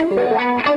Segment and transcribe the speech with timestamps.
[0.00, 0.69] Thank you.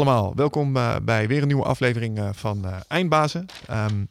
[0.00, 3.46] Allemaal, welkom uh, bij weer een nieuwe aflevering uh, van uh, Eindbazen.
[3.70, 4.08] Um,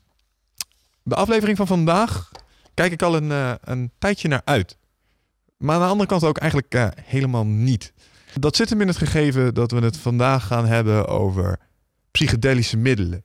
[1.03, 2.31] de aflevering van vandaag
[2.73, 4.77] kijk ik al een, een tijdje naar uit.
[5.57, 7.93] Maar aan de andere kant ook eigenlijk helemaal niet.
[8.33, 11.59] Dat zit hem in het gegeven dat we het vandaag gaan hebben over
[12.11, 13.23] psychedelische middelen.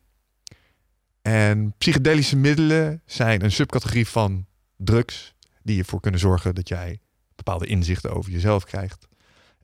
[1.23, 4.47] En psychedelische middelen zijn een subcategorie van
[4.77, 7.01] drugs die ervoor kunnen zorgen dat jij
[7.35, 9.07] bepaalde inzichten over jezelf krijgt.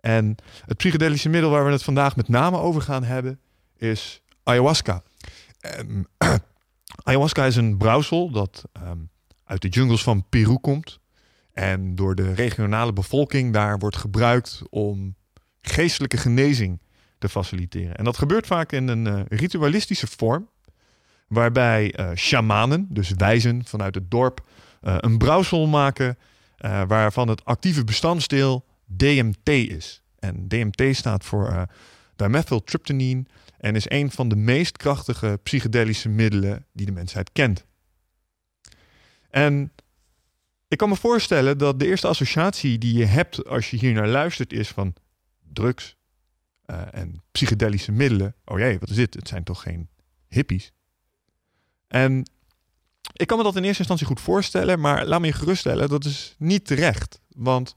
[0.00, 0.36] En
[0.66, 3.40] het psychedelische middel waar we het vandaag met name over gaan hebben
[3.77, 5.02] is ayahuasca.
[5.79, 6.07] Um,
[7.04, 9.10] ayahuasca is een brouwsel dat um,
[9.45, 11.01] uit de jungles van Peru komt.
[11.52, 15.15] En door de regionale bevolking daar wordt gebruikt om
[15.62, 16.80] geestelijke genezing
[17.18, 17.96] te faciliteren.
[17.96, 20.48] En dat gebeurt vaak in een uh, ritualistische vorm.
[21.29, 24.46] Waarbij uh, shamanen, dus wijzen vanuit het dorp,
[24.82, 26.18] uh, een brouwsel maken.
[26.87, 28.64] waarvan het actieve bestanddeel
[28.96, 30.02] DMT is.
[30.19, 31.63] En DMT staat voor uh,
[32.16, 33.24] dimethyltryptamine
[33.59, 37.66] en is een van de meest krachtige psychedelische middelen die de mensheid kent.
[39.30, 39.73] En
[40.69, 44.09] ik kan me voorstellen dat de eerste associatie die je hebt als je hier naar
[44.09, 44.95] luistert is van
[45.52, 45.97] drugs
[46.66, 48.35] uh, en psychedelische middelen.
[48.45, 49.15] Oh jee, wat is dit?
[49.15, 49.88] Het zijn toch geen
[50.29, 50.73] hippies?
[51.88, 52.30] En
[53.13, 56.04] ik kan me dat in eerste instantie goed voorstellen, maar laat me je geruststellen, dat
[56.04, 57.21] is niet terecht.
[57.29, 57.75] Want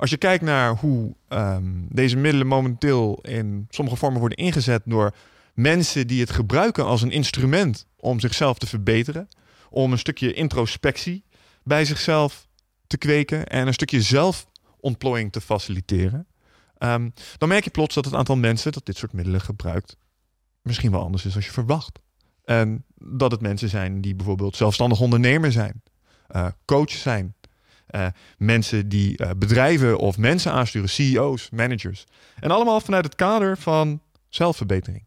[0.00, 5.14] als je kijkt naar hoe um, deze middelen momenteel in sommige vormen worden ingezet door
[5.54, 9.28] mensen die het gebruiken als een instrument om zichzelf te verbeteren,
[9.70, 11.24] om een stukje introspectie
[11.64, 12.48] bij zichzelf
[12.86, 16.26] te kweken en een stukje zelfontplooiing te faciliteren,
[16.78, 19.96] um, dan merk je plots dat het aantal mensen dat dit soort middelen gebruikt
[20.62, 21.98] misschien wel anders is dan je verwacht.
[22.44, 25.82] En dat het mensen zijn die bijvoorbeeld zelfstandig ondernemer zijn,
[26.30, 27.34] uh, coach zijn,
[27.94, 28.06] uh,
[28.38, 32.04] mensen die uh, bedrijven of mensen aansturen, CEO's, managers.
[32.40, 35.04] En allemaal vanuit het kader van zelfverbetering.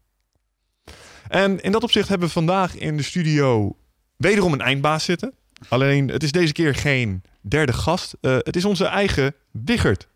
[1.28, 3.76] En in dat opzicht hebben we vandaag in de studio
[4.16, 5.34] wederom een eindbaas zitten.
[5.68, 8.16] Alleen het is deze keer geen derde gast.
[8.20, 10.08] Uh, het is onze eigen Wiggert.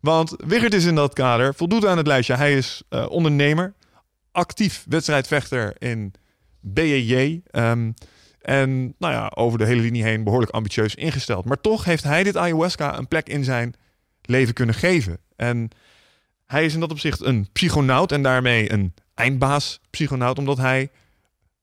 [0.00, 2.34] Want Wiggert is in dat kader, voldoet aan het lijstje.
[2.34, 3.74] Hij is ondernemer,
[4.32, 6.14] actief wedstrijdvechter in
[6.60, 7.42] BJJ.
[7.52, 7.94] Um,
[8.42, 11.44] en nou ja, over de hele linie heen behoorlijk ambitieus ingesteld.
[11.44, 13.74] Maar toch heeft hij dit ayahuasca een plek in zijn
[14.22, 15.18] leven kunnen geven.
[15.36, 15.70] En
[16.46, 20.90] hij is in dat opzicht een psychonaut en daarmee een eindbaas psychonaut, omdat hij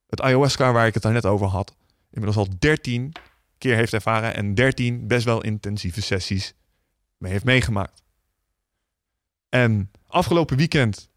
[0.07, 1.75] het ayahuasca waar ik het daar net over had,
[2.11, 3.11] inmiddels al 13
[3.57, 6.53] keer heeft ervaren en 13 best wel intensieve sessies
[7.17, 8.03] mee heeft meegemaakt.
[9.49, 11.09] En afgelopen weekend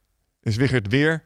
[0.42, 1.24] is Wigert weer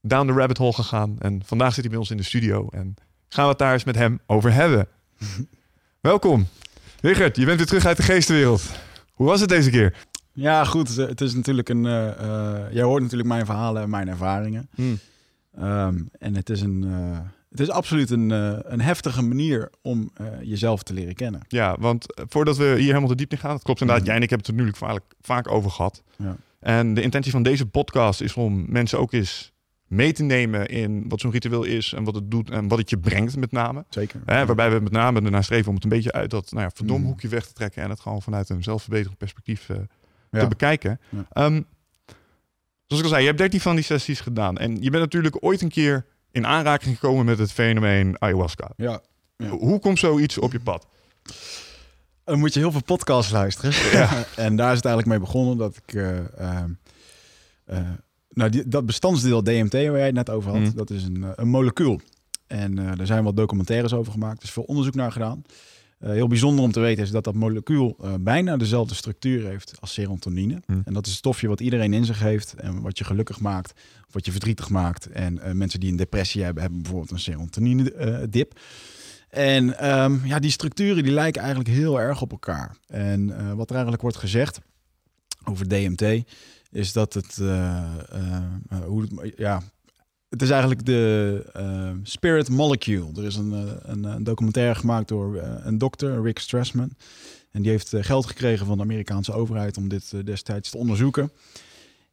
[0.00, 2.94] down the rabbit hole gegaan en vandaag zit hij bij ons in de studio en
[3.32, 4.88] gaan we het daar eens met hem over hebben.
[6.00, 6.46] Welkom.
[7.00, 8.62] Richard, je bent weer terug uit de geestenwereld.
[9.12, 9.96] Hoe was het deze keer?
[10.32, 10.96] Ja, goed.
[10.96, 11.84] Het is natuurlijk een.
[11.84, 14.68] Uh, uh, jij hoort natuurlijk mijn verhalen en mijn ervaringen.
[14.74, 14.98] Hmm.
[15.58, 16.84] Um, en het is een.
[16.86, 17.18] Uh,
[17.50, 18.30] het is absoluut een,
[18.72, 20.12] een heftige manier om
[20.42, 21.40] jezelf te leren kennen.
[21.48, 24.14] Ja, want voordat we hier helemaal te diep in gaan, het klopt inderdaad, hmm.
[24.14, 26.02] jij en ik hebben het er natuurlijk vaak, vaak over gehad.
[26.16, 26.36] Ja.
[26.60, 29.51] En de intentie van deze podcast is om mensen ook eens
[29.92, 32.90] mee te nemen in wat zo'n ritueel is en wat het doet en wat het
[32.90, 33.84] je brengt met name.
[33.88, 34.20] Zeker.
[34.24, 36.70] Hè, waarbij we met name ernaar streven om het een beetje uit dat nou ja,
[36.74, 37.06] verdom mm.
[37.06, 39.76] hoekje weg te trekken en het gewoon vanuit een zelfverbeterend perspectief uh,
[40.30, 40.40] ja.
[40.40, 41.00] te bekijken.
[41.08, 41.44] Ja.
[41.44, 41.66] Um,
[42.86, 45.44] zoals ik al zei, je hebt 13 van die sessies gedaan en je bent natuurlijk
[45.44, 48.70] ooit een keer in aanraking gekomen met het fenomeen ayahuasca.
[48.76, 49.00] Ja.
[49.48, 50.86] Hoe komt zoiets op je pad?
[52.24, 53.72] Dan moet je heel veel podcasts luisteren.
[54.36, 56.18] En daar is het eigenlijk mee begonnen dat ik uh,
[57.68, 57.78] uh,
[58.34, 60.72] nou, die, dat bestandsdeel DMT waar jij het net over had, mm.
[60.74, 62.00] dat is een, eh, een molecuul.
[62.46, 64.38] En uh, er zijn wat documentaires over gemaakt.
[64.38, 65.42] Er is veel onderzoek naar gedaan.
[66.00, 69.74] Uh, heel bijzonder om te weten is dat dat molecuul uh, bijna dezelfde structuur heeft
[69.80, 70.62] als serotonine.
[70.66, 70.82] Mm.
[70.84, 73.72] En dat is het stofje wat iedereen in zich heeft en wat je gelukkig maakt,
[74.06, 75.06] of wat je verdrietig maakt.
[75.06, 78.60] En mensen die een depressie hebben, hebben bijvoorbeeld een serotonine dip.
[79.28, 82.76] En um, ja, die structuren die lijken eigenlijk heel erg op elkaar.
[82.86, 83.26] En
[83.56, 84.60] wat er eigenlijk wordt gezegd
[85.44, 86.24] over DMT
[86.72, 87.84] is dat het, uh,
[88.14, 89.62] uh, hoe het, ja,
[90.28, 93.10] het is eigenlijk de Spirit Molecule.
[93.16, 93.52] Er is een,
[93.82, 96.90] een, een documentaire gemaakt door een dokter, Rick Strassman.
[97.50, 101.30] En die heeft geld gekregen van de Amerikaanse overheid om dit destijds te onderzoeken.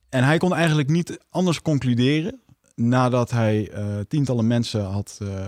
[0.09, 2.39] En hij kon eigenlijk niet anders concluderen
[2.75, 5.45] nadat hij uh, tientallen mensen had uh, uh,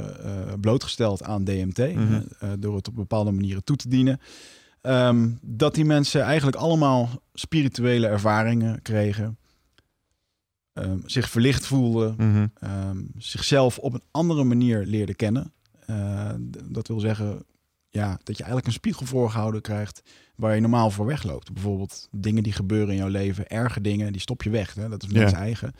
[0.61, 2.21] blootgesteld aan DMT, Mhm.
[2.59, 4.19] door het op bepaalde manieren toe te dienen,
[4.81, 9.37] ehm, dat die mensen eigenlijk allemaal spirituele ervaringen kregen,
[10.73, 12.47] ehm, zich verlicht voelden, Mhm.
[12.59, 15.53] ehm, zichzelf op een andere manier leerden kennen.
[15.85, 16.29] Eh,
[16.69, 17.45] dat wil zeggen
[17.89, 20.01] ja, dat je eigenlijk een spiegel voorgehouden krijgt
[20.35, 21.53] waar je normaal voor wegloopt.
[21.53, 24.73] Bijvoorbeeld dingen die gebeuren in jouw leven, erge dingen, die stop je weg.
[24.75, 24.89] Hè?
[24.89, 25.73] Dat is mensen eigen.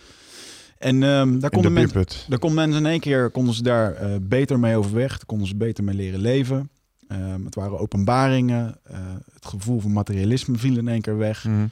[0.77, 4.59] En daar konden mensen, daar konden mensen in één keer konden ze daar eh, beter
[4.59, 5.09] mee overweg.
[5.09, 6.69] Daar konden ze beter mee leren leven.
[7.11, 8.77] Ehm, het waren openbaringen.
[8.83, 8.97] Eh,
[9.33, 11.43] het gevoel van materialisme viel in één keer weg.
[11.45, 11.65] Mhm.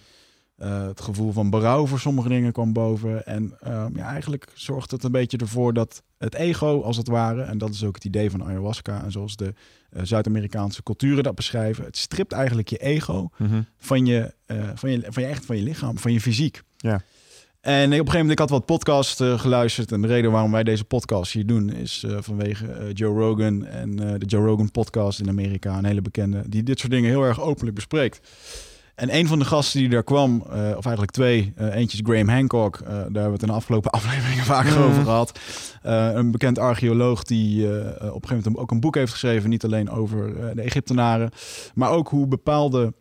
[0.56, 3.26] Eh, het gevoel van berouw voor sommige dingen kwam boven.
[3.26, 7.42] En ehm, ja, eigenlijk zorgt het een beetje ervoor dat het ego, als het ware,
[7.42, 9.54] en dat is ook het idee van ayahuasca, en zoals de
[9.90, 13.62] eh, Zuid-Amerikaanse culturen dat beschrijven, het stript eigenlijk je ego Mhm.
[13.78, 14.34] van je,
[14.74, 16.62] van je, van je echt van je lichaam, van je fysiek.
[16.78, 17.02] Ja.
[17.62, 19.92] En op een gegeven moment, ik had wat podcasts eh, geluisterd.
[19.92, 23.66] En de reden waarom wij deze podcast hier doen, is eh, vanwege eh, Joe Rogan
[23.66, 25.78] en de Joe Rogan podcast in Amerika.
[25.78, 28.20] Een hele bekende, die dit soort dingen heel erg openlijk bespreekt.
[28.96, 30.52] En een van de gasten die daar kwam, of
[30.86, 32.80] eigenlijk twee, eentje is Graham Hancock.
[32.86, 34.82] daar hebben we het in de afgelopen afleveringen vaker Mhm.
[34.82, 35.40] over gehad.
[35.82, 39.50] Eh, een bekend archeoloog die op een gegeven moment ook een boek heeft geschreven.
[39.50, 41.32] Niet alleen over de Egyptenaren,
[41.74, 42.94] maar ook hoe bepaalde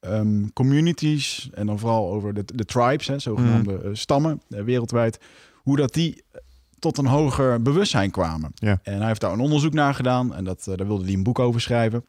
[0.00, 3.86] ehm, communities, en dan vooral over de, de tribes, hè, zogenaamde Mhm.
[3.86, 5.18] eh, stammen eh, wereldwijd,
[5.54, 6.40] hoe dat die eh,
[6.78, 8.50] tot een hoger bewustzijn kwamen.
[8.54, 8.80] Ja.
[8.82, 11.38] En hij heeft daar een onderzoek naar gedaan en dat, daar wilde hij een boek
[11.38, 12.04] over schrijven.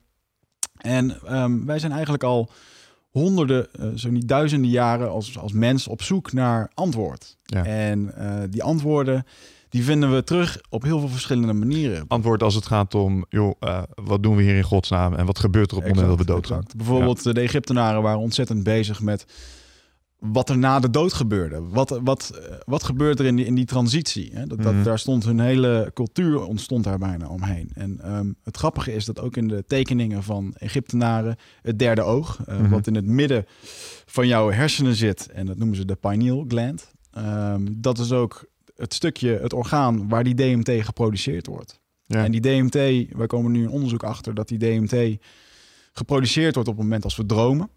[0.78, 2.50] En ehm, wij zijn eigenlijk al
[3.10, 7.38] honderden, zo niet duizenden jaren als, als mens op zoek naar antwoord.
[7.44, 7.66] Ja.
[7.66, 8.14] En
[8.50, 9.26] die antwoorden,
[9.72, 12.06] die vinden we terug op heel veel verschillende manieren.
[12.08, 15.40] Antwoord als het gaat om, joh, eh, wat doen we hier in godsnaam en wat
[15.40, 16.64] gebeurt er op het moment dat we doodgaan?
[16.78, 19.26] Bijvoorbeeld eh, de Egyptenaren waren ontzettend bezig met
[20.20, 21.62] wat er na de dood gebeurde.
[21.62, 24.32] Wat, wat, eh, wat gebeurt er in die, in die transitie?
[24.34, 24.46] Hè?
[24.48, 24.84] Dat, dat, Mhm.
[24.84, 27.70] Daar stond hun hele cultuur ontstond daar bijna omheen.
[27.74, 32.40] En ehm, het grappige is dat ook in de tekeningen van Egyptenaren het derde oog,
[32.48, 32.70] Mhm.
[32.70, 33.46] wat in het midden
[34.06, 36.92] van jouw hersenen zit, en dat noemen ze de pineal gland.
[37.12, 38.46] ehm, dat is ook
[38.82, 41.80] het stukje, het orgaan waar die DMT geproduceerd wordt.
[42.06, 42.24] Ja.
[42.24, 42.74] En die DMT,
[43.18, 45.18] wij komen nu in onderzoek achter dat die DMT
[45.94, 47.70] geproduceerd wordt op het moment als we dromen.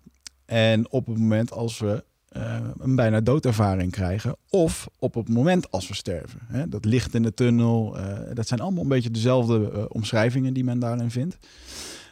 [0.46, 4.36] En op het moment als we eh, een bijna doodervaring krijgen.
[4.50, 6.38] Of op het moment als we sterven.
[6.46, 6.68] Hè?
[6.68, 7.98] Dat licht in de tunnel.
[7.98, 11.38] eh, dat zijn allemaal een beetje dezelfde eh, omschrijvingen die men daarin vindt.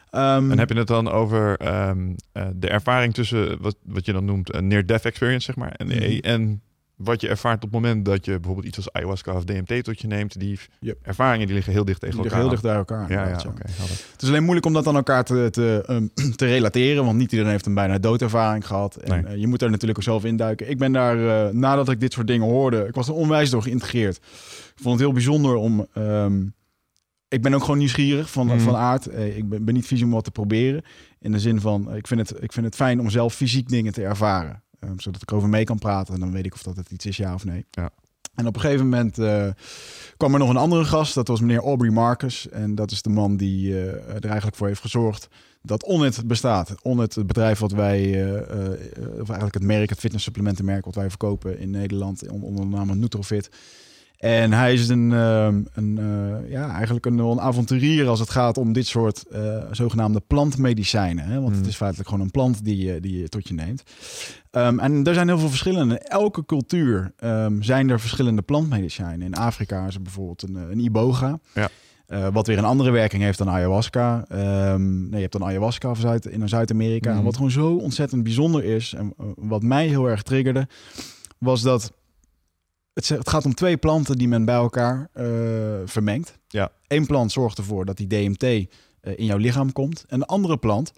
[0.09, 4.13] Ehm, En heb je het dan over ehm, eh, de ervaring tussen wat, wat je
[4.13, 6.19] dan noemt een near-death experience, zeg maar, en, Mhm.
[6.21, 6.61] en
[7.03, 9.99] wat je ervaart op het moment dat je bijvoorbeeld iets als ayahuasca of DMT tot
[10.01, 10.97] je neemt, die Yep.
[11.01, 12.59] ervaringen die liggen heel dicht tegen die liggen elkaar.
[12.61, 13.11] heel dicht bij elkaar.
[13.11, 13.61] Ja, ja, oké.
[13.71, 13.95] helder.
[14.11, 17.05] Het is alleen moeilijk om dat aan elkaar te, te, ehm, te relateren.
[17.05, 18.95] Want niet iedereen heeft een bijna doodervaring gehad.
[18.95, 19.33] En Nee.
[19.33, 20.69] eh, je moet daar natuurlijk ook zelf induiken.
[20.69, 22.85] Ik ben daar, eh, nadat ik dit soort dingen hoorde...
[22.87, 24.15] Ik was er onwijs door geïntegreerd.
[24.15, 25.87] Ik vond het heel bijzonder om...
[25.93, 26.43] ehm,
[27.27, 28.59] ik ben ook gewoon nieuwsgierig van, Mhm.
[28.59, 29.07] van aard.
[29.07, 30.81] Eh, ik ben, ben niet vies om wat te proberen.
[31.19, 33.93] In de zin van, ik vind het, ik vind het fijn om zelf fysiek dingen
[33.93, 34.63] te ervaren.
[34.83, 36.13] Ehm, zodat ik over mee kan praten.
[36.13, 37.65] En dan weet ik of dat het iets is, ja of nee.
[37.71, 37.89] Ja.
[38.35, 39.47] En op een gegeven moment eh,
[40.17, 41.13] kwam er nog een andere gast.
[41.13, 42.49] Dat was meneer Aubrey Marcus.
[42.49, 45.27] En dat is de man die eh, er eigenlijk voor heeft gezorgd
[45.61, 46.75] dat Onnit bestaat.
[46.81, 48.69] Onnit, het bedrijf wat wij, eh,
[48.99, 52.99] of eigenlijk het merk, het fitnesssupplementenmerk wat wij verkopen in Nederland on- onder de naam
[52.99, 53.49] Nutrofit.
[54.23, 58.57] En hij is een, ehm, een eh, ja, eigenlijk een, een avonturier als het gaat
[58.57, 61.25] om dit soort eh, zogenaamde plantmedicijnen.
[61.25, 61.35] Hè?
[61.41, 61.57] Want Mm.
[61.57, 63.83] het is feitelijk gewoon een plant die, je- die je tot je neemt.
[64.51, 65.93] Ehm, en er zijn heel veel verschillende.
[65.95, 69.21] In elke cultuur ehm, zijn er verschillende plantmedicijnen.
[69.27, 71.39] In Afrika is er bijvoorbeeld een, eh, een iboga.
[71.53, 71.69] Ja.
[72.31, 74.25] Wat weer een andere werking heeft dan ayahuasca.
[74.77, 77.11] Nee, je hebt dan ayahuasca of Zuid, in Zuid-Amerika.
[77.15, 78.93] En wat gewoon zo ontzettend bijzonder is...
[78.93, 80.67] en wat mij heel erg triggerde...
[81.37, 81.91] was dat
[82.93, 85.25] het, gaat om twee planten die men bij elkaar eh,
[85.85, 86.39] vermengt.
[86.47, 86.71] Ja.
[86.87, 88.65] Eén plant zorgt ervoor dat die DMT eh,
[89.15, 90.05] in jouw lichaam komt.
[90.07, 90.93] En de andere plant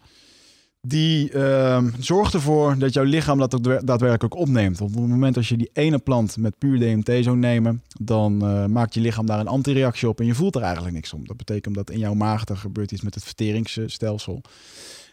[0.88, 4.78] die ehm, zorgt ervoor dat jouw lichaam dat ook daadwer- daadwerkelijk opneemt.
[4.80, 8.46] Want op het moment als je die ene plant met puur DMT zou nemen, dan
[8.46, 11.28] eh, maakt je lichaam daar een antireactie op en je voelt er eigenlijk niks om.
[11.28, 14.42] Dat betekent dat in jouw maag er gebeurt iets met het verteringsstelsel.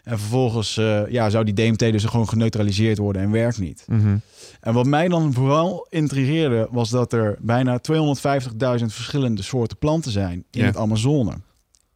[0.03, 3.83] En vervolgens eh, ja, zou die DMT dus gewoon geneutraliseerd worden en werkt niet.
[3.87, 4.17] Mhm.
[4.59, 10.45] En wat mij dan vooral intrigeerde, was dat er bijna 250.000 verschillende soorten planten zijn
[10.51, 11.33] in het Amazone.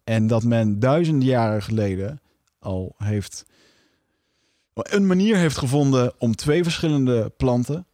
[0.03, 2.21] En dat men duizenden jaren geleden
[2.59, 3.45] al heeft
[4.73, 7.85] een manier heeft gevonden om twee verschillende planten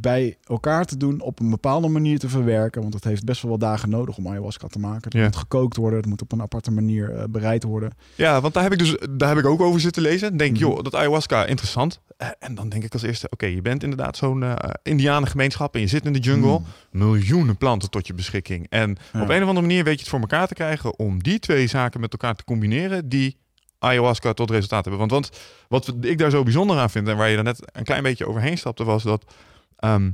[0.00, 2.82] bij elkaar te doen, op een bepaalde manier te verwerken.
[2.82, 5.02] Want het heeft best wel wat dagen nodig om ayahuasca te maken.
[5.02, 5.22] Het Ja.
[5.24, 7.90] moet gekookt worden, het moet op een aparte manier eh, bereid worden.
[8.14, 10.36] Ja, want daar heb ik dus daar heb ik ook over zitten lezen.
[10.36, 10.60] Denk, Mhm.
[10.60, 12.00] joh, dat ayahuasca interessant.
[12.16, 15.80] Eh, en dan denk ik als eerste, oké, je bent inderdaad zo'n eh indianengemeenschap en
[15.80, 16.58] je zit in de jungle.
[16.58, 16.64] Mm.
[16.90, 18.66] Miljoenen planten tot je beschikking.
[18.68, 19.22] En Ja.
[19.22, 21.66] op een of andere manier weet je het voor elkaar te krijgen om die twee
[21.66, 23.36] zaken met elkaar te combineren die
[23.78, 25.08] ayahuasca tot resultaat hebben.
[25.08, 25.30] Want, want
[25.68, 28.26] wat ik daar zo bijzonder aan vind en waar je er net een klein beetje
[28.26, 29.34] overheen stapte, was dat
[29.76, 30.10] ehm,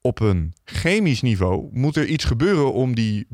[0.00, 3.26] op een chemisch niveau moet er iets gebeuren om die,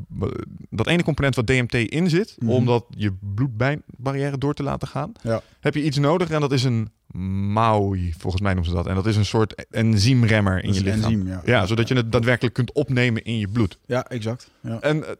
[0.71, 2.51] dat ene component wat DMT in zit, Mhm.
[2.51, 5.13] om dat je bloedbarrière door te laten gaan.
[5.23, 5.43] Ja.
[5.61, 8.87] Heb je iets nodig en dat is een MAOI, volgens mij noemen ze dat.
[8.87, 11.03] En dat is een soort enzymremmer in je lichaam.
[11.03, 11.41] enzym, ja.
[11.45, 13.79] Ja, zodat je het daadwerkelijk kunt opnemen in je bloed.
[13.87, 14.51] Ja, exact.
[14.61, 14.81] Ja.
[14.81, 15.11] En eh,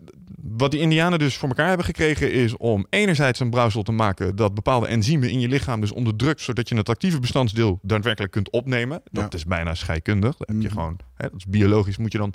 [0.43, 4.37] wat die Indianen dus voor elkaar hebben gekregen is om enerzijds een brouwsel te maken
[4.37, 8.51] dat bepaalde enzymen in je lichaam dus onderdrukt, zodat je het actieve bestandsdeel daadwerkelijk kunt
[8.51, 9.03] opnemen.
[9.11, 9.39] Dat Ja.
[9.39, 10.37] is bijna scheikundig.
[10.37, 10.73] Dat heb je Mhm.
[10.77, 12.33] gewoon, hè, dat is biologisch moet je dan.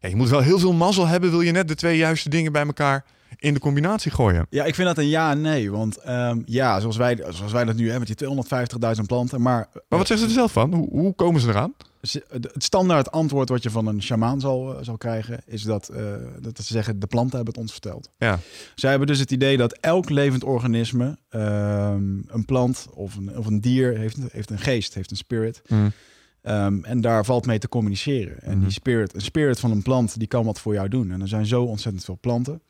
[0.00, 2.52] Ja, je moet wel heel veel mazzel hebben, wil je net de twee juiste dingen
[2.52, 3.04] bij elkaar
[3.36, 4.46] in de combinatie gooien.
[4.50, 5.70] Ja, ik vind dat een ja en nee.
[5.70, 9.40] Want ehm, ja, zoals wij, zoals wij dat nu hebben met die 250.000 planten.
[9.42, 10.74] Maar, Maar wat zeggen ze er zelf van?
[10.74, 11.74] Hoe, hoe komen ze eraan?
[12.28, 15.40] het standaard antwoord wat je van een shamaan zal, eh, zal krijgen...
[15.46, 16.02] is dat, eh,
[16.40, 18.10] dat ze zeggen, de planten hebben het ons verteld.
[18.18, 18.38] Ja.
[18.74, 21.18] Zij hebben dus het idee dat elk levend organisme...
[21.28, 25.62] ehm, een plant of een, of een dier heeft, heeft een geest, heeft een spirit...
[26.42, 28.40] Ehm, en daar valt mee te communiceren.
[28.42, 28.60] En Mhm.
[28.62, 31.10] die spirit, een spirit van een plant, die kan wat voor jou doen.
[31.10, 32.60] En er zijn zo ontzettend veel planten.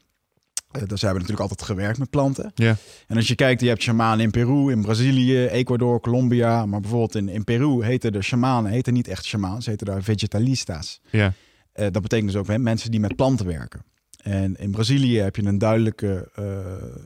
[0.71, 2.53] Eh, dus ze hebben natuurlijk altijd gewerkt met planten.
[2.55, 2.77] Ja.
[3.07, 6.67] En als je kijkt, je hebt shamanen in Peru, in Brazilië, Ecuador, Colombia.
[6.67, 10.03] Maar bijvoorbeeld in, in Peru heten de shamanen heten niet echt shamanen, ze heten daar
[10.03, 11.01] vegetalistas.
[11.11, 11.33] Ja.
[11.73, 13.83] Eh, dat betekent dus ook hè, mensen die met planten werken.
[14.19, 16.45] En in Brazilië heb je een duidelijke, eh,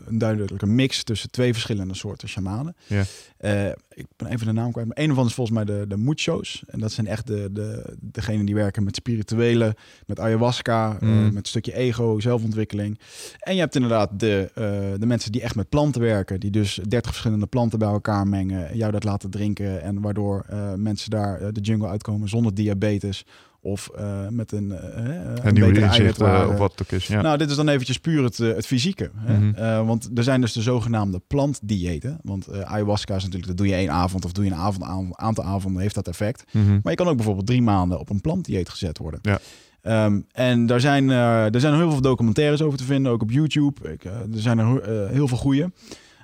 [0.07, 2.77] een duidelijke mix tussen twee verschillende soorten shamanen.
[2.87, 3.05] Ja.
[3.37, 4.87] Eh, ik ben even de naam kwijt.
[4.89, 6.63] Maar een van is volgens mij de, de muchos.
[6.67, 9.77] En dat zijn echt de, de, degenen die werken met spirituele,
[10.07, 11.25] met ayahuasca, eh, Mm.
[11.25, 12.99] met een stukje ego, zelfontwikkeling.
[13.39, 14.51] En je hebt inderdaad de,
[14.99, 16.41] de mensen die echt met planten werken.
[16.41, 18.69] Die dus 30 verschillende planten bij elkaar mengen.
[18.69, 19.83] en Jou dat laten drinken.
[19.83, 23.25] En waardoor mensen daar de jungle uitkomen zonder diabetes.
[23.65, 27.07] Of eh, met een, eh, een, nieuwe inzicht eh, of wat het ook is.
[27.07, 27.21] Ja.
[27.21, 29.11] Nou, dit is dan eventjes puur het, het fysieke.
[29.17, 29.39] Hè?
[29.39, 29.87] Mhm.
[29.87, 32.19] Want er zijn dus de zogenaamde plantdiëten.
[32.23, 35.45] Want ayahuasca is natuurlijk, dat doe je één avond of doe je een avond, aantal
[35.45, 36.45] avonden, heeft dat effect.
[36.53, 36.71] Mhm.
[36.71, 39.21] Maar je kan ook bijvoorbeeld drie maanden op een plantdieet gezet worden.
[39.23, 39.39] Ja.
[39.83, 43.93] Ehm, en daar zijn, er zijn heel veel documentaires over te vinden, ook op YouTube.
[43.93, 45.71] Ik, er zijn er heel veel goede.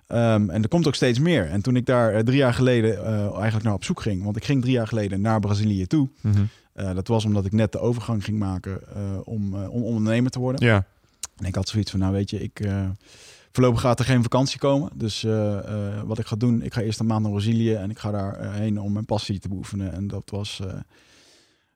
[0.07, 1.47] Ehm, en er komt ook steeds meer.
[1.47, 4.61] En toen ik daar drie jaar geleden eigenlijk naar op zoek ging, want ik ging
[4.61, 6.09] drie jaar geleden naar Brazilië toe.
[6.21, 6.43] Mhm.
[6.79, 10.31] Eh, dat was omdat ik net de overgang ging maken eh, om, eh, om ondernemer
[10.31, 10.67] te worden.
[10.67, 10.87] Ja.
[11.37, 12.69] En ik had zoiets van, nou weet je, ik,
[13.53, 14.91] voorlopig gaat er geen vakantie komen.
[14.95, 15.23] Dus
[16.05, 18.35] wat ik ga doen, ik ga eerst een maand naar Brazilië en ik ga daar
[18.35, 19.93] eh, heen om mijn passie te beoefenen.
[19.93, 20.63] En dat was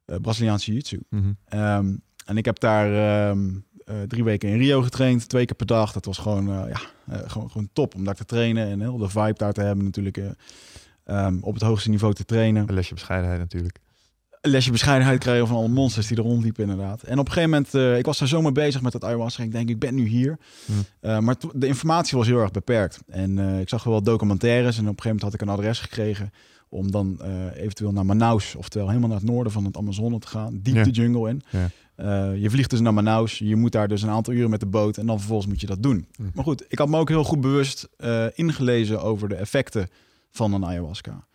[0.05, 1.01] Braziliaanse jiu-jitsu.
[1.09, 1.33] Mhm.
[1.45, 2.95] Ehm, en ik heb daar
[3.31, 3.49] ehm,
[3.85, 5.93] eh, drie weken in Rio getraind, twee keer per dag.
[5.93, 6.81] Dat was gewoon, ja,
[7.27, 10.17] gewoon, gewoon top om daar te trainen en heel de vibe daar te hebben natuurlijk.
[10.17, 12.69] eh, ehm, op het hoogste niveau te trainen.
[12.69, 13.79] Een lesje bescheidenheid natuurlijk.
[14.49, 17.03] Lesje bescheidenheid krijgen van alle monsters die er rondliepen inderdaad.
[17.03, 19.43] En op een gegeven moment, eh, ik was daar zomaar bezig met het ayahuasca.
[19.43, 20.39] Ik denk, ik ben nu hier.
[20.67, 20.73] Hm.
[21.01, 23.01] Eh, maar de informatie was heel erg beperkt.
[23.07, 25.81] En eh, ik zag wel documentaires en op een gegeven moment had ik een adres
[25.81, 26.33] gekregen
[26.69, 27.21] om dan
[27.55, 30.83] eventueel naar Manaus, oftewel helemaal naar het noorden van het Amazone te gaan, diep Ja.
[30.83, 31.43] de jungle in.
[31.51, 32.31] Ja.
[32.33, 34.97] Je vliegt dus naar Manaus, je moet daar dus een aantal uren met de boot
[34.97, 36.07] en dan vervolgens moet je dat doen.
[36.17, 36.23] Hm.
[36.35, 37.89] Maar goed, ik had me ook heel goed bewust
[38.35, 39.89] ingelezen over de effecten
[40.31, 41.27] van een ayahuasca.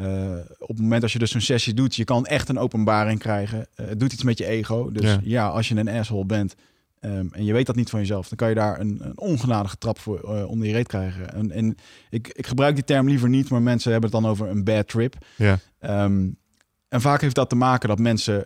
[0.00, 3.18] Eh, op het moment als je dus zo'n sessie doet, je kan echt een openbaring
[3.18, 3.66] krijgen.
[3.74, 4.90] Eh, het doet iets met je ego.
[4.92, 5.20] Dus Ja.
[5.22, 6.54] ja, als je een asshole bent
[7.00, 9.76] ehm, en je weet dat niet van jezelf, dan kan je daar een, een ongenadige
[9.78, 11.32] trap voor eh, onder je reet krijgen.
[11.34, 11.76] En, en
[12.10, 14.88] ik, ik gebruik die term liever niet, maar mensen hebben het dan over een bad
[14.88, 15.16] trip.
[15.36, 15.58] Ja.
[15.78, 16.28] Ehm,
[16.88, 18.44] en vaak heeft dat te maken dat mensen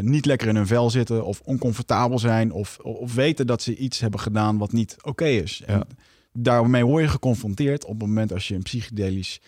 [0.00, 4.00] niet lekker in hun vel zitten of oncomfortabel zijn of, of weten dat ze iets
[4.00, 5.62] hebben gedaan wat niet oké is.
[5.66, 5.84] En Ja.
[6.32, 9.40] daarmee word je geconfronteerd op het moment als je een psychedelisch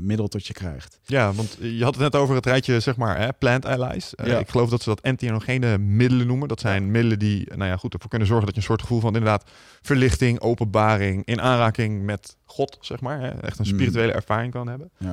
[0.00, 0.98] middel tot je krijgt.
[1.04, 4.14] Ja, want je had het net over het rijtje, zeg maar, hè, plant allies.
[4.14, 4.38] Eh, Ja.
[4.38, 6.48] Ik geloof dat ze dat entheogene middelen noemen.
[6.48, 9.00] Dat zijn middelen die, nou ja, goed, ervoor kunnen zorgen dat je een soort gevoel
[9.00, 9.50] van inderdaad
[9.82, 13.74] verlichting, openbaring, in aanraking met God, zeg maar, hè, echt een Mm.
[13.74, 14.90] spirituele ervaring kan hebben.
[14.98, 15.08] Ja.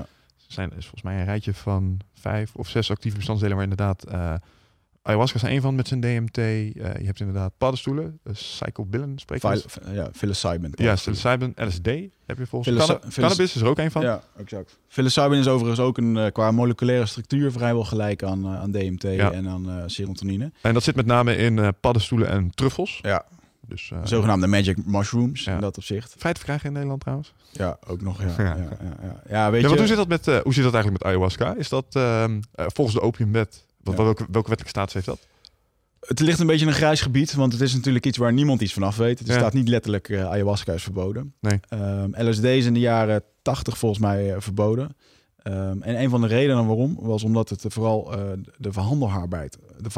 [0.47, 4.03] Er zijn is volgens mij een rijtje van vijf of zes actieve bestanddelen, waar inderdaad
[4.03, 4.33] eh
[5.08, 6.38] ayahuasca is één van met zijn DMT.
[6.38, 10.72] Eh, je hebt inderdaad paddenstoelen, uh, psychobillen, spreek je ja, psilocybin.
[10.76, 11.86] Ja, psilocybin, LSD
[12.26, 14.02] heb je volgens psilocy- Cannabis is er ook een van.
[14.02, 14.80] Ja, exact.
[14.88, 19.04] Psilocybin is overigens ook een, eh, qua moleculaire structuur vrijwel gelijk aan, eh, aan DMT
[19.04, 19.32] Ja.
[19.32, 20.52] en aan eh serotonine.
[20.62, 23.00] En dat zit met name in eh, paddenstoelen en truffels.
[23.02, 23.26] Ja.
[23.68, 26.16] Dus, Zogenaamde magic mushrooms, in dat opzicht.
[26.18, 27.34] Vrij te verkrijgen in Nederland trouwens?
[27.52, 28.28] Ja, ook nog, ja.
[28.38, 28.56] ja.
[28.56, 28.56] ja,
[29.02, 29.52] ja, ja.
[29.52, 29.68] weet je...
[29.68, 31.56] Hoe zit, dat met, hoe zit dat eigenlijk met ayahuasca?
[31.56, 35.20] Is dat ehm, volgens de opiumwet, wat, welke, welke wettelijke status heeft dat?
[36.00, 38.62] Het ligt een beetje in een grijs gebied, want het is natuurlijk iets waar niemand
[38.62, 39.20] iets van af weet.
[39.20, 41.34] Er staat niet letterlijk uh, ayahuasca is verboden.
[41.39, 41.60] Nee.
[41.70, 44.96] Um, LSD is in de jaren 80 volgens mij verboden.
[45.44, 49.89] Um, en een van de redenen waarom was omdat het vooral uh, de verhandelbaarheid, de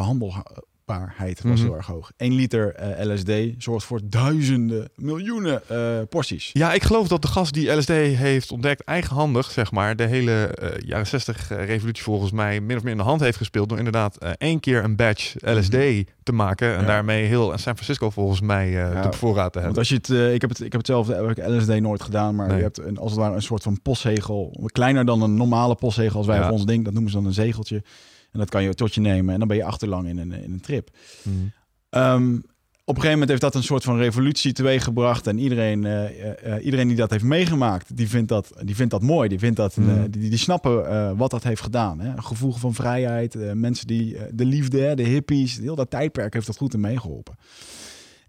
[0.90, 2.12] was mm heel erg hoog.
[2.18, 6.50] 1 liter uh, LSD zorgt voor duizenden, miljoenen uh, porties.
[6.54, 10.58] Ja, ik geloof dat de gast die LSD heeft ontdekt, eigenhandig, zeg maar, de hele
[10.86, 14.18] jaren 60 revolutie volgens mij min of meer in de hand heeft gespeeld door inderdaad
[14.38, 18.70] één keer een batch LSD mm te maken en daarmee heel San Francisco volgens mij
[18.70, 19.76] ja, te voorraad te hebben.
[19.76, 22.48] Want als je het, ik heb het, ik heb hetzelfde, ik LSD nooit gedaan, maar
[22.48, 22.58] nee.
[22.58, 26.18] je hebt een, als het ware een soort van postzegel, kleiner dan een normale postzegel
[26.18, 26.46] als wij ja.
[26.46, 27.84] op ons ding, dat noemen ze dan een zegeltje.
[28.32, 30.52] En dat kan je tot je nemen en dan ben je achterlang in een, in
[30.52, 30.90] een trip.
[31.24, 31.52] Mm.
[31.90, 32.44] Um,
[32.90, 35.28] op een gegeven moment heeft dat een soort van revolutie teweeggebracht.
[35.28, 36.04] En iedereen, uh,
[36.48, 39.30] uh, iedereen die dat heeft meegemaakt, die vindt dat, die vindt dat mooi.
[39.30, 39.90] Die, vindt dat, mm.
[39.90, 42.00] uh, die, die snappen wat dat heeft gedaan.
[42.00, 42.22] Hè?
[42.22, 43.54] Gevoel van vrijheid.
[43.54, 47.36] mensen die de liefde, de hippies, heel dat tijdperk heeft dat goed in meegeholpen.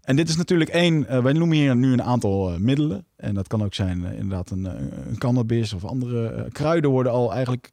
[0.01, 3.05] En dit is natuurlijk één, wij noemen hier nu een aantal middelen.
[3.15, 4.65] En dat kan ook zijn inderdaad een,
[5.09, 7.71] een cannabis of andere kruiden worden al eigenlijk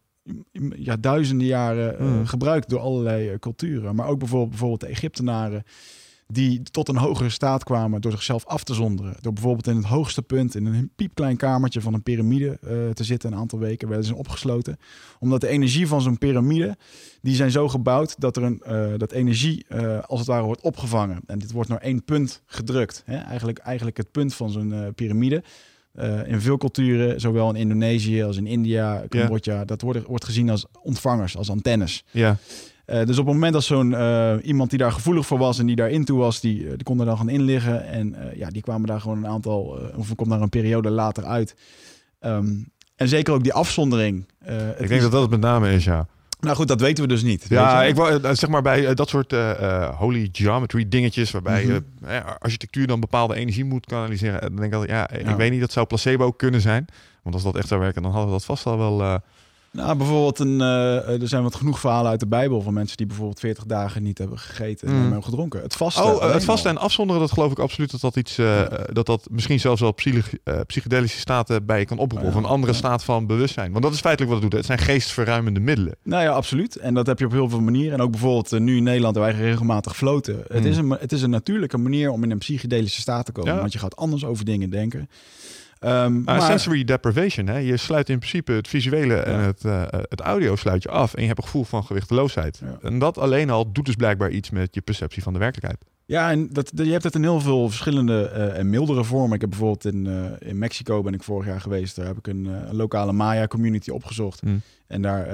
[0.77, 2.27] ja, duizenden jaren mm.
[2.27, 3.95] gebruikt door allerlei culturen.
[3.95, 5.65] Maar ook bijvoorbeeld, bijvoorbeeld de Egyptenaren
[6.33, 9.17] die tot een hogere staat kwamen door zichzelf af te zonderen.
[9.21, 13.05] Door bijvoorbeeld in het hoogste punt in een piepklein kamertje van een piramide uh, te
[13.05, 13.89] zitten een aantal weken.
[13.89, 14.79] Werden ze opgesloten.
[15.19, 16.77] Omdat de energie van zo'n piramide,
[17.23, 20.61] die zijn zo gebouwd dat er een, uh, dat energie uh, als het ware wordt
[20.61, 21.21] opgevangen.
[21.27, 23.03] En dit wordt naar één punt gedrukt.
[23.05, 23.17] Hè?
[23.17, 25.43] Eigenlijk, eigenlijk het punt van zo'n piramide.
[26.27, 29.67] In veel culturen, zowel in Indonesië als in India, Cambodja, yeah.
[29.67, 32.05] dat wordt, wordt gezien als ontvangers, als antennes.
[32.11, 32.37] Ja.
[32.87, 35.67] Uh, dus op het moment dat zo'n uh, iemand die daar gevoelig voor was en
[35.67, 37.87] die daar toe was, die, die kon er dan gaan inliggen.
[37.87, 41.55] En ja, die kwamen daar gewoon een aantal, of komt daar een periode later uit.
[42.21, 44.27] Um, en zeker ook die afzondering.
[44.79, 46.07] Ik denk dat dat het met name is, ja.
[46.41, 47.47] Nou goed, dat weten we dus niet.
[47.49, 49.35] Ja, ik wou zeg maar bij dat soort
[49.95, 52.23] holy geometry dingetjes, waarbij mm -hmm.
[52.39, 54.41] architectuur dan bepaalde energie moet kanaliseren.
[54.41, 56.87] Dan denk ik altijd, ja, ja, ik weet niet, dat zou placebo kunnen zijn.
[57.23, 59.21] Want als dat echt zou werken, dan hadden we dat vast al wel
[59.71, 63.07] nou, bijvoorbeeld, een, uh, er zijn wat genoeg verhalen uit de Bijbel van mensen die
[63.07, 65.03] bijvoorbeeld 40 dagen niet hebben gegeten en mm.
[65.03, 65.63] hebben gedronken.
[65.63, 66.05] Het vasten.
[66.05, 68.69] Oh, uh, het vasten en afzonderen, dat geloof ik absoluut dat dat iets, uh, ja.
[68.93, 70.31] dat dat misschien zelfs wel psych
[70.67, 72.31] psychedelische staten bij je kan oproepen.
[72.31, 72.79] Ja, of een andere ja.
[72.79, 73.73] staat van bewustzijn.
[73.73, 74.61] Want dat is feitelijk wat het doet.
[74.61, 75.97] Het zijn geestverruimende middelen.
[76.03, 76.77] Nou ja, absoluut.
[76.77, 77.93] En dat heb je op heel veel manieren.
[77.93, 80.35] En ook bijvoorbeeld nu in Nederland, wij regelmatig floten.
[80.35, 80.43] Mm.
[80.49, 83.57] Het, is een, het is een natuurlijke manier om in een psychedelische staat te komen.
[83.57, 85.09] Want je gaat anders over dingen denken.
[85.81, 87.59] Um, maar, sensory deprivation, hè?
[87.59, 89.23] je sluit in principe het visuele ja.
[89.23, 92.61] en het, uh, het audio sluit je af en je hebt een gevoel van gewichteloosheid.
[92.65, 92.79] Ja.
[92.83, 95.85] En dat alleen al doet dus blijkbaar iets met je perceptie van de werkelijkheid.
[96.05, 99.35] Ja, en dat, je hebt het in heel veel verschillende uh, en mildere vormen.
[99.35, 101.97] Ik heb bijvoorbeeld in, uh, in Mexico ben ik vorig jaar geweest.
[101.97, 104.43] Daar heb ik een, lokale Maya community opgezocht.
[104.43, 104.61] Mm.
[104.87, 105.27] En daar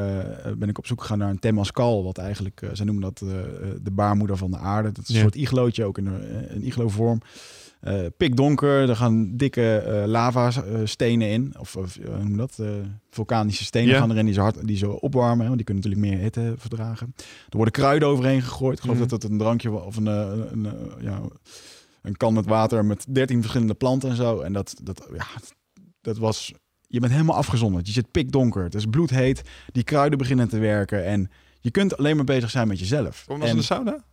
[0.59, 3.19] ben ik op zoek gegaan naar een Temascal, wat eigenlijk, ze noemen dat
[3.83, 4.93] de baarmoeder van de aarde.
[4.93, 5.21] Dat is een ja.
[5.21, 7.21] soort iglootje, ook in een, een iglo vorm.
[7.89, 10.51] Uh, pikdonker, er gaan dikke uh, lava
[10.85, 11.55] stenen in.
[11.59, 12.57] Of, of hoe noem dat?
[12.61, 12.69] Uh,
[13.11, 14.01] vulkanische stenen yeah.
[14.01, 15.45] gaan erin die zo, hard, die zo opwarmen.
[15.45, 17.15] Want die kunnen natuurlijk meer hitte verdragen.
[17.49, 18.77] Er worden kruiden overheen gegooid.
[18.77, 19.03] Ik geloof mm.
[19.03, 21.21] dat het een drankje of een, een, een, ja,
[22.03, 24.41] een kan met water met 13 verschillende planten en zo.
[24.41, 25.27] En dat, dat, ja,
[26.01, 26.53] dat was...
[26.87, 27.87] Je bent helemaal afgezonderd.
[27.87, 28.63] Je zit pikdonker.
[28.63, 29.43] Het is bloedheet.
[29.73, 31.05] Die kruiden beginnen te werken.
[31.05, 33.25] En je kunt alleen maar bezig zijn met jezelf.
[33.27, 34.05] Kom was in de sauna?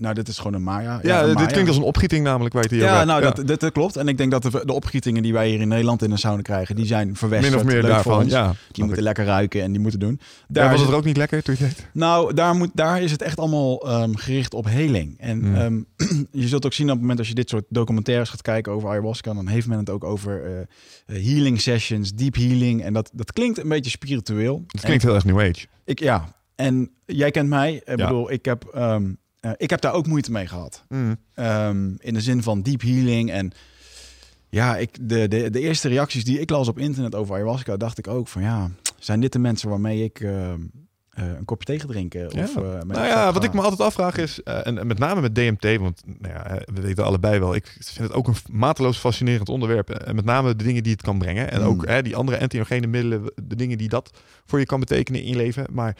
[0.00, 0.82] Nou, dit is gewoon een Maya.
[0.82, 1.46] Ja, ja een dit Maya.
[1.46, 2.76] klinkt als een opgieting namelijk, weet je.
[2.76, 3.30] Ja, nou, ja.
[3.30, 3.96] Dat, dat, klopt.
[3.96, 6.42] En ik denk dat de, de opgietingen die wij hier in Nederland in de sauna
[6.42, 7.54] krijgen, die zijn verwesterd.
[7.54, 8.54] Min of meer daarvan, ja.
[8.72, 9.04] Die moeten ik.
[9.04, 10.20] lekker ruiken en die moeten doen.
[10.48, 13.02] Daar ja, was het er ook niet lekker toen je het Nou, daar, moet, daar
[13.02, 15.18] is het echt allemaal um, gericht op heling.
[15.18, 15.56] En mm.
[15.56, 15.86] um,
[16.30, 18.88] je zult ook zien op het moment als je dit soort documentaires gaat kijken over
[18.88, 20.66] ayahuasca, dan heeft men het ook over
[21.06, 22.82] uh, healing sessions, deep healing.
[22.82, 24.64] En dat, dat klinkt een beetje spiritueel.
[24.66, 25.66] Het klinkt en, heel erg New Age.
[25.84, 27.74] Ik, ja, en jij kent mij.
[27.74, 28.72] Ik bedoel, ik heb...
[28.76, 30.84] Um, uh, ik heb daar ook moeite mee gehad.
[30.88, 31.16] Mm.
[31.34, 33.30] Um, in de zin van deep healing.
[33.30, 33.52] En
[34.48, 37.98] ja, ik, de, de, de eerste reacties die ik las op internet over ayahuasca, dacht
[37.98, 40.54] ik ook van ja, zijn dit de mensen waarmee ik uh, uh,
[41.14, 42.26] een kopje thee drinken?
[42.26, 42.84] Of, ja.
[42.84, 46.02] nou ja, wat ik me altijd afvraag is, en, en, met name met DMT, want
[46.04, 49.90] nou ja, we weten allebei wel, ik vind het ook een mateloos fascinerend onderwerp.
[49.90, 51.50] En met name de dingen die het kan brengen.
[51.50, 51.66] En mm.
[51.66, 54.10] ook die andere entheogene middelen, de dingen die dat
[54.46, 55.66] voor je kan betekenen in je leven.
[55.70, 55.96] Maar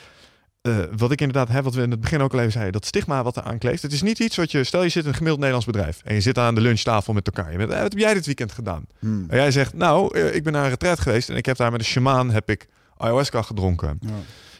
[0.63, 2.87] uh, wat ik inderdaad heb, wat we in het begin ook al even zeiden, dat
[2.87, 3.83] stigma wat er aankleeft.
[3.83, 6.15] Het is niet iets wat je, stel je zit in een gemiddeld Nederlands bedrijf en
[6.15, 7.53] je zit aan de lunchtafel met elkaar.
[7.53, 8.85] Je bent, eh, wat heb jij dit weekend gedaan?
[8.99, 9.25] Hmm.
[9.29, 11.71] En jij zegt, nou, uh, ik ben naar een retreat geweest en ik heb daar
[11.71, 13.99] met een shamaan heb ik ayahuasca gedronken.
[14.01, 14.11] Ja.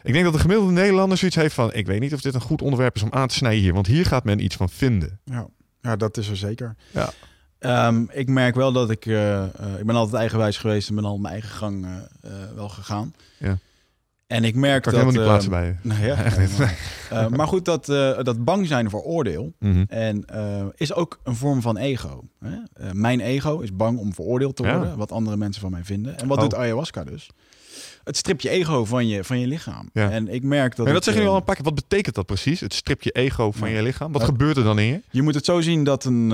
[0.03, 2.41] Ik denk dat de gemiddelde Nederlander zoiets heeft van, ik weet niet of dit een
[2.41, 5.21] goed onderwerp is om aan te snijden hier, want hier gaat men iets van vinden.
[5.25, 5.49] Ja.
[5.83, 6.77] Ja, dat is er zeker.
[6.91, 7.13] Ja.
[7.59, 9.07] Ehm, ik merk wel dat ik...
[9.07, 12.55] eh, eh, ik ben altijd eigenwijs geweest en ben al mijn eigen gang eh, eh,
[12.55, 13.15] wel gegaan.
[13.39, 13.59] Ja.
[14.31, 15.13] En ik merk Kan ik dat...
[15.15, 15.89] helemaal niet ehm, plaatsen bij je.
[15.89, 16.59] Nou ja, Echt niet.
[16.59, 16.79] maar,
[17.11, 19.85] eh, maar goed, dat, eh, dat bang zijn voor oordeel Mhm.
[19.89, 22.25] en eh, is ook een vorm van ego.
[22.41, 22.57] Hè?
[22.93, 24.77] Mijn ego is bang om veroordeeld te Ja.
[24.77, 26.19] worden, wat andere mensen van mij vinden.
[26.19, 26.43] En wat Oh.
[26.43, 27.29] doet ayahuasca dus?
[28.05, 29.91] Het stript je ego van je, van je lichaam.
[29.93, 30.11] Ja.
[30.11, 30.87] En ik merk dat.
[30.87, 31.65] En dat zeg je nu al een paar keer.
[31.65, 32.61] Wat betekent dat precies?
[32.61, 33.77] Het strip je ego van Ja.
[33.77, 34.13] je lichaam.
[34.13, 34.27] Wat Ja.
[34.27, 35.01] gebeurt er dan in je?
[35.11, 36.33] Je moet het zo zien dat een,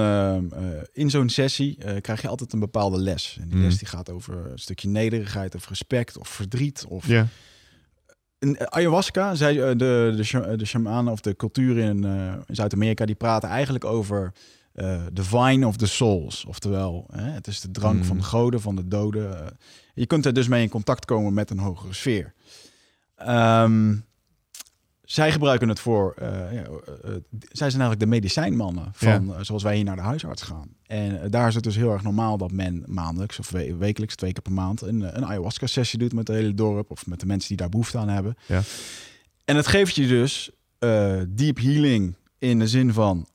[0.92, 3.36] in zo'n sessie krijg je altijd een bepaalde les.
[3.40, 3.64] En die Mm.
[3.64, 6.84] les die gaat over een stukje nederigheid of respect of verdriet.
[6.88, 7.06] Of
[8.38, 12.32] Een, eh, ayahuasca, zei, eh, de, de, sha- de shamanen of de cultuur in, eh,
[12.46, 14.32] in Zuid-Amerika, die praten eigenlijk over
[14.72, 16.44] eh the vine of the souls.
[16.44, 18.04] Oftewel, hè, het is de drank Mm.
[18.04, 19.40] van de goden, van de doden.
[19.40, 19.46] Eh,
[19.94, 22.32] je kunt er dus mee in contact komen met een hogere sfeer.
[23.16, 23.94] Ehm,
[25.06, 29.62] zij gebruiken het voor, eh, ja, eh, eh, zij zijn eigenlijk de medicijnmannen van, zoals
[29.62, 30.68] wij hier naar de huisarts gaan.
[30.86, 34.32] En daar is het dus heel erg normaal dat men maandelijks of we- wekelijks, twee
[34.32, 37.48] keer per maand, een, een ayahuasca-sessie doet met het hele dorp of met de mensen
[37.48, 38.36] die daar behoefte aan hebben.
[38.46, 38.62] Ja.
[39.44, 40.50] En het geeft je dus
[41.28, 43.26] deep healing in de zin van,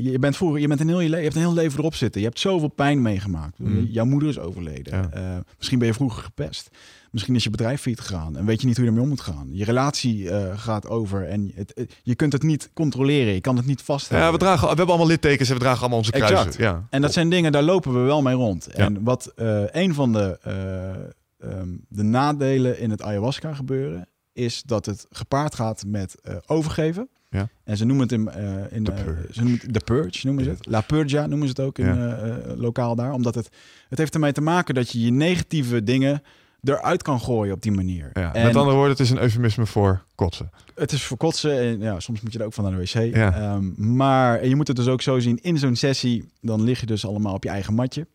[0.00, 2.20] je bent vroeger, je bent een heel je, hebt een heel leven erop zitten.
[2.20, 3.58] Je hebt zoveel pijn meegemaakt.
[3.58, 3.86] Mm.
[3.90, 5.10] Jouw moeder is overleden.
[5.12, 5.42] Ja.
[5.56, 6.70] Misschien ben je vroeger gepest.
[7.10, 9.20] Misschien is je bedrijf failliet gegaan en weet je niet hoe je ermee om moet
[9.20, 9.48] gaan.
[9.52, 13.34] Je relatie eh, gaat over en het, het- je kunt het niet controleren.
[13.34, 14.28] Je kan het niet vasthouden.
[14.30, 16.36] Ja, we, dragen, we hebben allemaal littekens en we dragen allemaal onze kruisen.
[16.38, 16.56] Exact.
[16.56, 16.86] Ja.
[16.90, 18.66] En dat zijn dingen, daar lopen we wel mee rond.
[18.66, 24.62] En wat eh, een van de, eh, ehm, de nadelen in het ayahuasca gebeuren, is
[24.62, 27.08] dat het gepaard gaat met eh, overgeven.
[27.30, 27.48] Ja.
[27.64, 29.26] En ze noemen het in, eh, in eh, purge.
[29.32, 30.66] ze noemen het de purge, noemen ze het.
[30.66, 32.16] La purgia noemen ze het ook in Ja.
[32.16, 33.12] eh, eh, lokaal daar.
[33.12, 33.48] Omdat het,
[33.88, 36.22] het heeft ermee te maken dat je je negatieve dingen
[36.62, 38.10] eruit kan gooien op die manier.
[38.12, 38.34] Ja.
[38.34, 40.50] En Met andere woorden, het is een eufemisme voor kotsen.
[40.74, 43.14] het is voor kotsen en ja, soms moet je er ook van naar de wc.
[43.14, 43.34] Ja.
[43.34, 46.86] Ehm, maar je moet het dus ook zo zien, in zo'n sessie, dan lig je
[46.86, 48.06] dus allemaal op je eigen matje.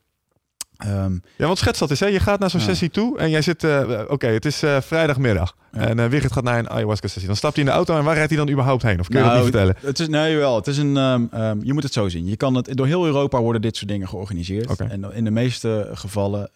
[0.77, 1.99] Ehm, Ja, want schets dat eens.
[1.99, 2.05] Hè?
[2.05, 2.65] Je gaat naar zo'n Ja.
[2.65, 3.63] sessie toe en jij zit...
[3.63, 5.55] eh, Oké, het is eh, vrijdagmiddag.
[5.71, 5.79] Ja.
[5.79, 7.27] En Wigert gaat naar een ayahuasca-sessie.
[7.27, 8.99] Dan stapt hij in de auto en waar rijdt hij dan überhaupt heen?
[8.99, 9.75] Of kun je dat nou, niet vertellen?
[9.88, 10.55] Het is, nee, wel.
[10.55, 12.25] Het is een, ehm, ehm, je moet het zo zien.
[12.25, 14.79] Je kan het, door heel Europa worden dit soort dingen georganiseerd.
[14.79, 16.49] En in de meeste gevallen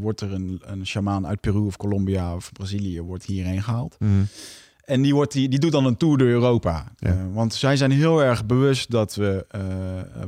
[0.00, 3.96] wordt er een, een shamaan uit Peru of Colombia of Brazilië wordt hierheen gehaald.
[3.98, 4.10] Mhm.
[4.84, 6.84] En die, wordt, die, die doet dan een tour door Europa.
[6.98, 7.26] Ja.
[7.32, 9.46] Want zij zijn heel erg bewust dat we...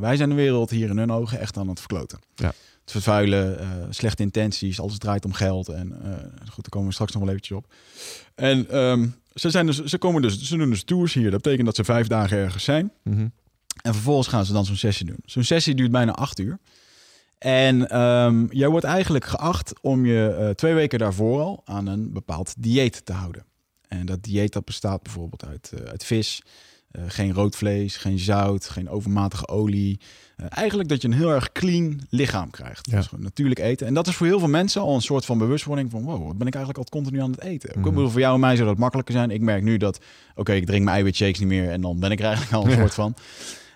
[0.00, 2.18] wij zijn de wereld hier in hun ogen echt aan het verkloten.
[2.35, 2.52] Ja.
[2.92, 5.68] Vervuilen, eh, slechte intenties, alles draait om geld.
[5.68, 6.11] En eh,
[6.50, 7.72] goed, daar komen we straks nog wel eventjes op.
[8.35, 11.31] En ehm, ze, zijn dus, ze, komen dus, ze doen dus tours hier.
[11.31, 12.92] Dat betekent dat ze vijf dagen ergens zijn.
[13.02, 13.28] Mhm.
[13.83, 15.18] En vervolgens gaan ze dan zo'n sessie doen.
[15.24, 16.59] Zo'n sessie duurt bijna acht uur.
[17.38, 22.12] En ehm, jij wordt eigenlijk geacht om je eh, twee weken daarvoor al aan een
[22.12, 23.44] bepaald dieet te houden.
[23.88, 26.42] En dat dieet dat bestaat bijvoorbeeld uit, uit vis,
[26.92, 30.00] eh, geen rood vlees, geen zout, geen overmatige olie.
[30.37, 32.90] Eh, eigenlijk dat je een heel erg clean lichaam krijgt.
[32.90, 32.96] Ja.
[32.96, 33.87] Dus gewoon natuurlijk eten.
[33.87, 36.02] En dat is voor heel veel mensen al een soort van bewustwording van...
[36.02, 37.68] wow, wat ben ik eigenlijk al continu aan het eten?
[37.70, 37.78] Mhm.
[37.78, 39.31] Ik bedoel, voor jou en mij zou dat makkelijker zijn.
[39.31, 40.00] Ik merk nu dat,
[40.35, 41.70] oké, ik drink mijn eiwitshakes niet meer...
[41.70, 42.76] en dan ben ik er eigenlijk al een Ja.
[42.76, 43.14] soort van...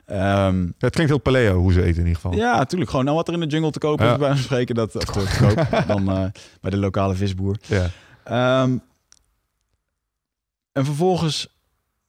[0.06, 2.32] Ehm, het klinkt heel paleo hoe ze eten in ieder geval.
[2.34, 2.90] ja, natuurlijk.
[2.90, 4.12] Gewoon nou wat er in de jungle te kopen Ja.
[4.12, 4.74] is, bij spreken.
[4.74, 5.06] Dat, te
[5.40, 6.24] koop, dan eh,
[6.60, 7.56] bij de lokale visboer.
[7.66, 7.90] Ja.
[8.24, 8.76] Ehm,
[10.72, 11.55] en vervolgens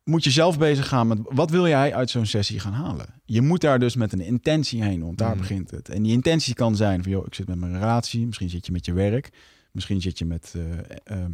[0.08, 3.06] moet je zelf bezig gaan met wat wil jij uit zo'n sessie gaan halen.
[3.26, 5.38] Je moet daar dus met een intentie heen, want daar Mhm.
[5.38, 5.90] begint het.
[5.90, 8.26] En die intentie kan zijn van, joh, ik zit met mijn relatie.
[8.26, 9.30] Misschien zit je met je werk.
[9.72, 10.62] Misschien zit je met eh,
[11.18, 11.32] ehm,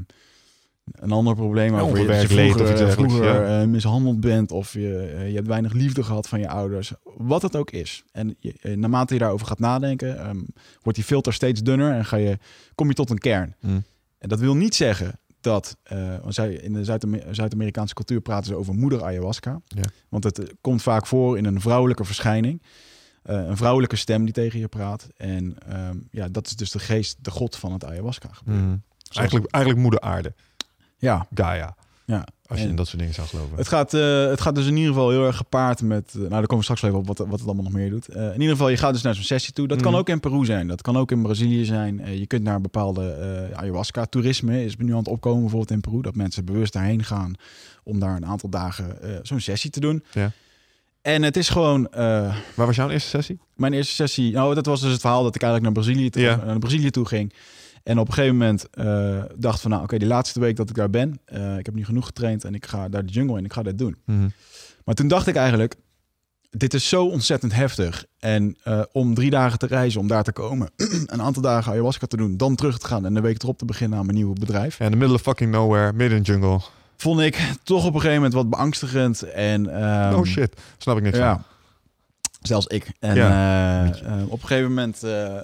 [0.92, 1.76] een ander probleem.
[1.76, 3.62] Over je, je of vroeger, iets eh, dergelijks, vroeger ja.
[3.62, 6.94] eh, mishandeld bent of je, eh, je hebt weinig liefde gehad van je ouders.
[7.18, 8.04] Wat het ook is.
[8.12, 10.40] En je, eh, naarmate je daarover gaat nadenken, ehm,
[10.82, 12.38] wordt die filter steeds dunner en ga je,
[12.76, 13.56] kom je tot een kern.
[13.60, 13.80] Mhm.
[14.18, 18.56] En dat wil niet zeggen dat, eh, zij, in de Zuid- Zuid-Amerikaanse cultuur praten ze
[18.56, 19.62] over moeder ayahuasca.
[19.68, 19.82] Ja.
[20.10, 22.62] Want het eh, komt vaak voor in een vrouwelijke verschijning.
[23.24, 25.08] Eh, een vrouwelijke stem die tegen je praat.
[25.18, 28.66] En ehm, ja, dat is dus de geest, de god van het ayahuasca gebeuren.
[28.66, 28.78] Mhm.
[29.18, 30.34] Eigenlijk, eigenlijk moeder aarde.
[30.98, 31.76] Ja, Gaia.
[32.06, 32.26] ja.
[32.54, 33.58] Als je En- in dat soort dingen zou geloven.
[33.58, 36.10] Het gaat, eh, het gaat dus in ieder geval heel erg gepaard met...
[36.14, 37.90] eh, nou, daar komen we straks wel even op wat, wat het allemaal nog meer
[37.90, 38.08] doet.
[38.08, 39.68] Eh, in ieder geval, je gaat dus naar zo'n sessie toe.
[39.68, 40.00] Dat kan Mhm.
[40.00, 40.68] ook in Peru zijn.
[40.68, 42.18] Dat kan ook in Brazilië zijn.
[42.20, 44.64] Je kunt naar bepaalde ayahuasca-toerisme.
[44.66, 46.02] Is nu aan het opkomen bijvoorbeeld in Peru.
[46.02, 47.34] Dat mensen bewust daarheen gaan
[47.84, 50.04] om daar een aantal dagen zo'n sessie te doen.
[50.12, 50.32] Ja.
[51.02, 51.88] En het is gewoon...
[51.92, 53.40] Waar was jouw eerste sessie?
[53.56, 54.32] mijn eerste sessie...
[54.32, 56.36] Nou, dat was dus het verhaal dat ik eigenlijk naar Brazilië toe, Ja.
[56.46, 57.34] naar Brazilië toe ging.
[57.84, 59.72] En op een gegeven moment eh, dacht van...
[59.72, 61.20] Nou, oké, die laatste week dat ik daar ben...
[61.26, 63.46] eh, ik heb nu genoeg getraind en ik ga daar de jungle in.
[63.46, 63.96] Ik ga dit doen.
[64.06, 64.28] Mhm.
[64.86, 65.76] Maar toen dacht ik eigenlijk,
[66.50, 68.06] dit is zo ontzettend heftig.
[68.20, 70.70] En eh, om drie dagen te reizen, om daar te komen,
[71.06, 73.66] een aantal dagen ayahuasca te doen, dan terug te gaan en de week erop te
[73.66, 76.60] beginnen aan mijn nieuwe bedrijf, in the middle of fucking nowhere, midden in de jungle.
[76.98, 79.22] vond ik toch op een gegeven moment wat beangstigend.
[79.22, 81.34] En, ehm, oh shit, snap ik niks Ja.
[81.34, 81.44] van.
[82.48, 82.92] Zelfs ik.
[83.00, 85.38] En Ja, eh, eh, op een gegeven moment eh,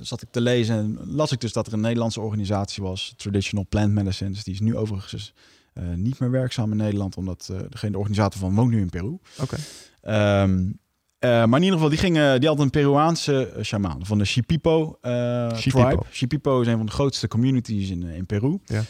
[0.00, 3.66] zat ik te lezen en las ik dus dat er een Nederlandse organisatie was, Traditional
[3.68, 4.44] Plant Medicines.
[4.44, 5.34] Die is nu overigens
[5.72, 9.18] eh, niet meer werkzaam in Nederland, omdat degene, de organisator van woont nu in Peru.
[9.40, 9.56] Oké.
[10.00, 10.66] Ehm,
[11.24, 14.24] eh, maar in ieder geval, die, gingen, die had een Peruaanse uh, shamaan van de
[14.24, 15.88] Shipipo, uh, Shipipo.
[15.88, 16.02] tribe.
[16.10, 18.58] Shipipo is een van de grootste communities in, in Peru.
[18.64, 18.82] Ja.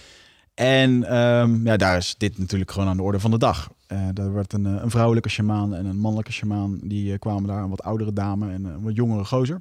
[0.54, 3.70] En um, ja, daar is dit natuurlijk gewoon aan de orde van de dag.
[3.92, 6.78] Uh, daar werd een, een vrouwelijke shamaan en een mannelijke shamaan.
[6.82, 9.60] Die uh, kwamen daar, een wat oudere dame en een wat jongere gozer.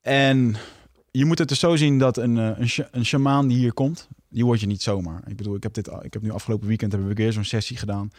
[0.00, 0.56] En
[1.10, 4.44] je moet het dus zo zien dat een, een, een shamaan die hier komt, die
[4.44, 5.22] word je niet zomaar.
[5.26, 7.76] Ik bedoel, ik heb, dit, ik heb nu afgelopen weekend hebben we weer zo'n sessie
[7.76, 8.10] gedaan.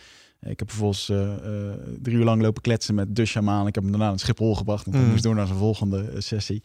[0.41, 3.67] Ik heb vervolgens uh, uh, drie uur lang lopen kletsen met de shamaan.
[3.67, 4.83] Ik heb hem daarna naar Schiphol gebracht.
[4.83, 5.11] Want hij mm.
[5.11, 6.63] moest door naar zijn volgende uh, sessie.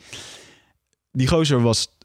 [1.13, 1.99] Die gozer was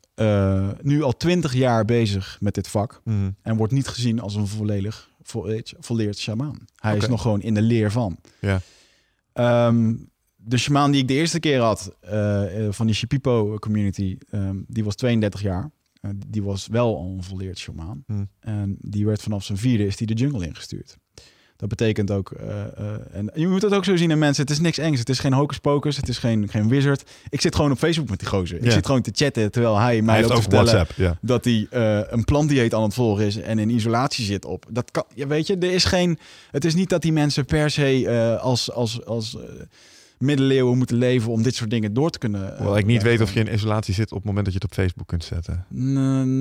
[0.81, 3.01] nu al twintig jaar bezig met dit vak.
[3.03, 3.35] Mm.
[3.41, 5.09] En wordt niet gezien als een volledig
[5.79, 6.57] volleerd, shamaan.
[6.75, 7.03] Hij okay.
[7.03, 8.17] is nog gewoon in de leer van.
[8.39, 8.61] Ja.
[9.67, 14.65] Um, de shamaan die ik de eerste keer had uh, van die Shipipo community, um,
[14.67, 15.71] die was 32 jaar.
[16.01, 18.03] Uh, die was wel al een volleerd shamaan.
[18.07, 18.29] Mm.
[18.39, 20.97] En die werd vanaf zijn vierde is die de jungle ingestuurd.
[21.57, 24.51] Dat betekent ook, uh, uh, en je moet het ook zo zien in mensen, het
[24.51, 24.99] is niks engs.
[24.99, 27.03] Het is geen hocus pocus, het is geen, geen wizard.
[27.29, 28.63] Ik zit gewoon op Facebook met die gozer.
[28.63, 31.17] Ik zit gewoon te chatten terwijl hij mij hij loopt heeft te WhatsApp.
[31.21, 34.65] Dat hij uh, een plantdieet aan het volgen is en in isolatie zit op.
[34.69, 36.19] Dat kan, ja, weet je, er is geen,
[36.51, 39.37] het is niet dat die mensen per se als, als, als
[40.25, 42.41] middeleeuwen moeten leven om dit soort dingen door te kunnen.
[42.41, 44.59] uh, Hoewel ik niet weet of je in isolatie zit op het moment dat je
[44.61, 45.65] het op Facebook kunt zetten.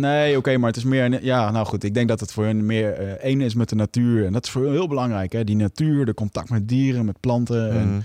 [0.01, 1.25] Nee, oké, okay, maar het is meer.
[1.25, 3.75] Ja, nou goed, ik denk dat het voor hen meer uh, één is met de
[3.75, 4.27] natuur.
[4.27, 5.44] En dat is voor hen heel belangrijk, hè?
[5.44, 7.68] Die natuur, de contact met dieren, met planten.
[7.68, 7.79] Mhm.
[7.79, 8.05] En,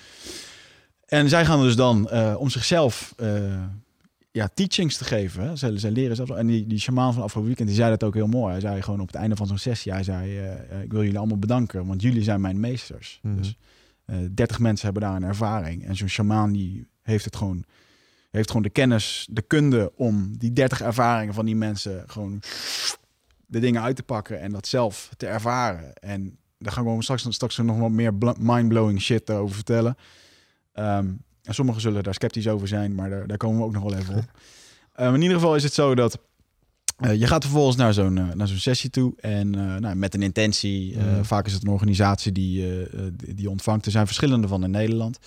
[1.05, 3.15] en zij gaan dus dan uh, om zichzelf.
[4.31, 5.43] Ja, teachings te geven.
[5.43, 5.55] Hè?
[5.55, 6.29] Zij, zij leren zelf.
[6.29, 8.51] En die, die shamaan van afgelopen weekend, die zei dat ook heel mooi.
[8.51, 11.17] Hij zei gewoon op het einde van zo'n sessie, hij zei, uh, ik wil jullie
[11.17, 13.19] allemaal bedanken, want jullie zijn mijn meesters.
[13.21, 13.37] Mhm.
[13.37, 13.55] Dus
[14.31, 15.85] 30 mensen hebben daar een ervaring.
[15.85, 17.63] En zo'n shamaan die heeft het gewoon,
[18.31, 22.41] heeft gewoon de kennis, de kunde om die 30 ervaringen van die mensen gewoon
[23.45, 25.93] de dingen uit te pakken en dat zelf te ervaren.
[25.93, 29.97] En daar gaan we straks, straks nog wat meer mind-blowing shit over vertellen.
[30.73, 33.83] Um, en sommigen zullen daar sceptisch over zijn, maar daar, daar komen we ook nog
[33.83, 34.31] wel even op.
[34.99, 36.19] Um, in ieder geval is het zo dat
[37.01, 40.13] uh, je gaat vervolgens naar zo'n uh, naar zo'n sessie toe en uh, nou, met
[40.13, 40.97] een intentie.
[40.97, 41.23] Mhm.
[41.23, 43.85] Vaak is het een organisatie die, die, die ontvangt.
[43.85, 45.19] Er zijn verschillende van in Nederland.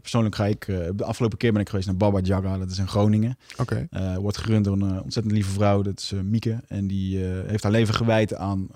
[0.00, 0.66] persoonlijk ga ik,
[0.96, 3.36] de afgelopen keer ben ik geweest naar Baba Jaga, dat is in Groningen.
[3.56, 3.88] Okay.
[4.18, 6.60] wordt gerund door een ontzettend lieve vrouw, dat is Mieke.
[6.68, 8.68] En die heeft haar leven gewijd aan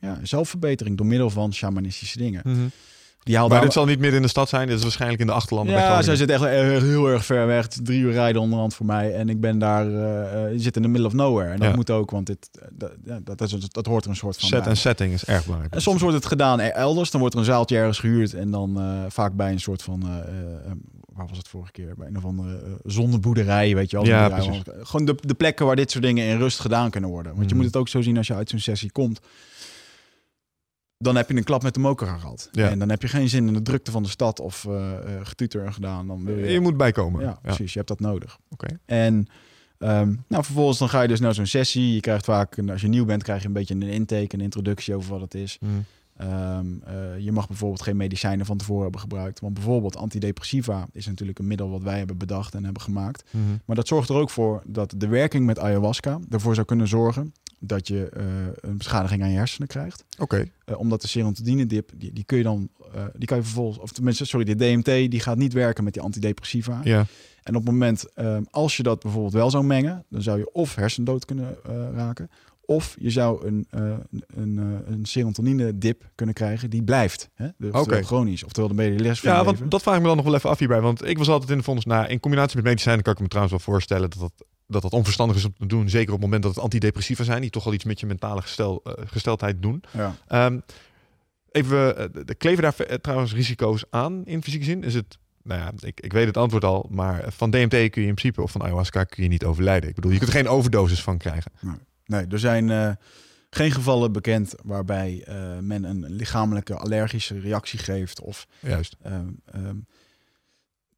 [0.00, 2.40] ja, zelfverbetering door middel van shamanistische dingen.
[2.44, 2.70] Mm -hmm.
[3.22, 4.66] Die maar dit zal niet midden in de stad zijn.
[4.66, 5.74] Dit is waarschijnlijk in de achterlanden.
[5.74, 7.66] Ja, zij zit echt heel erg ver weg.
[7.66, 9.14] Drie uur rijden onderhand voor mij.
[9.14, 11.50] En ik ben daar, uh, je zit in the middle of nowhere.
[11.50, 11.74] En dat ja.
[11.74, 14.66] moet ook, want dit, dat, ja, dat, dat, dat, hoort er een soort van Set
[14.66, 15.74] en setting is erg belangrijk.
[15.74, 17.10] En soms wordt het gedaan elders.
[17.10, 18.34] Dan wordt er een zaaltje ergens gehuurd.
[18.34, 20.02] En dan uh, vaak bij een soort van...
[20.04, 20.10] Uh,
[21.14, 21.94] waar was het vorige keer?
[21.96, 24.06] Bij een of andere zonneboerderij, weet je wel.
[24.06, 24.62] Ja, precies.
[24.82, 27.34] Gewoon de, de plekken waar dit soort dingen in rust gedaan kunnen worden.
[27.34, 27.54] Want Mhm.
[27.54, 27.58] mm.
[27.58, 29.20] je moet het ook zo zien als je uit zo'n sessie komt
[31.02, 32.48] dan heb je een klap met de moker gehad.
[32.52, 32.68] Ja.
[32.68, 35.72] En dan heb je geen zin in de drukte van de stad of uh, getuter
[35.72, 36.06] gedaan.
[36.06, 36.52] Dan wil je...
[36.52, 37.20] je moet bijkomen.
[37.20, 37.72] Ja, ja, precies.
[37.72, 38.38] Je hebt dat nodig.
[38.50, 38.64] Oké.
[38.64, 38.78] Okay.
[38.84, 39.14] En
[39.78, 41.94] um, nou, vervolgens dan ga je dus naar zo'n sessie.
[41.94, 44.94] Je krijgt vaak, als je nieuw bent, krijg je een beetje een intake, een introductie
[44.94, 45.58] over wat het is.
[45.60, 45.84] Mm.
[46.22, 49.40] Um, uh, je mag bijvoorbeeld geen medicijnen van tevoren hebben gebruikt.
[49.40, 53.24] Want bijvoorbeeld antidepressiva is natuurlijk een middel wat wij hebben bedacht en hebben gemaakt.
[53.30, 53.60] Mm -hmm.
[53.64, 57.32] Maar dat zorgt er ook voor dat de werking met ayahuasca ervoor zou kunnen zorgen
[57.60, 58.24] dat je uh,
[58.60, 60.04] een beschadiging aan je hersenen krijgt.
[60.12, 60.22] Oké.
[60.22, 60.52] Okay.
[60.66, 63.78] Uh, omdat de serotonine dip, die, die kun je dan, uh, die kan je vervolgens,
[63.78, 66.80] of tenminste, sorry, de DMT, die gaat niet werken met die antidepressiva.
[66.84, 67.06] Ja.
[67.42, 70.52] En op het moment, um, als je dat bijvoorbeeld wel zou mengen, dan zou je
[70.52, 71.56] of hersendood kunnen
[71.94, 72.30] raken,
[72.70, 73.66] of je zou een,
[74.34, 77.30] een, een serotonine dip kunnen krijgen die blijft.
[77.34, 77.48] Hè?
[77.58, 78.02] Dus okay.
[78.02, 78.44] chronisch.
[78.44, 80.58] Oftewel, de les van Ja, want dat vraag ik me dan nog wel even af
[80.58, 80.80] hierbij.
[80.80, 83.28] Want ik was altijd in de vonnis, nou, in combinatie met medicijnen kan ik me
[83.28, 84.32] trouwens wel voorstellen dat dat,
[84.70, 85.88] dat dat onverstandig is om te doen.
[85.88, 88.42] Zeker op het moment dat het antidepressiva zijn, die toch al iets met je mentale
[88.42, 89.82] gestel, uh, gesteldheid doen.
[89.90, 90.46] Ja.
[90.46, 90.62] Um,
[91.50, 94.84] even, de kleven daar eh, trouwens risico's aan in fysieke zin?
[94.84, 98.08] Is het nou ja, ik, ik weet het antwoord al, maar van DMT kun je
[98.08, 99.88] in principe of van ayahuasca kun je niet overlijden.
[99.88, 101.52] Ik bedoel, je kunt er geen overdosis van krijgen.
[101.60, 102.90] Nee, nee er zijn uh,
[103.50, 108.46] geen gevallen bekend waarbij uh, men een lichamelijke allergische reactie geeft of.
[108.60, 108.96] Juist.
[109.06, 109.70] Uh,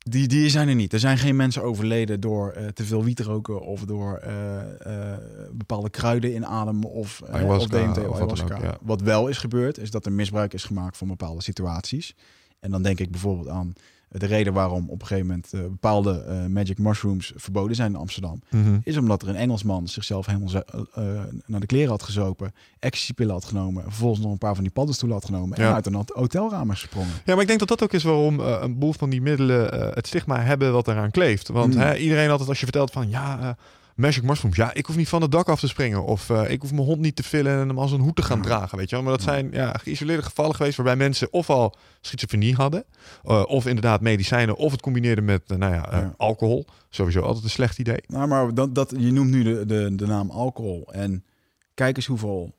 [0.02, 0.92] die, die zijn er niet.
[0.92, 5.16] Er zijn geen mensen overleden door uh, te veel wiet roken of door uh,
[5.52, 8.54] bepaalde kruiden inademen of, of DMT of ayahuasca.
[8.54, 8.78] Ook, ja.
[8.82, 12.14] Wat wel is gebeurd, is dat er misbruik is gemaakt van bepaalde situaties.
[12.60, 13.74] En dan denk ik bijvoorbeeld aan
[14.12, 17.98] de reden waarom op een gegeven moment eh, bepaalde eh, magic mushrooms verboden zijn in
[17.98, 18.78] Amsterdam, Mhm.
[18.84, 20.62] is omdat er een Engelsman zichzelf helemaal
[20.94, 21.04] eh,
[21.46, 24.72] naar de kleren had gezopen, ecstasy-pillen had genomen, en vervolgens nog een paar van die
[24.72, 27.10] paddenstoelen had genomen en uit een hot- hotelraam is gesprongen.
[27.24, 30.06] Ja, maar ik denk dat dat ook is waarom een boel van die middelen het
[30.06, 31.48] stigma hebben wat eraan kleeft.
[31.48, 31.80] Want Mm.
[31.80, 33.56] hè, iedereen altijd als je vertelt van ja,
[33.96, 36.04] magic mushrooms, ja, ik hoef niet van het dak af te springen.
[36.04, 38.22] Of eh, ik hoef mijn hond niet te villen en hem als een hoed te
[38.22, 38.42] gaan Ja.
[38.44, 39.04] dragen, weet je wel.
[39.04, 42.84] Maar dat zijn ja, geïsoleerde gevallen geweest waarbij mensen ofwel schizofrenie hadden,
[43.24, 46.66] eh, of inderdaad medicijnen, of het combineerden met eh, nou ja, alcohol.
[46.90, 48.02] Sowieso altijd een slecht idee.
[48.06, 50.88] Nou, maar dat, dat, je noemt nu de, de, de naam alcohol.
[50.92, 51.24] En
[51.74, 52.54] kijk eens hoeveel...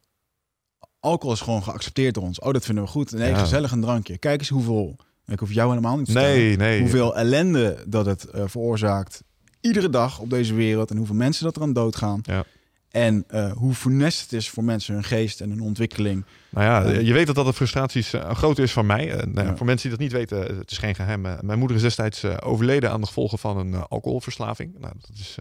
[1.00, 2.40] Alcohol is gewoon geaccepteerd door ons.
[2.40, 3.12] Oh, dat vinden we goed.
[3.12, 4.18] Nee, gezellig een drankje.
[4.18, 4.96] Kijk eens hoeveel...
[5.26, 6.12] Ik hoef jou helemaal niet te.
[6.12, 6.80] Nee, nee.
[6.80, 9.24] Hoeveel ellende dat het veroorzaakt.
[9.64, 10.90] Iedere dag op deze wereld.
[10.92, 12.20] En hoeveel mensen dat eraan doodgaan.
[12.24, 12.44] Ja.
[12.92, 16.26] En eh, hoe funest het is voor mensen hun geest en hun ontwikkeling.
[16.50, 17.00] Nou ja, Ja.
[17.00, 19.12] je weet dat dat de frustraties eh, groot is van mij.
[19.12, 19.58] Eh, nou ja, Ja.
[19.58, 21.26] Voor mensen die dat niet weten, het is geen geheim.
[21.26, 24.74] eh, mijn moeder is destijds eh, overleden aan de gevolgen van een eh, alcoholverslaving.
[24.80, 25.38] Nou, dat is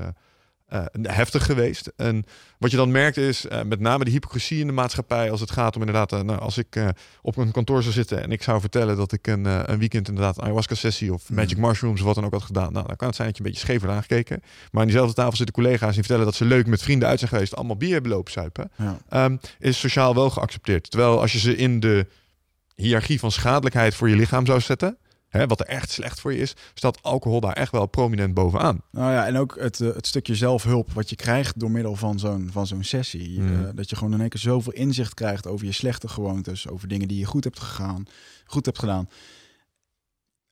[0.73, 1.93] eh, heftig geweest.
[1.97, 2.25] En
[2.59, 5.51] wat je dan merkt is eh, met name de hypocrisie in de maatschappij als het
[5.51, 6.81] gaat om inderdaad, eh, nou, als ik
[7.23, 10.37] op een kantoor zou zitten en ik zou vertellen dat ik een, een weekend inderdaad
[10.37, 11.35] een ayahuasca sessie of Mhm.
[11.41, 12.73] magic mushrooms of wat dan ook had gedaan.
[12.73, 14.41] Nou, dan kan het zijn dat je een beetje scheef wordt aangekeken.
[14.71, 17.31] Maar aan diezelfde tafel zitten collega's die vertellen dat ze leuk met vrienden uit zijn
[17.31, 18.99] geweest, allemaal bier hebben lopen zuipen Ja.
[19.09, 20.91] ehm, is sociaal wel geaccepteerd.
[20.91, 22.07] Terwijl als je ze in de
[22.75, 24.97] hiërarchie van schadelijkheid voor je lichaam zou zetten,
[25.33, 28.83] hè, wat er echt slecht voor je is, staat alcohol daar echt wel prominent bovenaan.
[28.91, 32.19] Nou ja, en ook het, eh, het stukje zelfhulp wat je krijgt door middel van
[32.19, 33.41] zo'n, van zo'n sessie.
[33.41, 33.65] Mhm.
[33.65, 36.69] Eh, dat je gewoon in één keer zoveel inzicht krijgt over je slechte gewoontes.
[36.69, 38.05] Over dingen die je goed hebt, gegaan,
[38.45, 39.09] goed hebt gedaan.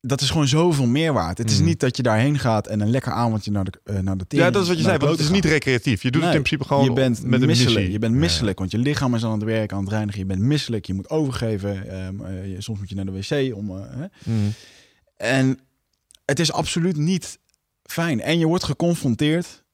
[0.02, 1.42] Dat is gewoon zoveel meerwaarde.
[1.42, 1.66] Het is Mhm.
[1.66, 4.46] niet dat je daarheen gaat en een lekker avondje naar de, eh, naar de tering-
[4.46, 6.02] ja, dat is wat je zei, want het is niet recreatief.
[6.02, 7.74] Je doet Nee, het in principe gewoon Je bent met een misselijk.
[7.76, 7.92] missie.
[7.92, 10.20] Je bent misselijk, want je lichaam is aan het werk, aan het reinigen.
[10.20, 10.86] Je bent misselijk.
[10.86, 11.88] Je moet overgeven.
[11.90, 13.78] ehm, eh, soms moet je naar de wc om.
[13.78, 13.84] eh.
[14.24, 14.36] Mhm.
[15.16, 15.58] En
[16.24, 17.38] het is absoluut niet
[17.82, 18.20] fijn.
[18.20, 19.64] En je wordt geconfronteerd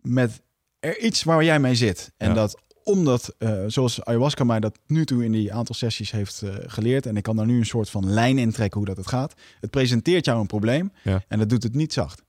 [0.00, 0.40] met
[0.80, 2.12] er iets waar jij mee zit.
[2.16, 2.34] En Ja.
[2.34, 6.54] dat omdat, eh, zoals ayahuasca mij dat nu toe in die aantal sessies heeft eh,
[6.66, 7.06] geleerd...
[7.06, 9.34] en ik kan daar nu een soort van lijn in trekken hoe dat het gaat.
[9.60, 11.22] Het presenteert jou een probleem Ja.
[11.28, 12.22] en dat doet het niet zacht.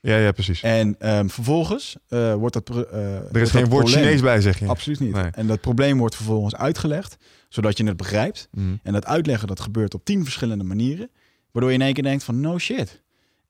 [0.00, 0.62] Ja, ja, precies.
[0.62, 2.68] En ehm, vervolgens eh, wordt dat...
[2.68, 4.66] er wordt is geen woord probleem- Chinees bij, zeg je.
[4.66, 5.12] Absoluut niet.
[5.12, 5.30] Nee.
[5.32, 7.16] En dat probleem wordt vervolgens uitgelegd,
[7.48, 8.48] zodat je het begrijpt.
[8.50, 8.74] Mhm.
[8.82, 11.10] En dat uitleggen, dat gebeurt op tien verschillende manieren.
[11.50, 13.02] Waardoor je in één keer denkt van, no shit.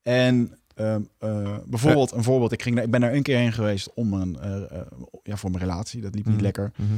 [0.02, 2.52] En ehm, eh, bijvoorbeeld, een voorbeeld.
[2.52, 4.80] Ik, ging ik ben daar een keer heen geweest om een, eh, eh,
[5.22, 6.00] ja, voor mijn relatie.
[6.00, 6.44] Dat liep niet Mhm.
[6.44, 6.72] lekker.
[6.76, 6.88] Mhm.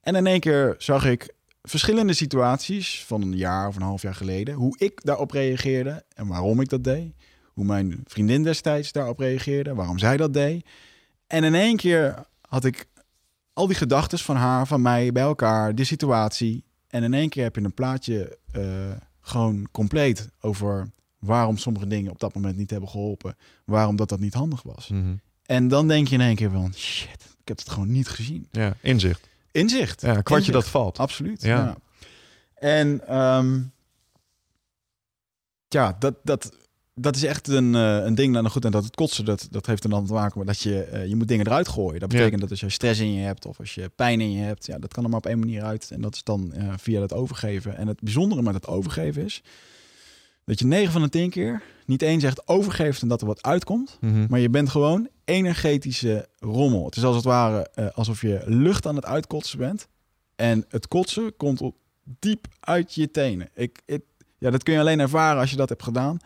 [0.00, 4.14] En in één keer zag ik verschillende situaties van een jaar of een half jaar
[4.14, 4.54] geleden.
[4.54, 7.12] Hoe ik daarop reageerde en waarom ik dat deed.
[7.52, 10.66] Hoe mijn vriendin destijds daarop reageerde, waarom zij dat deed.
[11.26, 12.14] En in één keer
[12.48, 12.86] had ik
[13.52, 16.64] al die gedachten van haar, van mij, bij elkaar, die situatie.
[16.88, 18.62] En in één keer heb je een plaatje eh,
[19.20, 20.88] gewoon compleet over
[21.24, 23.36] waarom sommige dingen op dat moment niet hebben geholpen.
[23.64, 24.88] Waarom dat dat niet handig was.
[24.88, 25.14] Mhm.
[25.46, 28.48] En dan denk je in één keer van, shit, ik heb het gewoon niet gezien.
[28.50, 29.28] Ja, inzicht.
[29.50, 30.00] Inzicht.
[30.00, 30.52] Ja, kwartje Inzicht.
[30.52, 30.98] dat valt.
[30.98, 31.42] Absoluut.
[31.42, 31.56] Ja.
[31.64, 31.76] Ja.
[32.54, 33.60] En ehm,
[35.68, 36.56] ja, dat, dat,
[36.94, 38.32] dat is echt een, eh, een ding.
[38.32, 40.60] Nou goed, en dat het kotsen, dat, dat heeft er dan te maken met dat
[40.60, 42.00] je, eh, je moet dingen eruit gooien.
[42.00, 42.18] Dat Ja.
[42.18, 44.66] betekent dat als je stress in je hebt of als je pijn in je hebt,
[44.66, 45.90] ja, dat kan er maar op één manier uit.
[45.90, 47.76] En dat is dan eh, via het overgeven.
[47.76, 49.42] En het bijzondere met het overgeven is
[50.44, 53.42] dat je 9 van de 10 keer niet eens echt overgeeft en dat er wat
[53.42, 53.98] uitkomt.
[54.00, 54.26] Mhm.
[54.28, 56.84] Maar je bent gewoon energetische rommel.
[56.84, 59.88] Het is als het ware eh, alsof je lucht aan het uitkotsen bent.
[60.36, 61.76] En het kotsen komt op,
[62.18, 63.48] diep uit je tenen.
[63.54, 64.02] Ik, ik,
[64.38, 66.18] ja, dat kun je alleen ervaren als je dat hebt gedaan.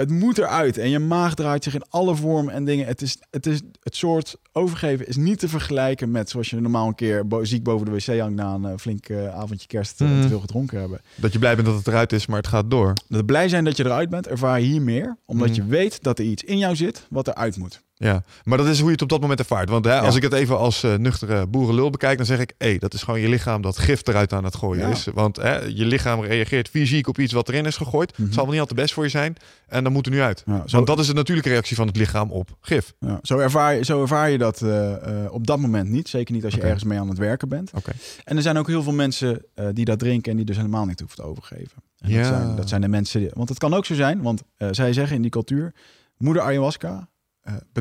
[0.00, 2.86] Het moet eruit en je maag draait zich in alle vormen en dingen.
[2.86, 6.86] Het, is, het, is, het soort overgeven is niet te vergelijken met zoals je normaal
[6.88, 10.00] een keer bo ziek boven de wc hangt na een eh, flink eh, avondje kerst
[10.00, 10.20] eh, Mhm.
[10.22, 11.00] te veel gedronken hebben.
[11.16, 12.92] Dat je blij bent dat het eruit is, maar het gaat door.
[13.08, 15.16] Dat blij zijn dat je eruit bent, ervaar je hier meer.
[15.24, 15.56] Omdat Mhm.
[15.56, 17.82] je weet dat er iets in jou zit wat eruit moet.
[18.02, 19.68] Ja, maar dat is hoe je het op dat moment ervaart.
[19.68, 20.16] Want hè, als Ja.
[20.16, 22.52] ik het even als eh, nuchtere boerenlul bekijk, dan zeg ik...
[22.58, 24.92] hé, dat is gewoon je lichaam dat gif eruit aan het gooien Ja.
[24.92, 25.06] is.
[25.14, 28.12] Want hè, je lichaam reageert fysiek op iets wat erin is gegooid.
[28.12, 28.22] Mhm.
[28.22, 29.34] Het zal wel niet altijd best voor je zijn.
[29.68, 30.42] En dan moet er nu uit.
[30.46, 32.94] Ja, zo, Want dat is de natuurlijke reactie van het lichaam op gif.
[33.22, 36.08] zo, ervaar, je, zo ervaar je dat eh, eh, op dat moment niet.
[36.08, 37.70] Zeker niet als je ergens mee aan het werken bent.
[37.74, 37.92] Oké.
[38.24, 40.98] En er zijn ook heel veel mensen die dat drinken en die dus helemaal niet
[41.00, 41.82] hoeven te overgeven.
[41.98, 42.16] En Ja.
[42.18, 43.20] dat, zijn, dat zijn de mensen.
[43.20, 45.72] die- want het kan ook zo zijn, want zij zeggen in die cultuur:
[46.18, 47.08] moeder ayahuasca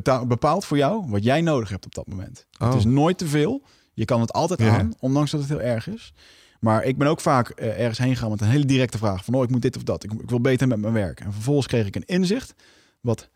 [0.04, 2.46] eh, bepaalt voor jou wat jij nodig hebt op dat moment.
[2.60, 2.68] Oh.
[2.68, 3.62] Het is nooit te veel.
[3.94, 4.78] Je kan het altijd Ja.
[4.78, 6.14] aan, ondanks dat het heel erg is.
[6.60, 9.34] Maar ik ben ook vaak eh, ergens heen gegaan met een hele directe vraag: van
[9.34, 10.04] oh, ik moet dit of dat.
[10.04, 11.20] Ik, ik wil beter met mijn werk.
[11.20, 12.54] En vervolgens kreeg ik een inzicht
[13.02, 13.30] wat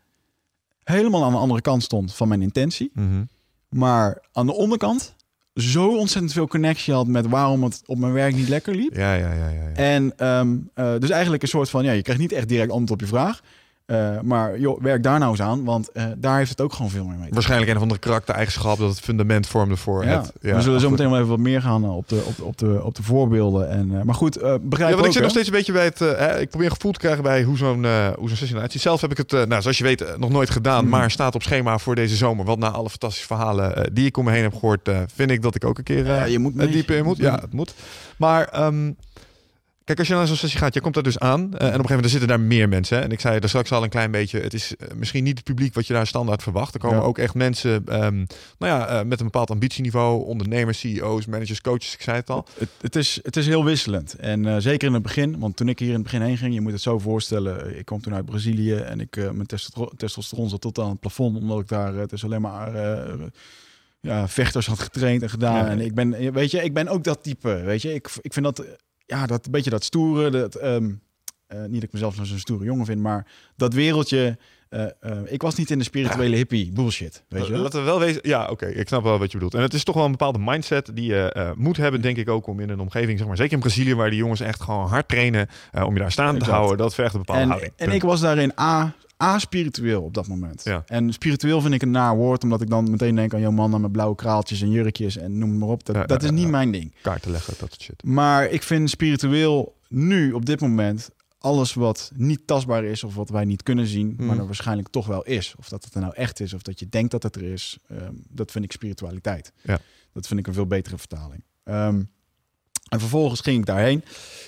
[0.84, 2.90] helemaal aan de andere kant stond van mijn intentie.
[2.94, 3.24] Mhm.
[3.68, 5.14] Maar aan de onderkant
[5.54, 8.94] zo ontzettend veel connectie had met waarom het op mijn werk niet lekker liep.
[8.94, 9.48] Ja, ja, ja.
[9.48, 9.72] ja, ja.
[9.72, 12.90] En ehm, eh, dus eigenlijk een soort van, ja, je krijgt niet echt direct antwoord
[12.90, 13.42] op je vraag.
[13.86, 16.90] Uh, maar joh, werk daar nou eens aan, want uh, daar heeft het ook gewoon
[16.90, 17.28] veel meer mee.
[17.30, 20.32] Waarschijnlijk een of andere karaktereigenschap dat het fundament vormde voor ja, het.
[20.40, 22.80] Ja, we zullen zo meteen wel even wat meer gaan op de, op, op de,
[22.84, 23.68] op de voorbeelden.
[23.68, 25.98] En, uh, maar goed, begrijp ja, want ik zit nog steeds een beetje bij het.
[25.98, 27.84] Hè, ik probeer een gevoel te krijgen bij hoe zo'n
[28.18, 28.80] hoe zo'n sessie eruit ziet.
[28.80, 30.90] Zelf heb ik het, nou, zoals je weet, nog nooit gedaan, mm.
[30.90, 32.44] maar staat op schema voor deze zomer.
[32.44, 35.54] Want na alle fantastische verhalen die ik om me heen heb gehoord, vind ik dat
[35.54, 37.16] ik ook een keer ja, je moet diep in moet.
[37.16, 37.74] Ja, het moet.
[38.16, 38.64] Maar.
[38.66, 38.96] Um,
[39.84, 41.40] Kijk, als je naar zo'n sessie gaat, je komt daar dus aan.
[41.40, 42.96] Uh, en op een gegeven moment zitten daar meer mensen.
[42.96, 43.02] Hè?
[43.02, 44.40] En ik zei er straks al een klein beetje.
[44.40, 46.74] Het is uh, misschien niet het publiek wat je daar standaard verwacht.
[46.74, 47.02] Er komen Ja.
[47.02, 47.72] ook echt mensen
[48.04, 48.26] um,
[48.58, 50.24] nou ja, uh, met een bepaald ambitieniveau.
[50.24, 51.94] Ondernemers, CEO's, managers, coaches.
[51.94, 52.46] Ik zei het al.
[52.58, 54.14] Het, het, is, het is heel wisselend.
[54.14, 55.38] En zeker in het begin.
[55.38, 56.54] Want toen ik hier in het begin heen ging.
[56.54, 57.78] Je moet het zo voorstellen.
[57.78, 58.74] Ik kwam toen uit Brazilië.
[58.74, 59.46] En ik, mijn
[59.96, 61.36] testosteron, zat tot aan het plafond.
[61.36, 61.94] Omdat ik daar...
[61.94, 62.76] Het is alleen maar...
[64.00, 65.64] ja, vechters had getraind en gedaan.
[65.64, 65.70] Ja.
[65.70, 67.62] En ik ben, weet je, ik ben ook dat type.
[67.64, 68.64] Weet je, ik, ik vind dat
[69.06, 70.30] ja, dat een beetje dat stoere.
[70.30, 71.02] Dat, um,
[71.54, 73.26] uh, niet dat ik mezelf zo'n stoere jongen vind, maar
[73.56, 74.38] dat wereldje.
[74.70, 77.24] Uh, uh, ik was niet in de spirituele hippie bullshit.
[77.28, 77.62] Weet je wel?
[77.62, 78.20] Laten we wel wezen.
[78.22, 79.54] Ja, oké, okay, ik snap wel wat je bedoelt.
[79.54, 82.46] En het is toch wel een bepaalde mindset die je moet hebben, denk ik ook,
[82.46, 85.08] om in een omgeving, zeg maar, zeker in Brazilië, waar die jongens echt gewoon hard
[85.08, 86.76] trainen, om je daar staan te houden.
[86.76, 87.72] Dat vergt een bepaalde en, houding.
[87.76, 88.94] En ik was daarin A.
[89.24, 90.64] A-spiritueel op dat moment.
[90.64, 90.82] Ja.
[90.86, 93.80] En spiritueel vind ik een naar woord, omdat ik dan meteen denk aan jouw mannen
[93.80, 95.84] met blauwe kraaltjes en jurkjes en noem maar op.
[95.84, 96.94] Dat, ja, dat is niet mijn ding.
[97.02, 98.04] Kaarten leggen, dat soort shit.
[98.04, 103.28] Maar ik vind spiritueel nu, op dit moment, alles wat niet tastbaar is of wat
[103.28, 104.26] wij niet kunnen zien, Hmm.
[104.26, 105.54] maar er waarschijnlijk toch wel is.
[105.58, 107.78] Of dat het er nou echt is of dat je denkt dat het er is.
[107.90, 109.52] Um, dat vind ik spiritualiteit.
[109.62, 109.78] Ja.
[110.12, 111.44] Dat vind ik een veel betere vertaling.
[111.64, 112.10] Um,
[112.88, 114.04] en vervolgens ging ik daarheen.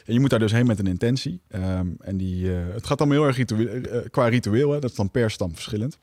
[0.06, 1.40] En je moet daar dus heen met een intentie.
[1.48, 4.70] Um, en die, uh, het gaat allemaal heel erg ritueel, uh, qua ritueel.
[4.70, 4.78] Hè?
[4.78, 5.98] Dat is dan per stam verschillend.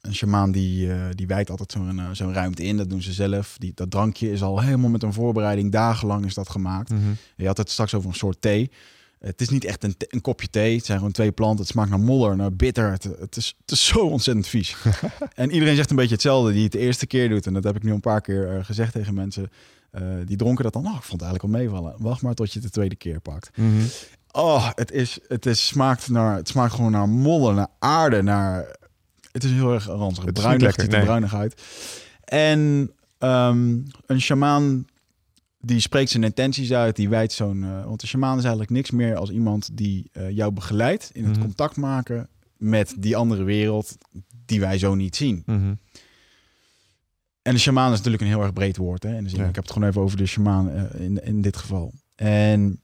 [0.00, 2.76] Een shamaan die, uh, die wijdt altijd zo'n zo'n ruimte in.
[2.76, 3.56] Dat doen ze zelf.
[3.58, 5.72] Die, dat drankje is al helemaal met een voorbereiding.
[5.72, 6.90] Dagenlang is dat gemaakt.
[6.90, 7.16] Mm -hmm.
[7.36, 8.70] Je had het straks over een soort thee.
[9.18, 10.76] Het is niet echt een, een, kopje thee.
[10.76, 11.58] Het zijn gewoon twee planten.
[11.58, 12.90] Het smaakt naar modder, naar bitter.
[12.90, 14.76] Het, het, is, het is zo ontzettend vies.
[15.34, 17.46] en iedereen zegt een beetje hetzelfde die het de eerste keer doet.
[17.46, 19.50] En dat heb ik nu een paar keer gezegd tegen mensen.
[19.92, 20.86] Uh, die dronken dat dan.
[20.86, 21.94] Oh, ik vond het eigenlijk wel meevallen.
[21.98, 23.50] Wacht maar tot je het de tweede keer pakt.
[23.56, 23.86] Mm -hmm.
[24.32, 28.76] Oh, het, is, het, is, smaakt naar, het smaakt gewoon naar modder, naar aarde, naar...
[29.32, 30.24] Het is heel erg ranzig.
[30.24, 31.04] Het er nee.
[31.04, 31.62] bruinig uit.
[32.24, 34.86] En um, een shamaan
[35.60, 37.62] die spreekt zijn intenties uit, die wijdt zo'n...
[37.62, 41.24] Uh, want een shamaan is eigenlijk niks meer als iemand die uh, jou begeleidt in
[41.24, 41.30] het Mhm.
[41.30, 41.42] mm -hmm.
[41.42, 43.96] contact maken met die andere wereld
[44.46, 45.42] die wij zo niet zien.
[45.46, 45.78] Mm -hmm.
[47.42, 49.02] En de shamaan is natuurlijk een heel erg breed woord.
[49.02, 49.18] Hè?
[49.18, 49.18] Ja.
[49.18, 51.92] Ik heb het gewoon even over de shamaan uh, in, in dit geval.
[52.14, 52.82] En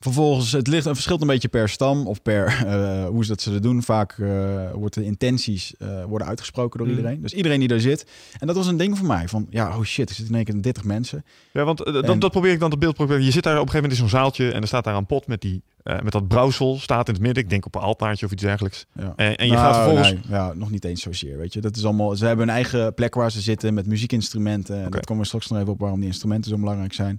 [0.00, 3.40] vervolgens, het ligt, het verschilt een beetje per stam of per uh, hoe ze dat
[3.40, 3.82] zullen doen.
[3.82, 4.28] Vaak uh,
[4.72, 6.94] worden de intenties uh, worden uitgesproken door Mm.
[6.96, 7.22] iedereen.
[7.22, 8.06] Dus iedereen die daar zit.
[8.38, 9.28] En dat was een ding voor mij.
[9.28, 11.24] Van ja, oh shit, er zitten in één keer 30 mensen.
[11.52, 13.24] Ja, want dat, dat probeer ik dan te beeld proberen.
[13.24, 15.06] Je zit daar op een gegeven moment in zo'n zaaltje en er staat daar een
[15.06, 17.42] pot met, die, eh, met dat brouwsel, staat in het midden.
[17.42, 18.86] Ik denk op een altaartje of iets dergelijks.
[18.94, 19.12] Ja.
[19.16, 20.12] En, en je Nou, gaat vervolgens...
[20.12, 21.60] nee, ja, nog niet eens zozeer, weet je.
[21.60, 24.84] Dat is allemaal, ze hebben een eigen plek waar ze zitten met muziekinstrumenten.
[24.84, 27.18] En dat komen we straks nog even op waarom die instrumenten zo belangrijk zijn.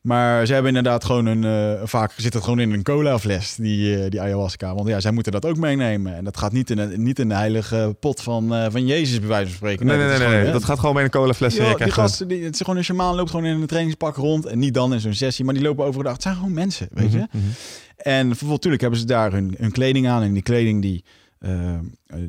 [0.00, 1.44] Maar ze hebben inderdaad gewoon een...
[1.44, 4.74] eh, vaak zit het gewoon in een cola fles, die, eh, die ayahuasca.
[4.74, 6.16] Want ja, zij moeten dat ook meenemen.
[6.16, 9.18] En dat gaat niet in een, niet in de heilige pot van, eh, van Jezus,
[9.18, 9.86] bij wijze van spreken.
[9.86, 11.56] Nee, nee, dat nee, dat gaat gewoon bij een colafles.
[11.56, 13.66] en je Ja, die gasten, die, het is gewoon een shamaan loopt gewoon in een
[13.66, 14.46] trainingspak rond.
[14.46, 16.12] En niet dan in zo'n sessie, maar die lopen overdag.
[16.12, 17.18] Het zijn gewoon mensen, weet je.
[17.18, 17.46] Mhm, mhm.
[17.96, 20.22] En vervolgens natuurlijk hebben ze daar hun, hun kleding aan.
[20.22, 21.04] En die kleding die,
[21.40, 21.78] uh, uh,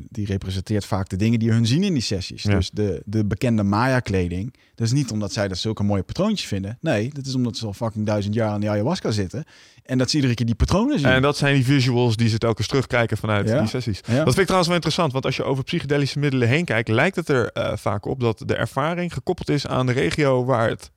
[0.08, 2.42] die representeert vaak de dingen die hun zien in die sessies.
[2.42, 2.54] Ja.
[2.54, 4.54] Dus de, de bekende Maya-kleding.
[4.74, 6.78] Dat is niet omdat zij dat zulke mooie patroontjes vinden.
[6.80, 9.44] Nee, dat is omdat ze al fucking duizend jaar aan die ayahuasca zitten.
[9.84, 11.08] En dat ze iedere keer die patronen zien.
[11.08, 13.58] En dat zijn die visuals die ze telkens terugkijken vanuit Ja.
[13.58, 14.00] die sessies.
[14.06, 14.14] Ja.
[14.14, 17.16] Dat vind ik trouwens wel interessant, want als je over psychedelische middelen heen kijkt, lijkt
[17.16, 20.90] het er eh, vaak op dat de ervaring gekoppeld is aan de regio waar het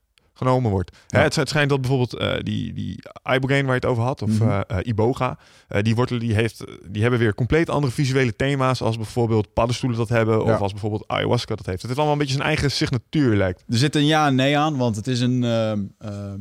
[0.43, 0.97] genomen wordt.
[1.07, 1.17] Ja.
[1.17, 3.03] Hè, het, het schijnt dat bijvoorbeeld eh, die, die
[3.35, 4.49] ibogaine waar je het over had, of Mhm.
[4.49, 5.37] eh, eh, iboga,
[5.81, 10.09] die wortelen die, heeft, die hebben weer compleet andere visuele thema's als bijvoorbeeld paddenstoelen dat
[10.09, 10.53] hebben, Ja.
[10.53, 11.77] of als bijvoorbeeld ayahuasca dat heeft.
[11.77, 13.63] Het heeft allemaal een beetje zijn eigen signatuur lijkt.
[13.67, 15.43] Er zit een ja en nee aan, want het is een.
[15.43, 16.39] ehm, ehm,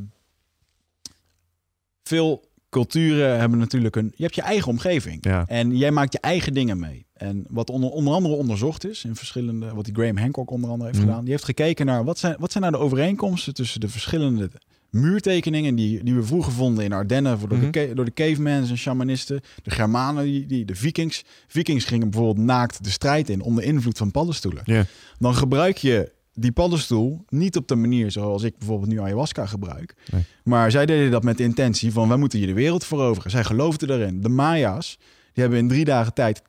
[2.02, 4.12] veel culturen hebben natuurlijk een.
[4.16, 5.24] Je hebt je eigen omgeving.
[5.24, 5.44] Ja.
[5.46, 7.06] En jij maakt je eigen dingen mee.
[7.14, 9.74] En wat onder, onder andere onderzocht is in verschillende.
[9.74, 11.08] Wat die Graham Hancock onder andere heeft Mhm.
[11.08, 11.22] gedaan.
[11.24, 14.50] Die heeft gekeken naar wat zijn, wat zijn nou de overeenkomsten tussen de verschillende
[14.90, 17.70] muurtekeningen die, die we vroeger vonden in Ardennen voor door, Mhm.
[17.70, 21.24] de, ca- door de cavemans en shamanisten, de Germanen, die, die, de Vikings.
[21.46, 24.84] Vikings gingen bijvoorbeeld naakt de strijd in onder invloed van paddenstoelen Ja.
[25.18, 29.94] dan gebruik je die paddenstoel niet op de manier zoals ik bijvoorbeeld nu ayahuasca gebruik.
[30.10, 30.24] Nee.
[30.44, 33.30] Maar zij deden dat met de intentie van wij moeten hier de wereld veroveren.
[33.30, 34.20] Zij geloofden erin.
[34.20, 34.98] De Maya's
[35.32, 36.42] die hebben in drie dagen tijd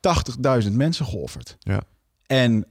[0.66, 1.58] 80.000 mensen geofferd.
[1.60, 1.82] Ja.
[2.26, 2.66] En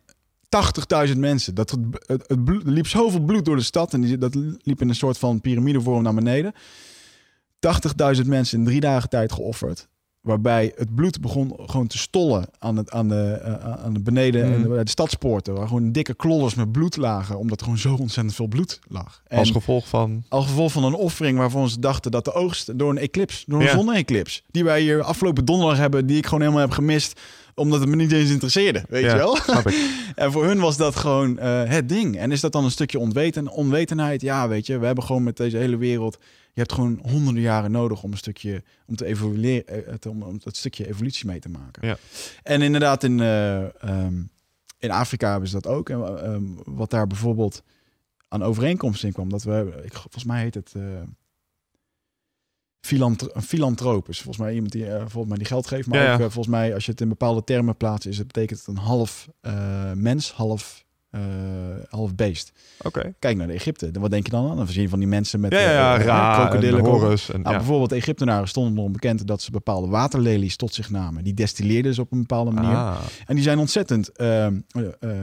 [1.09, 1.55] 80.000 mensen.
[1.55, 4.81] Dat, het, het, het bloed, liep zoveel bloed door de stad en die, dat liep
[4.81, 6.55] in een soort van piramidevorm naar beneden.
[8.21, 9.89] 80.000 mensen in drie dagen tijd geofferd.
[10.23, 14.47] Waarbij het bloed begon gewoon te stollen aan, het, aan, de, uh, aan de beneden
[14.47, 14.53] Mm.
[14.55, 15.55] en de, de stadspoorten.
[15.55, 17.39] Waar gewoon dikke klollers met bloed lagen.
[17.39, 19.23] Omdat er gewoon zo ontzettend veel bloed lag.
[19.27, 20.25] En Als gevolg van...
[20.29, 23.61] als gevolg van een offering waarvan ze dachten dat de oogst door een eclips, door
[23.61, 23.73] een Ja.
[23.73, 27.21] zonne-eclips, die wij hier afgelopen donderdag hebben, die ik gewoon helemaal heb gemist,
[27.55, 28.85] omdat het me niet eens interesseerde.
[28.89, 29.37] Weet Ja, je wel?
[30.15, 32.17] En voor hun was dat gewoon eh, het ding.
[32.19, 34.21] En is dat dan een stukje ontweten, onwetenheid?
[34.21, 36.19] Ja, weet je, we hebben gewoon met deze hele wereld.
[36.55, 40.39] Je hebt gewoon honderden jaren nodig om een stukje om te evolueren, eh, om, om
[40.43, 41.87] dat stukje evolutie mee te maken.
[41.89, 41.97] Ja.
[42.43, 44.23] En inderdaad, in, eh, ehm,
[44.79, 45.89] in Afrika hebben ze dat ook.
[45.89, 47.63] En ehm, wat daar bijvoorbeeld
[48.29, 50.75] aan overeenkomsten in kwam, dat we, ik, volgens mij heet het.
[52.81, 55.99] filantro een filantroop is volgens mij iemand die eh, volgens mij die geld geeft, maar
[55.99, 56.13] Ja, ja.
[56.13, 58.77] ook volgens mij als je het in bepaalde termen plaatst, is het betekent het een
[58.77, 59.29] half
[59.95, 60.82] mens, half
[61.13, 61.21] eh,
[61.91, 62.53] half beest.
[62.83, 63.15] Oké.
[63.19, 63.91] Kijk naar de Egypte.
[64.01, 64.57] Wat denk je dan aan?
[64.57, 66.81] Dan zie je van die mensen met Ja, ja, eh, en krokodillen.
[66.85, 67.31] Horus.
[67.31, 67.59] En, Nou, ja.
[67.61, 71.25] Bijvoorbeeld de Egyptenaren stonden erom bekend dat ze bepaalde waterlelies tot zich namen.
[71.25, 72.75] Die destilleerden ze op een bepaalde manier.
[72.77, 72.97] Ah.
[73.27, 74.47] En die zijn ontzettend eh,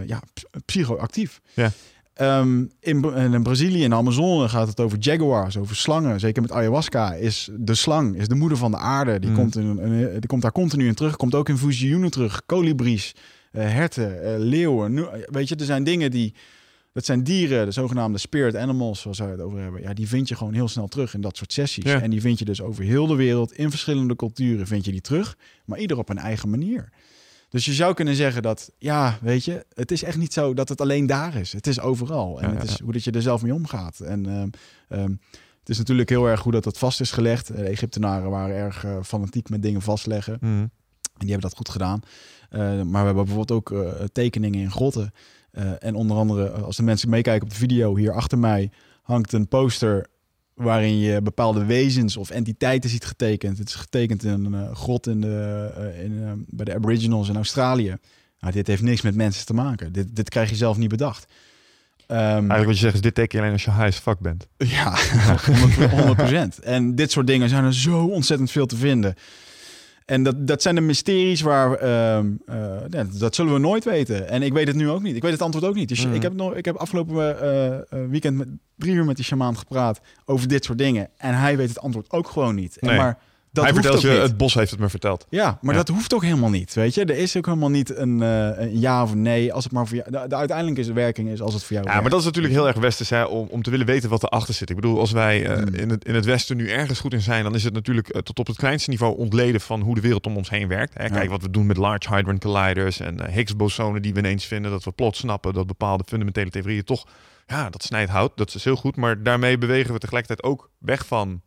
[0.05, 0.21] ja,
[0.65, 1.41] psychoactief.
[1.53, 1.71] Ja.
[2.13, 6.19] Ehm, in, in Brazilië, in de Amazone, gaat het over jaguars, over slangen.
[6.19, 9.19] Zeker met ayahuasca is de slang, is de moeder van de aarde.
[9.19, 9.35] Die, Mm.
[9.35, 11.15] komt, in, in- die komt daar continu in terug.
[11.15, 12.41] Komt ook in visioenen terug.
[12.45, 13.15] Kolibries,
[13.51, 14.93] herten, eh, leeuwen.
[14.93, 16.33] Nu- weet je, er zijn dingen die...
[16.93, 19.81] Dat zijn dieren, de zogenaamde spirit animals, zoals wij het over hebben.
[19.81, 21.83] Ja, die vind je gewoon heel snel terug in dat soort sessies.
[21.83, 22.01] Ja.
[22.01, 25.01] En die vind je dus over heel de wereld, in verschillende culturen vind je die
[25.01, 25.37] terug.
[25.65, 26.89] Maar ieder op een eigen manier.
[27.49, 30.69] Dus je zou kunnen zeggen dat, ja, weet je, het is echt niet zo dat
[30.69, 31.53] het alleen daar is.
[31.53, 32.41] Het is overal.
[32.41, 33.99] En Ja, het ja, is hoe dat je er zelf mee omgaat.
[33.99, 34.49] En ehm,
[34.99, 35.11] ehm,
[35.59, 37.47] het is natuurlijk heel erg goed dat dat vast is gelegd.
[37.47, 40.37] De Egyptenaren waren erg eh, fanatiek met dingen vastleggen.
[40.41, 40.51] Mhm.
[40.51, 41.99] En die hebben dat goed gedaan.
[42.49, 45.13] Eh, maar we hebben bijvoorbeeld ook eh, tekeningen in grotten.
[45.51, 48.71] Eh, en onder andere, als de mensen meekijken op de video, hier achter mij
[49.01, 50.07] hangt een poster
[50.53, 53.57] waarin je bepaalde wezens of entiteiten ziet getekend.
[53.57, 55.69] Het is getekend in een grot in de,
[56.03, 57.97] in, bij de Aboriginals in Australië.
[58.39, 59.93] Nou, dit heeft niks met mensen te maken.
[59.93, 61.25] Dit, dit krijg je zelf niet bedacht.
[62.07, 64.19] Ehm, Eigenlijk wat je zegt is, dit teken je alleen als je high as fuck
[64.19, 64.47] bent.
[64.57, 64.97] ja,
[65.89, 66.63] 100 100%.
[66.63, 69.15] En dit soort dingen zijn er zo ontzettend veel te vinden.
[70.09, 71.73] En dat, dat zijn de mysteries waar...
[71.73, 72.55] ehm, eh,
[72.89, 74.29] ja, dat zullen we nooit weten.
[74.29, 75.15] En ik weet het nu ook niet.
[75.15, 75.89] Ik weet het antwoord ook niet.
[75.89, 76.13] Dus Mhm.
[76.15, 79.57] ik, heb nog, ik heb afgelopen eh, eh, weekend met, drie uur met die shamaan
[79.57, 81.09] gepraat over dit soort dingen.
[81.17, 82.77] En hij weet het antwoord ook gewoon niet.
[82.79, 83.17] En maar
[83.51, 84.17] dat Hij vertelt je, niet.
[84.21, 85.25] het bos heeft het me verteld.
[85.29, 85.79] Ja, maar Ja.
[85.83, 86.73] dat hoeft ook helemaal niet.
[86.73, 89.53] Weet je, er is ook helemaal niet een, eh, een ja of nee.
[89.53, 90.11] Als het maar voor jou.
[90.11, 91.87] De, de uiteindelijke is de werking is als het voor jou.
[91.89, 94.23] Ja, maar dat is natuurlijk heel erg westers hè, om, om te willen weten wat
[94.23, 94.69] erachter zit.
[94.69, 95.73] Ik bedoel, als wij eh, Mm.
[95.73, 98.21] in, het, in het westen nu ergens goed in zijn, dan is het natuurlijk eh,
[98.21, 100.93] tot op het kleinste niveau ontleden van hoe de wereld om ons heen werkt.
[100.97, 101.09] Hè.
[101.09, 101.29] Kijk Ja.
[101.29, 104.71] wat we doen met Large Hadron Colliders en Higgs-bosonen die we ineens vinden.
[104.71, 107.05] Dat we plots snappen dat bepaalde fundamentele theorieën toch,
[107.47, 108.31] ja, dat snijdt hout.
[108.35, 108.95] Dat is heel goed.
[108.95, 111.41] Maar daarmee bewegen we tegelijkertijd ook weg van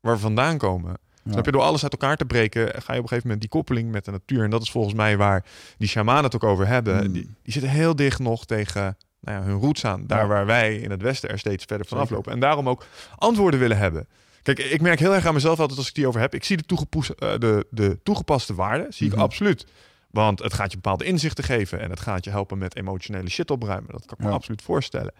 [0.00, 0.94] waar we vandaan komen.
[1.26, 1.32] Ja.
[1.32, 1.50] Snap je?
[1.52, 4.04] Door alles uit elkaar te breken, ga je op een gegeven moment die koppeling met
[4.04, 4.44] de natuur.
[4.44, 5.44] En dat is volgens mij waar
[5.78, 7.06] die shamanen het ook over hebben.
[7.06, 7.12] Mm.
[7.12, 10.06] Die, die zitten heel dicht nog tegen nou ja, hun roots aan.
[10.06, 10.26] Daar Ja.
[10.26, 12.32] waar wij in het Westen er steeds verder van aflopen.
[12.32, 14.08] En daarom ook antwoorden willen hebben.
[14.42, 16.34] Kijk, ik merk heel erg aan mezelf altijd als ik die over heb.
[16.34, 16.86] Ik zie de,
[17.18, 19.22] eh, de, de toegepaste waarde, zie ik Mhm.
[19.22, 19.66] absoluut.
[20.10, 21.80] Want het gaat je bepaalde inzichten geven.
[21.80, 23.92] En het gaat je helpen met emotionele shit opruimen.
[23.92, 25.12] Dat kan ik me absoluut voorstellen.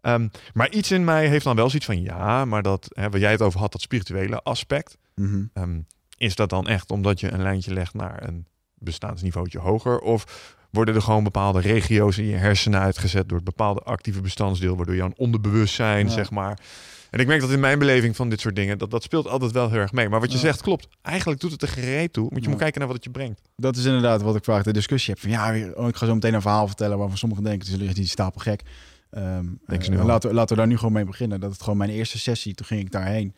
[0.00, 2.02] Ehm, maar iets in mij heeft dan wel zoiets van...
[2.02, 4.96] Ja, maar dat, hè, waar jij het over had, dat spirituele aspect...
[5.14, 5.44] Mhm.
[5.52, 5.80] Ehm,
[6.16, 9.98] is dat dan echt omdat je een lijntje legt naar een bestaansniveautje hoger?
[9.98, 14.76] Of worden er gewoon bepaalde regio's in je hersenen uitgezet door het bepaalde actieve bestandsdeel,
[14.76, 16.12] waardoor je een onderbewustzijn, Ja.
[16.12, 16.58] zeg maar.
[17.10, 19.52] En ik merk dat in mijn beleving van dit soort dingen, dat, dat speelt altijd
[19.52, 20.08] wel heel erg mee.
[20.08, 20.42] Maar wat je Ja.
[20.42, 20.88] zegt klopt.
[21.02, 22.22] Eigenlijk doet het er gereed toe.
[22.22, 22.48] Want je Ja.
[22.48, 23.40] moet kijken naar wat het je brengt.
[23.56, 25.22] Dat is inderdaad wat ik vaak de discussie heb.
[25.22, 27.94] Van ja, oh, ik ga zo meteen een verhaal vertellen waarvan sommigen denken, ze liggen
[27.94, 28.62] die stapel gek.
[29.10, 29.24] Al.
[30.04, 31.40] laten, we, laten we daar nu gewoon mee beginnen.
[31.40, 33.34] Dat het gewoon mijn eerste sessie, toen ging ik daarheen.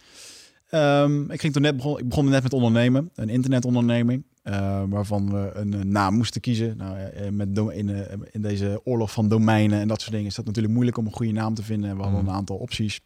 [0.75, 5.31] Ehm, ik ging toen net begon, ik begon net met ondernemen, een internetonderneming, eh, waarvan
[5.31, 6.77] we een, eh, naam moesten kiezen.
[6.77, 10.35] Nou, eh, met do- in, in deze oorlog van domeinen en dat soort dingen is
[10.35, 11.97] dat natuurlijk moeilijk om een goede naam te vinden.
[11.97, 12.29] We hadden Mm.
[12.29, 13.01] een aantal opties.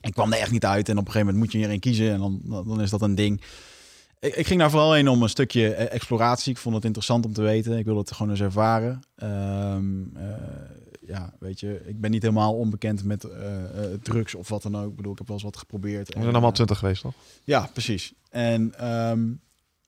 [0.00, 1.80] Ik kwam er echt niet uit en op een gegeven moment moet je er een
[1.80, 3.40] kiezen en dan, dan is dat een ding.
[4.20, 6.52] Ik, ik ging daar vooral heen om een stukje exploratie.
[6.52, 7.78] Ik vond het interessant om te weten.
[7.78, 9.00] Ik wilde het gewoon eens ervaren.
[9.16, 10.24] Ehm, eh,
[11.12, 14.76] ja, weet je, ik ben niet helemaal onbekend met eh, eh, drugs of wat dan
[14.76, 14.90] ook.
[14.90, 16.08] Ik bedoel, ik heb wel eens wat geprobeerd.
[16.08, 17.14] We En, zijn allemaal eh, twintig geweest, toch?
[17.44, 18.12] ja, precies.
[18.30, 19.32] En, ehm,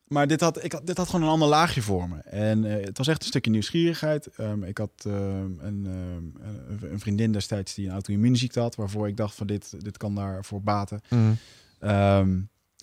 [0.07, 2.17] maar dit had, ik had, dit had gewoon een ander laagje voor me.
[2.19, 4.27] En het was echt een stukje nieuwsgierigheid.
[4.27, 9.35] Ehm, ik had ehm, een, een- vriendin destijds die een auto-immuunziekte had, waarvoor ik dacht
[9.35, 11.01] van dit, dit kan daarvoor baten.
[11.09, 12.41] Mhm.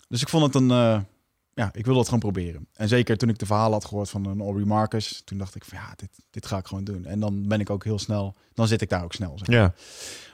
[0.08, 1.06] Dus ik vond het een,
[1.54, 2.66] ja, ik wil dat gewoon proberen.
[2.74, 5.64] En zeker toen ik de verhaal had gehoord van een Aubrey Marcus, toen dacht ik
[5.64, 7.04] van ja, dit, dit ga ik gewoon doen.
[7.04, 9.38] En dan ben ik ook heel snel, dan zit ik daar ook snel.
[9.38, 9.56] Zeg maar.
[9.56, 9.74] Ja.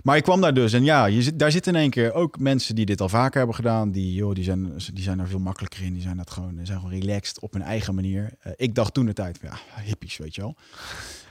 [0.03, 2.39] Maar ik kwam daar dus en ja, je zit, daar zitten in één keer ook
[2.39, 3.91] mensen die dit al vaker hebben gedaan.
[3.91, 5.93] Die, joh, die, zijn, die zijn er veel makkelijker in.
[5.93, 8.33] Die zijn dat gewoon, die zijn gewoon relaxed op hun eigen manier.
[8.47, 10.57] Uh, ik dacht toen de tijd, ja, hippies, weet je wel.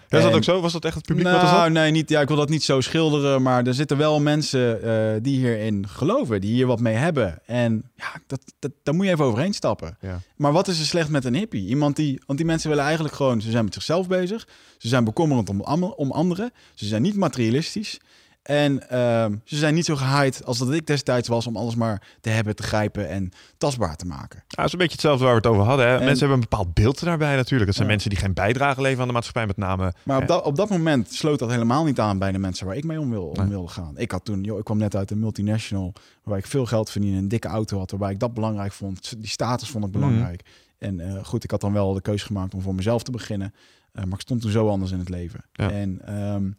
[0.09, 0.61] Was dat ook zo?
[0.61, 1.69] Was dat echt het publiek nou, wat zat?
[1.69, 3.41] Nee, niet, ja, ik wil dat niet zo schilderen.
[3.41, 6.41] Maar er zitten wel mensen uh, die hierin geloven.
[6.41, 7.39] Die hier wat mee hebben.
[7.45, 9.97] En ja, dat, dat, daar moet je even overheen stappen.
[10.01, 10.19] Ja.
[10.35, 11.67] Maar wat is er slecht met een hippie?
[11.67, 12.21] Iemand die...
[12.25, 13.41] Want die mensen willen eigenlijk gewoon...
[13.41, 14.47] Ze zijn met zichzelf bezig.
[14.77, 16.51] Ze zijn bekommerend om, om anderen.
[16.73, 17.99] Ze zijn niet materialistisch.
[18.47, 22.01] En uh, ze zijn niet zo gehaaid als dat ik destijds was om alles maar
[22.21, 24.43] te hebben, te grijpen en tastbaar te maken.
[24.47, 25.85] Ja, dat is een beetje hetzelfde waar we het over hadden.
[25.85, 25.91] Hè?
[25.97, 27.65] En, mensen hebben een bepaald beeld daarbij natuurlijk.
[27.65, 27.93] Dat zijn ja.
[27.93, 29.93] mensen die geen bijdrage leveren aan de maatschappij met name.
[30.03, 32.75] Maar op dat, op dat moment sloot dat helemaal niet aan bij de mensen waar
[32.75, 33.47] ik mee om, wil, om nee.
[33.47, 33.97] wilde gaan.
[33.97, 35.93] Ik had toen, joh, ik kwam net uit een multinational
[36.23, 39.13] waar ik veel geld verdiende, een dikke auto had, waarbij ik dat belangrijk vond.
[39.17, 40.41] Die status vond ik belangrijk.
[40.43, 40.87] Mm.
[40.87, 43.53] En uh, goed, ik had dan wel de keuze gemaakt om voor mezelf te beginnen.
[43.93, 45.43] Uh, maar ik stond toen zo anders in het leven.
[45.53, 45.71] Ja.
[45.71, 46.57] En um,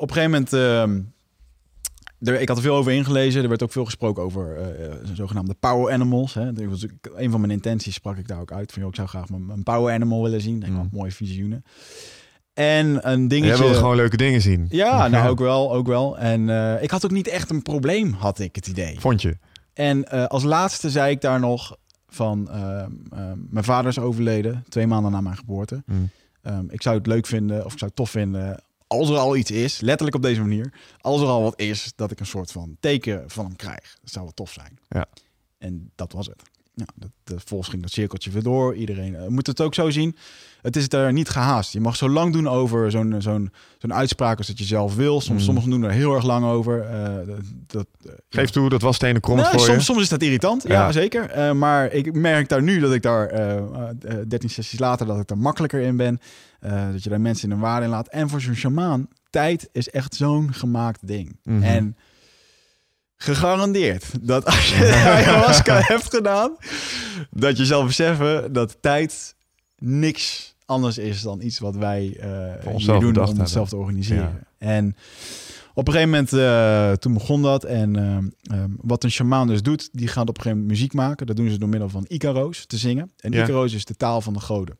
[0.00, 0.52] op een gegeven moment...
[0.52, 3.42] Uh, er, ik had er veel over ingelezen.
[3.42, 6.34] Er werd ook veel gesproken over uh, zogenaamde power animals.
[6.34, 6.60] Hè.
[6.60, 8.72] Er was, een van mijn intenties sprak ik daar ook uit.
[8.72, 10.60] Van, joh, ik zou graag een power animal willen zien.
[10.60, 10.88] Denk, mm.
[10.92, 11.64] mooie visioenen.
[12.54, 13.50] En een dingetje...
[13.50, 14.66] Jij wilde gewoon leuke dingen zien.
[14.68, 16.18] Ja, nou ook wel, ook wel.
[16.18, 19.00] En uh, ik had ook niet echt een probleem, had ik het idee.
[19.00, 19.38] Vond je?
[19.72, 21.76] En uh, als laatste zei ik daar nog
[22.08, 22.48] van...
[23.50, 25.82] mijn vader is overleden, twee maanden na mijn geboorte.
[25.86, 26.10] Mm.
[26.42, 28.60] Um, ik zou het leuk vinden, of ik zou het tof vinden
[28.90, 32.10] als er al iets is, letterlijk op deze manier, als er al wat is, dat
[32.10, 33.96] ik een soort van teken van hem krijg.
[34.00, 34.78] Dat zou wel tof zijn.
[34.88, 35.06] Ja.
[35.58, 36.42] En dat was het.
[36.74, 38.74] Ja, dat, vervolgens ging dat cirkeltje weer door.
[38.74, 40.16] Iedereen uh, moet het ook zo zien.
[40.62, 41.72] Het is er niet gehaast.
[41.72, 45.20] Je mag zo lang doen over zo'n zo'n zo'n uitspraak als dat je zelf wil.
[45.20, 45.44] Soms, mm.
[45.44, 46.90] Sommigen doen er heel erg lang over.
[46.90, 47.34] Uh,
[47.66, 48.52] dat, uh, Geef ja.
[48.52, 49.82] toe, dat was stenen krom nee, voor soms, je.
[49.82, 51.56] soms is dat irritant, ja, ja zeker.
[51.56, 53.28] maar ik merk daar nu dat ik daar
[54.28, 56.20] 13 sessies later dat ik er makkelijker in ben.
[56.60, 58.08] Uh, dat je daar mensen in een waarde in laat.
[58.08, 61.38] En voor zo'n shamaan, tijd is echt zo'n gemaakt ding.
[61.42, 61.54] Mhm.
[61.54, 61.70] Mm -hmm.
[61.70, 61.96] En
[63.16, 66.56] gegarandeerd dat als je ayahuasca hebt gedaan,
[67.30, 69.34] dat je zal beseffen dat tijd
[69.78, 72.16] niks anders is dan iets wat wij
[72.64, 74.22] uh, hier doen om onszelf te organiseren.
[74.22, 74.40] Ja.
[74.58, 74.96] En
[75.74, 77.64] op een gegeven moment, uh, toen begon dat.
[77.64, 80.92] En uh, um, wat een shamaan dus doet, die gaat op een gegeven moment muziek
[80.92, 81.26] maken.
[81.26, 83.12] Dat doen ze door middel van Icaro's te zingen.
[83.16, 83.42] En Ja.
[83.42, 84.76] Icaro's is de taal van de goden.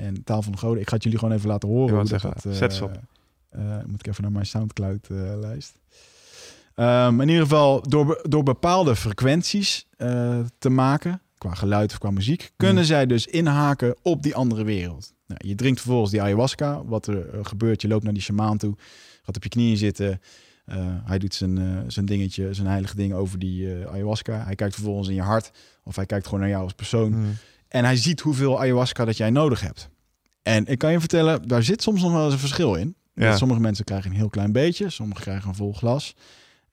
[0.00, 1.96] En taal van de goden, ik ga het jullie gewoon even laten horen.
[1.96, 3.00] Hoe zeggen, dat, eh, zet ze op.
[3.50, 5.78] eh, moet ik even naar mijn Soundcloud-lijst.
[6.74, 12.10] Ehm, in ieder geval, door, door bepaalde frequenties eh, te maken, qua geluid of qua
[12.10, 12.84] muziek, kunnen Mhm.
[12.84, 15.12] zij dus inhaken op die andere wereld.
[15.26, 16.84] Nou, je drinkt vervolgens die ayahuasca.
[16.84, 18.74] Wat er eh, gebeurt, je loopt naar die shamaan toe,
[19.22, 20.20] gaat op je knieën zitten.
[20.64, 24.44] Eh, hij doet zijn, eh, zijn dingetje, zijn heilige ding over die eh, ayahuasca.
[24.44, 25.50] Hij kijkt vervolgens in je hart,
[25.84, 27.10] of hij kijkt gewoon naar jou als persoon.
[27.10, 27.28] Mhm.
[27.70, 29.88] En hij ziet hoeveel ayahuasca dat jij nodig hebt.
[30.42, 32.94] En ik kan je vertellen, daar zit soms nog wel eens een verschil in.
[33.14, 33.36] Ja.
[33.36, 36.14] Sommige mensen krijgen een heel klein beetje, sommigen krijgen een vol glas.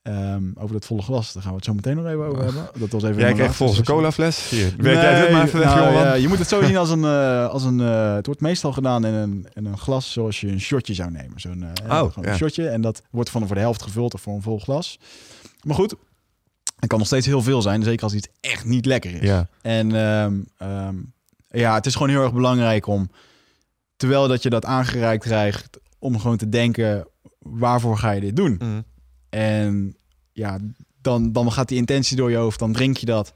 [0.02, 2.70] Ehm, over dat volle glas, daar gaan we het zo meteen nog even over hebben.
[2.80, 4.50] Dat was even Jij krijgt volgens een cola fles.
[4.50, 7.04] Hier, weet jij dit maar even nou, ja, je moet het zo zien als een,
[7.04, 10.48] eh, als een eh, het wordt meestal gedaan in een, in een glas zoals je
[10.48, 11.40] een shotje zou nemen.
[11.40, 12.36] Zo'n eh, Oh, ja.
[12.36, 15.00] shotje en dat wordt van voor de helft gevuld of voor een vol glas.
[15.64, 15.96] Maar goed,
[16.80, 19.28] het kan nog steeds heel veel zijn, zeker als iets echt niet lekker is.
[19.28, 19.48] Ja.
[19.62, 20.96] En ehm, ehm,
[21.50, 23.10] ja, het is gewoon heel erg belangrijk om,
[23.96, 27.08] terwijl dat je dat aangereikt krijgt, om gewoon te denken,
[27.40, 28.56] waarvoor ga je dit doen?
[28.60, 28.82] Mhm.
[29.30, 29.98] En
[30.32, 30.60] ja,
[31.02, 33.34] dan, dan gaat die intentie door je hoofd, dan drink je dat.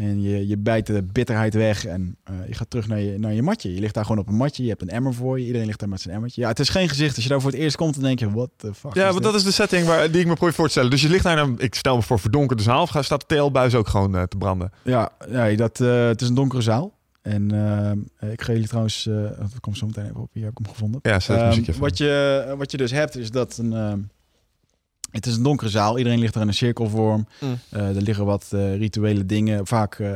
[0.00, 3.32] En je, je bijt de bitterheid weg en eh, je gaat terug naar je, naar
[3.32, 3.74] je matje.
[3.74, 5.46] Je ligt daar gewoon op een matje, je hebt een emmer voor je.
[5.46, 6.40] Iedereen ligt daar met zijn emmertje.
[6.40, 7.14] Ja, het is geen gezicht.
[7.14, 9.22] Als je daar voor het eerst komt, dan denk je, what the fuck Ja, want
[9.22, 10.90] dat is de setting waar, die ik me probeer voor te stellen.
[10.90, 12.82] Dus je ligt daar, een, ik stel me voor, verdonkerde zaal.
[12.82, 14.72] Of staat de teelbuis ook gewoon eh, te branden?
[14.82, 16.98] Ja, ja dat, eh, het is een donkere zaal.
[17.22, 17.44] En
[18.30, 20.68] ik ga jullie trouwens, eh dat komt zo meteen even op, hier heb ik hem
[20.74, 21.00] gevonden.
[21.02, 21.78] Ja, even.
[21.78, 23.98] wat, je, wat je dus hebt, is dat een, ehm,
[25.10, 25.98] het is een donkere zaal.
[25.98, 27.26] Iedereen ligt er in een cirkelvorm.
[27.40, 27.58] Mm.
[27.70, 29.66] Eh, er liggen wat eh, rituele dingen.
[29.66, 30.10] Vaak eh,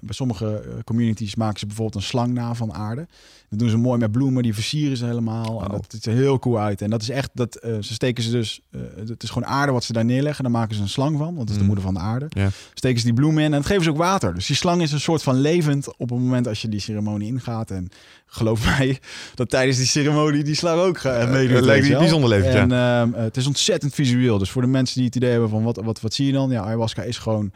[0.00, 3.06] bij sommige communities maken ze bijvoorbeeld een slang na van aarde.
[3.54, 5.62] Dat doen ze mooi met bloemen, die versieren ze helemaal.
[5.64, 6.82] En dat ziet er heel cool uit.
[6.82, 9.72] En dat is echt, dat, eh, ze steken ze dus, eh, het is gewoon aarde
[9.72, 10.42] wat ze daar neerleggen.
[10.44, 11.66] Daar maken ze een slang van, want dat is de Mm.
[11.66, 12.26] moeder van de aarde.
[12.28, 12.48] Ja.
[12.74, 14.34] Steken ze die bloemen in en dat geven ze ook water.
[14.34, 17.28] Dus die slang is een soort van levend op het moment als je die ceremonie
[17.28, 17.70] ingaat.
[17.70, 17.88] En
[18.26, 18.98] geloof mij
[19.34, 21.56] dat tijdens die ceremonie die slang ook gaat meedoet.
[21.56, 22.60] het lijkt bijzonder levend, ja.
[22.60, 24.38] En ehm, het is ontzettend visueel.
[24.38, 26.50] Dus voor de mensen die het idee hebben van wat, wat, wat zie je dan?
[26.50, 27.52] Ja, ayahuasca is gewoon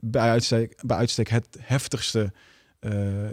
[0.00, 2.32] bij, uitstek, bij uitstek het heftigste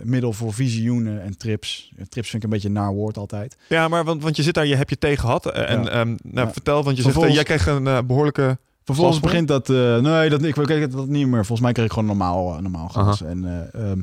[0.03, 1.91] middel voor visioenen en trips.
[2.09, 3.57] Trips vind ik een beetje een naar woord altijd.
[3.69, 5.45] Ja, maar want, want je zit daar, je hebt je thee gehad.
[5.45, 5.89] eh, En Ja.
[5.89, 6.51] ehm, nou, Ja.
[6.53, 9.69] vertel, want je zegt, eh, Vervolgens- jij kreeg een eh, behoorlijke Vervolgens begint dat...
[9.69, 11.35] eh, nee, dat, ik weet dat niet meer.
[11.45, 13.21] Volgens mij kreeg ik gewoon normaal, eh, normaal gas.
[13.21, 13.99] En eh, ehm,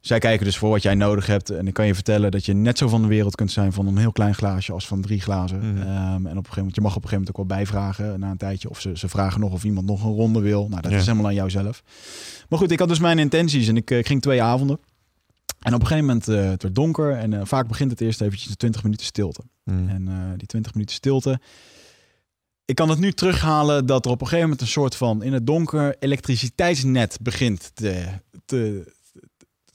[0.00, 1.50] zij kijken dus voor wat jij nodig hebt.
[1.50, 3.86] En ik kan je vertellen dat je net zo van de wereld kunt zijn van
[3.86, 5.58] een heel klein glaasje als van drie glazen.
[5.58, 5.82] Mhm.
[5.82, 8.20] Ehm, en op een gegeven moment, je mag op een gegeven moment ook wel bijvragen
[8.20, 8.70] na een tijdje.
[8.70, 10.68] Of ze, ze vragen nog of iemand nog een ronde wil.
[10.68, 10.96] Nou, dat Ja.
[10.98, 11.82] is helemaal aan jou zelf.
[12.48, 14.78] Maar goed, ik had dus mijn intenties en ik, eh, ik ging twee avonden.
[15.60, 18.20] En op een gegeven moment, eh, het werd donker en eh, vaak begint het eerst
[18.20, 19.42] eventjes de 20 minuten stilte.
[19.64, 19.88] Mm.
[19.88, 21.40] En die 20 minuten stilte.
[22.64, 25.32] Ik kan het nu terughalen dat er op een gegeven moment een soort van in
[25.32, 28.04] het donker elektriciteitsnet begint te,
[28.44, 28.92] te,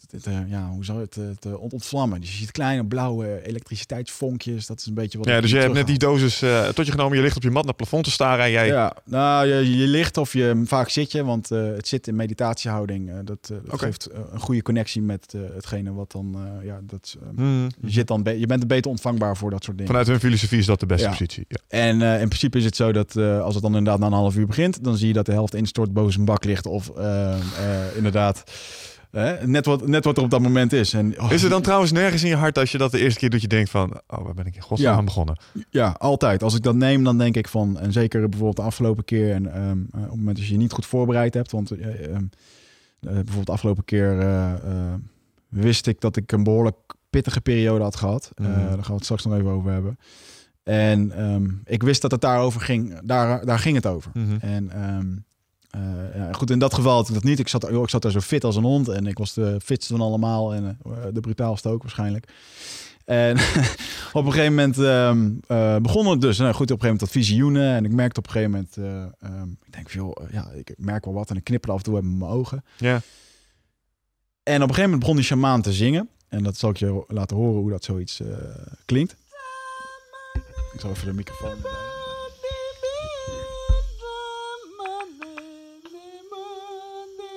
[0.06, 2.22] te- te- ja, hoe zou het te, te ont- ontvlammen.
[2.22, 4.66] Dus je ziet kleine blauwe elektriciteitsvonkjes.
[4.66, 5.28] Dat is een beetje wat.
[5.28, 7.18] Ja, dus je hebt net die dosis eh, tot je genomen.
[7.18, 8.68] Je ligt op je mat naar het plafond te staren en jij...
[8.68, 12.16] Ja, nou, je, je ligt of je vaak zit je, want eh, het zit in
[12.16, 13.10] meditatiehouding.
[13.10, 16.80] eh, dat eh, geeft eh, een goede connectie met eh, hetgene wat dan, eh, ja,
[16.84, 17.68] dat, eh, Mm.
[17.82, 19.92] je, zit dan je bent beter ontvangbaar voor dat soort dingen.
[19.92, 21.12] Vanuit hun filosofie is dat de beste Ja.
[21.12, 21.46] positie.
[21.48, 21.58] Ja.
[21.68, 24.14] En eh, in principe is het zo dat eh, als het dan inderdaad na een
[24.14, 26.90] half uur begint, dan zie je dat de helft instort, boven een bak ligt of
[26.90, 27.40] eh, eh,
[27.96, 28.44] inderdaad
[29.46, 30.94] net, wat, net wat er op dat moment is.
[30.94, 33.20] En, oh, Is er dan trouwens nergens in je hart als je dat de eerste
[33.20, 34.98] keer doet, je denkt van, oh, waar ben ik in godsnaam Ja.
[34.98, 35.38] aan begonnen?
[35.70, 36.44] Ja, altijd.
[36.44, 39.54] Als ik dat neem, dan denk ik van, en zeker bijvoorbeeld de afgelopen keer, en
[39.54, 39.62] ehm,
[39.92, 43.14] eh, op het moment dat je je niet goed voorbereid hebt, want eh, ehm, eh,
[43.14, 44.18] bijvoorbeeld de afgelopen keer
[45.50, 46.76] wist ik dat ik een behoorlijk
[47.10, 48.32] pittige periode had gehad.
[48.36, 48.56] Eh, Mhm.
[48.60, 49.98] daar gaan we het straks nog even over hebben.
[50.64, 53.00] En ehm, ik wist dat het daarover ging.
[53.04, 54.12] Daar, daar ging het over.
[54.14, 54.36] Mhm.
[54.40, 54.72] En
[56.16, 57.40] ja, goed, in dat geval had ik dat niet.
[57.40, 58.88] Ik zat, joh, ik zat daar zo fit als een hond.
[58.88, 60.54] En ik was de fitste van allemaal.
[60.54, 62.28] En eh, de brutaalste ook waarschijnlijk.
[63.06, 63.38] En
[64.14, 64.78] op een gegeven moment
[65.48, 66.38] eh, begon het dus.
[66.38, 67.76] Nou, goed, op een gegeven moment dat visioenen.
[67.76, 68.78] En ik merkte op een gegeven moment...
[68.78, 71.30] eh, ehm, ik denk joh, eh, ja, ik merk wel wat.
[71.30, 72.64] En ik knipper af en toe met mijn ogen.
[72.78, 73.02] Ja.
[74.44, 76.10] En op een gegeven moment begon die shamaan te zingen.
[76.30, 78.28] En dat zal ik je laten horen hoe dat zoiets eh,
[78.86, 79.16] klinkt.
[80.74, 81.95] Ik zal even de microfoon...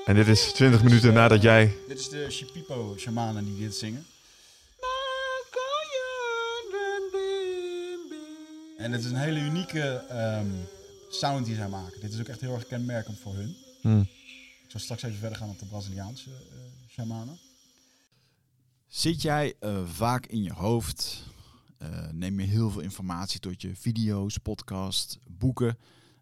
[0.09, 1.77] En dit is 20 minuten nadat jij...
[1.89, 4.07] Dit is de Shipipo shamanen die dit zingen.
[8.79, 10.47] En het is een hele unieke ehm,
[11.11, 12.01] sound die zij maken.
[12.01, 13.57] Dit is ook echt heel erg kenmerkend voor hun.
[13.83, 14.01] Mm.
[14.65, 17.39] Ik zal straks even verder gaan op de Braziliaanse eh shamanen.
[18.87, 21.25] Zit jij eh, vaak in je hoofd?
[21.79, 25.79] Eh, neem je heel veel informatie tot je video's, podcasts, boeken?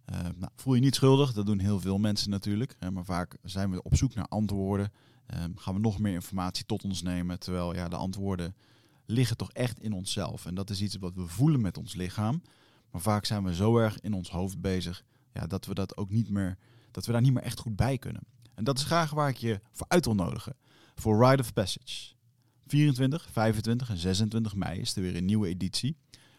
[0.06, 2.76] Eh, nou, voel je niet schuldig, dat doen heel veel mensen natuurlijk.
[2.92, 4.92] maar vaak zijn we op zoek naar antwoorden.
[5.26, 7.38] Ehm, gaan we nog meer informatie tot ons nemen.
[7.38, 8.54] Terwijl ja, de antwoorden
[9.06, 10.46] liggen toch echt in onszelf.
[10.46, 12.42] En dat is iets wat we voelen met ons lichaam.
[12.90, 16.10] Maar vaak zijn we zo erg in ons hoofd bezig ja, dat we dat ook
[16.10, 16.58] niet meer,
[16.90, 18.22] dat we daar niet meer echt goed bij kunnen.
[18.54, 20.56] En dat is graag waar ik je voor uit wil nodigen.
[20.94, 22.14] Voor Rite of Passage.
[22.66, 25.96] 24, 25 en 26 mei is er weer een nieuwe editie.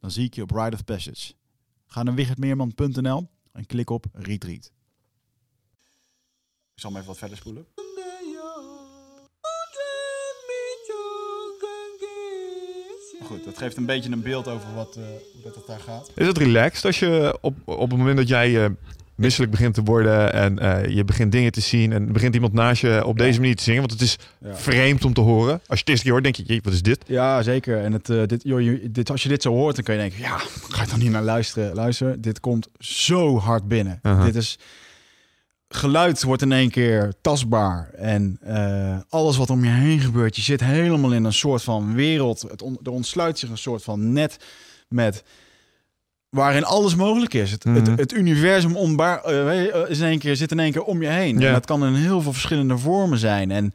[0.00, 1.34] Dan zie ik je op Ride of Passage.
[1.86, 4.72] Ga naar wichertmeerman.nl en klik op Retreat.
[6.74, 7.66] Ik zal hem even wat verder spoelen.
[13.22, 16.10] Goed, dat geeft een beetje een beeld over wat, eh, hoe dat het daar gaat.
[16.14, 18.70] Is het relaxed als je op, op het moment dat jij eh,
[19.16, 22.80] misselijk begint te worden en eh, je begint dingen te zien en begint iemand naast
[22.80, 23.80] je op deze manier te zingen?
[23.80, 24.16] Want het is
[24.52, 25.52] vreemd om te horen.
[25.52, 27.04] Als je het eerste keer hoort, denk je, jee, wat is dit?
[27.06, 27.78] Ja, zeker.
[27.84, 30.00] En het, eh, dit, joh, je- dit, als je dit zo hoort, dan kan je
[30.00, 30.36] denken, ja,
[30.68, 31.74] ga je dan niet naar luisteren.
[31.74, 33.98] Luister, dit komt zo hard binnen.
[34.02, 34.24] Aha.
[34.24, 34.58] Dit is...
[35.68, 37.90] Geluid wordt in één keer tastbaar.
[37.96, 41.94] En eh, alles wat om je heen gebeurt, je zit helemaal in een soort van
[41.94, 42.42] wereld.
[42.50, 44.36] Het on- er ontsluit zich een soort van net
[44.88, 45.22] met...
[46.30, 47.50] Waarin alles mogelijk is.
[47.50, 47.74] Het, Mhm.
[47.76, 51.08] het, het universum onbaar, eh, is in één keer, zit in één keer om je
[51.08, 51.38] heen.
[51.38, 51.46] Ja.
[51.46, 53.50] En dat kan in heel veel verschillende vormen zijn.
[53.50, 53.72] En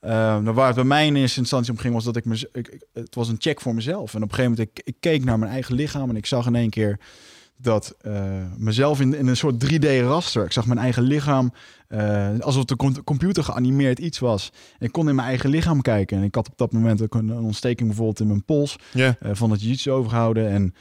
[0.00, 2.48] eh, nou, waar het bij mij in eerste instantie om ging, was dat ik me.
[2.52, 4.14] Ik, ik- het was een check voor mezelf.
[4.14, 6.46] En op een gegeven moment, ik, ik keek naar mijn eigen lichaam en ik zag
[6.46, 6.98] in één keer
[7.56, 8.22] dat uh,
[8.56, 10.44] mezelf in, in een soort 3D-raster.
[10.44, 11.52] Ik zag mijn eigen lichaam
[11.88, 14.50] uh, alsof de computer geanimeerd iets was.
[14.78, 16.16] En ik kon in mijn eigen lichaam kijken.
[16.16, 18.76] En ik had op dat moment ook een, een ontsteking bijvoorbeeld in mijn pols.
[18.92, 19.12] Yeah.
[19.22, 20.48] Uh, van het jiu overgehouden.
[20.50, 20.74] En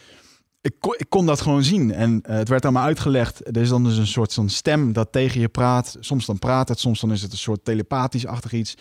[0.62, 1.93] ik kon, ik kon dat gewoon zien.
[1.93, 3.47] En het werd aan me uitgelegd.
[3.47, 5.97] Er is dan dus een soort van stem dat tegen je praat.
[5.99, 8.76] Soms dan praat het, soms dan is het een soort telepathisch-achtig iets.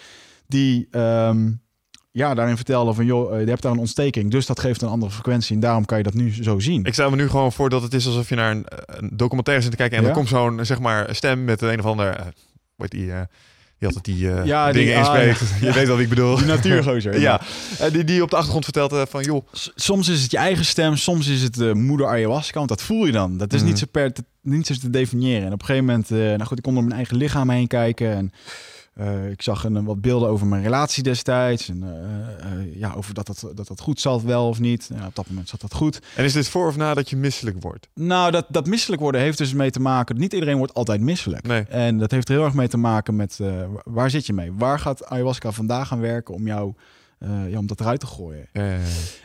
[0.46, 0.88] Die...
[0.90, 1.62] Um,
[2.12, 4.30] ja, daarin vertelde van, joh, je hebt daar een ontsteking.
[4.30, 6.84] Dus dat geeft een andere frequentie en daarom kan je dat nu zo zien.
[6.84, 9.62] Ik stel me nu gewoon voor dat het is alsof je naar een, een documentaire
[9.62, 9.96] zit te kijken...
[9.96, 10.08] en ja?
[10.08, 12.20] er komt zo'n, zeg maar, stem met een of ander...
[12.20, 12.26] Uh,
[12.76, 13.06] wat die...
[13.06, 13.20] Uh,
[13.80, 15.40] die altijd die uh, ja, dingen die, inspreekt.
[15.40, 15.66] Ah, ja.
[15.66, 16.36] Je weet wie ik bedoel.
[16.36, 17.20] Die natuurgozer.
[17.20, 17.40] ja,
[17.78, 17.90] ja.
[17.90, 19.46] die, die op de achtergrond vertelt uh, van joh.
[19.74, 22.56] soms is het je eigen stem, soms is het de moeder ayahuasca.
[22.56, 23.36] Want dat voel je dan.
[23.36, 23.66] Dat is mm.
[23.66, 25.46] niet zo per te, niet zo te definiëren.
[25.46, 27.66] En op een gegeven moment, uh, nou goed, ik kon door mijn eigen lichaam heen
[27.66, 28.12] kijken.
[28.12, 28.32] En
[28.98, 31.68] uh, ik zag een, wat beelden over mijn relatie destijds.
[31.68, 34.90] En uh, uh, ja, over dat dat, dat dat goed zat wel of niet.
[34.94, 36.00] Ja, op dat moment zat dat goed.
[36.16, 37.88] En is dit voor of na dat je misselijk wordt?
[37.94, 40.16] Nou, dat, dat misselijk worden heeft dus mee te maken...
[40.16, 41.46] Niet iedereen wordt altijd misselijk.
[41.46, 41.62] Nee.
[41.62, 43.38] En dat heeft er heel erg mee te maken met...
[43.84, 44.52] waar zit je mee?
[44.52, 46.74] Waar gaat ayahuasca vandaag gaan werken om jou
[47.48, 48.48] ja, om dat eruit te gooien.
[48.52, 48.78] Ja, ja, ja.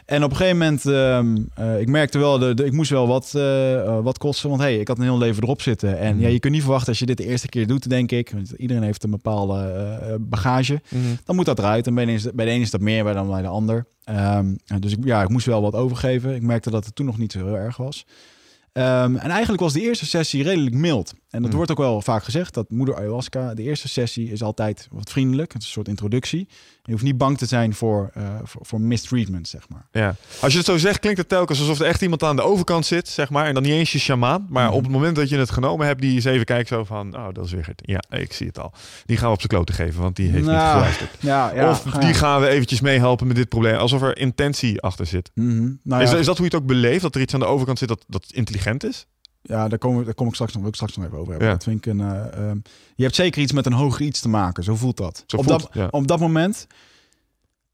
[0.05, 3.07] En op een gegeven moment, um, uh, ik merkte wel, de, de, ik moest wel
[3.07, 4.49] wat, uh, wat kosten.
[4.49, 5.97] Want hey, ik had een heel leven erop zitten.
[5.97, 6.21] En mm.
[6.21, 8.31] ja, je kunt niet verwachten als je dit de eerste keer doet, denk ik.
[8.31, 10.81] Want iedereen heeft een bepaalde bagage.
[10.89, 11.01] Mm.
[11.25, 11.87] Dan moet dat eruit.
[11.87, 13.85] En bij de, een is, bij de een is dat meer dan bij de ander.
[14.09, 16.35] Um, dus ik, ja, ik moest wel wat overgeven.
[16.35, 18.05] Ik merkte dat het toen nog niet zo heel erg was.
[18.73, 21.13] Um, en eigenlijk was de eerste sessie redelijk mild.
[21.35, 21.57] En dat mm.
[21.57, 25.53] wordt ook wel vaak gezegd, dat moeder ayahuasca, de eerste sessie is altijd wat vriendelijk.
[25.53, 26.47] Het is een soort introductie.
[26.83, 29.87] Je hoeft niet bang te zijn voor, uh, voor, voor mistreatment, zeg maar.
[29.91, 30.15] Ja.
[30.41, 32.85] Als je het zo zegt, klinkt het telkens alsof er echt iemand aan de overkant
[32.85, 33.45] zit, zeg maar.
[33.45, 34.45] En dan niet eens je shamaan.
[34.49, 34.73] Maar mm.
[34.73, 37.15] op het moment dat je het genomen hebt, die eens even kijkt zo van...
[37.15, 37.81] Oh, dat is weer het.
[37.85, 38.73] Ja, ik zie het al.
[39.05, 41.09] Die gaan we op zijn kloten geven, want die heeft nou, niet geluisterd.
[41.19, 43.75] Ja, ja, of die gaan we eventjes meehelpen met dit probleem.
[43.75, 45.31] Alsof er intentie achter zit.
[45.33, 45.79] Mm -hmm.
[45.83, 47.01] nou, is, is dat hoe je het ook beleeft?
[47.01, 49.07] Dat er iets aan de overkant zit dat, dat intelligent is?
[49.47, 51.47] Ja, daar kom, daar kom ik straks nog, wil ik straks nog even over hebben.
[51.47, 51.53] Ja.
[51.53, 52.61] Dat vind ik een, uh, um,
[52.95, 54.63] je hebt zeker iets met een hoger iets te maken.
[54.63, 55.23] Zo voelt dat.
[55.27, 55.87] Zo op, dat ja.
[55.91, 56.67] op dat moment.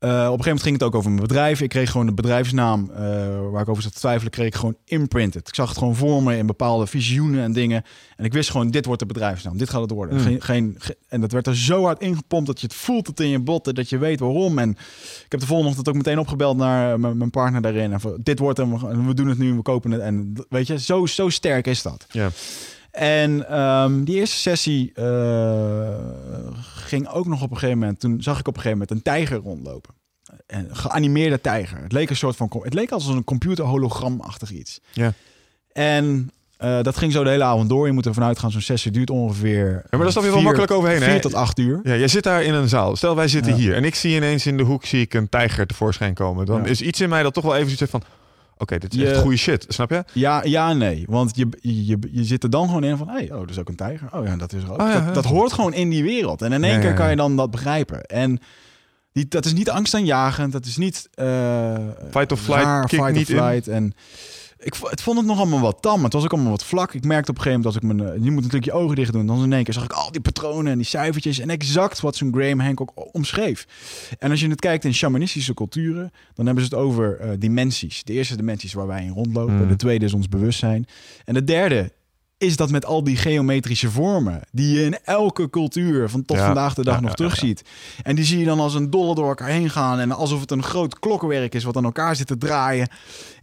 [0.03, 1.61] Uh, op een gegeven moment ging het ook over mijn bedrijf.
[1.61, 2.97] Ik kreeg gewoon de bedrijfsnaam uh,
[3.51, 5.47] waar ik over zat te twijfelen, kreeg ik gewoon imprinted.
[5.47, 7.83] Ik zag het gewoon voor me in bepaalde visioenen en dingen.
[8.15, 9.57] En ik wist gewoon, dit wordt de bedrijfsnaam.
[9.57, 10.17] Dit gaat het worden.
[10.17, 10.23] Mm.
[10.23, 13.19] Geen, geen, ge en dat werd er zo hard ingepompt dat je het voelt het
[13.19, 14.59] in je botten, dat je weet waarom.
[14.59, 14.69] En
[15.25, 17.93] ik heb de volgende ochtend ook meteen opgebeld naar mijn partner daarin.
[17.93, 20.01] En van, dit wordt hem, we doen het nu, we kopen het.
[20.01, 22.05] En weet je, zo, zo sterk is dat.
[22.09, 22.29] Ja.
[22.91, 25.89] En um, die eerste sessie uh,
[26.75, 27.99] ging ook nog op een gegeven moment.
[27.99, 29.93] Toen zag ik op een gegeven moment een tijger rondlopen.
[30.47, 31.77] Een geanimeerde tijger.
[31.81, 32.49] Het leek een soort van.
[32.63, 34.79] Het leek als een computer hologramachtig iets.
[34.91, 35.13] Ja.
[35.71, 37.85] En uh, dat ging zo de hele avond door.
[37.85, 38.51] Je moet er vanuit gaan.
[38.51, 39.67] Zo'n sessie duurt ongeveer.
[39.67, 40.97] Ja, maar daar stap je wel makkelijk overheen.
[41.01, 41.19] Vier hè?
[41.19, 41.79] tot acht uur.
[41.83, 42.95] Ja, jij zit daar in een zaal.
[42.95, 43.57] Stel, wij zitten Ja.
[43.57, 43.75] hier.
[43.75, 46.45] En ik zie ineens in de hoek zie ik een tijger tevoorschijn komen.
[46.45, 46.67] Dan Ja.
[46.69, 48.03] is iets in mij dat toch wel even zoiets van...
[48.61, 49.65] Oké, dit is Je- echt goede shit.
[49.67, 50.03] Snap je?
[50.13, 51.03] Ja, ja nee.
[51.07, 53.07] Want je, je, je zit er dan gewoon in van...
[53.09, 54.07] Hey, oh, dat is ook een tijger.
[54.13, 54.81] Oh ja, dat is er ook.
[54.81, 56.41] Oh ja, dat, hoort gewoon in die wereld.
[56.41, 58.03] En in één Ja, keer kan je dan dat begrijpen.
[58.05, 58.39] En
[59.13, 60.51] die, dat is niet angstaanjagend.
[60.51, 61.09] Dat is niet...
[61.13, 61.75] eh,
[62.11, 63.67] Fight or flight raar, kick fight niet or flight.
[63.67, 63.93] En
[64.63, 66.03] ik, het vond het nog allemaal wat tam.
[66.03, 66.93] Het was ook allemaal wat vlak.
[66.93, 68.09] Ik merkte op een gegeven moment als ik mijn...
[68.17, 69.25] eh, Je moet natuurlijk je ogen dicht doen.
[69.25, 71.39] Dan in één keer zag ik al die patronen en die cijfertjes.
[71.39, 73.67] En exact wat zo'n Graham Hancock omschreef.
[74.19, 76.11] En als je het kijkt in shamanistische culturen...
[76.33, 78.03] dan hebben ze het over eh, dimensies.
[78.03, 79.55] De eerste dimensies waar wij in rondlopen.
[79.61, 79.67] Mm.
[79.67, 80.85] De tweede is ons bewustzijn.
[81.25, 81.91] En de derde
[82.37, 84.41] is dat met al die geometrische vormen...
[84.51, 87.63] die je in elke cultuur van tot Ja, vandaag de dag ja, nog ja, terugziet.
[88.03, 89.99] En die zie je dan als een dolle door elkaar heen gaan...
[89.99, 92.89] en alsof het een groot klokkenwerk is wat aan elkaar zit te draaien.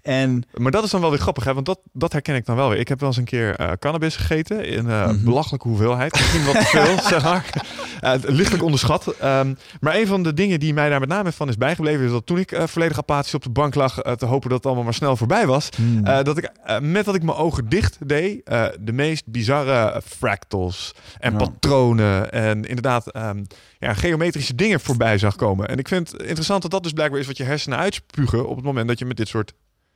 [0.08, 1.54] En Maar dat is dan wel weer grappig, hè?
[1.54, 2.78] want dat, dat herken ik dan wel weer.
[2.78, 5.24] Ik heb wel eens een keer eh, cannabis gegeten in Mhm.
[5.24, 6.12] belachelijke hoeveelheid.
[6.12, 7.66] Misschien wat te veel, zeg maar.
[8.00, 9.06] Eh, lichtelijk onderschat.
[9.06, 12.04] Ehm, maar een van de dingen die mij daar met name van is bijgebleven...
[12.04, 13.94] is dat toen ik volledig apathisch op de bank lag...
[14.16, 15.68] te hopen dat het allemaal maar snel voorbij was...
[15.76, 16.04] Hmm.
[16.04, 16.50] dat ik
[16.80, 18.46] met dat ik mijn ogen dicht deed...
[18.80, 22.32] de meest bizarre fractals en patronen...
[22.32, 23.44] en inderdaad ehm,
[23.78, 25.68] ja, geometrische dingen voorbij zag komen.
[25.68, 27.26] En ik vind het interessant dat dat dus blijkbaar is...
[27.26, 29.52] wat je hersenen uitspugen op het moment dat je met dit soort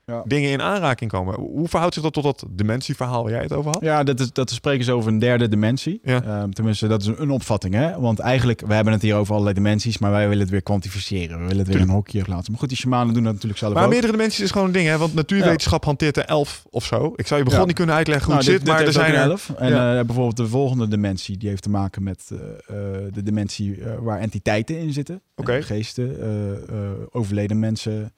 [0.07, 0.23] Ja.
[0.27, 1.35] dingen in aanraking komen.
[1.35, 3.83] Hoe verhoudt zich dat tot dat dimensieverhaal waar jij het over had?
[3.83, 6.01] Ja, dat, is, dat spreken ze over een derde dimensie.
[6.03, 6.23] Ja.
[6.23, 7.75] Ehm, tenminste, dat is een, een opvatting.
[7.75, 8.01] Hè?
[8.01, 11.37] Want eigenlijk, we hebben het hier over allerlei dimensies, maar wij willen het weer kwantificeren.
[11.41, 12.51] We willen het weer in een hokje plaatsen.
[12.51, 13.91] Maar goed, die shamanen doen dat natuurlijk zelf Maar ook.
[13.91, 14.99] meerdere dimensies is gewoon een ding, hè?
[14.99, 17.13] Want natuurwetenschap hanteert er elf of zo.
[17.17, 19.13] Ik zou je begon niet kunnen uitleggen hoe Nou, het dit- zit, dit maar er
[19.13, 19.31] zijn er...
[19.31, 19.51] elf.
[19.57, 23.83] En eh, bijvoorbeeld de volgende dimensie, die heeft te maken met eh, eh, de dimensie
[24.01, 25.21] waar entiteiten in zitten.
[25.37, 25.63] Oké.
[25.63, 28.13] Geesten, overleden mensen.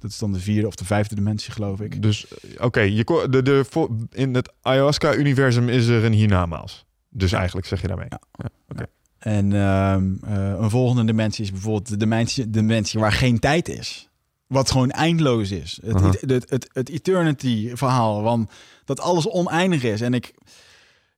[0.00, 2.02] Dat is dan de vierde of de vijfde dimensie, geloof ik.
[2.02, 3.64] Dus, eh, oké, je de, de,
[4.10, 6.84] in het ayahuasca-universum is er een hiernamaals.
[7.08, 8.08] Dus eigenlijk zeg je daarmee.
[8.08, 8.86] Ja.
[9.18, 14.08] En ehm, eh, een volgende dimensie is bijvoorbeeld de dimensie, dimensie waar geen tijd is.
[14.46, 15.78] wat gewoon eindeloos is.
[15.82, 16.06] Het, Aha.
[16.06, 18.48] het, het, het, het eternity verhaal, van
[18.84, 20.00] dat alles oneindig is.
[20.00, 20.34] En ik,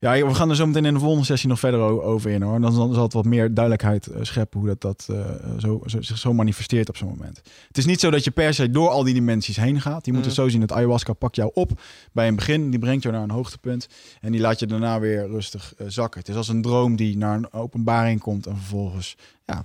[0.02, 2.60] ja, we gaan er zo meteen in de volgende sessie nog verder over in hoor.
[2.60, 6.18] Dan zal, het wat meer duidelijkheid eh, scheppen hoe dat, dat eh, zo, zo, zich
[6.18, 7.42] zo manifesteert op zo'n moment.
[7.68, 10.06] Het is niet zo dat je per se door al die dimensies heen gaat.
[10.06, 10.28] Je moet Mhm.
[10.30, 11.80] het zo zien dat ayahuasca pakt jou op
[12.12, 12.70] bij een begin.
[12.70, 13.88] Die brengt jou naar een hoogtepunt.
[14.20, 16.20] En die laat je daarna weer rustig eh, zakken.
[16.20, 18.46] Het is als een droom die naar een openbaring komt.
[18.46, 19.64] En vervolgens, ja,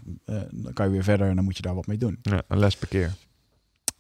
[0.51, 2.19] dan kan je weer verder en dan moet je daar wat mee doen.
[2.21, 3.13] Ja, een les per keer.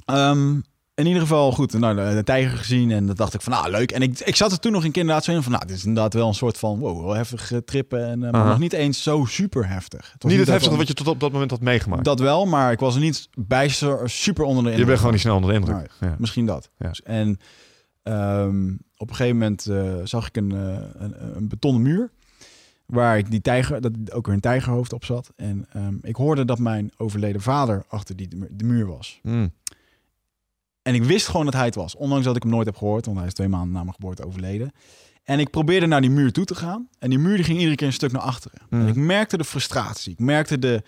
[0.05, 0.59] Ehm,
[0.97, 3.71] in ieder geval goed, nou, de, de tijger gezien en dat dacht ik van, nou
[3.71, 3.91] leuk.
[3.91, 5.75] En ik, ik zat er toen nog een keer inderdaad zo in van, nou, dit
[5.77, 8.07] is inderdaad wel een soort van, wow, wel heftig eh, trippen.
[8.07, 10.11] En, eh, maar nog niet eens zo super heftig.
[10.13, 12.03] Het was Niet het wel- wat je tot op dat moment had meegemaakt.
[12.03, 14.85] Dat wel, maar ik was er niet bijster super onder de je indruk.
[14.87, 15.91] bent gewoon niet snel onder de indruk.
[15.99, 16.15] Ja.
[16.19, 16.69] Misschien dat.
[16.77, 16.91] Ja.
[17.03, 17.39] En
[18.03, 22.11] ehm, op een gegeven moment eh, zag ik een, eh, een, een betonnen muur.
[22.85, 25.31] Waar ik die tijger, dat ook weer een tijgerhoofd op zat.
[25.35, 29.19] En ehm, ik hoorde dat mijn overleden vader achter die de muur was.
[29.23, 29.51] Mm.
[30.87, 31.95] En ik wist gewoon dat hij het was.
[31.95, 33.05] Ondanks dat ik hem nooit heb gehoord.
[33.05, 34.71] Want hij is twee maanden na mijn geboorte overleden.
[35.23, 36.87] En ik probeerde naar die muur toe te gaan.
[36.99, 38.59] En die muur die ging iedere keer een stuk naar achteren.
[38.69, 38.81] Mm.
[38.81, 40.11] En ik merkte de frustratie.
[40.11, 40.81] Ik merkte de...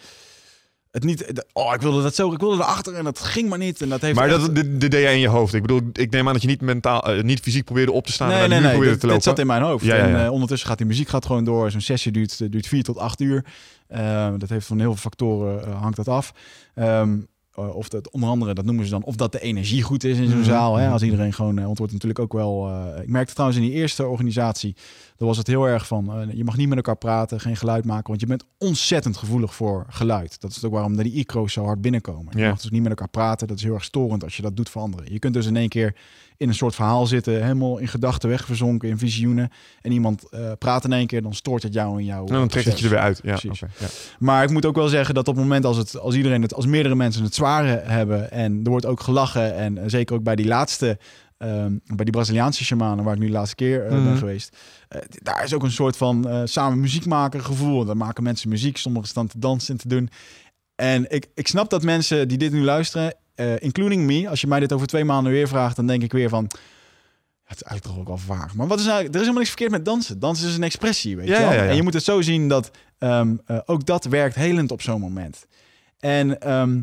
[0.91, 1.35] Het niet...
[1.35, 2.31] de- oh, ik wilde dat zo...
[2.33, 3.81] Ik wilde erachter en dat ging maar niet.
[3.81, 5.53] En dat heeft Maar echt- dat, dit, dit deed jij in je hoofd.
[5.53, 8.11] Ik bedoel, ik neem aan dat je niet mentaal, eh, niet fysiek probeerde op te
[8.11, 8.71] staan en naar nee, de muur nee.
[8.71, 9.29] probeerde Dit, te dit lopen.
[9.29, 9.85] zat in mijn hoofd.
[9.85, 10.17] Ja, ja, ja.
[10.19, 11.71] En eh, ondertussen gaat die muziek gaat gewoon door.
[11.71, 13.45] Zo'n sessie duurt, eh, duurt vier tot acht uur.
[14.37, 16.31] Dat heeft van heel veel factoren hangt dat af.
[16.75, 17.17] Ehm, eh,
[17.67, 20.27] of dat onder andere, dat noemen ze dan, of dat de energie goed is in
[20.29, 20.47] zo'n Mhm.
[20.49, 20.75] zaal.
[20.75, 20.89] Hè?
[20.89, 22.67] Als iedereen gewoon, eh, want het wordt natuurlijk ook wel.
[22.69, 24.75] eh, ik merkte trouwens in die eerste organisatie,
[25.17, 27.85] daar was het heel erg van, eh, je mag niet met elkaar praten, geen geluid
[27.85, 30.41] maken, want je bent ontzettend gevoelig voor geluid.
[30.41, 32.37] Dat is ook waarom die icro's zo hard binnenkomen.
[32.37, 33.47] Je mag dus niet met elkaar praten.
[33.47, 35.11] Dat is heel erg storend als je dat doet voor anderen.
[35.13, 35.95] Je kunt dus in één keer
[36.39, 39.49] in een soort verhaal zitten, helemaal in gedachten wegverzonken, in visioenen.
[39.81, 42.25] En iemand eh, praat in één keer, dan stoort het jou in jouw.
[42.25, 43.19] En dan trekt het je er weer uit.
[43.23, 43.59] Ja, Precies.
[43.59, 43.87] ja.
[44.19, 46.53] Maar ik moet ook wel zeggen dat op het moment als, het, als iedereen het,
[46.53, 50.23] als meerdere mensen het zware hebben en er wordt ook gelachen en eh, zeker ook
[50.23, 50.97] bij die laatste,
[51.37, 54.03] ehm, bij die Braziliaanse shamanen waar ik nu de laatste keer eh, Mhm.
[54.03, 57.85] ben geweest, eh, daar is ook een soort van samen muziek maken gevoel.
[57.85, 60.09] Dan maken mensen muziek, sommigen staan te dansen en te doen.
[60.75, 64.47] En ik, ik snap dat mensen die dit nu luisteren, eh, including me, als je
[64.47, 66.43] mij dit over twee maanden weer vraagt, dan denk ik weer van.
[67.43, 68.55] Het is eigenlijk toch ook wel vaag.
[68.55, 70.19] Maar wat is nou, er is helemaal niks verkeerd met dansen.
[70.19, 71.53] Dansen is een expressie, weet Ja, je wel.
[71.53, 71.69] ja, ja.
[71.69, 74.99] En je moet het zo zien dat ehm, eh, ook dat werkt helend op zo'n
[74.99, 75.45] moment.
[75.99, 76.81] En ehm,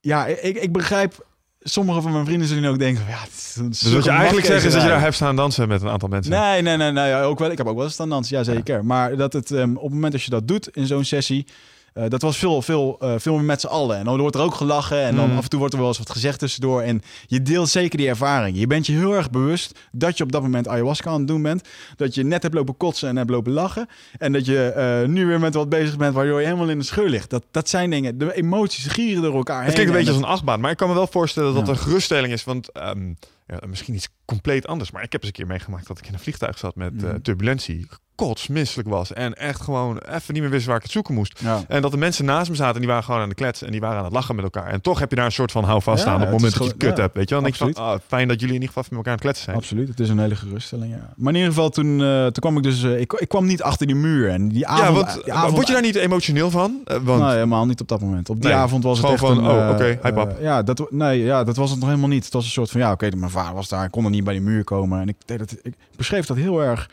[0.00, 1.30] ja, ik, ik begrijp...
[1.64, 3.02] Sommige van mijn vrienden zullen ook denken...
[3.04, 5.82] van, Ja, Dus wat je eigenlijk zegt is dat je daar hebt staan dansen met
[5.82, 6.32] een aantal mensen.
[6.32, 7.08] Nee, nee, nee, nee.
[7.08, 8.84] ja, Ook wel, ik heb ook wel eens staan dansen, ja zeker.
[8.84, 11.46] Maar dat het ehm, op het moment dat je dat doet in zo'n sessie...
[11.94, 13.98] eh, dat was veel, veel, eh, veel meer met z'n allen.
[13.98, 15.00] En dan wordt er ook gelachen.
[15.02, 15.36] En dan Mm.
[15.36, 16.80] af en toe wordt er wel eens wat gezegd tussendoor.
[16.82, 18.58] En je deelt zeker die ervaring.
[18.58, 21.42] Je bent je heel erg bewust dat je op dat moment ayahuasca aan het doen
[21.42, 21.68] bent.
[21.96, 23.88] Dat je net hebt lopen kotsen en hebt lopen lachen.
[24.18, 26.84] En dat je eh, nu weer met wat bezig bent waardoor je helemaal in de
[26.84, 27.30] scheur ligt.
[27.30, 28.18] Dat, dat zijn dingen.
[28.18, 29.64] De emoties gieren door elkaar.
[29.64, 31.72] Het klinkt een beetje als een achtbaan, maar ik kan me wel voorstellen dat Ja.
[31.72, 32.44] een geruststelling is.
[32.44, 33.08] Want ehm,
[33.46, 36.12] ja, misschien iets compleet anders, maar ik heb eens een keer meegemaakt dat ik in
[36.14, 37.20] een vliegtuig zat met Mhm.
[37.20, 37.86] turbulentie.
[38.26, 41.40] Kotsmisselijk was en echt gewoon even niet meer wist waar ik het zoeken moest.
[41.42, 41.60] Ja.
[41.68, 43.72] En dat de mensen naast me zaten en die waren gewoon aan de kletsen en
[43.72, 44.66] die waren aan het lachen met elkaar.
[44.66, 46.66] En toch heb je daar een soort van houvast Ja, staan op het moment dat
[46.66, 47.14] je kut hebt.
[47.16, 47.42] Weet je wel?
[47.44, 48.00] Dan denk ik van, absoluut.
[48.02, 49.56] ah, fijn dat jullie in ieder geval even met elkaar aan het kletsen zijn.
[49.56, 51.12] Absoluut, het is een hele geruststelling, ja.
[51.16, 52.82] Maar in ieder geval, toen, eh, toen kwam ik dus...
[52.82, 54.28] eh, ik, ik kwam niet achter die muur.
[54.28, 54.86] En die avond...
[54.86, 56.80] ja, want die avond word je daar niet emotioneel van?
[56.84, 58.28] Eh, want Nee, helemaal niet op dat moment.
[58.30, 59.66] Op die Nee, avond was het gewoon echt van, een...
[59.68, 60.36] oh, oké, hi, pap.
[60.36, 62.24] eh, ja, dat, nee, ja, dat was het nog helemaal niet.
[62.24, 63.84] Het was een soort van, ja, oké, mijn vader was daar.
[63.84, 65.00] Ik kon er niet bij die muur komen.
[65.00, 66.88] En ik, deed dat, ik beschreef dat heel erg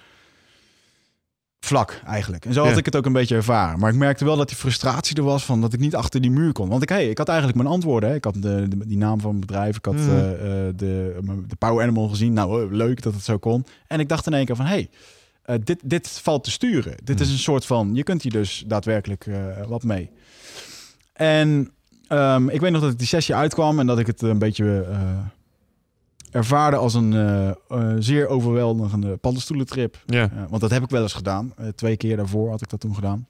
[1.60, 2.46] vlak eigenlijk.
[2.46, 2.78] En zo had Ja.
[2.78, 3.80] ik het ook een beetje ervaren.
[3.80, 6.32] Maar ik merkte wel dat die frustratie er was van dat ik niet achter die
[6.32, 6.70] muur kon.
[6.70, 8.10] Want ik, hey, ik had eigenlijk mijn antwoorden.
[8.10, 8.16] Hè.
[8.16, 9.78] Ik had de, de- die naam van mijn bedrijf.
[9.78, 10.10] Ik had Mhm.
[10.10, 12.34] eh, eh, de, de Power Animal gezien.
[12.34, 13.66] Nou, eh, leuk dat het zo kon.
[13.88, 14.90] En ik dacht in één keer van, hey,
[15.42, 16.96] eh, dit, dit valt te sturen.
[17.04, 17.24] Dit Mhm.
[17.26, 19.26] is een soort van, je kunt hier dus daadwerkelijk
[19.68, 20.10] wat mee.
[21.14, 21.72] En
[22.08, 24.86] ehm, ik weet nog dat ik die sessie uitkwam en dat ik het een beetje
[26.32, 27.56] ervaarde als een eh, eh,
[28.00, 30.04] zeer overweldigende paddenstoelentrip.
[30.06, 30.20] ja.
[30.20, 31.54] Ja, want dat heb ik wel eens gedaan.
[31.58, 33.28] Eh, twee keer daarvoor had ik dat toen gedaan.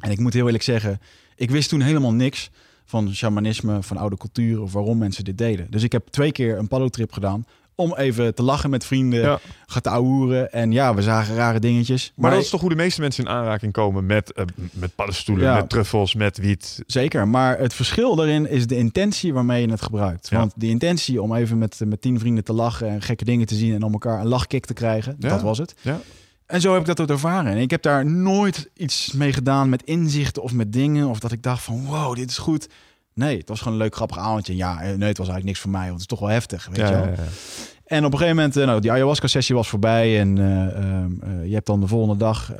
[0.00, 0.98] En ik moet heel eerlijk zeggen,
[1.36, 2.50] ik wist toen helemaal niks
[2.84, 5.70] van shamanisme, van oude cultuur of waarom mensen dit deden.
[5.70, 7.44] Dus ik heb twee keer een paddotrip gedaan
[7.74, 9.38] om even te lachen met vrienden, Ja.
[9.66, 10.52] gaan te ouwehoeren.
[10.52, 12.12] En ja, we zagen rare dingetjes.
[12.16, 15.44] Maar, dat is toch hoe de meeste mensen in aanraking komen met, eh, met paddenstoelen,
[15.44, 15.54] Ja.
[15.54, 16.82] met truffels, met wiet.
[16.86, 20.28] Zeker, maar het verschil daarin is de intentie waarmee je het gebruikt.
[20.28, 20.38] Ja.
[20.38, 23.54] Want die intentie om even met, met tien vrienden te lachen en gekke dingen te
[23.54, 25.74] zien en om elkaar een lachkick te krijgen, dat was het.
[25.80, 26.00] Ja.
[26.46, 27.52] En zo heb ik dat ook ervaren.
[27.52, 31.08] En ik heb daar nooit iets mee gedaan met inzichten of met dingen.
[31.08, 32.68] Of dat ik dacht van wow, dit is goed.
[33.14, 34.56] Nee, het was gewoon een leuk grappig avondje.
[34.56, 36.66] Ja, eh, nee, het was eigenlijk niks voor mij, want het is toch wel heftig.
[36.66, 37.04] Weet Ja, je wel?
[37.04, 37.28] ja, ja.
[37.84, 40.20] En op een gegeven moment, uh, nou, die ayahuasca-sessie was voorbij.
[40.20, 42.52] En uh, uh, je hebt dan de volgende dag,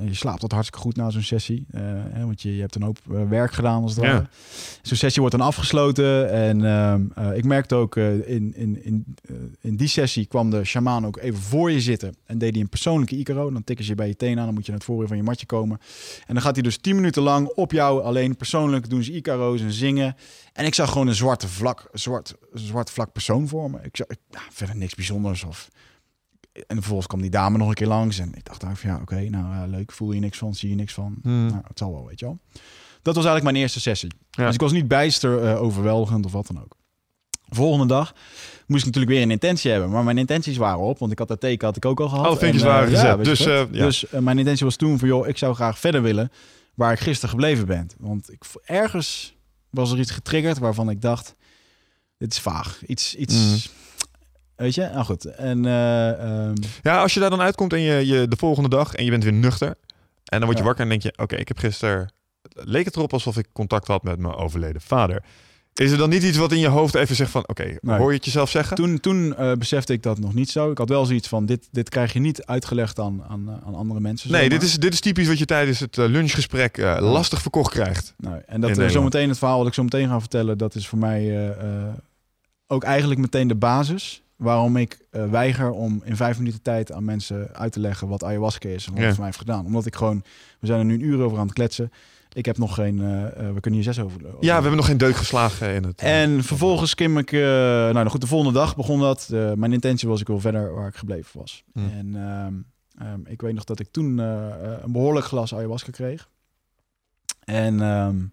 [0.00, 1.66] je slaapt wat hartstikke goed na zo'n sessie.
[1.76, 2.98] Hè, want je, je hebt een hoop
[3.28, 4.26] werk gedaan als het ware.
[4.82, 6.30] Zo'n sessie wordt dan afgesloten.
[6.30, 9.16] En ehm, ik merkte ook, in, in, in,
[9.60, 12.16] in die sessie kwam de shamaan ook even voor je zitten.
[12.26, 13.50] En deed hij een persoonlijke Icaro.
[13.50, 15.16] Dan tikken ze je bij je tenen aan, dan moet je naar het voorin van
[15.16, 15.78] je matje komen.
[16.26, 19.60] En dan gaat hij dus tien minuten lang op jou alleen persoonlijk doen ze Icaro's
[19.60, 20.16] en zingen.
[20.52, 23.78] En ik zag gewoon een zwarte vlak, zwart, zwart vlak persoon voor me.
[23.82, 25.44] Ik zag ik, nou, verder niks bijzonders.
[25.44, 25.70] Of...
[26.52, 28.18] En vervolgens kwam die dame nog een keer langs.
[28.18, 29.92] En ik dacht van ja, oké, nou leuk.
[29.92, 31.16] Voel je niks van, zie je niks van.
[31.22, 31.46] Hmm.
[31.46, 32.38] Nou, het zal wel, weet je wel.
[33.02, 34.10] Dat was eigenlijk mijn eerste sessie.
[34.30, 36.76] Dus ik was niet bijster uh, overweldigend of wat dan ook.
[37.48, 38.14] Volgende dag
[38.66, 39.90] moest ik natuurlijk weer een intentie hebben.
[39.90, 42.26] Maar mijn intenties waren op, want ik had dat teken had ik ook al gehad.
[42.26, 43.24] Alle vinkjes waren uh, gezet.
[43.24, 46.32] dus, uh, dus mijn intentie was toen van, joh, ik zou graag verder willen
[46.74, 47.90] waar ik gisteren gebleven ben.
[47.98, 49.36] Want ik, ergens
[49.70, 51.34] was er iets getriggerd waarvan ik dacht,
[52.18, 52.86] dit is vaag.
[52.86, 53.56] Iets, iets, mm.
[54.56, 54.88] Weet je?
[54.92, 55.24] Nou goed.
[55.24, 56.52] En, uh,
[56.82, 59.24] Ja, als je daar dan uitkomt en je, je de volgende dag en je bent
[59.24, 59.74] weer nuchter.
[60.24, 62.12] En dan word je wakker en denk je, oké, ik heb gisteren...
[62.52, 65.22] Leek het erop alsof ik contact had met mijn overleden vader.
[65.74, 67.48] Is er dan niet iets wat in je hoofd even zegt van...
[67.48, 68.76] oké, hoor je het jezelf zeggen?
[68.76, 70.70] Toen, toen uh, besefte ik dat nog niet zo.
[70.70, 71.46] Ik had wel zoiets van...
[71.46, 74.32] dit, dit krijg je niet uitgelegd aan, aan, eh, aan andere mensen.
[74.32, 78.14] Nee, dit is, dit is typisch wat je tijdens het lunchgesprek uh, lastig verkocht krijgt.
[78.16, 80.58] Nou, en dat uh, zometeen het verhaal wat ik zo meteen ga vertellen...
[80.58, 81.54] dat is voor mij
[82.66, 84.23] ook eigenlijk meteen de basis...
[84.36, 88.08] waarom ik weiger om in vijf minuten tijd aan mensen uit te leggen...
[88.08, 89.06] wat ayahuasca is en wat ja.
[89.06, 89.66] het voor mij heeft gedaan.
[89.66, 90.22] Omdat ik gewoon...
[90.60, 91.90] We zijn er nu een uur over aan het kletsen...
[92.34, 92.98] Ik heb nog geen.
[92.98, 94.20] Uh, we kunnen hier zes over.
[94.22, 96.00] ja, we hebben nog geen deuk geslagen in het.
[96.00, 97.32] En vervolgens kim ik.
[97.32, 99.28] Nou, goed, de volgende dag begon dat.
[99.54, 101.64] mijn intentie was ik wil verder waar ik gebleven was.
[101.72, 101.90] Hmm.
[101.90, 102.14] En
[103.06, 106.28] um, ik weet nog dat ik toen een behoorlijk glas ayahuasca kreeg.
[107.44, 108.32] En um,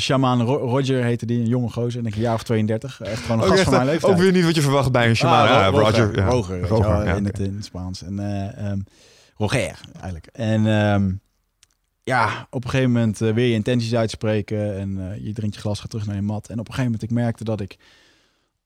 [0.00, 3.00] de shaman Roger heette die, een jonge gozer, en ik een jaar of 32.
[3.00, 4.12] Echt gewoon een gast van mijn leeftijd.
[4.12, 5.48] Ook weer niet wat je verwacht bij een shaman.
[5.48, 6.28] Ah, Roger, Roger, ja.
[6.28, 8.02] Roger, Roger ja, in, het, in het Spaans.
[8.02, 8.18] En
[8.66, 8.84] um,
[9.36, 10.26] Roger eigenlijk.
[10.26, 11.20] En um,
[12.02, 15.60] ja, op een gegeven moment uh, weer je intenties uitspreken en uh, je drinkt je
[15.60, 16.48] glas, gaat terug naar je mat.
[16.48, 17.76] En op een gegeven moment ik merkte dat ik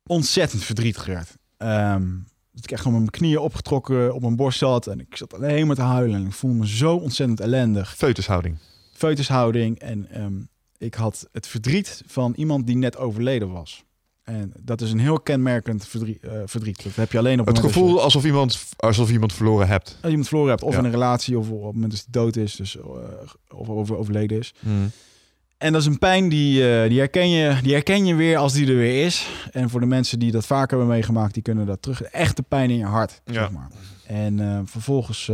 [0.07, 1.37] ontzettend verdrietig werd.
[1.59, 5.16] Um, dat ik echt gewoon met mijn knieën opgetrokken op mijn borst zat en ik
[5.16, 6.20] zat alleen maar te huilen.
[6.20, 7.97] En ik voelde me zo ontzettend ellendig.
[7.97, 8.59] Feutushouding.
[8.93, 9.78] Feutushouding.
[9.78, 10.49] En um,
[10.85, 13.85] ik had het verdriet van iemand die net overleden was.
[14.22, 16.18] En dat is een heel kenmerkend verdriet.
[16.24, 16.82] Uh, verdriet.
[16.82, 19.99] Dat heb je alleen op het gevoel alsof iemand, alsof iemand verloren hebt.
[20.01, 22.37] Als iemand verloren hebt, of in een relatie, of op het moment dat hij dood
[22.37, 22.82] is, dus, uh,
[23.49, 24.55] of over, overleden is.
[24.61, 24.91] Hmm.
[25.59, 28.53] En dat is een pijn die, uh, die, herken je, die herken je weer als
[28.53, 29.28] die er weer is.
[29.51, 32.03] En voor de mensen die dat vaker hebben meegemaakt, die kunnen dat terug.
[32.03, 33.32] Echte pijn in je hart, ja.
[33.32, 33.70] zeg maar.
[34.07, 35.30] En vervolgens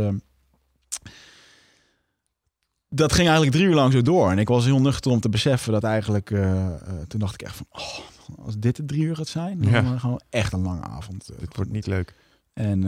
[2.93, 4.31] dat ging eigenlijk drie uur lang zo door.
[4.31, 6.29] En ik was heel nuchter om te beseffen dat eigenlijk...
[6.29, 6.67] Uh,
[7.07, 7.65] toen dacht ik echt van...
[7.69, 9.97] Oh, als dit de drie uur gaat zijn, dan ja.
[9.97, 11.29] gewoon echt een lange avond.
[11.31, 12.15] Uh, Dit wordt niet leuk.
[12.53, 12.83] En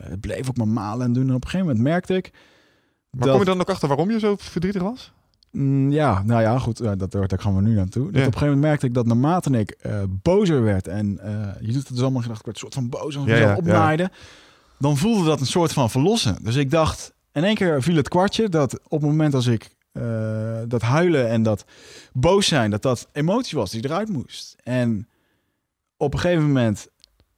[0.00, 1.28] het bleef ook maar malen en doen.
[1.28, 2.32] En op een gegeven moment merkte ik...
[3.10, 5.12] Maar kom je dan ook achter waarom je zo verdrietig was?
[5.50, 6.98] Mm, ja, nou ja, goed.
[6.98, 8.02] dat, daar gaan we nu naartoe.
[8.02, 9.76] Dus op een gegeven moment merkte ik dat naarmate ik
[10.08, 10.88] bozer werd...
[10.88, 11.20] en
[11.60, 13.16] je doet het dus allemaal gedacht, ik werd een soort van boos...
[13.16, 14.10] en ja, opnaaide...
[14.78, 16.36] dan voelde dat een soort van verlossen.
[16.42, 19.70] Dus ik dacht in één keer viel het kwartje dat op het moment als ik
[19.92, 21.64] uh, dat huilen en dat
[22.12, 24.56] boos zijn, dat dat emotie was die eruit moest.
[24.62, 25.08] En
[25.96, 26.88] op een gegeven moment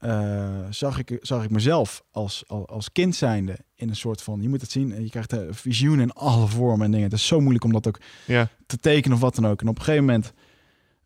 [0.01, 4.43] uh, zag, ik, zag ik mezelf als, als, als kind zijnde in een soort van,
[4.43, 7.07] je moet het zien, je krijgt een visioen in alle vormen en dingen.
[7.07, 8.49] Het is zo moeilijk om dat ook ja.
[8.67, 9.61] te tekenen of wat dan ook.
[9.61, 10.33] En op een gegeven moment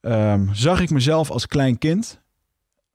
[0.01, 2.21] um, zag ik mezelf als klein kind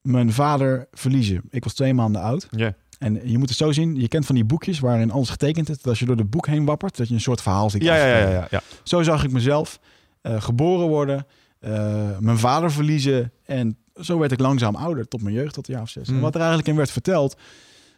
[0.00, 1.42] mijn vader verliezen.
[1.50, 2.46] Ik was twee maanden oud.
[2.50, 2.74] Ja.
[2.98, 5.76] En je moet het zo zien, je kent van die boekjes waarin alles getekend is.
[5.76, 7.82] Dat als je door de boek heen wappert, dat je een soort verhaal ziet.
[7.82, 9.80] Ja, ja, ja, ja, Zo zag ik mezelf
[10.22, 11.26] uh, geboren worden,
[11.60, 13.32] uh, mijn vader verliezen.
[13.44, 16.06] En zo werd ik langzaam ouder, tot mijn jeugd, tot de jaar of zes.
[16.06, 16.22] En hmm.
[16.22, 17.36] wat er eigenlijk in werd verteld,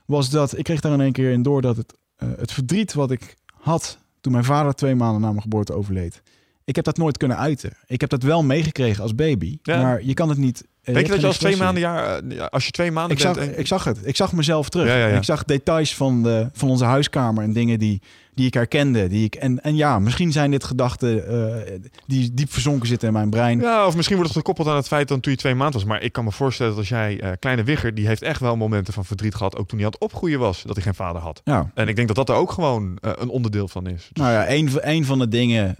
[0.05, 2.94] was dat ik kreeg daar in één keer in door dat het, uh, het verdriet
[2.94, 6.22] wat ik had toen mijn vader twee maanden na mijn geboorte overleed.
[6.64, 7.72] Ik heb dat nooit kunnen uiten.
[7.86, 9.82] Ik heb dat wel meegekregen als baby, ja.
[9.82, 10.64] maar je kan het niet
[10.95, 13.36] Weet je dat je als twee maanden jaar, eh, als je twee maanden ik bent...
[13.36, 13.99] Zag, Ik zag het.
[14.03, 14.86] Ik zag mezelf terug.
[14.86, 18.01] Ja, ja, ik zag details van, de, van onze huiskamer en dingen die,
[18.39, 19.09] die ik herkende.
[19.09, 23.14] Die ik, en, en ja, misschien zijn dit gedachten uh, die diep verzonken zitten in
[23.14, 23.61] mijn brein.
[23.61, 25.89] Ja, of misschien wordt het gekoppeld aan het feit dat toen je twee maanden was.
[25.89, 28.57] Maar ik kan me voorstellen dat als jij, uh, kleine Wigger, die heeft echt wel
[28.57, 29.57] momenten van verdriet gehad.
[29.57, 31.41] Ook toen hij aan het opgroeien was, dat hij geen vader had.
[31.45, 31.70] Ja.
[31.74, 34.09] En ik denk dat dat er ook gewoon een onderdeel van is.
[34.12, 34.22] Dus...
[34.22, 35.76] Nou ja, een, een van de dingen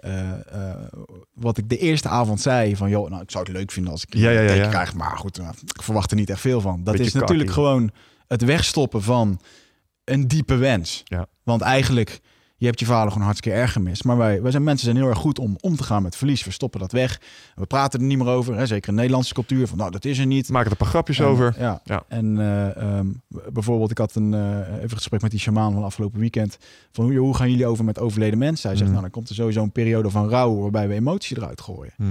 [1.35, 4.03] wat ik de eerste avond zei van, joh, nou, ik zou het leuk vinden als
[4.03, 4.69] ik ja, ja, ja, ja.
[4.69, 4.95] krijg.
[4.95, 5.39] Maar goed,
[5.75, 6.85] ik verwacht er niet echt veel van.
[6.85, 7.91] Dat is natuurlijk gewoon
[8.27, 9.41] het wegstoppen van
[10.05, 11.03] een diepe wens.
[11.05, 11.27] Ja.
[11.43, 12.21] Want eigenlijk,
[12.61, 14.05] je hebt je vader gewoon hartstikke erg gemist.
[14.05, 16.45] Maar wij, wij zijn mensen zijn heel erg goed om om te gaan met verlies.
[16.45, 17.21] We stoppen dat weg.
[17.55, 18.57] We praten er niet meer over.
[18.57, 18.67] Hè?
[18.67, 19.67] Zeker in Nederlandse cultuur.
[19.67, 20.49] Van nou, dat is er niet.
[20.49, 21.55] Maak er een paar grapjes En, over.
[21.59, 21.81] Ja.
[21.85, 22.03] Ja.
[22.09, 23.07] En eh, ehm,
[23.53, 26.59] bijvoorbeeld, ik had een, eh, even een gesprek met die shamaan van afgelopen weekend.
[26.93, 28.69] Van hoe, hoe gaan jullie over met overleden mensen?
[28.69, 28.99] Hij zegt, Mhm.
[28.99, 31.93] nou, dan komt er sowieso een periode van rouw waarbij we emotie eruit gooien.
[31.97, 32.11] Mhm.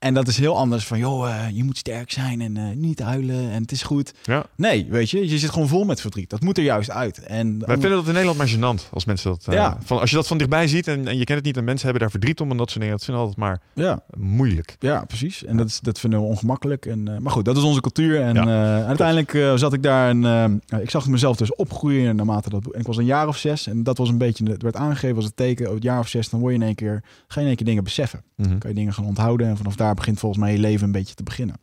[0.00, 3.00] En dat is heel anders van, joh, eh, je moet sterk zijn en eh, niet
[3.00, 4.12] huilen en het is goed.
[4.22, 4.44] Ja.
[4.56, 6.30] Nee, weet je, je zit gewoon vol met verdriet.
[6.30, 7.18] Dat moet er juist uit.
[7.18, 9.46] En Wij vinden dat in Nederland maar gênant als mensen dat.
[9.48, 9.78] eh, Ja.
[9.84, 11.82] van, als je dat van dichtbij ziet en, en je kent het niet en mensen
[11.84, 14.76] hebben daar verdriet om en dat soort dingen, dat vinden we altijd maar ja, moeilijk.
[14.78, 15.44] ja, precies.
[15.44, 16.86] En dat, is, dat vinden we ongemakkelijk.
[16.86, 18.20] En, maar goed, dat is onze cultuur.
[18.22, 22.72] En Ja, uiteindelijk zat ik daar en ik zag mezelf dus opgroeien naarmate dat.
[22.72, 25.16] En ik was een jaar of zes en dat was een beetje, het werd aangegeven
[25.16, 25.66] als het teken.
[25.68, 27.56] Oh, het jaar of zes, dan word je in één keer, ga je in één
[27.56, 28.22] keer dingen beseffen.
[28.40, 28.58] Mhm.
[28.58, 29.48] kan je dingen gaan onthouden.
[29.48, 31.56] En vanaf daar begint volgens mij je leven een beetje te beginnen.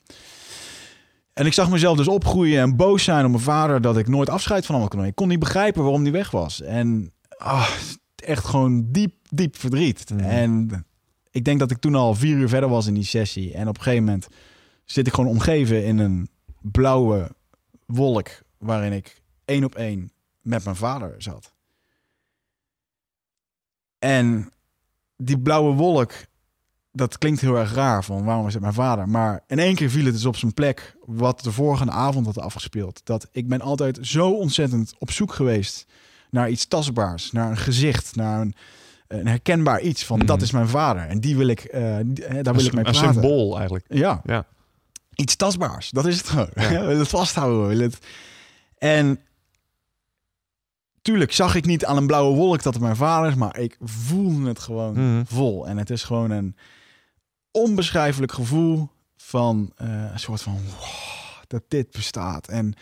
[1.33, 4.29] En ik zag mezelf dus opgroeien en boos zijn op mijn vader dat ik nooit
[4.29, 5.09] afscheid van hem kunnen nemen.
[5.09, 6.61] Ik kon niet begrijpen waarom hij weg was.
[6.61, 7.69] En ah,
[8.15, 10.09] echt gewoon diep, diep verdriet.
[10.09, 10.19] Mhm.
[10.19, 10.85] En
[11.31, 13.53] ik denk dat ik toen al vier uur verder was in die sessie.
[13.53, 14.27] En op een gegeven moment
[14.85, 16.29] zit ik gewoon omgeven in een
[16.61, 17.35] blauwe
[17.85, 21.53] wolk waarin ik één op één met mijn vader zat.
[23.99, 24.51] En
[25.17, 26.13] die blauwe wolk,
[26.97, 29.09] dat klinkt heel erg raar van waarom is het mijn vader?
[29.09, 32.39] Maar in één keer viel het dus op zijn plek wat de vorige avond had
[32.39, 33.01] afgespeeld.
[33.03, 35.85] Dat ik ben altijd zo ontzettend op zoek geweest
[36.29, 38.53] naar iets tastbaars, naar een gezicht, naar een,
[39.07, 40.27] een herkenbaar iets van Mhm.
[40.27, 41.03] dat is mijn vader.
[41.07, 41.61] En die wil ik,
[42.05, 43.13] die- hè, daar wil ik mee een praten.
[43.13, 43.85] symbool eigenlijk.
[43.89, 44.21] Ja.
[44.25, 44.45] Ja.
[45.15, 45.89] Iets tastbaars.
[45.89, 46.49] Dat is het gewoon.
[46.55, 46.69] Ja.
[46.69, 47.61] we willen het vasthouden.
[47.61, 47.99] we willen het...
[48.77, 49.19] En
[51.01, 53.77] tuurlijk zag ik niet aan een blauwe wolk dat het mijn vader is, maar ik
[53.81, 55.23] voelde het gewoon Mhm.
[55.25, 55.67] vol.
[55.67, 56.55] En het is gewoon een
[57.61, 62.47] onbeschrijfelijk gevoel van eh, een soort van wow, dat dit bestaat.
[62.47, 62.73] En,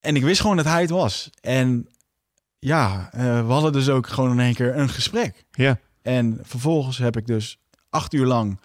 [0.00, 1.30] en ik wist gewoon dat hij het was.
[1.40, 1.88] En
[2.58, 5.44] ja, eh, we hadden dus ook gewoon in één keer een gesprek.
[5.50, 5.78] Ja.
[6.02, 7.58] En vervolgens heb ik dus
[7.90, 8.60] acht uur lang,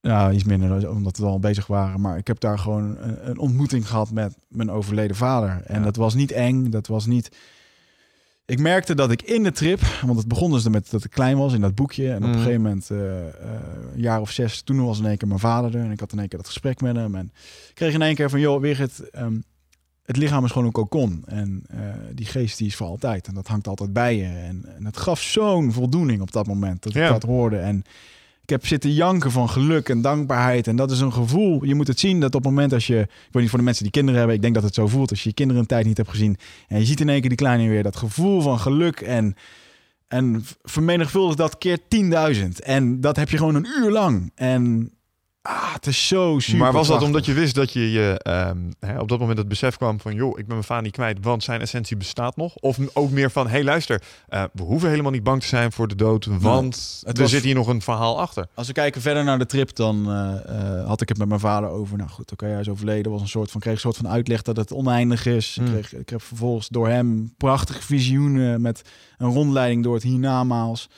[0.00, 3.38] nou iets minder omdat we al bezig waren, maar ik heb daar gewoon een, een
[3.38, 5.62] ontmoeting gehad met mijn overleden vader.
[5.64, 5.84] En Ja.
[5.84, 7.36] dat was niet eng, dat was niet.
[8.46, 11.36] Ik merkte dat ik in de trip, want het begon dus met dat ik klein
[11.36, 12.10] was in dat boekje.
[12.10, 13.32] En op een gegeven moment, eh, eh,
[13.94, 15.84] een jaar of zes, toen was in één keer mijn vader er.
[15.84, 17.14] En ik had in één keer dat gesprek met hem.
[17.14, 17.32] En
[17.68, 19.38] ik kreeg in één keer van, joh, Wigert, ehm,
[20.04, 21.22] het lichaam is gewoon een kokon.
[21.26, 21.78] En eh,
[22.12, 23.26] die geest die is voor altijd.
[23.26, 24.24] En dat hangt altijd bij je.
[24.24, 27.08] En, en het gaf zo'n voldoening op dat moment dat ik Ja.
[27.08, 27.58] dat hoorde.
[27.58, 27.82] En
[28.46, 30.66] ik heb zitten janken van geluk en dankbaarheid.
[30.66, 31.64] En dat is een gevoel.
[31.64, 32.98] Je moet het zien dat op het moment als je...
[32.98, 34.36] Ik weet niet voor de mensen die kinderen hebben.
[34.36, 36.36] Ik denk dat het zo voelt als je je kinderen een tijd niet hebt gezien.
[36.68, 37.82] En je ziet in één keer die kleine weer.
[37.82, 39.34] Dat gevoel van geluk en...
[40.08, 41.78] En vermenigvuldig dat keer
[42.34, 42.48] 10.000.
[42.62, 44.32] En dat heb je gewoon een uur lang.
[44.34, 44.92] En
[45.46, 47.06] ah, het is zo super maar was dat prachtig.
[47.06, 50.14] omdat je wist dat je, je ehm, hè, op dat moment het besef kwam van...
[50.14, 52.54] joh, ik ben mijn vader niet kwijt, want zijn essentie bestaat nog?
[52.54, 55.72] Of ook meer van, hé hey, luister, eh, we hoeven helemaal niet bang te zijn
[55.72, 56.24] voor de dood...
[56.24, 58.46] want er was- zit hier nog een verhaal achter.
[58.54, 61.40] Als we kijken verder naar de trip, dan eh, eh, had ik het met mijn
[61.40, 61.96] vader over.
[61.96, 63.12] Nou goed, oké, hij is overleden.
[63.12, 65.54] Was een soort van, kreeg een soort van uitleg dat het oneindig is.
[65.54, 65.66] Hmm.
[65.66, 68.82] Ik, kreeg, ik heb vervolgens door hem prachtige visioenen met
[69.18, 70.88] een rondleiding door het hiernamaals.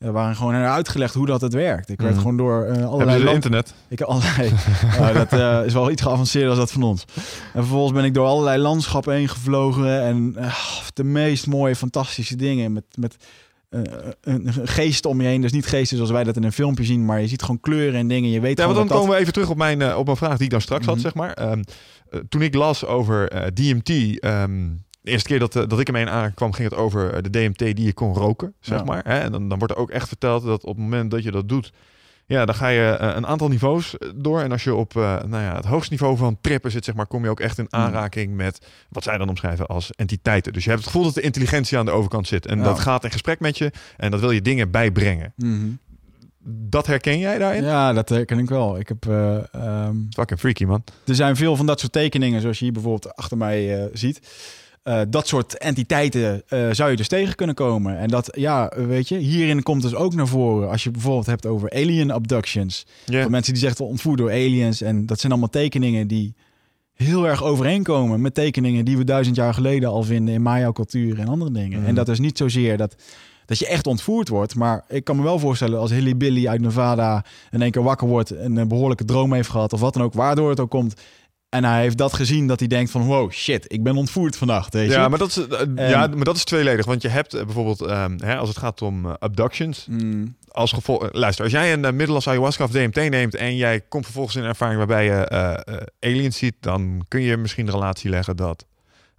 [0.00, 1.88] Uh, waarin gewoon uitgelegd hoe dat het werkt.
[1.88, 2.20] Ik werd Hmm.
[2.22, 3.74] gewoon door Hebben allerlei land- internet?
[3.88, 4.52] ik heb allerlei.
[4.98, 7.04] Nou, dat eh, is wel iets geavanceerder als dat van ons.
[7.14, 10.02] En vervolgens ben ik door allerlei landschappen heen gevlogen.
[10.02, 10.54] En eh,
[10.94, 12.72] de meest mooie, fantastische dingen.
[12.72, 13.16] Met, met
[14.20, 15.40] een, geest om je heen.
[15.40, 17.04] Dus niet geesten zoals wij dat in een filmpje zien.
[17.04, 18.30] Maar je ziet gewoon kleuren en dingen.
[18.30, 20.16] Je weet Ja, want dan dat dat- komen we even terug op mijn, op mijn
[20.16, 21.04] vraag die ik dan straks had, Mhm.
[21.04, 21.32] zeg maar.
[21.32, 21.62] Ehm,
[22.10, 24.18] eh, toen ik las over DMT...
[24.20, 24.66] ehm,
[25.08, 27.30] de eerste keer dat, eh, dat ik ermee in aankwam, ging het over eh, de
[27.30, 28.84] DMT die je kon roken, zeg Ja.
[28.84, 29.02] maar.
[29.04, 29.18] Hè?
[29.18, 31.48] En dan, dan wordt er ook echt verteld dat op het moment dat je dat
[31.48, 31.72] doet...
[32.26, 34.40] Ja, dan ga je eh, een aantal niveaus door.
[34.40, 37.24] En als je op nou ja, het hoogste niveau van trippen zit, zeg maar, kom
[37.24, 37.80] je ook echt in Hmm.
[37.80, 40.52] aanraking met wat zij dan omschrijven als entiteiten.
[40.52, 42.46] Dus je hebt het gevoel dat de intelligentie aan de overkant zit.
[42.46, 42.64] En Ja.
[42.64, 43.72] dat gaat in gesprek met je.
[43.96, 45.32] En dat wil je dingen bijbrengen.
[45.36, 45.68] Mhm.
[46.50, 47.64] Dat herken jij daarin?
[47.64, 48.78] Ja, dat herken ik wel.
[48.78, 50.84] Ik heb, eh, ehm, Fucking freaky, man.
[51.06, 54.20] er zijn veel van dat soort tekeningen, zoals je hier bijvoorbeeld achter mij ziet.
[54.88, 57.98] Eh, dat soort entiteiten eh, zou je dus tegen kunnen komen.
[57.98, 60.70] En dat, ja, weet je, hierin komt dus ook naar voren.
[60.70, 62.86] Als je bijvoorbeeld hebt over alien abductions.
[63.04, 63.22] Ja.
[63.22, 64.80] Van mensen die zeggen ontvoerd door aliens.
[64.80, 66.34] En dat zijn allemaal tekeningen die
[66.94, 71.28] heel erg overeenkomen met tekeningen die we duizend jaar geleden al vinden in Maya-cultuur en
[71.28, 71.78] andere dingen.
[71.78, 71.88] Mhm.
[71.88, 72.94] En dat is niet zozeer dat,
[73.46, 74.54] dat je echt ontvoerd wordt.
[74.54, 78.08] Maar ik kan me wel voorstellen als Hilly Billy uit Nevada in één keer wakker
[78.08, 80.94] wordt en een behoorlijke droom heeft gehad of wat dan ook, waardoor het ook komt.
[81.48, 84.74] En hij heeft dat gezien dat hij denkt van wow, shit, ik ben ontvoerd vannacht.
[84.74, 84.92] Weet je?
[84.92, 86.86] Ja, maar dat is, eh, En- ja, maar dat is tweeledig.
[86.86, 90.72] Want je hebt eh, bijvoorbeeld, ehm, hè, als het gaat om eh, abductions, Mm, als
[90.72, 91.08] gevolg...
[91.12, 94.36] luister, als jij een uh, middel als ayahuasca of DMT neemt en jij komt vervolgens
[94.36, 98.10] in een ervaring waarbij je eh, eh, aliens ziet, dan kun je misschien de relatie
[98.10, 98.66] leggen dat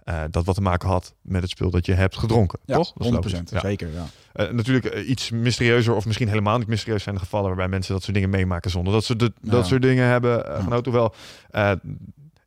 [0.04, 2.58] eh, dat wat te maken had met het spul dat je hebt gedronken.
[2.64, 2.92] Ja, toch?
[2.92, 3.12] Dat is 100%.
[3.14, 3.50] logisch.
[3.50, 3.60] Ja.
[3.60, 4.06] Zeker, ja.
[4.32, 8.02] Eh, natuurlijk iets mysterieuzer of misschien helemaal niet mysterieus zijn de gevallen waarbij mensen dat
[8.02, 9.50] soort dingen meemaken zonder dat ze de, Ja.
[9.50, 10.92] dat soort dingen hebben genoten.
[10.92, 11.14] Hoewel,
[11.50, 11.72] eh,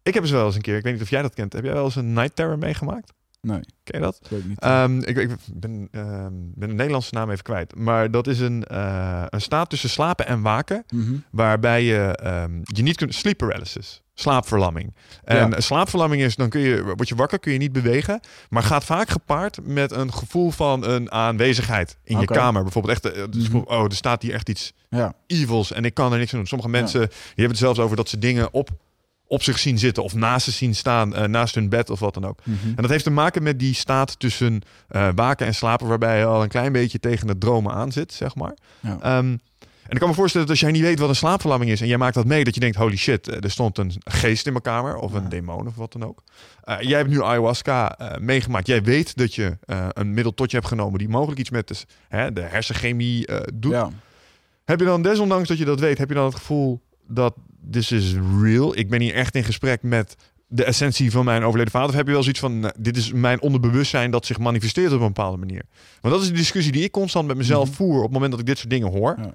[0.03, 1.63] ik heb eens wel eens een keer, ik weet niet of jij dat kent, heb
[1.63, 3.13] jij wel eens een night terror meegemaakt?
[3.41, 4.19] Nee, Ken je dat?
[4.29, 4.59] ik niet.
[4.59, 7.75] Ehm, ik, ik ben, ehm, ben de Nederlandse naam even kwijt.
[7.75, 10.83] Maar dat is een, eh, een staat tussen slapen en waken.
[10.93, 11.15] Mhm.
[11.31, 13.13] Waarbij je, ehm, je niet kunt...
[13.15, 14.01] Sleep paralysis.
[14.13, 14.95] Slaapverlamming.
[15.23, 15.59] En Ja.
[15.59, 18.19] slaapverlamming is, dan kun je, word je wakker, kun je niet bewegen.
[18.49, 22.63] Maar gaat vaak gepaard met een gevoel van een aanwezigheid in je kamer.
[22.63, 23.57] Bijvoorbeeld echt, eh, Mhm.
[23.57, 26.47] oh, er staat hier echt iets Ja, evils en ik kan er niks aan doen.
[26.47, 28.69] Sommige mensen, die hebben het zelfs over dat ze dingen op,
[29.33, 30.03] op zich zien zitten.
[30.03, 32.39] Of naast ze zien staan, eh, naast hun bed of wat dan ook.
[32.43, 32.67] Mhm.
[32.67, 36.25] En dat heeft te maken met die staat tussen eh, waken en slapen, waarbij je
[36.25, 38.53] al een klein beetje tegen het dromen aan zit, zeg maar.
[38.79, 38.97] Ja.
[39.01, 39.37] Ehm,
[39.83, 41.87] en ik kan me voorstellen dat als jij niet weet wat een slaapverlamming is en
[41.87, 44.51] jij maakt dat mee, dat je denkt, holy shit, eh, er stond een geest in
[44.51, 45.29] mijn kamer of een Ja.
[45.29, 46.23] demon of wat dan ook.
[46.79, 48.67] Jij hebt nu ayahuasca meegemaakt.
[48.67, 49.57] Jij weet dat je
[49.93, 51.75] een middel tot je hebt genomen die mogelijk iets met de,
[52.07, 53.71] hè, de hersenchemie doet.
[53.71, 53.89] ja.
[54.65, 57.35] Heb je dan, desondanks dat je dat weet, heb je dan het gevoel dat
[57.71, 58.77] this is real?
[58.77, 60.15] Ik ben hier echt in gesprek met
[60.47, 61.89] de essentie van mijn overleden vader.
[61.89, 64.99] Of heb je wel zoiets van, nou, dit is mijn onderbewustzijn dat zich manifesteert op
[65.01, 65.61] een bepaalde manier?
[66.01, 67.75] Want dat is de discussie die ik constant met mezelf Mhm.
[67.75, 69.15] voer op het moment dat ik dit soort dingen hoor.
[69.21, 69.33] Ja.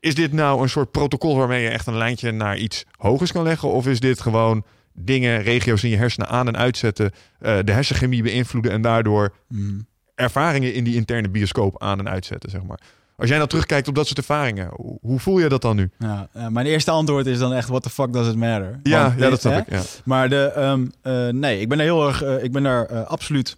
[0.00, 3.42] Is dit nou een soort protocol waarmee je echt een lijntje naar iets hogers kan
[3.42, 3.68] leggen?
[3.68, 8.22] Of is dit gewoon dingen, regio's in je hersenen aan en uitzetten, eh, de hersenchemie
[8.22, 9.78] beïnvloeden en daardoor Mhm.
[10.14, 12.80] ervaringen in die interne bioscoop aan en uitzetten, zeg maar.
[13.20, 14.70] Als jij nou terugkijkt op dat soort ervaringen,
[15.00, 15.90] hoe, voel je dat dan nu?
[15.98, 18.80] Ja, eh, mijn eerste antwoord is dan echt, what the fuck does it matter?
[18.82, 19.70] Ja, Want, ja dat snap ik.
[19.70, 19.82] Ja.
[20.04, 23.56] Maar de, ehm, eh, nee, ik ben er heel erg, eh, ik ben daar absoluut,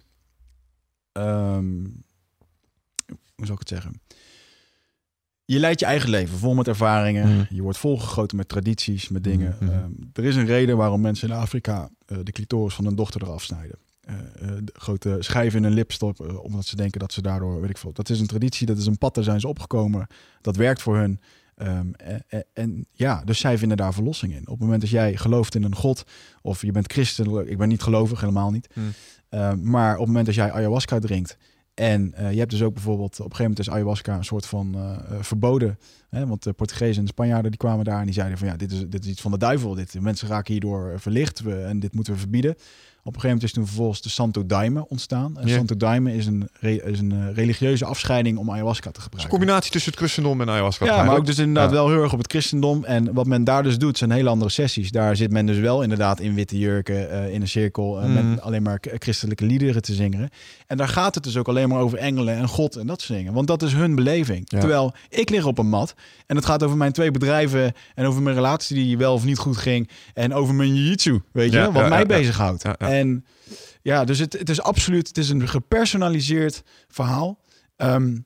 [1.11, 1.83] ehm,
[3.35, 4.01] hoe zou ik het zeggen?
[5.45, 7.35] Je leidt je eigen leven vol met ervaringen.
[7.35, 7.55] Mhm.
[7.55, 9.55] Je wordt volgegoten met tradities, met dingen.
[9.59, 9.71] Mhm.
[9.71, 13.43] Ehm, er is een reden waarom mensen in Afrika de clitoris van hun dochter eraf
[13.43, 13.77] snijden.
[14.03, 17.69] Eh, eh, grote schijven in hun lip stoppen, omdat ze denken dat ze daardoor, weet
[17.69, 17.93] ik veel.
[17.93, 20.07] Dat is een traditie, dat is een pad, daar zijn ze opgekomen.
[20.41, 21.19] Dat werkt voor hun.
[21.55, 24.41] Ehm, en, en- en ja, dus zij vinden daar verlossing in.
[24.41, 26.03] Op het moment dat jij gelooft in een god,
[26.41, 28.67] of je bent christen, ik ben niet gelovig, helemaal niet.
[28.73, 28.91] Hmm.
[29.29, 31.37] Ehm, maar op het moment dat jij ayahuasca drinkt,
[31.73, 34.45] en eh, je hebt dus ook bijvoorbeeld, op een gegeven moment is ayahuasca een soort
[34.45, 35.79] van eh, eh, verboden.
[36.09, 36.27] Hè?
[36.27, 38.71] Want de Portugezen en de Spanjaarden die kwamen daar en die zeiden van ja, dit
[38.71, 39.73] is, dit is iets van de duivel.
[39.73, 42.55] Dit, mensen raken hierdoor eh, verlicht we, en dit moeten we verbieden.
[43.05, 45.37] Op een gegeven moment is toen vervolgens de Santo Daime ontstaan.
[45.39, 45.55] En Ja.
[45.55, 49.37] Santo Daime is een, is een eh, religieuze afscheiding om ayahuasca te is een gebruiken.
[49.37, 50.85] combinatie tussen het christendom en ayahuasca.
[50.85, 51.75] Ja, maar ook dus inderdaad Ja.
[51.75, 52.83] wel heel erg op het christendom.
[52.85, 54.91] En wat men daar dus doet, zijn hele andere sessies.
[54.91, 58.13] Daar zit men dus wel inderdaad in witte jurken, eh, in een cirkel, Mhm.
[58.29, 60.29] met alleen maar christelijke liederen te zingen.
[60.67, 63.17] En daar gaat het dus ook alleen maar over engelen en God en dat soort
[63.19, 63.33] dingen.
[63.33, 64.41] Want dat is hun beleving.
[64.45, 64.59] Ja.
[64.59, 65.95] Terwijl ik lig op een mat
[66.27, 69.37] en het gaat over mijn twee bedrijven en over mijn relatie die wel of niet
[69.37, 69.89] goed ging.
[70.13, 72.63] En over mijn jiu-jitsu, weet je, wat mij bezighoudt.
[72.93, 73.25] En
[73.81, 77.39] ja, dus het, het is absoluut, het is een gepersonaliseerd verhaal.
[77.75, 78.17] Ehm,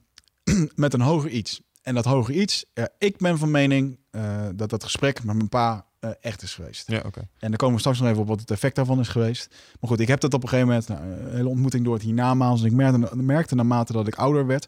[0.75, 1.61] met een hoger iets.
[1.81, 5.49] En dat hoger iets, ja, ik ben van mening eh, dat dat gesprek met mijn
[5.49, 6.87] pa eh, echt is geweest.
[6.87, 7.19] Ja, oké.
[7.19, 9.55] En daar komen we straks nog even op wat het effect daarvan is geweest.
[9.79, 12.03] Maar goed, ik heb dat op een gegeven moment, nou, een hele ontmoeting door het
[12.03, 12.61] hiernamaals.
[12.61, 14.67] En ik merkte, merkte naarmate dat ik ouder werd,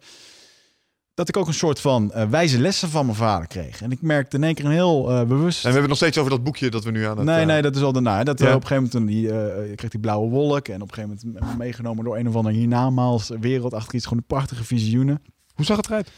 [1.20, 3.82] dat ik ook een soort van eh, wijze lessen van mijn vader kreeg.
[3.82, 5.58] En ik merkte in één keer een heel eh, bewust...
[5.58, 7.26] En we hebben het nog steeds over dat boekje dat we nu aan het...
[7.26, 8.24] Nee, eh, nee, dat is al daarna.
[8.24, 8.56] Dat Ja.
[8.56, 10.68] op een gegeven moment die, kreeg die blauwe wolk.
[10.68, 14.06] En op een gegeven moment me- meegenomen door een of ander hiernamaals wereld achter iets.
[14.06, 15.22] Gewoon prachtige visioenen.
[15.56, 16.12] Hoe zag het eruit?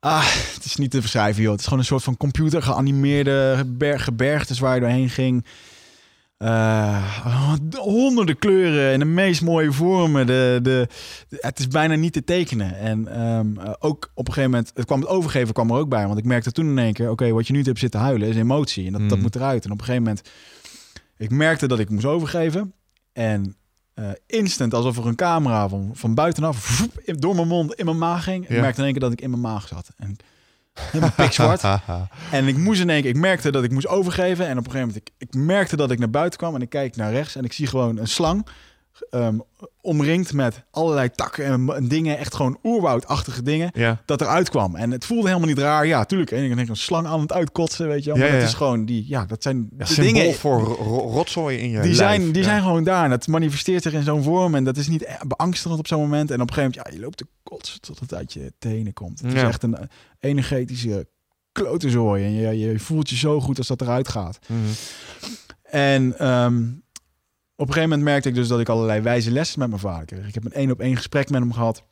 [0.00, 1.50] Ah, het is niet te beschrijven, joh.
[1.50, 5.44] Het is gewoon een soort van computer geanimeerde ber- gebergtes waar je doorheen ging.
[6.40, 10.26] Eh, honderden kleuren en de meest mooie vormen.
[10.26, 10.88] De, de,
[11.28, 12.76] de- het is bijna niet te tekenen.
[12.78, 15.88] En ehm, eh, ook op een gegeven moment, het kwam het overgeven kwam er ook
[15.88, 16.06] bij.
[16.06, 18.36] Want ik merkte toen in één keer, oké, wat je nu hebt zitten huilen is
[18.36, 18.86] emotie.
[18.86, 19.22] En dat, dat Mm.
[19.24, 19.64] moet eruit.
[19.64, 20.28] En op een gegeven moment,
[21.16, 22.72] ik merkte dat ik moest overgeven.
[23.12, 23.56] En
[23.94, 28.24] eh, instant, alsof er een camera van, van buitenaf door mijn mond in mijn maag
[28.24, 28.48] ging.
[28.48, 29.90] Ik merkte in één keer dat ik in mijn maag zat.
[29.96, 30.16] En
[30.74, 31.62] helemaal pikzwart.
[32.30, 34.46] En ik moest in één keer, ik merkte dat ik moest overgeven.
[34.46, 36.54] En op een gegeven moment, ik, ik merkte dat ik naar buiten kwam.
[36.54, 38.46] En ik kijk naar rechts en ik zie gewoon een slang.
[39.10, 39.38] Ehm,
[39.80, 42.18] omringd met allerlei takken en, en dingen.
[42.18, 43.70] Echt gewoon oerwoudachtige dingen.
[43.74, 44.02] ja.
[44.04, 44.76] Dat eruit kwam.
[44.76, 45.86] En het voelde helemaal niet raar.
[45.86, 46.30] Ja, tuurlijk.
[46.30, 48.14] En ik denk een slang aan het uitkotsen, weet je wel.
[48.18, 48.48] Ja, Maar ja, dat ja.
[48.52, 50.34] is gewoon die, ja, dat zijn de symbool dingen.
[50.34, 51.96] voor ro- ro- rotzooi in je Die, lijf.
[51.96, 53.04] zijn, die zijn gewoon daar.
[53.04, 54.54] En dat manifesteert zich in zo'n vorm.
[54.54, 56.30] En dat is niet e- beangstigend op zo'n moment.
[56.30, 58.92] En op een gegeven moment, ja, je loopt te kotsen tot het uit je tenen
[58.92, 59.20] komt.
[59.20, 59.84] Het is echt een eh,
[60.20, 61.08] energetische
[61.52, 62.24] klotezooi.
[62.24, 64.38] En je, je voelt je zo goed als dat eruit gaat.
[64.46, 64.58] Mhm.
[65.62, 66.62] En ehm,
[67.60, 70.04] op een gegeven moment merkte ik dus dat ik allerlei wijze lessen met mijn vader
[70.04, 70.26] kreeg.
[70.28, 71.82] Ik heb een één op één gesprek met hem gehad.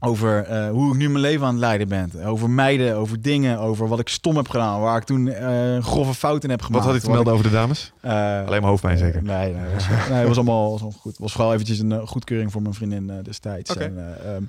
[0.00, 2.24] over eh, hoe ik nu mijn leven aan het leiden ben.
[2.24, 4.80] Over meiden, over dingen, over wat ik stom heb gedaan.
[4.80, 6.84] Waar ik toen uh, grove fouten heb gemaakt.
[6.84, 7.92] Wat had ik te melden over de dames?
[8.04, 8.10] Uh,
[8.46, 9.22] Alleen maar hoofdpijn zeker?
[9.22, 11.12] nee, nee, was, nee, het was allemaal, was allemaal goed.
[11.12, 13.70] Het was vooral eventjes een goedkeuring voor mijn vriendin destijds.
[13.70, 13.84] Okay.
[13.84, 14.48] En, um,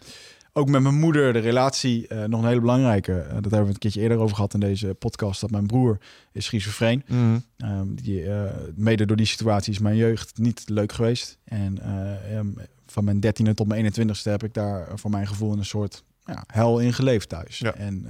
[0.53, 3.25] ook met mijn moeder, de relatie, nog een hele belangrijke.
[3.27, 5.41] dat hebben we een keertje eerder over gehad in deze podcast.
[5.41, 5.97] Dat mijn broer
[6.31, 7.03] is schizofreen.
[7.07, 7.43] Mm.
[7.57, 8.25] Um, die,
[8.75, 11.38] mede door die situatie is mijn jeugd niet leuk geweest.
[11.43, 11.77] En
[12.35, 12.55] um,
[12.85, 16.43] van mijn dertiende tot mijn 21ste heb ik daar voor mijn gevoel een soort ja,
[16.47, 17.57] hel in geleefd thuis.
[17.57, 17.73] Ja.
[17.73, 18.07] En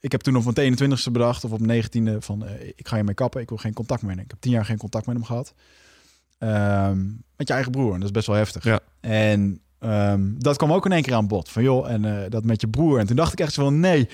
[0.00, 2.46] ik heb toen op mijn 21ste bedacht, of op mijn 19e, van
[2.76, 4.18] ik ga je mee kappen, ik wil geen contact meer.
[4.18, 5.54] Ik heb tien jaar geen contact met hem gehad.
[6.38, 8.64] Um, met je eigen broer, en dat is best wel heftig.
[8.64, 8.80] Ja.
[9.00, 11.48] En um, dat kwam ook in één keer aan bod.
[11.48, 12.98] Van joh, en uh, dat met je broer.
[12.98, 14.08] En toen dacht ik echt zo van nee,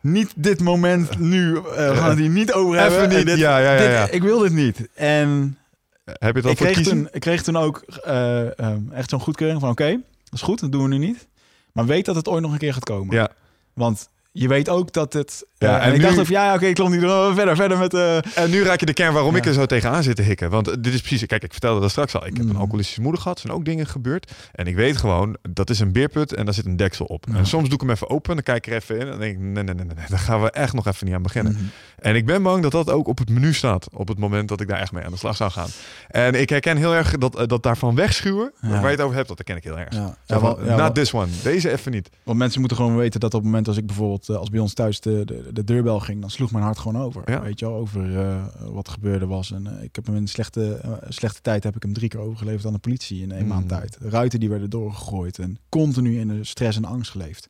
[0.00, 1.52] niet dit moment nu.
[1.52, 3.16] Uh, we gaan het hier niet over Even hebben.
[3.16, 4.04] niet, dit, ja, ja, ja, ja.
[4.04, 4.88] Dit, ik wil dit niet.
[4.94, 5.58] En
[6.04, 9.10] heb je het al ik voor kreeg, toen, ik kreeg toen ook uh, um, echt
[9.10, 9.70] zo'n goedkeuring van...
[9.70, 11.26] oké, okay, dat is goed, dat doen we nu niet.
[11.72, 13.14] Maar weet dat het ooit nog een keer gaat komen.
[13.14, 13.28] Ja.
[13.72, 15.46] Want je weet ook dat het...
[15.58, 17.34] Ja, uh, en en, ik nu- dacht of ja, oké, ik klom niet door.
[17.34, 17.94] verder, verder met...
[17.94, 19.38] uh, En nu raak je de kern waarom Ja.
[19.38, 20.50] ik er zo tegenaan zit te hikken.
[20.50, 21.26] Want eh, dit is precies...
[21.26, 22.26] Kijk, ik vertelde dat straks al.
[22.26, 22.50] Ik heb Mm.
[22.50, 23.36] een alcoholistische moeder gehad.
[23.36, 24.32] Er zijn ook dingen gebeurd.
[24.52, 27.24] En ik weet gewoon, dat is een beerput en daar zit een deksel op.
[27.30, 27.36] Ja.
[27.38, 28.34] En soms doe ik hem even open.
[28.34, 29.00] Dan kijk ik er even in.
[29.00, 29.94] En dan denk ik, nee, nee, nee, nee.
[30.08, 31.52] Daar gaan we echt nog even niet aan beginnen.
[31.52, 31.62] mhm.
[31.98, 33.86] En ik ben bang dat dat ook op het menu staat.
[33.92, 35.68] Op het moment dat ik daar echt mee aan de slag zou gaan.
[36.08, 38.52] En ik herken heel erg dat, eh, dat daarvan wegschuwen.
[38.60, 38.68] Ja.
[38.68, 39.94] Waar je het over hebt, dat herken ik heel erg.
[40.26, 41.26] Ja, van, not this one.
[41.42, 42.08] Deze even niet.
[42.22, 44.28] want mensen moeten gewoon weten dat op het moment als ik bijvoorbeeld...
[44.28, 46.20] eh, als bij ons thuis de, de, de deurbel ging...
[46.20, 47.22] dan sloeg mijn hart gewoon over.
[47.30, 47.40] Ja.
[47.42, 49.52] Weet je wel, over eh, wat er gebeurde was.
[49.52, 51.64] En eh, ik heb hem in een slechte, eh, slechte tijd...
[51.64, 53.48] heb ik hem drie keer overgeleverd aan de politie in één Mm.
[53.48, 53.96] maand tijd.
[54.00, 55.38] Ruiten die werden doorgegooid.
[55.38, 57.48] En continu in de stress en angst geleefd.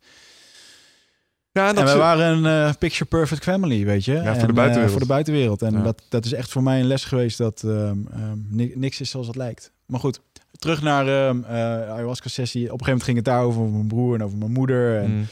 [1.53, 4.13] Ja, En dat we is- waren een picture perfect family, weet je.
[4.15, 4.91] voor de En, buitenwereld.
[4.91, 5.63] voor de buitenwereld.
[5.63, 5.83] En Ja.
[5.83, 7.65] dat, dat is echt voor mij een les geweest dat
[8.49, 9.73] ni- niks is zoals het lijkt.
[9.87, 10.21] Maar goed,
[10.59, 12.73] terug naar eh, ayahuasca-sessie.
[12.73, 15.01] Op een gegeven moment ging het daar over mijn broer en over mijn moeder.
[15.03, 15.27] En Mm.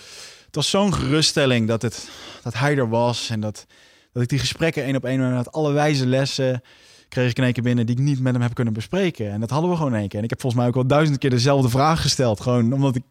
[0.54, 2.08] Het was zo'n geruststelling dat, het,
[2.42, 3.30] dat hij er was.
[3.30, 3.66] En dat,
[4.12, 5.52] dat ik die gesprekken één op één had.
[5.52, 6.62] Alle wijze lessen
[7.08, 9.30] kreeg ik in één keer binnen die ik niet met hem heb kunnen bespreken.
[9.30, 10.18] En dat hadden we gewoon in één keer.
[10.18, 12.40] En ik heb volgens mij ook wel duizend keer dezelfde vraag gesteld.
[12.40, 13.02] Gewoon omdat ik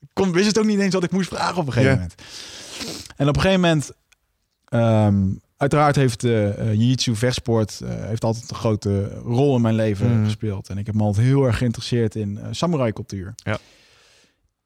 [0.00, 2.14] ik kon, wist het ook niet eens wat ik moest vragen op een gegeven moment.
[3.16, 3.90] En op een gegeven moment,
[4.64, 5.24] ehm,
[5.56, 10.14] uiteraard heeft eh eh, Jiu-Jitsu, vechtsport, eh, heeft altijd een grote rol in mijn leven
[10.16, 10.24] Mhm.
[10.24, 10.68] gespeeld.
[10.68, 13.34] En ik heb me altijd heel erg geïnteresseerd in samurai cultuur.
[13.36, 13.58] Ja.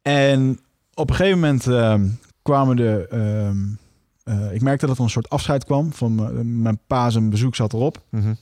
[0.02, 0.60] En
[0.96, 2.06] op een gegeven moment ehm,
[2.42, 3.06] kwamen de...
[3.10, 3.56] ehm,
[4.24, 5.92] eh, ik merkte dat er een soort afscheid kwam.
[5.92, 8.02] Van mijn- mijn pa zijn bezoek zat erop.
[8.10, 8.34] Mhm.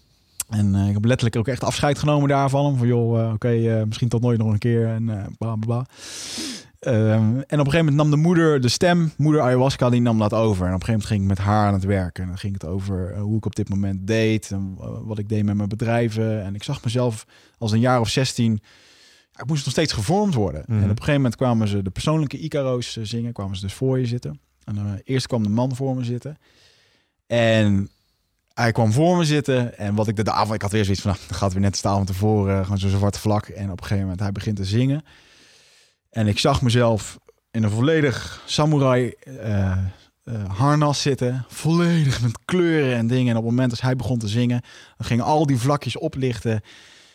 [0.48, 2.76] En eh, ik heb letterlijk ook echt afscheid genomen daarvan.
[2.78, 4.86] Van joh, eh, oké, eh, misschien tot nooit nog een keer.
[4.88, 5.86] En eh bla bla bla.
[6.80, 10.18] Ehm, en op een gegeven moment nam de moeder de stem, moeder ayahuasca, die nam
[10.18, 10.66] dat over.
[10.66, 12.22] En op een gegeven moment ging ik met haar aan het werken.
[12.22, 14.50] En dan ging het over eh, hoe ik op dit moment deed.
[14.50, 16.42] En eh, wat ik deed met mijn bedrijven.
[16.44, 17.26] En ik zag mezelf
[17.58, 18.60] als een jaar of 16.
[19.36, 20.62] Ik moest nog steeds gevormd worden.
[20.66, 20.72] Mhm.
[20.72, 23.32] En op een gegeven moment kwamen ze de persoonlijke Icaro's eh, zingen.
[23.32, 24.40] Kwamen ze dus voor je zitten.
[24.64, 26.38] En eh, eerst kwam de man voor me zitten.
[27.26, 27.88] En
[28.54, 31.10] hij kwam voor me zitten en wat ik de avond, ik had weer zoiets van,
[31.10, 33.46] nou, dan gaat weer net de avond tevoren, gewoon zo'n zwarte vlak.
[33.46, 35.04] En op een gegeven moment, hij begint te zingen.
[36.10, 37.18] En ik zag mezelf
[37.50, 39.70] in een volledig samurai eh,
[40.24, 43.30] eh, harnas zitten, volledig met kleuren en dingen.
[43.30, 44.60] En op het moment als hij begon te zingen,
[44.96, 46.60] dan gingen al die vlakjes oplichten.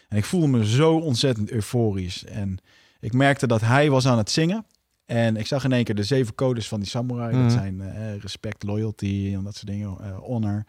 [0.09, 2.25] En ik voelde me zo ontzettend euforisch.
[2.25, 2.57] En
[2.99, 4.65] ik merkte dat hij was aan het zingen.
[5.05, 7.33] En ik zag in één keer de zeven codes van die samurai.
[7.33, 7.43] Mhm.
[7.43, 10.65] Dat zijn eh, respect, loyalty en dat soort dingen, eh, honor.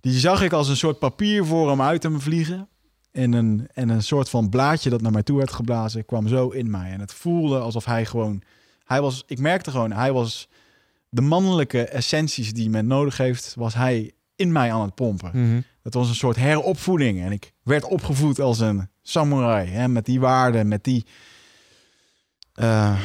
[0.00, 2.68] Die zag ik als een soort papier voor hem uit hem vliegen.
[3.10, 6.48] En een, en een soort van blaadje dat naar mij toe werd geblazen, kwam zo
[6.48, 6.92] in mij.
[6.92, 8.42] En het voelde alsof hij gewoon...
[8.84, 10.48] Hij was, ik merkte gewoon, hij was
[11.08, 15.30] de mannelijke essenties die men nodig heeft, was hij in mij aan het pompen.
[15.32, 15.60] Mhm.
[15.84, 17.22] Dat was een soort heropvoeding.
[17.22, 19.68] En ik werd opgevoed als een samurai.
[19.70, 21.04] Hè, met die waarden, met die,
[22.54, 22.96] eh,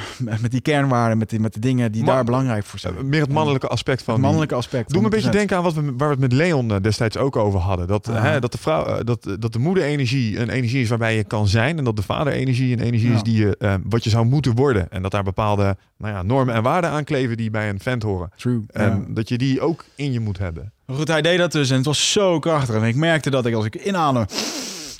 [0.41, 2.95] met die kernwaarden, met, die, met de dingen die Maar- daar belangrijk voor zijn.
[2.97, 4.89] Eh, Meer het mannelijke aspect van Het mannelijke aspect.
[4.89, 5.31] Doe me een beetje 100%.
[5.49, 7.88] denken aan wat we, waar we het met Leon eh, destijds ook over hadden.
[7.88, 8.22] Dat, Ah.
[8.23, 11.77] hè, dat, de vrouw, dat, dat de moeder-energie een energie is waarbij je kan zijn.
[11.77, 13.15] En dat de vader-energie een energie Ja.
[13.15, 14.91] is die je, wat je zou moeten worden.
[14.91, 18.03] En dat daar bepaalde nou ja, normen en waarden aan kleven die bij een vent
[18.03, 18.30] horen.
[18.35, 18.64] True.
[18.68, 19.14] En Ja.
[19.14, 20.73] dat je die ook in je moet hebben.
[20.89, 22.75] Maar goed, hij deed dat dus en het was zo krachtig.
[22.75, 24.25] En ik merkte dat ik als ik inadem,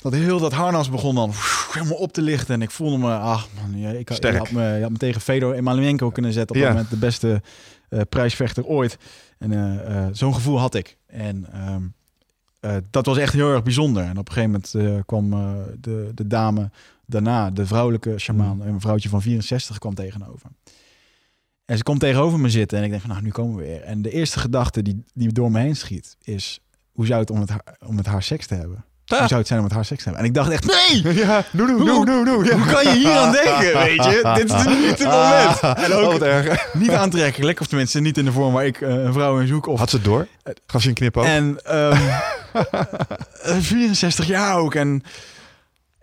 [0.02, 1.32] dat heel dat harnas begon dan
[1.72, 2.54] helemaal op te lichten.
[2.54, 5.54] En ik voelde me, ach man, ja, ik, had- me, je had me tegen Fedor
[5.54, 6.56] Emelianenko kunnen zetten.
[6.56, 6.66] Op Ja.
[6.68, 7.42] dat moment de beste
[7.88, 8.98] eh, prijsvechter ooit.
[9.38, 10.96] En eh, eh, zo'n gevoel had ik.
[11.06, 11.82] En ehm,
[12.60, 14.02] eh, dat was echt heel erg bijzonder.
[14.04, 15.30] En op een gegeven moment kwam
[15.80, 16.70] de, de dame
[17.06, 18.62] daarna, de vrouwelijke shamaan, Mm.
[18.66, 20.48] een vrouwtje van 64, kwam tegenover.
[21.70, 23.82] En ze komt tegenover me zitten en ik denk van, nou, nu komen we weer.
[23.82, 26.60] En de eerste gedachte die, die door me heen schiet is,
[26.92, 28.84] hoe zou het om met haar, om met haar seks te hebben?
[29.06, 30.22] Hoe zou het zijn om met haar seks te hebben?
[30.22, 31.14] En ik dacht echt, nee!
[31.24, 32.44] Ja, no, no, no, no, no.
[32.44, 32.56] Ja.
[32.56, 34.32] Hoe kan je hier aan denken, weet je?
[34.34, 35.60] Dit is niet het moment.
[35.78, 36.74] En Oh, ook wat erg.
[36.74, 39.66] niet aantrekkelijk, of tenminste niet in de vorm waar ik eh, een vrouw in zoek.
[39.66, 40.26] Of Had ze het door?
[40.66, 41.24] Gaf ze een knip ook?
[41.24, 42.08] En ehm,
[43.42, 44.74] eh, 64 jaar ook.
[44.74, 45.02] En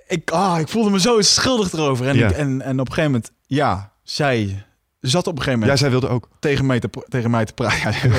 [0.08, 2.08] ik, ah, ik voelde me zo schuldig erover.
[2.08, 2.28] En, Ja.
[2.30, 4.66] ik, en, en op een gegeven moment, ja, zij
[5.10, 6.30] zat op een gegeven Ja, moment zij wilde ook.
[6.40, 7.94] tegen, mij te, tegen mij te praten.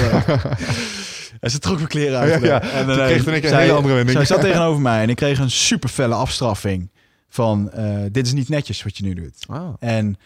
[1.40, 2.40] en ze trok mijn kleren uit.
[2.43, 2.62] Ja, ja.
[2.62, 4.16] En, Toen eh, kreeg ik een zij- hele andere wending.
[4.16, 6.90] Zij zat tegenover mij en ik kreeg een super felle afstraffing.
[7.28, 9.44] Van, eh, dit is niet netjes wat je nu doet.
[9.48, 9.69] Ah.
[9.78, 10.16] En,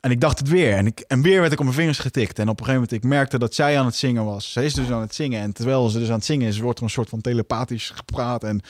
[0.00, 0.76] en ik dacht het weer.
[0.76, 2.38] En, ik, en weer werd ik op mijn vingers getikt.
[2.38, 4.52] En op een gegeven moment, ik merkte dat zij aan het zingen was.
[4.52, 5.40] Zij is dus aan het zingen.
[5.40, 8.44] En terwijl ze dus aan het zingen is, wordt er een soort van telepathisch gepraat.
[8.44, 8.60] En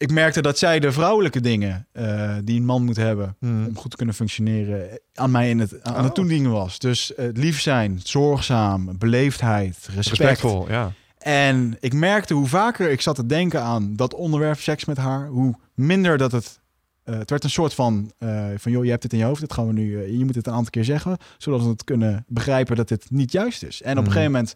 [0.00, 3.36] ik merkte dat zij de vrouwelijke dingen eh, die een man moet hebben...
[3.38, 3.66] Hmm.
[3.66, 6.02] om goed te kunnen functioneren, aan mij in het, aan Oh.
[6.02, 6.78] het toedienen was.
[6.78, 10.06] Dus eh, lief zijn, zorgzaam, beleefdheid, respect.
[10.18, 10.92] Respectvol, ja.
[11.18, 15.26] En ik merkte hoe vaker ik zat te denken aan dat onderwerp seks met haar,
[15.28, 16.60] hoe minder dat het.
[17.04, 18.12] eh, het werd een soort van,
[18.56, 20.46] van joh, je hebt dit in je hoofd, dit gaan we nu, je moet het
[20.46, 23.82] een aantal keer zeggen, zodat we het kunnen begrijpen dat dit niet juist is.
[23.82, 24.54] En op een gegeven moment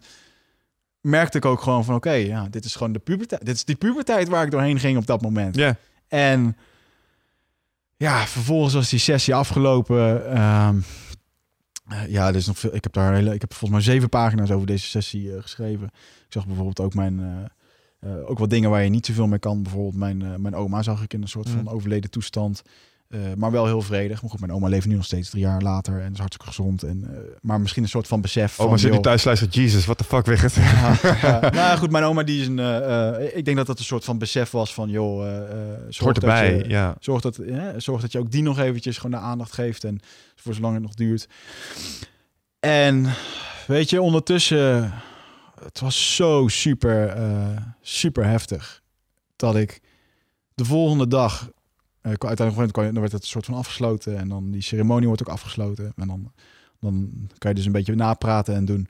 [1.05, 3.75] merkte ik ook gewoon van, oké, ja, dit is gewoon de puberteit, dit is die
[3.75, 5.55] puberteit waar ik doorheen ging op dat moment.
[5.55, 5.75] Ja.
[6.07, 6.57] En
[7.97, 10.31] ja, vervolgens was die sessie afgelopen.
[10.35, 10.77] ehm,
[11.87, 12.75] eh, ja, er is nog veel.
[12.75, 15.87] Ik heb daar hele, ik heb volgens mij zeven pagina's over deze sessie eh, geschreven.
[16.25, 17.19] Ik zag bijvoorbeeld ook mijn.
[17.19, 19.63] eh, ook wat dingen waar je niet zoveel mee kan.
[19.63, 21.67] Bijvoorbeeld mijn, mijn oma zag ik in een soort van Mm.
[21.69, 22.61] overleden toestand.
[23.09, 24.21] Eh, maar wel heel vredig.
[24.21, 26.83] Maar goed, mijn oma leeft nu nog steeds drie jaar later en is hartstikke gezond.
[26.83, 28.59] En, eh, maar misschien een soort van besef.
[28.59, 29.53] Oh, van, zit nu thuis luistert.
[29.55, 30.53] Jesus, what the fuck, weg het.
[30.53, 31.39] ja, ja.
[31.53, 32.59] nou goed, mijn oma die is een.
[32.59, 35.19] eh, ik denk dat dat een soort van besef was van, joh,
[35.89, 36.95] zorg Hoort dat erbij, je- ja.
[36.99, 37.39] Zorg dat,
[37.77, 39.83] zorg dat je ook die nog eventjes gewoon de aandacht geeft.
[39.83, 39.99] En
[40.35, 41.27] voor zolang het nog duurt.
[42.59, 43.13] En
[43.67, 44.93] weet je, ondertussen...
[45.63, 47.17] Het was zo super,
[47.81, 48.81] super heftig.
[49.35, 49.81] Dat ik
[50.53, 51.49] de volgende dag...
[52.05, 54.17] eh, uiteindelijk kwam- dan werd het een soort van afgesloten.
[54.17, 55.93] En dan die ceremonie wordt ook afgesloten.
[55.95, 56.31] En dan,
[56.79, 58.87] dan kan je dus een beetje napraten en doen.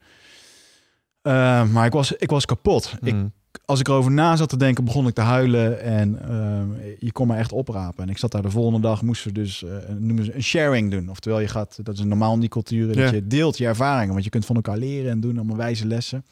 [1.22, 2.96] Eh, maar ik was, ik was kapot.
[3.02, 3.32] Ik, Mm.
[3.66, 5.82] als ik erover na zat te denken, begon ik te huilen.
[5.82, 6.68] En ehm,
[7.00, 8.04] je kon me echt oprapen.
[8.04, 10.92] En ik zat daar de volgende dag, moesten we dus eh, noemen ze een sharing
[10.92, 11.10] doen.
[11.10, 13.02] Oftewel, je gaat, dat is normaal in die culturen, Ja.
[13.04, 14.12] dat je deelt je ervaringen.
[14.14, 16.26] Want je kunt van elkaar leren en doen allemaal wijze lessen.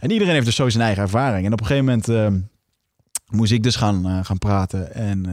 [0.00, 1.46] En iedereen heeft dus zo zijn eigen ervaring.
[1.46, 2.40] En op een gegeven moment ehm,
[3.38, 4.94] moest ik dus gaan, gaan praten.
[4.94, 5.26] En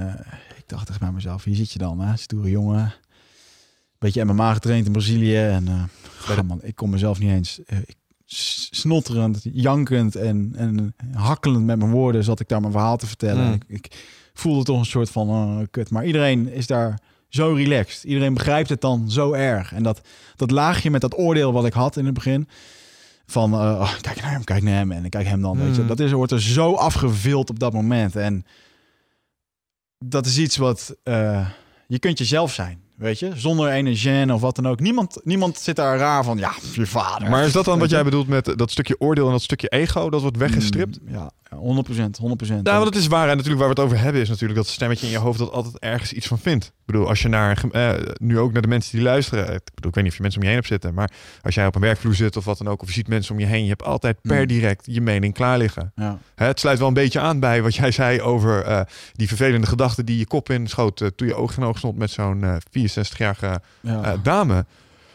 [0.66, 2.18] ik dacht echt bij mezelf, hier zit je dan, hè?
[2.18, 2.94] stoere jongen.
[3.98, 5.38] Beetje MMA getraind in Brazilië.
[5.38, 5.68] En
[6.28, 7.64] eh, man, ik kon mezelf niet eens...
[7.66, 7.96] eh, ik,
[8.72, 13.46] snotterend, jankend en, en hakkelend met mijn woorden zat ik daar mijn verhaal te vertellen.
[13.48, 13.54] Mm.
[13.54, 15.90] Ik, ik voelde toch een soort van oh, kut.
[15.90, 18.04] Maar iedereen is daar zo relaxed.
[18.04, 19.74] Iedereen begrijpt het dan zo erg.
[19.74, 20.02] En dat,
[20.36, 22.48] dat laagje met dat oordeel wat ik had in het begin.
[23.26, 25.58] Van oh, kijk naar hem, kijk naar hem en kijk hem dan.
[25.58, 25.88] Weet je, Mm.
[25.88, 28.16] dat is, wordt er zo afgevild op dat moment.
[28.16, 28.46] En
[30.00, 31.50] dat is iets wat eh,
[31.88, 32.85] je kunt jezelf zijn.
[32.98, 34.80] Weet je, zonder ene gêne of wat dan ook.
[34.80, 36.38] Niemand, niemand zit daar raar van.
[36.38, 37.30] Ja, je vader.
[37.30, 40.10] Maar is dat dan wat jij bedoelt met dat stukje oordeel en dat stukje ego?
[40.10, 41.00] Dat wordt weggestript?
[41.02, 41.88] Mm, ja, ja, 100
[42.22, 43.30] 100% Ja, want het is waar.
[43.30, 45.52] En natuurlijk waar we het over hebben is natuurlijk dat stemmetje in je hoofd dat
[45.52, 46.66] altijd ergens iets van vindt.
[46.66, 49.44] Ik bedoel, als je naar, eh, nu ook naar de mensen die luisteren.
[49.54, 50.94] Ik bedoel, ik weet niet of je mensen om je heen hebt zitten.
[50.94, 51.12] Maar
[51.42, 52.82] als jij op een werkvloer zit of wat dan ook.
[52.82, 53.64] Of je ziet mensen om je heen.
[53.64, 54.48] Je hebt altijd per Mm.
[54.48, 55.92] direct je mening klaar liggen.
[55.96, 56.20] Ja.
[56.36, 58.82] Het sluit wel een beetje aan bij wat jij zei over eh,
[59.14, 61.02] die vervelende gedachten die je kop inschoot.
[61.02, 62.56] eh, toen je oog in oog stond met zo'n eh
[62.92, 64.04] 64-jarige Ja.
[64.04, 64.66] eh, dame.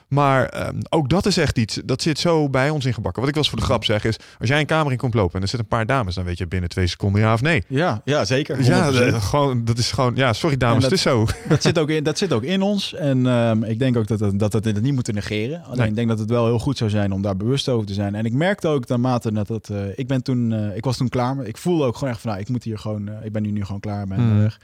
[0.08, 3.20] Maar ehm, ook dat is echt iets, dat zit zo bij ons ingebakken.
[3.20, 5.14] Wat ik wel eens voor de grap zeg is, als jij een kamer in komt
[5.14, 7.40] lopen en er zitten een paar dames, dan weet je binnen twee seconden ja of
[7.42, 7.64] nee.
[7.68, 8.62] ja, ja, zeker.
[8.64, 8.94] Ja, 100%.
[9.10, 11.26] dat, gewoon, dat is gewoon, ja, sorry dames, dat- het is zo.
[11.48, 12.94] dat, zit ook in, dat zit ook in ons.
[12.94, 15.62] En ehm, ik denk ook dat, dat, dat we het niet moeten negeren.
[15.64, 15.88] Alleen Nee.
[15.88, 18.14] ik denk dat het wel heel goed zou zijn om daar bewust over te zijn.
[18.14, 19.70] En ik merkte ook naarmate dat het...
[19.70, 21.36] eh, ik, ben toen, eh, ik was toen klaar.
[21.36, 22.30] Maar ik voelde ook gewoon echt van...
[22.30, 23.08] Nou, ik moet hier gewoon...
[23.08, 24.38] eh, ik ben nu, nu gewoon klaar met Hmm.
[24.40, 24.58] weg.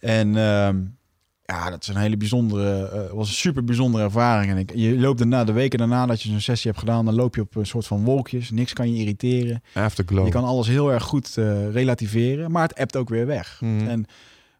[0.00, 0.76] En ehm,
[1.50, 2.88] ja, dat is een hele bijzondere...
[2.88, 4.52] eh, was een super bijzondere ervaring.
[4.52, 7.04] En ik, je loopt daarna, de weken daarna dat je zo'n sessie hebt gedaan...
[7.04, 8.50] dan loop je op een soort van wolkjes.
[8.50, 9.62] Niks kan je irriteren.
[9.74, 10.24] Afterglow.
[10.24, 12.50] Je kan alles heel erg goed eh, relativeren.
[12.50, 13.56] Maar het appt ook weer weg.
[13.58, 13.88] Hmm.
[13.88, 14.06] En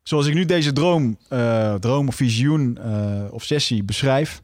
[0.02, 2.78] zoals ik nu deze droom, eh, droom of visioen
[3.30, 4.42] of sessie beschrijf,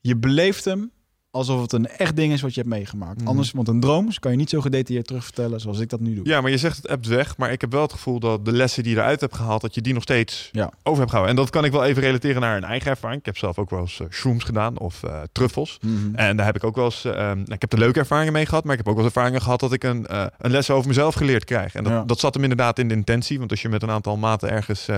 [0.00, 0.90] je beleeft hem
[1.34, 3.18] alsof het een echt ding is wat je hebt meegemaakt.
[3.18, 3.28] Mhm.
[3.28, 6.26] Anders, want een droom kan je niet zo gedetailleerd terugvertellen zoals ik dat nu doe.
[6.28, 8.52] Ja, maar je zegt het appt weg, maar ik heb wel het gevoel dat de
[8.52, 10.70] lessen die je eruit hebt gehaald, dat je die nog steeds Ja.
[10.82, 11.36] over hebt gehouden.
[11.36, 13.20] En dat kan ik wel even relateren naar een eigen ervaring.
[13.20, 15.78] Ik heb zelf ook wel eens eh, shrooms gedaan of eh, truffels.
[15.80, 16.14] Mhm.
[16.14, 18.64] En daar heb ik ook wel eens, ehm, ik heb er leuke ervaringen mee gehad,
[18.64, 20.88] maar ik heb ook wel eens ervaringen gehad dat ik een, eh, een les over
[20.88, 21.74] mezelf geleerd krijg.
[21.74, 22.02] En dat, Ja.
[22.06, 24.88] dat zat hem inderdaad in de intentie, want als je met een aantal maten ergens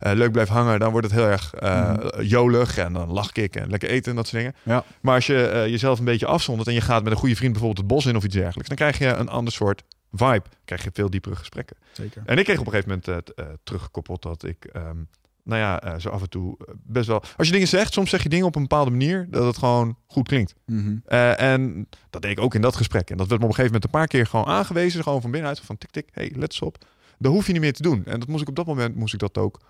[0.00, 3.56] eh, leuk blijft hangen, dan wordt het heel erg eh, jolig en dan lach ik
[3.56, 4.56] en lekker eten en dat soort dingen.
[4.62, 4.84] Ja.
[5.00, 7.52] Maar als je eh, jezelf een beetje afzondert en je gaat met een goede vriend
[7.52, 9.82] bijvoorbeeld het bos in of iets dergelijks, dan krijg je een ander soort
[10.12, 11.76] vibe, krijg je veel diepere gesprekken.
[11.92, 12.22] Zeker.
[12.26, 13.32] En ik kreeg op een gegeven moment
[13.64, 14.96] teruggekoppeld dat ik, ehm,
[15.44, 17.22] nou ja, zo af en toe best wel...
[17.36, 19.96] Als je dingen zegt, soms zeg je dingen op een bepaalde manier dat het gewoon
[20.06, 20.54] goed klinkt.
[20.66, 20.96] Mhm.
[21.04, 23.10] en dat deed ik ook in dat gesprek.
[23.10, 25.30] En dat werd me op een gegeven moment een paar keer gewoon aangewezen, gewoon van
[25.30, 26.78] binnenuit, van tik tik, hey, let eens op.
[27.20, 28.02] Dat hoef je niet meer te doen.
[28.04, 29.60] En dat moest ik op dat moment, moest ik dat ook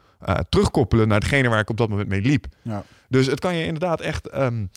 [0.49, 2.47] terugkoppelen naar degene waar ik op dat moment mee liep.
[2.63, 2.85] Ja.
[3.09, 4.37] Dus het kan je inderdaad echt...
[4.37, 4.71] Um,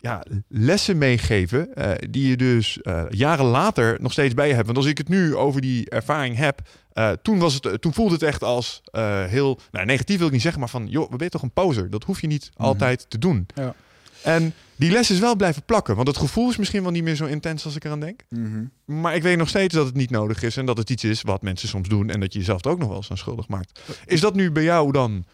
[0.00, 4.66] ja, lessen meegeven uh, die je dus uh, jaren later nog steeds bij je hebt.
[4.66, 6.60] Want als ik het nu over die ervaring heb,
[6.94, 8.80] uh, toen, was het, toen voelde het echt als
[9.28, 11.52] heel nou, negatief wil ik niet zeggen, maar van joh, we ben je toch een
[11.52, 11.90] poser?
[11.90, 12.66] Dat hoef je niet Mhm.
[12.66, 13.46] altijd te doen.
[13.54, 13.74] Ja.
[14.22, 17.14] En die les is wel blijven plakken, want het gevoel is misschien wel niet meer
[17.16, 18.20] zo intens als ik eraan denk.
[18.28, 18.64] Mhm.
[18.84, 21.22] Maar ik weet nog steeds dat het niet nodig is en dat het iets is
[21.22, 23.48] wat mensen soms doen en dat je jezelf er ook nog wel eens aan schuldig
[23.48, 23.80] maakt.
[24.06, 25.24] Is dat nu bij jou dan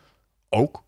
[0.48, 0.82] ook?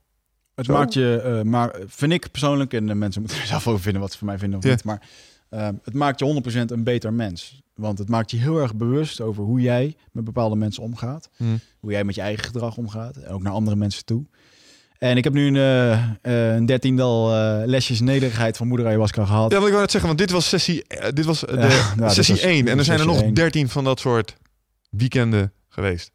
[0.54, 0.72] Het Zo?
[0.72, 4.00] maakt je, uh, maar vind ik persoonlijk, en de mensen moeten er zelf over vinden
[4.00, 4.70] wat ze van mij vinden of Ja.
[4.70, 5.02] niet, maar
[5.50, 7.62] uh, het maakt je 100% een beter mens.
[7.74, 11.28] Want het maakt je heel erg bewust over hoe jij met bepaalde mensen omgaat.
[11.36, 11.60] Hmm.
[11.80, 13.16] Hoe jij met je eigen gedrag omgaat.
[13.16, 14.24] En ook naar andere mensen toe.
[14.98, 15.54] En ik heb nu een,
[16.22, 17.30] uh, een dertiendal
[17.66, 19.50] lesjes nederigheid van moeder ayahuasca gehad.
[19.50, 22.08] Ja, wat ik wou net zeggen, want dit was sessie, uh, dit was de Ja,
[22.08, 23.34] sessie dit was- 1 en er zijn er nog sessie één.
[23.34, 24.36] 13 van dat soort
[24.90, 26.10] weekenden geweest.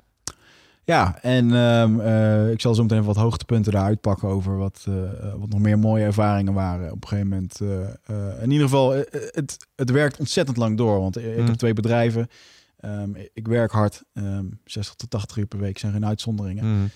[0.84, 4.86] Ja, en ehm, eh, ik zal zo meteen even wat hoogtepunten daaruit pakken over wat,
[4.88, 6.92] eh, eh, wat nog meer mooie ervaringen waren.
[6.92, 9.02] Op een gegeven moment, eh, eh, in ieder geval, eh,
[9.32, 11.00] het, het werkt ontzettend lang door.
[11.00, 11.46] Want ik Mm.
[11.46, 12.28] heb twee bedrijven.
[12.80, 16.66] Ehm, ik werk hard, ehm 60 tot 80 uur per week zijn geen uitzonderingen.
[16.66, 16.90] Mm.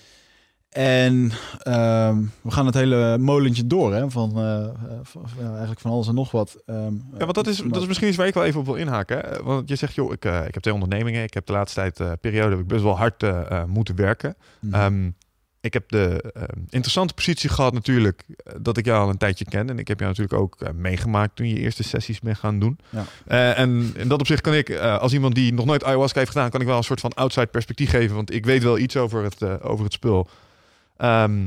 [0.68, 1.30] En
[1.62, 4.68] ehm, we gaan het hele molentje door, hè, van, eh,
[5.02, 6.62] van- van- ja, eigenlijk van alles en nog wat.
[6.66, 8.74] Ehm, Ja, want dat is, dat is misschien iets waar ik wel even op wil
[8.74, 9.18] inhaken.
[9.18, 9.42] Hè?
[9.42, 11.22] Want je zegt, joh, ik, eh, ik heb twee ondernemingen.
[11.22, 13.24] Ik heb de laatste tijd, eh, periode, heb ik best wel hard
[13.66, 14.36] moeten werken.
[14.60, 14.74] Mhm.
[14.74, 15.10] Ehm,
[15.60, 16.32] ik heb de
[16.68, 18.22] interessante positie gehad natuurlijk
[18.60, 19.70] dat ik jou al een tijdje ken.
[19.70, 22.78] En ik heb jou natuurlijk ook meegemaakt toen je eerste sessies bent gaan doen.
[23.26, 23.54] Ja.
[23.54, 26.60] En in dat opzicht kan ik, als iemand die nog nooit ayahuasca heeft gedaan, kan
[26.60, 28.16] ik wel een soort van outside perspectief geven.
[28.16, 30.28] Want ik weet wel iets over het, over het spul.
[30.96, 31.46] Ehm,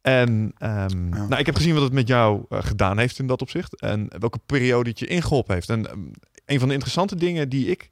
[0.00, 1.26] en ehm, Ja.
[1.26, 3.80] nou, ik heb gezien wat het met jou eh, gedaan heeft in dat opzicht.
[3.80, 5.68] En welke periode het je ingeholpen heeft.
[5.70, 5.98] En ehm,
[6.46, 7.90] een van de interessante dingen die ik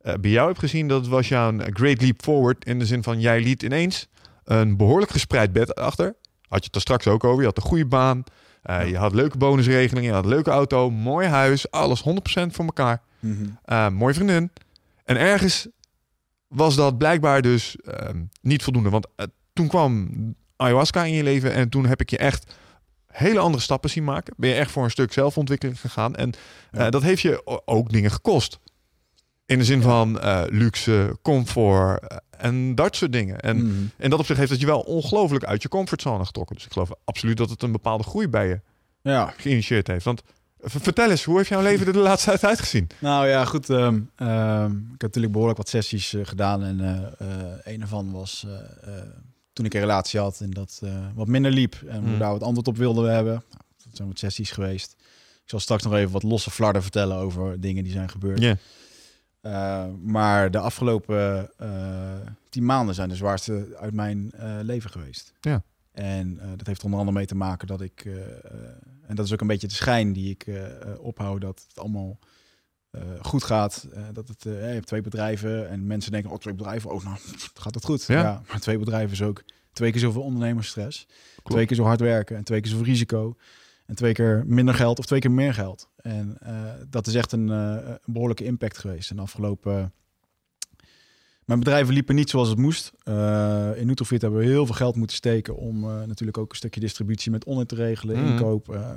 [0.00, 2.64] eh, bij jou heb gezien, dat was jouw great leap forward.
[2.64, 4.08] In de zin van, jij liet ineens
[4.44, 6.14] een behoorlijk gespreid bed achter.
[6.48, 7.40] Had je het er straks ook over.
[7.40, 8.24] Je had een goede baan.
[8.62, 10.08] eh, Je had leuke bonusregelingen.
[10.08, 10.90] Je had een leuke auto.
[10.90, 11.70] Mooi huis.
[11.70, 13.02] Alles 100% voor elkaar.
[13.66, 14.50] Uh, mooie vriendin.
[15.04, 15.68] En ergens
[16.48, 17.76] was dat blijkbaar dus
[18.40, 18.90] niet voldoende.
[18.90, 19.26] Want eh,
[19.56, 20.10] toen kwam
[20.56, 22.54] ayahuasca in je leven en toen heb ik je echt
[23.06, 24.34] hele andere stappen zien maken.
[24.36, 26.14] Ben je echt voor een stuk zelfontwikkeling gegaan.
[26.16, 26.32] En
[26.70, 26.90] eh, Ja.
[26.90, 28.58] dat heeft je ook dingen gekost.
[29.46, 29.82] In de zin Ja.
[29.84, 33.40] van eh, luxe, comfort eh, en dat soort dingen.
[33.40, 33.84] En Mhm.
[33.98, 36.56] in dat opzicht heeft het je wel ongelooflijk uit je comfortzone getrokken.
[36.56, 38.60] Dus ik geloof absoluut dat het een bepaalde groei bij je
[39.02, 40.04] Ja, geïnitieerd heeft.
[40.04, 40.22] Want
[40.58, 42.86] vertel eens, hoe heeft jouw leven er de laatste tijd uitgezien?
[42.98, 43.70] Nou ja, goed.
[43.70, 46.62] ehm, ehm, ik heb natuurlijk behoorlijk wat sessies gedaan.
[46.64, 46.78] En
[47.64, 48.46] een ervan was
[49.56, 51.74] toen ik een relatie had en dat eh, wat minder liep.
[51.86, 52.18] En we Hmm.
[52.18, 53.32] daar wat antwoord op wilden hebben.
[53.32, 54.92] Nou, dat zijn wat sessies geweest.
[55.42, 58.58] Ik zal straks nog even wat losse flarden vertellen over dingen die zijn gebeurd.
[59.40, 61.70] Eh, maar de afgelopen eh,
[62.48, 65.32] tien maanden zijn de zwaarste uit mijn leven geweest.
[65.40, 65.62] Ja.
[65.92, 68.04] En dat heeft onder andere mee te maken dat ik,
[69.06, 70.46] en dat is ook een beetje de schijn die ik
[71.00, 72.18] ophoud, dat het allemaal
[73.22, 73.86] goed gaat.
[73.94, 77.04] Eh, dat het, eh, je hebt twee bedrijven en mensen denken, oh twee bedrijven, oh
[77.04, 77.16] nou
[77.54, 78.04] gaat het goed.
[78.06, 78.20] Ja.
[78.22, 78.42] Ja.
[78.48, 81.06] maar twee bedrijven is ook twee keer zoveel ondernemersstress,
[81.44, 83.36] twee keer zo hard werken en twee keer zoveel risico.
[83.86, 85.88] En twee keer minder geld of twee keer meer geld.
[85.96, 86.54] En eh,
[86.90, 89.10] dat is echt een, eh, een behoorlijke impact geweest.
[89.10, 89.92] En de afgelopen...
[91.44, 92.92] Mijn bedrijven liepen niet zoals het moest.
[93.02, 95.56] Eh, in Nutrofit hebben we heel veel geld moeten steken...
[95.56, 98.26] om eh, natuurlijk ook een stukje distributie met online te regelen, Mhm.
[98.32, 98.74] inkoop.
[98.74, 98.90] eh.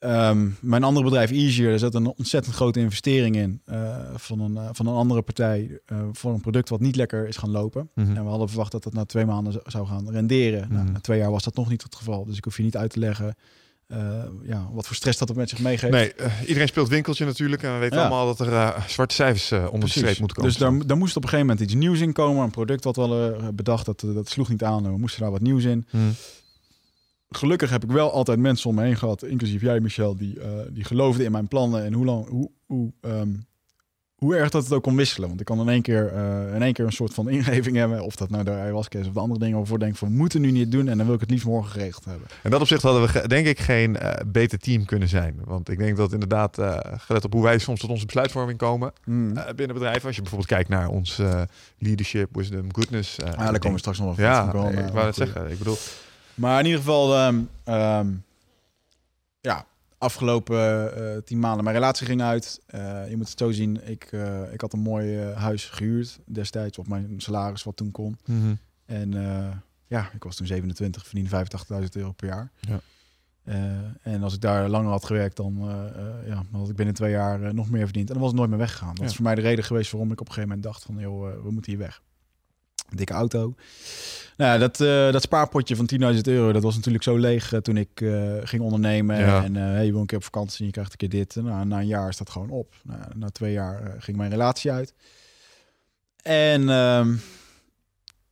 [0.00, 3.60] Ehm, mijn andere bedrijf, Easier, daar zat een ontzettend grote investering in...
[3.64, 7.28] eh, van, een, eh, van een andere partij eh, voor een product wat niet lekker
[7.28, 7.90] is gaan lopen.
[7.94, 8.16] Mhm.
[8.16, 10.66] En we hadden verwacht dat dat na twee maanden zou gaan renderen.
[10.72, 10.92] Nou, Mhm.
[10.92, 12.24] na twee jaar was dat nog niet het geval.
[12.24, 13.34] Dus ik hoef je niet uit te leggen
[14.46, 15.92] ja, wat voor stress dat op met zich meegeeft.
[15.92, 16.12] Nee,
[16.46, 17.62] iedereen speelt winkeltje natuurlijk.
[17.62, 18.04] En we weten Ja.
[18.06, 20.50] allemaal dat er zwarte cijfers onder de streep moeten komen.
[20.50, 22.42] Dus daar, daar moest op een gegeven moment iets nieuws in komen.
[22.44, 24.82] Een product wat we hadden bedacht, dat, dat sloeg niet aan.
[24.82, 25.86] We moesten daar wat nieuws in.
[25.90, 26.04] Mhm.
[27.36, 30.48] Gelukkig heb ik wel altijd mensen om me heen gehad, inclusief jij Michel, die, eh,
[30.70, 33.28] die geloofden in mijn plannen en hoe, lang, hoe, hoe, ehm,
[34.14, 35.28] hoe erg dat het ook kon wisselen.
[35.28, 38.04] Want ik kan in één keer, eh, in één keer een soort van ingeving hebben,
[38.04, 40.14] of dat nou de ayahuasca is of de andere dingen waarvoor ik denk van we
[40.14, 42.28] moeten nu niet doen en dan wil ik het liefst morgen geregeld hebben.
[42.42, 45.40] In dat opzicht hadden we denk ik geen eh, beter team kunnen zijn.
[45.44, 46.58] Want ik denk dat inderdaad,
[46.96, 50.06] gelet op hoe wij soms tot onze besluitvorming komen eh, binnen bedrijven.
[50.06, 51.20] Als je bijvoorbeeld kijkt naar ons
[51.78, 53.16] leadership, wisdom, goodness.
[53.16, 54.78] ja, daar komen we straks nog wel Ja, van.
[54.78, 55.50] Ik wou het zeggen.
[55.50, 55.76] Ik bedoel,
[56.40, 57.16] Maar in ieder geval,
[57.64, 58.12] ehm,
[59.40, 59.66] ja,
[59.98, 62.60] afgelopen uh, tien maanden, mijn relatie ging uit.
[63.08, 64.12] je moet het zo zien, ik,
[64.52, 68.18] ik had een mooi huis gehuurd destijds op mijn salaris wat toen kon.
[68.24, 68.54] Mhm.
[68.86, 69.12] En
[69.86, 71.46] ja, ik was toen 27, verdiende
[71.80, 72.50] 85.000 euro per jaar.
[72.60, 72.80] Ja.
[74.02, 75.56] en als ik daar langer had gewerkt, dan,
[76.26, 78.06] ja, dan had ik binnen twee jaar nog meer verdiend.
[78.06, 78.94] En dan was het nooit meer weggegaan.
[78.94, 80.98] Dat is voor mij de reden geweest waarom ik op een gegeven moment dacht van,
[80.98, 82.02] joh, we moeten hier weg.
[82.96, 83.54] Dikke auto.
[84.36, 87.76] Nou, dat, uh, dat spaarpotje van 10.000 euro, dat was natuurlijk zo leeg uh, toen
[87.76, 89.18] ik uh, ging ondernemen.
[89.18, 89.44] Ja.
[89.44, 91.34] En hey, je wil een keer op vakantie en je krijgt een keer dit.
[91.34, 92.74] Nou, na een jaar is dat gewoon op.
[92.82, 94.94] Nou, na twee jaar ging mijn relatie uit.
[96.22, 97.16] En ehm,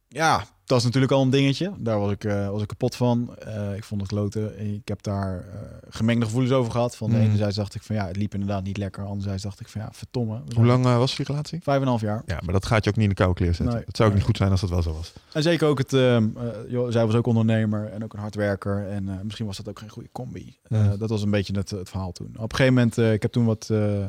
[0.09, 1.73] ja, dat is natuurlijk al een dingetje.
[1.79, 3.37] Daar was ik, uh, was ik kapot van.
[3.47, 4.75] Uh, ik vond het loten.
[4.75, 6.97] Ik heb daar uh, gemengde gevoelens over gehad.
[6.97, 7.23] Van de Mm.
[7.23, 9.05] ene zijde dacht ik van ja, het liep inderdaad niet lekker.
[9.05, 10.41] Anderzijds dacht ik van ja, verdomme.
[10.55, 11.61] Hoe lang was die relatie?
[11.63, 12.23] Vijf en een half jaar.
[12.27, 13.75] Ja, maar dat gaat je ook niet in de koude kleren zetten.
[13.75, 13.85] Nee.
[13.87, 15.13] het zou ook niet goed zijn als dat wel zo was.
[15.33, 18.89] En zeker ook het, ehm, eh, joh, zij was ook ondernemer en ook een hardwerker.
[18.89, 20.57] En eh, misschien was dat ook geen goede combi.
[20.63, 22.35] Eh, dat was een beetje het, het verhaal toen.
[22.37, 24.05] Op een gegeven moment, eh, ik heb toen wat, eh,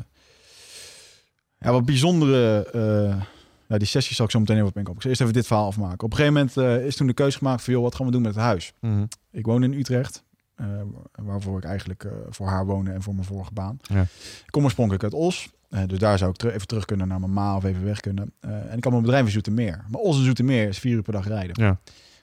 [1.58, 3.22] ja, wat bijzondere, eh,
[3.70, 4.96] ja, die sessies zal ik zo meteen even op inkomen.
[4.96, 6.04] Ik zal eerst even dit verhaal afmaken.
[6.04, 8.12] Op een gegeven moment eh, is toen de keuze gemaakt van, joh, wat gaan we
[8.12, 8.72] doen met het huis?
[8.80, 9.04] Mhm.
[9.30, 10.24] Ik woon in Utrecht,
[10.54, 10.66] eh,
[11.12, 13.78] waarvoor ik eigenlijk eh, voor haar woonde en voor mijn vorige baan.
[13.82, 14.00] Ja.
[14.44, 15.48] Ik kom oorspronkelijk uit Os,
[15.86, 18.32] dus daar zou ik even terug kunnen naar mijn ma of even weg kunnen.
[18.40, 19.84] En ik had mijn bedrijf in Zoetermeer.
[19.88, 21.64] Maar Os en Zoetermeer is vier uur per dag rijden.
[21.64, 21.78] Ja.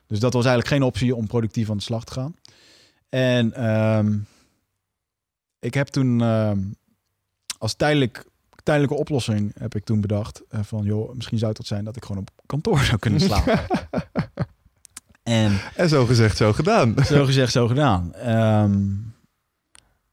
[0.07, 2.35] Dus dat was eigenlijk geen optie om productief aan de slag te gaan.
[3.09, 4.17] En ehm,
[5.59, 6.59] ik heb toen ehm,
[7.57, 8.25] als tijdelijk,
[8.68, 11.95] tijdelijke oplossing heb ik toen bedacht eh, van joh, misschien zou het wat zijn dat
[11.95, 13.60] ik gewoon op kantoor zou kunnen slapen.
[15.23, 16.95] en En zo gezegd, zo gedaan.
[17.06, 18.14] zo gezegd, zo gedaan.
[18.14, 18.85] Ehm,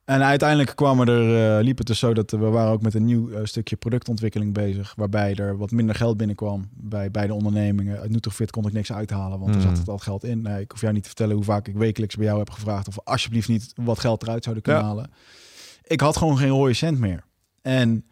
[0.04, 3.04] en uiteindelijk kwamen er, eh, liep het dus zo dat we waren ook met een
[3.04, 7.98] nieuw eh, stukje productontwikkeling bezig, waarbij er wat minder geld binnenkwam bij beide ondernemingen.
[8.00, 9.68] Uit Nutrofit kon ik niks uithalen, want er Hmm.
[9.70, 10.42] zat het al geld in.
[10.42, 12.88] Nee, ik hoef jou niet te vertellen hoe vaak ik wekelijks bij jou heb gevraagd
[12.88, 14.88] of we alsjeblieft niet wat geld eruit zouden kunnen Ja.
[14.88, 15.10] halen.
[15.84, 17.24] Ik had gewoon geen rode cent meer.
[17.62, 18.04] En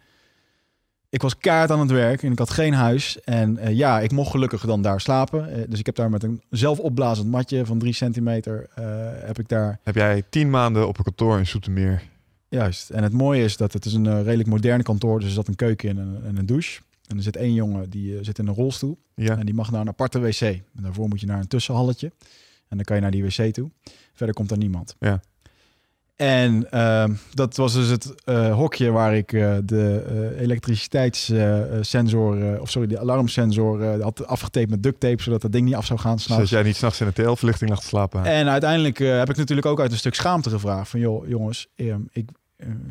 [1.13, 3.21] ik was kaart aan het werk en ik had geen huis.
[3.21, 5.53] En eh, ja, ik mocht gelukkig dan daar slapen.
[5.53, 8.69] Eh, dus ik heb daar met een zelf opblazend matje van drie centimeter...
[8.75, 8.85] eh,
[9.25, 12.01] heb ik daar Heb jij tien maanden op een kantoor in Soetermeer.
[12.49, 12.89] Juist.
[12.89, 15.19] En het mooie is dat het is een redelijk modern kantoor.
[15.19, 16.81] Dus er zat een keuken in en, en een douche.
[17.07, 18.97] En er zit één jongen die zit in een rolstoel.
[19.15, 19.37] Ja.
[19.37, 20.41] En die mag naar een aparte wc.
[20.41, 22.11] En daarvoor moet je naar een tussenhalletje.
[22.67, 23.69] En dan kan je naar die wc toe.
[24.13, 24.95] Verder komt er niemand.
[24.99, 25.21] Ja.
[26.15, 32.69] En ehm, dat was dus het eh, hokje waar ik eh, de eh elektriciteitssensor, of
[32.69, 36.19] sorry, de alarmsensor had afgetaped met duct tape, zodat dat ding niet af zou gaan.
[36.19, 38.25] Zodat jij niet s'nachts in de TL-verlichting lag te slapen.
[38.25, 42.01] En uiteindelijk heb ik natuurlijk ook uit een stuk schaamte gevraagd van joh, jongens, ehm,
[42.11, 42.29] ik,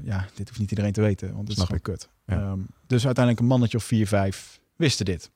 [0.02, 2.08] ja, dit hoeft niet iedereen te weten, want het is gewoon kut.
[2.26, 2.34] Ja.
[2.34, 5.30] Ehm, dus uiteindelijk een mannetje of vier, vijf wisten dit.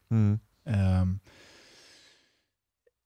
[0.65, 1.09] Ehm,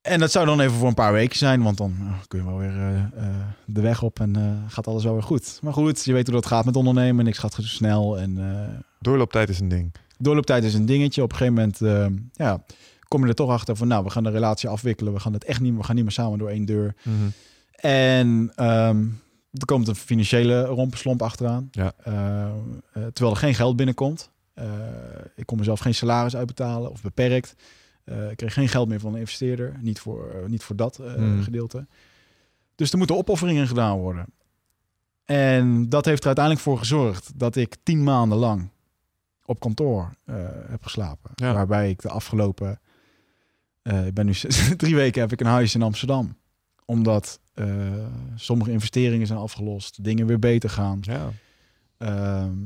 [0.02, 2.44] en dat zou dan even voor een paar weken zijn, want dan eh, kun je
[2.44, 3.34] wel weer eh, eh,
[3.66, 5.58] de weg op en gaat alles wel weer goed.
[5.62, 9.48] Maar goed, je weet hoe dat gaat met ondernemen, niks gaat zo snel en Doorlooptijd
[9.48, 9.94] is een ding.
[10.18, 11.22] doorlooptijd is een dingetje.
[11.22, 12.62] Op een gegeven moment ja,
[13.08, 15.44] kom je er toch achter van, nou, we gaan de relatie afwikkelen, we gaan het
[15.44, 16.94] echt niet, we gaan niet meer samen door één deur.
[17.02, 17.14] Mhm.
[17.74, 19.04] En ehm,
[19.52, 21.68] er komt een financiële rompenslomp achteraan.
[21.70, 21.92] Ja.
[22.92, 24.30] Terwijl er geen geld binnenkomt.
[25.36, 27.54] Ik kon mezelf geen salaris uitbetalen of beperkt.
[28.10, 29.78] Eh, ik kreeg geen geld meer van een investeerder.
[29.80, 31.42] Niet voor, eh, niet voor dat eh, Hmm.
[31.42, 31.86] gedeelte.
[32.74, 34.26] Dus er moeten opofferingen gedaan worden.
[35.24, 38.70] En dat heeft er uiteindelijk voor gezorgd dat ik tien maanden lang
[39.44, 40.14] op kantoor
[40.68, 41.30] heb geslapen.
[41.34, 41.52] Ja.
[41.52, 42.80] Waarbij ik de afgelopen...
[43.82, 44.32] ik ben nu
[44.76, 46.36] drie weken heb ik een huis in Amsterdam.
[46.84, 47.40] Omdat
[48.34, 50.04] sommige investeringen zijn afgelost.
[50.04, 50.98] Dingen weer beter gaan.
[51.00, 51.30] Ja.
[51.98, 52.56] Ehm,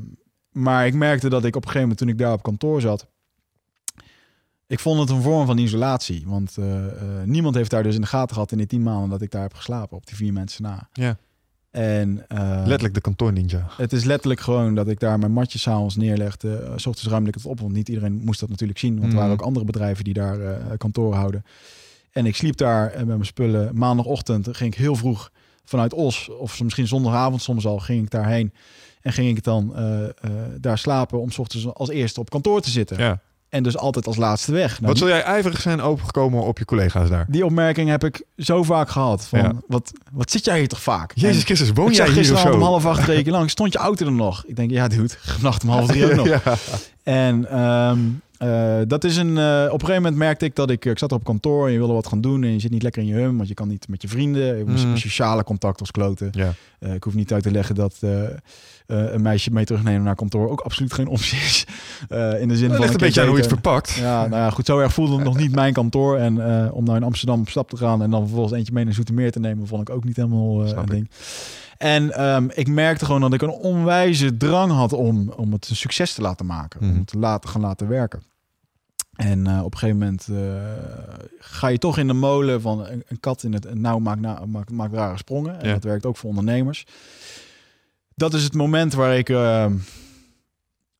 [0.49, 3.07] maar ik merkte dat ik op een gegeven moment toen ik daar op kantoor zat...
[4.67, 6.23] Ik vond het een vorm van isolatie.
[6.25, 6.91] Want eh, eh,
[7.25, 9.41] niemand heeft daar dus in de gaten gehad in die tien maanden dat ik daar
[9.41, 9.97] heb geslapen.
[9.97, 10.89] Op die vier mensen na.
[10.93, 11.17] Ja.
[11.71, 13.67] En eh, Letterlijk de kantoor ninja.
[13.77, 16.47] het is letterlijk gewoon dat ik daar mijn matje s'avonds neerlegde.
[16.63, 18.99] Uh, s ochtends ruimde ik het op, want niet iedereen moest dat natuurlijk zien.
[18.99, 19.39] Want er waren Mhm.
[19.39, 21.45] ook andere bedrijven die daar eh kantoor houden.
[22.11, 23.77] En ik sliep daar eh, met mijn spullen.
[23.77, 25.31] Maandagochtend ging ik heel vroeg
[25.65, 28.53] vanuit Os, of misschien zondagavond soms al, ging ik daarheen.
[29.01, 30.11] En ging ik dan eh, eh,
[30.59, 32.97] daar slapen om s ochtends als eerste op kantoor te zitten.
[32.97, 33.19] Ja.
[33.55, 34.71] En dus altijd als laatste weg.
[34.71, 37.25] Nou, Wat zul jij ijverig zijn opengekomen op je collega's daar?
[37.29, 39.25] die opmerking heb ik zo vaak gehad.
[39.27, 39.51] Van, Ja.
[39.67, 41.11] wat, wat zit jij hier toch vaak?
[41.15, 42.51] Jezus Christus, woon jij hier of zo?
[42.53, 43.49] om half acht reken lang.
[43.49, 44.43] Stond je auto er nog?
[44.47, 46.27] Ik denk, ja, dude, vannacht om half drie ook nog.
[46.27, 46.41] ja.
[47.03, 47.99] En ehm,
[48.37, 49.37] eh, dat is een.
[49.37, 50.85] eh, op een gegeven moment merkte ik dat ik.
[50.85, 52.43] Ik zat op kantoor en je wilde wat gaan doen.
[52.43, 54.65] En je zit niet lekker in je hum, want je kan niet met je vrienden.
[54.67, 54.97] Mm.
[54.97, 56.27] sociale contact als kloten.
[56.31, 56.53] Ja.
[56.79, 57.97] Eh, ik hoef niet uit te leggen dat
[58.87, 61.65] een meisje mee terugnemen naar kantoor ook absoluut geen optie is.
[62.39, 62.79] In de zin Dat van.
[62.79, 63.91] ligt een beetje aan hoe je het verpakt.
[63.93, 64.65] Ja, nou ja, goed.
[64.65, 66.17] Zo erg voelde het nog niet mijn kantoor.
[66.17, 66.37] En
[66.71, 69.31] om nou in Amsterdam op stap te gaan en dan vervolgens eentje mee naar Zoetermeer
[69.31, 71.09] te nemen, vond ik ook niet helemaal een ding.
[71.77, 75.75] En ehm, ik merkte gewoon dat ik een onwijze drang had om, om het een
[75.75, 76.79] succes te laten maken.
[76.81, 76.97] Om Mhm.
[76.97, 78.23] het te laten gaan laten werken.
[79.15, 80.37] En eh, op een gegeven moment eh,
[81.39, 84.45] ga je toch in de molen van een, een kat in het nauw maakt, na,
[84.45, 85.59] maakt, maakt rare sprongen.
[85.59, 85.73] En Ja.
[85.73, 86.85] dat werkt ook voor ondernemers.
[88.15, 89.65] Dat is het moment waar ik eh,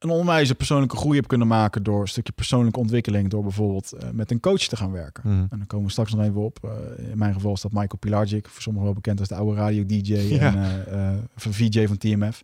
[0.06, 3.30] een onwijze persoonlijke groei heb kunnen maken door een stukje persoonlijke ontwikkeling.
[3.30, 5.24] Door bijvoorbeeld eh, met een coach te gaan werken.
[5.30, 5.40] Mhm.
[5.50, 6.58] En dan komen we straks nog even op.
[6.64, 9.56] Eh, in mijn geval is dat Michael Pilarczyk, voor sommigen wel bekend als de oude
[9.56, 10.40] radio-dj Ja.
[10.40, 12.44] en eh, van VJ van TMF.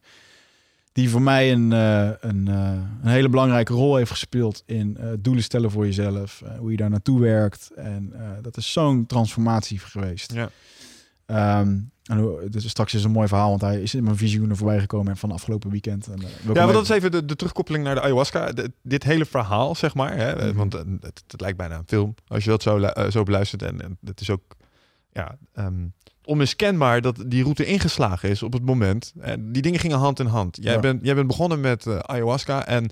[0.93, 5.85] Die voor mij een, een, een hele belangrijke rol heeft gespeeld in doelen stellen voor
[5.85, 7.71] jezelf, hoe je daar naartoe werkt.
[7.75, 10.33] En dat is zo'n transformatie geweest.
[10.33, 10.49] Ja.
[11.25, 14.79] Ehm, en dus straks is een mooi verhaal, want hij is in mijn visioenen voorbij
[14.79, 16.07] gekomen van afgelopen weekend.
[16.07, 18.51] En, eh, Ja, maar dat is even- de, de terugkoppeling naar de ayahuasca.
[18.51, 20.15] De- dit hele verhaal, zeg maar.
[20.17, 20.57] Hè, Mhm.
[20.57, 22.15] Want eh, het, het lijkt bijna een film.
[22.27, 23.61] Als je dat zo, eh, zo beluistert.
[23.63, 24.41] En, en het is ook
[25.11, 25.85] ja, ehm,
[26.25, 29.13] onmiskenbaar dat die route ingeslagen is op het moment.
[29.19, 30.57] En die dingen gingen hand in hand.
[30.61, 30.79] Jij, Ja.
[30.79, 32.65] bent, jij bent begonnen met eh, ayahuasca.
[32.67, 32.89] En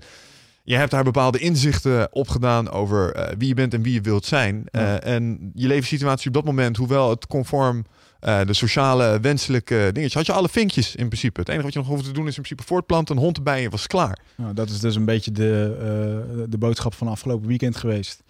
[0.62, 4.24] je hebt daar bepaalde inzichten opgedaan over eh, wie je bent en wie je wilt
[4.24, 4.64] zijn.
[4.70, 4.98] Ja.
[5.00, 7.84] Eh, en je levenssituatie op dat moment, hoewel het conform
[8.20, 11.40] eh, de sociale wenselijke dingetjes, had je alle vinkjes in principe.
[11.40, 13.56] Het enige wat je nog hoefde te doen is in principe voortplanten, een hond erbij
[13.56, 14.18] en je was klaar.
[14.36, 18.22] Nou, dat is dus een beetje de, eh, de boodschap van afgelopen weekend geweest.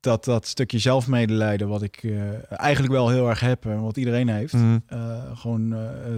[0.00, 4.28] Dat dat stukje zelfmedelijden, wat ik eh, eigenlijk wel heel erg heb en wat iedereen
[4.28, 4.78] heeft, Mhm.
[5.34, 5.68] gewoon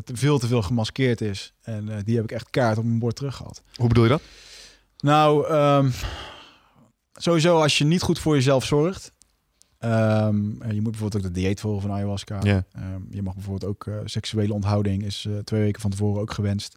[0.05, 1.55] te veel te veel gemaskeerd is.
[1.63, 3.63] En die heb ik echt kaart op mijn bord terug gehad.
[3.75, 4.23] Hoe bedoel je dat?
[4.99, 5.91] Nou, ehm,
[7.13, 9.13] sowieso als je niet goed voor jezelf zorgt.
[9.85, 12.43] Ehm, je moet bijvoorbeeld ook de dieet volgen van ayahuasca.
[12.43, 12.63] Ehm,
[13.11, 16.77] je mag bijvoorbeeld ook eh, seksuele onthouding is eh, twee weken van tevoren ook gewenst.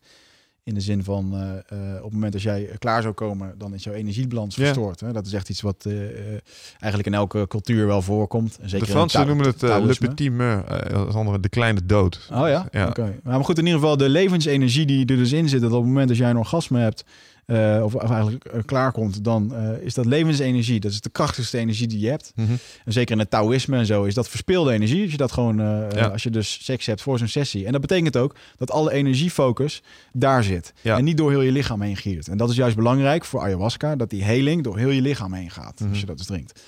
[0.63, 3.73] In de zin van eh, eh, op het moment dat jij klaar zou komen, dan
[3.73, 4.99] is jouw energiebalans verstoord.
[4.99, 5.11] Hè?
[5.11, 6.39] Dat is echt iets wat eh, eh,
[6.79, 8.57] eigenlijk in elke cultuur wel voorkomt.
[8.61, 12.29] En zeker de Fransen noemen het le petit eh, als andere de kleine dood.
[12.33, 12.67] Oh ja?
[12.71, 12.87] Ja.
[12.87, 13.19] Oké.
[13.23, 15.87] Maar goed, in ieder geval de levensenergie die er dus in zit, dat op het
[15.87, 17.05] moment dat jij een orgasme hebt,
[17.47, 20.79] eh, of, of eigenlijk eh, klaarkomt, dan eh, is dat levensenergie.
[20.79, 22.31] Dat is de krachtigste energie die je hebt.
[22.35, 22.51] Mhm.
[22.85, 25.01] En zeker in het Taoïsme en zo is dat verspilde energie.
[25.01, 26.07] Als je dat gewoon, Ja.
[26.07, 27.65] als je dus seks hebt voor zo'n sessie.
[27.65, 29.81] En dat betekent ook dat alle energiefocus
[30.13, 30.73] daar zit.
[30.81, 30.97] Ja.
[30.97, 32.27] En niet door heel je lichaam heen giert.
[32.27, 35.51] En dat is juist belangrijk voor ayahuasca, dat die heling door heel je lichaam heen
[35.51, 35.79] gaat.
[35.79, 35.89] Mhm.
[35.89, 36.61] Als je dat dus drinkt.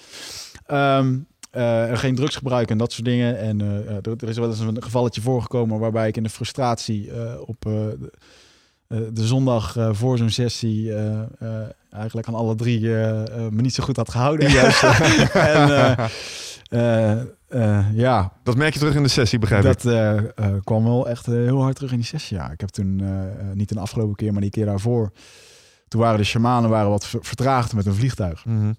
[1.51, 3.39] Eh, geen drugs gebruiken en dat soort dingen.
[3.39, 7.09] En er, er is wel eens een gevalletje voorgekomen waarbij ik in de frustratie
[7.45, 7.65] op
[8.89, 11.19] de, eh, de zondag eh, voor zo'n sessie eh,
[11.89, 12.79] eigenlijk aan alle drie
[13.49, 14.51] me niet zo goed had gehouden.
[14.51, 14.83] Juist.
[16.69, 17.35] en
[17.93, 19.81] ja, Dat merk je terug in de sessie, begrijp ik.
[19.81, 22.37] dat kwam wel echt heel hard terug in die sessie.
[22.37, 23.01] Ja, ik heb toen
[23.53, 25.11] niet de afgelopen keer, maar die keer daarvoor.
[25.87, 28.45] Toen waren de shamanen waren wat ver- vertraagd met een vliegtuig.
[28.45, 28.71] Mhm.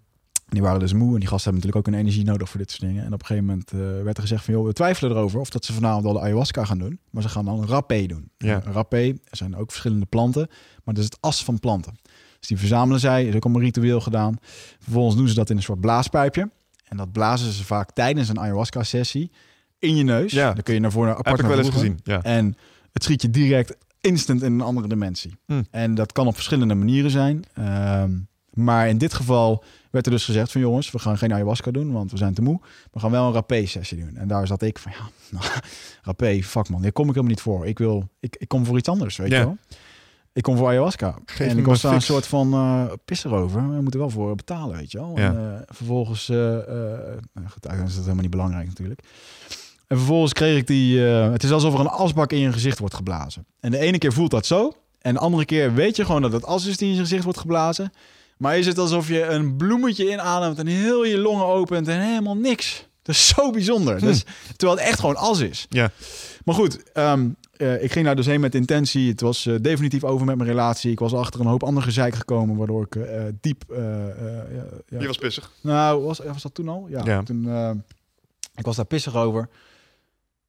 [0.51, 2.71] Die waren dus moe en die gasten hebben natuurlijk ook een energie nodig voor dit
[2.71, 3.05] soort dingen.
[3.05, 5.51] En op een gegeven moment eh, werd er gezegd van, joh, we twijfelen erover of
[5.51, 6.99] dat ze vanavond al de ayahuasca gaan doen.
[7.11, 8.31] Maar ze gaan dan een rapé doen.
[8.39, 8.63] Ja.
[8.65, 10.47] Een rapé, er zijn ook verschillende planten,
[10.85, 11.99] maar dat is het as van planten.
[12.39, 14.37] Dus die verzamelen zij, is ook allemaal ritueel gedaan.
[14.79, 16.51] Vervolgens doen ze dat in een soort blaaspijpje.
[16.89, 19.31] En dat blazen ze vaak tijdens een ayahuasca-sessie
[19.79, 20.33] in je neus.
[20.33, 20.53] Ja.
[20.53, 22.01] Dan kun je naar voren apart Heb ik wel eens gezien.
[22.03, 22.23] Ja.
[22.23, 22.57] En
[22.93, 25.35] het schiet je direct instant in een andere dimensie.
[25.47, 25.63] Hm.
[25.71, 27.45] En dat kan op verschillende manieren zijn.
[27.55, 28.11] Ehm,
[28.53, 31.93] maar in dit geval werd er dus gezegd van jongens, we gaan geen ayahuasca doen,
[31.93, 32.61] want we zijn te moe.
[32.93, 34.17] We gaan wel een rapé-sessie doen.
[34.17, 35.09] En daar zat ik van ja,
[35.39, 35.45] nou,
[36.03, 37.67] rapé, fuck man, hier kom ik helemaal niet voor.
[37.67, 39.39] Ik wil, ik, ik kom voor iets anders, weet Ja.
[39.39, 39.57] je wel.
[40.33, 41.15] Ik kom voor ayahuasca.
[41.25, 43.71] Geef en ik was daar een soort van uh, pis erover.
[43.75, 45.12] We moeten wel voor betalen, weet je wel.
[45.19, 45.25] Ja.
[45.29, 46.65] En, eh, vervolgens, eh, eh,
[47.35, 49.01] goed, uiteindelijk is dat helemaal niet belangrijk natuurlijk.
[49.87, 51.09] En vervolgens kreeg ik die...
[51.09, 53.47] eh, het is alsof er een asbak in je gezicht wordt geblazen.
[53.61, 54.73] En de ene keer voelt dat zo.
[55.01, 57.25] En de andere keer weet je gewoon dat het as is die in je gezicht
[57.25, 57.93] wordt geblazen.
[58.41, 62.37] Maar is het alsof je een bloemetje inademt en heel je longen opent en helemaal
[62.37, 62.87] niks.
[63.03, 64.01] Dat is zo bijzonder.
[64.01, 64.25] Dus,
[64.57, 65.67] terwijl het echt gewoon as is.
[65.69, 65.91] Ja.
[66.45, 69.09] Maar goed, ehm, eh, ik ging daar dus heen met intentie.
[69.09, 70.91] Het was eh, definitief over met mijn relatie.
[70.91, 73.65] Ik was achter een hoop andere gezeik gekomen, waardoor ik eh, diep...
[73.71, 74.45] eh, eh,
[74.89, 74.99] ja.
[75.01, 75.53] Je was pissig.
[75.61, 76.87] Nou, was, was dat toen al?
[76.89, 77.03] Ja.
[77.05, 77.23] Ja.
[77.23, 77.71] Toen, eh,
[78.55, 79.49] ik was daar pissig over.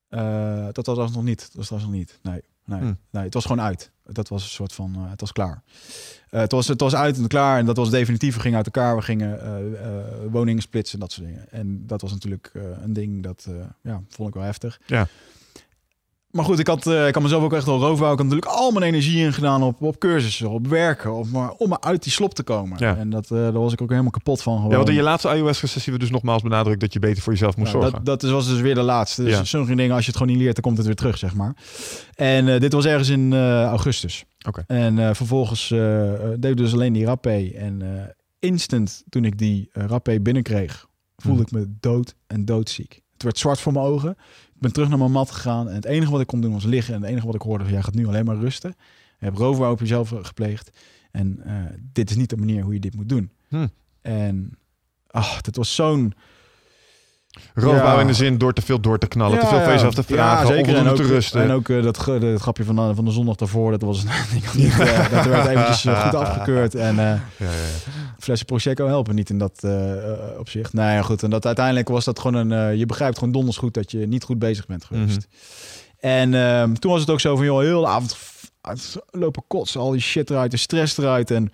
[0.09, 1.49] Eh, dat was nog niet.
[1.55, 2.19] Dat was nog niet.
[2.21, 2.41] Nee,
[2.71, 2.93] nee, Hm.
[3.09, 3.23] nee.
[3.23, 3.91] Het was gewoon uit.
[4.05, 4.95] Dat was een soort van.
[4.95, 5.63] eh, het was klaar.
[6.29, 7.59] Eh, het, was, het was uit en klaar.
[7.59, 8.35] En dat was definitief.
[8.35, 8.95] We gingen uit elkaar.
[8.95, 9.87] We gingen eh,
[10.31, 10.99] woningen splitsen.
[10.99, 11.51] Dat soort dingen.
[11.51, 13.47] En dat was natuurlijk een ding dat.
[13.81, 14.81] ja, vond ik wel heftig.
[14.85, 15.07] Ja.
[16.31, 18.11] Maar goed, ik had, eh, ik had mezelf ook echt al roofbouw.
[18.11, 21.51] Ik had natuurlijk al mijn energie in gedaan op, op cursussen, op werken, op, maar,
[21.51, 22.77] om maar uit die slop te komen.
[22.79, 22.95] Ja.
[22.97, 24.55] En dat, eh, daar was ik ook helemaal kapot van.
[24.55, 24.69] Gewoon.
[24.69, 27.57] Ja, want in je laatste ayahuasca-sessie we dus nogmaals benadrukt dat je beter voor jezelf
[27.57, 28.03] moest Ja, zorgen.
[28.03, 29.23] dat, dat was dus weer de laatste.
[29.23, 29.43] Dus Ja.
[29.43, 31.55] sommige dingen, als je het gewoon niet leert, dan komt het weer terug, zeg maar.
[32.15, 34.25] En eh, dit was ergens in eh, augustus.
[34.47, 34.63] Oké.
[34.67, 37.51] En eh, vervolgens eh, eh, deed ik dus alleen die rappé.
[37.55, 38.03] En eh,
[38.39, 40.85] instant toen ik die rappé binnenkreeg,
[41.17, 41.57] voelde Mhm.
[41.57, 43.01] ik me dood en doodziek.
[43.13, 44.17] Het werd zwart voor mijn ogen.
[44.61, 45.69] Ben terug naar mijn mat gegaan.
[45.69, 46.93] En het enige wat ik kon doen was liggen.
[46.93, 48.75] En het enige wat ik hoorde was, jij gaat nu alleen maar rusten.
[49.19, 50.79] Je hebt roofbouw op jezelf gepleegd.
[51.11, 51.53] En uh,
[51.93, 53.31] dit is niet de manier hoe je dit moet doen.
[53.47, 53.67] Hm.
[54.01, 54.57] En
[55.07, 56.13] ach, dit was zo'n...
[57.53, 60.03] Roofbouw in de zin door te veel door te knallen, te veel van jezelf te
[60.03, 60.75] vragen, ja, zeker.
[60.75, 61.41] En ook, te rusten.
[61.41, 64.03] En ook eh, dat, grapje van, de- van de zondag daarvoor, dat was
[64.55, 66.75] niet, eh, dat werd eventjes eh, goed afgekeurd.
[66.75, 68.13] En eh ja, ja, ja.
[68.19, 70.73] flessen Prosecco helpen niet in dat eh, eh, opzicht.
[70.73, 71.23] Nou ja, goed.
[71.23, 72.69] En dat uiteindelijk was dat gewoon een...
[72.71, 75.27] eh, je begrijpt gewoon donders goed dat je niet goed bezig bent geweest.
[75.99, 78.17] En ehm, toen was het ook zo van, joh, heel de avond
[79.11, 81.31] lopen kotsen, al die shit eruit, de stress eruit.
[81.31, 81.51] En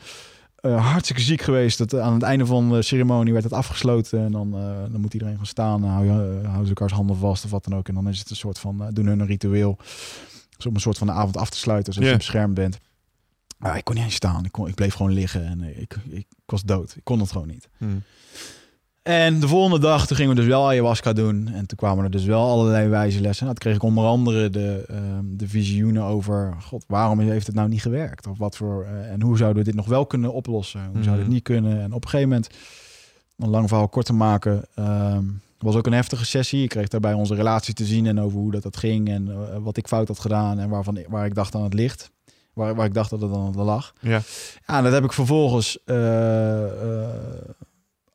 [0.68, 1.78] eh, hartstikke ziek geweest.
[1.78, 4.20] Dat, aan het einde van de ceremonie werd het afgesloten.
[4.20, 5.84] En dan, eh, dan moet iedereen gaan staan.
[5.84, 7.88] Hou je, eh, houden ze elkaars handen vast of wat dan ook.
[7.88, 9.78] En dan is het een soort van, doen hun een ritueel.
[10.58, 12.14] Dus om een soort van de avond af te sluiten, zodat Ja.
[12.14, 12.80] je beschermd bent.
[13.58, 14.46] Maar ik kon niet eens staan.
[14.46, 16.96] Ik, kon, ik bleef gewoon liggen en ik, ik, ik was dood.
[16.96, 17.70] Ik kon het gewoon niet.
[17.78, 17.86] Hm.
[19.08, 21.48] En de volgende dag, toen gingen we dus wel ayahuasca doen.
[21.48, 23.46] En toen kwamen er dus wel allerlei wijze lessen.
[23.46, 26.56] Nou, toen kreeg ik onder andere de, ehm, de visioenen over...
[26.62, 28.28] God, waarom heeft het nou niet gewerkt?
[28.28, 28.84] Of wat voor...
[28.84, 30.80] eh, en hoe zouden we dit nog wel kunnen oplossen?
[30.80, 31.24] Hoe zouden we Mhm.
[31.24, 31.82] het niet kunnen?
[31.82, 32.50] En op een gegeven moment,
[33.38, 34.66] om een lang verhaal kort te maken...
[34.76, 35.24] ehm,
[35.60, 36.64] was ook een heftige sessie.
[36.64, 39.10] Ik kreeg daarbij onze relatie te zien en over hoe dat, dat ging.
[39.10, 42.12] En eh, wat ik fout had gedaan en waarvan, waar ik dacht aan het licht.
[42.54, 43.94] Waar, waar ik dacht dat het het lag.
[44.00, 44.22] Ja.
[44.68, 45.96] Ja, en dat heb ik vervolgens eh,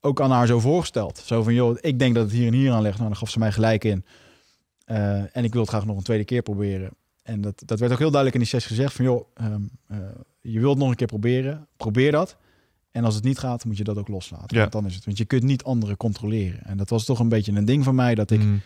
[0.04, 1.22] ook aan haar zo voorgesteld.
[1.24, 2.96] Zo van, joh, ik denk dat het hier en hier aan ligt.
[2.96, 4.04] Nou, dan gaf ze mij gelijk in.
[4.84, 6.90] Eh, en ik wil het graag nog een tweede keer proberen.
[7.22, 9.98] En dat, dat werd ook heel duidelijk in die sessie gezegd van, joh, ehm, eh,
[10.40, 11.66] je wilt nog een keer proberen.
[11.76, 12.36] Probeer dat.
[12.90, 14.56] En als het niet gaat, moet je dat ook loslaten.
[14.56, 14.60] Ja.
[14.60, 15.04] Want dan is het.
[15.04, 16.64] Want je kunt niet anderen controleren.
[16.64, 18.56] En dat was toch een beetje een ding van mij dat ik, Hm.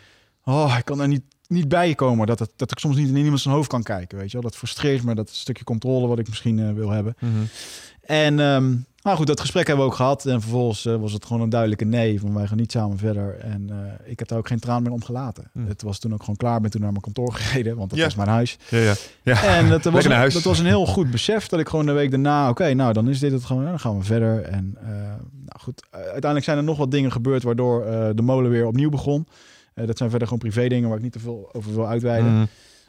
[0.43, 2.27] oh, ik kan er niet, niet bij komen.
[2.27, 4.17] Dat, het, dat ik soms niet in iemand zijn hoofd kan kijken.
[4.17, 4.49] Weet je wel?
[4.49, 7.15] Dat frustreert me, dat stukje controle wat ik misschien eh, wil hebben.
[7.19, 7.31] Mhm.
[8.01, 8.75] En ehm,
[9.07, 10.25] nou goed, dat gesprek hebben we ook gehad.
[10.25, 12.19] En vervolgens eh, was het gewoon een duidelijke nee.
[12.19, 13.37] Van wij gaan niet samen verder.
[13.39, 15.49] En eh, ik heb daar ook geen traan meer om gelaten.
[15.51, 15.67] Hmm.
[15.67, 16.61] Het was toen ook gewoon klaar.
[16.61, 17.77] Ben toen naar mijn kantoor gereden.
[17.77, 18.05] Want dat Ja.
[18.05, 18.57] was mijn huis.
[18.69, 18.93] Ja, ja.
[19.23, 19.43] ja.
[19.43, 20.33] En dat was, een, huis.
[20.33, 21.47] dat was een heel goed besef.
[21.47, 22.49] Dat ik gewoon de week daarna...
[22.49, 23.65] Oké, nou dan is dit het gewoon.
[23.65, 24.41] Dan gaan we verder.
[24.41, 24.87] En eh,
[25.31, 27.43] nou goed, uiteindelijk zijn er nog wat dingen gebeurd...
[27.43, 27.85] waardoor
[28.15, 29.27] de molen weer opnieuw begon.
[29.73, 30.87] Dat zijn verder gewoon privé dingen...
[30.89, 32.31] waar ik niet te veel over wil uitweiden.
[32.31, 32.45] Hm.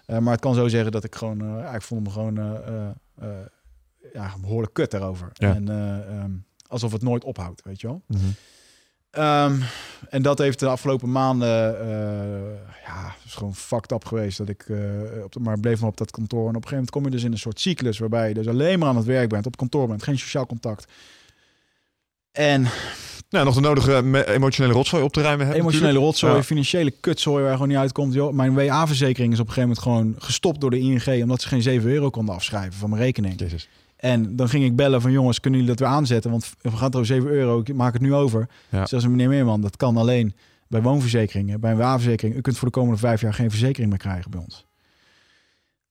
[0.07, 2.39] Eh, maar het kan zo zeggen dat ik gewoon, ik vond me gewoon
[4.13, 5.31] ja, behoorlijk kut daarover.
[5.33, 5.55] Ja.
[5.55, 6.31] En eh, ehm,
[6.67, 8.03] alsof het nooit ophoudt, weet je wel.
[8.07, 8.21] Mhm.
[9.11, 9.61] Ehm,
[10.11, 14.39] en dat heeft de afgelopen maanden, eh, ja, is gewoon fucked up geweest.
[14.39, 14.79] Dat ik, eh,
[15.25, 16.41] op de, maar bleef maar op dat kantoor.
[16.49, 18.49] En op een gegeven moment kom je dus in een soort cyclus waarbij je dus
[18.49, 20.93] alleen maar aan het werk bent, op kantoor bent, geen sociaal contact.
[22.33, 22.67] En
[23.31, 25.63] Nou, nog de nodige emotionele rotzooi op te ruimen hebben.
[25.65, 26.43] emotionele rotzooi, Ja.
[26.43, 28.15] financiële kutzooi waar gewoon niet uitkomt.
[28.15, 31.49] Joh, mijn WA-verzekering is op een gegeven moment gewoon gestopt door de ING omdat ze
[31.49, 33.41] geen 7 euro konden afschrijven van mijn rekening.
[33.41, 33.69] Jezus.
[33.99, 36.31] En dan ging ik bellen van jongens, kunnen jullie dat weer aanzetten?
[36.31, 38.49] Want we gaan toch 7 euro, ik maak het nu over.
[38.69, 38.87] Ja.
[38.87, 40.35] Ze, meneer Meerman, dat kan alleen
[40.69, 42.37] bij woonverzekeringen, bij een WA-verzekering.
[42.37, 44.67] U kunt voor de komende vijf jaar geen verzekering meer krijgen bij ons.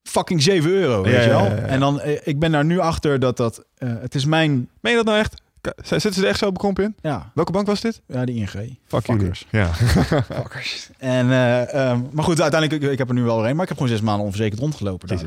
[0.04, 1.44] Fucking 7 euro, weet Ja, je wel?
[1.44, 1.56] ja.
[1.56, 4.92] En dan, eh, ik ben daar nu achter dat dat, eh, het is mijn, Meen
[4.92, 5.42] je dat nou echt?
[5.84, 6.96] Zitten ze er echt zo bekrompen in?
[7.02, 8.02] ja, Welke bank was dit?
[8.08, 8.78] ja die ING.
[8.88, 9.46] Fuck Fuckers.
[9.52, 9.74] Ja.
[10.40, 10.90] Fuckers.
[10.98, 13.70] En, eh, ehm, maar goed, uiteindelijk, ik, ik heb er nu wel een, maar ik
[13.70, 15.10] heb gewoon zes maanden onverzekerd rondgelopen.
[15.10, 15.18] En,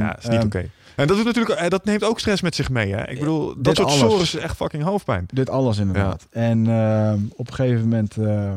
[0.00, 0.68] ja, is niet ehm, oké.
[0.96, 2.92] En dat doet natuurlijk, eh, dat neemt ook stress met zich mee.
[2.94, 3.08] Hè?
[3.10, 5.26] Ik bedoel, dat soort sores is echt fucking hoofdpijn.
[5.32, 6.26] Dit alles inderdaad.
[6.30, 8.16] En ehm, op een gegeven moment...
[8.16, 8.56] ehm,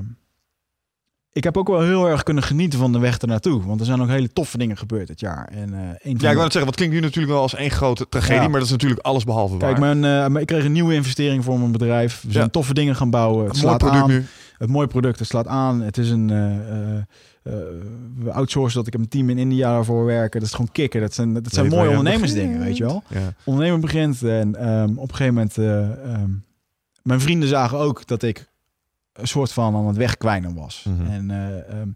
[1.32, 3.66] ik heb ook wel heel erg kunnen genieten van de weg ernaartoe.
[3.66, 5.48] Want er zijn ook hele toffe dingen gebeurd dit jaar.
[5.52, 8.10] En, van Ja, ik wou net zeggen, wat klinkt nu natuurlijk wel als één grote
[8.10, 8.48] tragedie, Ja.
[8.48, 9.96] maar dat is natuurlijk alles behalve Kijk, waar.
[9.98, 12.22] mijn, eh, ik kreeg een nieuwe investering voor mijn bedrijf.
[12.26, 12.50] We zijn Ja.
[12.50, 13.46] toffe dingen gaan bouwen.
[13.46, 14.10] Het Een mooi slaat product aan.
[14.20, 14.26] nu.
[14.58, 15.82] Het mooie product, het slaat aan.
[15.82, 16.30] Het is een...
[18.18, 20.40] we outsourcen dat ik heb een team in India daarvoor werken.
[20.40, 21.02] Dat is gewoon kicken.
[21.02, 23.04] Dat zijn, dat zijn mooie ondernemersdingen, weet je wel.
[23.10, 23.34] Ja.
[23.44, 24.24] ondernemen begint.
[24.24, 26.30] En ehm, op een gegeven moment, eh, ehm,
[27.04, 28.48] mijn vrienden zagen ook dat ik
[29.14, 30.86] een soort van aan het wegkwijnen was.
[30.88, 31.12] Mhm.
[31.12, 31.90] En eh, ehm,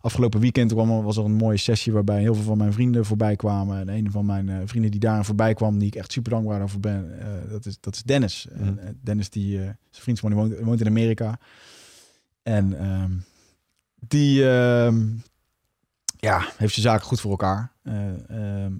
[0.00, 3.04] afgelopen weekend kwam, er- was er een mooie sessie waarbij heel veel van mijn vrienden
[3.04, 3.78] voorbij kwamen.
[3.80, 6.62] En een van mijn eh, vrienden die daarin voorbij kwam, die ik echt super dankbaar
[6.62, 8.46] over ben, eh, dat, is, dat is Dennis.
[8.52, 11.38] En, eh, Dennis, die, eh, zijn vriend van die woont, woont in Amerika.
[12.42, 12.76] En
[14.00, 15.06] die ehm,
[16.16, 17.72] ja, heeft zijn zaken goed voor elkaar.
[17.82, 18.72] Eh, ehm,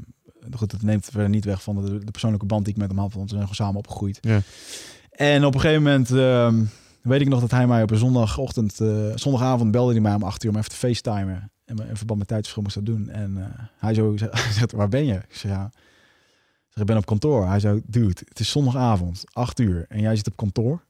[0.57, 2.99] goed, het neemt verder niet weg van de, de persoonlijke band die ik met hem
[2.99, 4.19] had, want we zijn gewoon samen opgegroeid.
[4.20, 4.40] Ja.
[5.11, 6.65] En op een gegeven moment ehm,
[7.03, 10.23] weet ik nog dat hij mij op een zondagochtend, eh, zondagavond belde hij mij om
[10.23, 11.51] acht uur om even te facetimen.
[11.65, 13.09] En in verband met tijdsverschil moest dat doen.
[13.09, 14.16] En eh, hij zo
[14.57, 15.15] zegt, waar ben je?
[15.15, 15.65] Ik zeg, ja.
[15.65, 17.47] Ik, zeg, ik ben op kantoor.
[17.47, 19.85] Hij zo, dude, het is zondagavond, acht uur.
[19.89, 20.82] En jij zit op kantoor?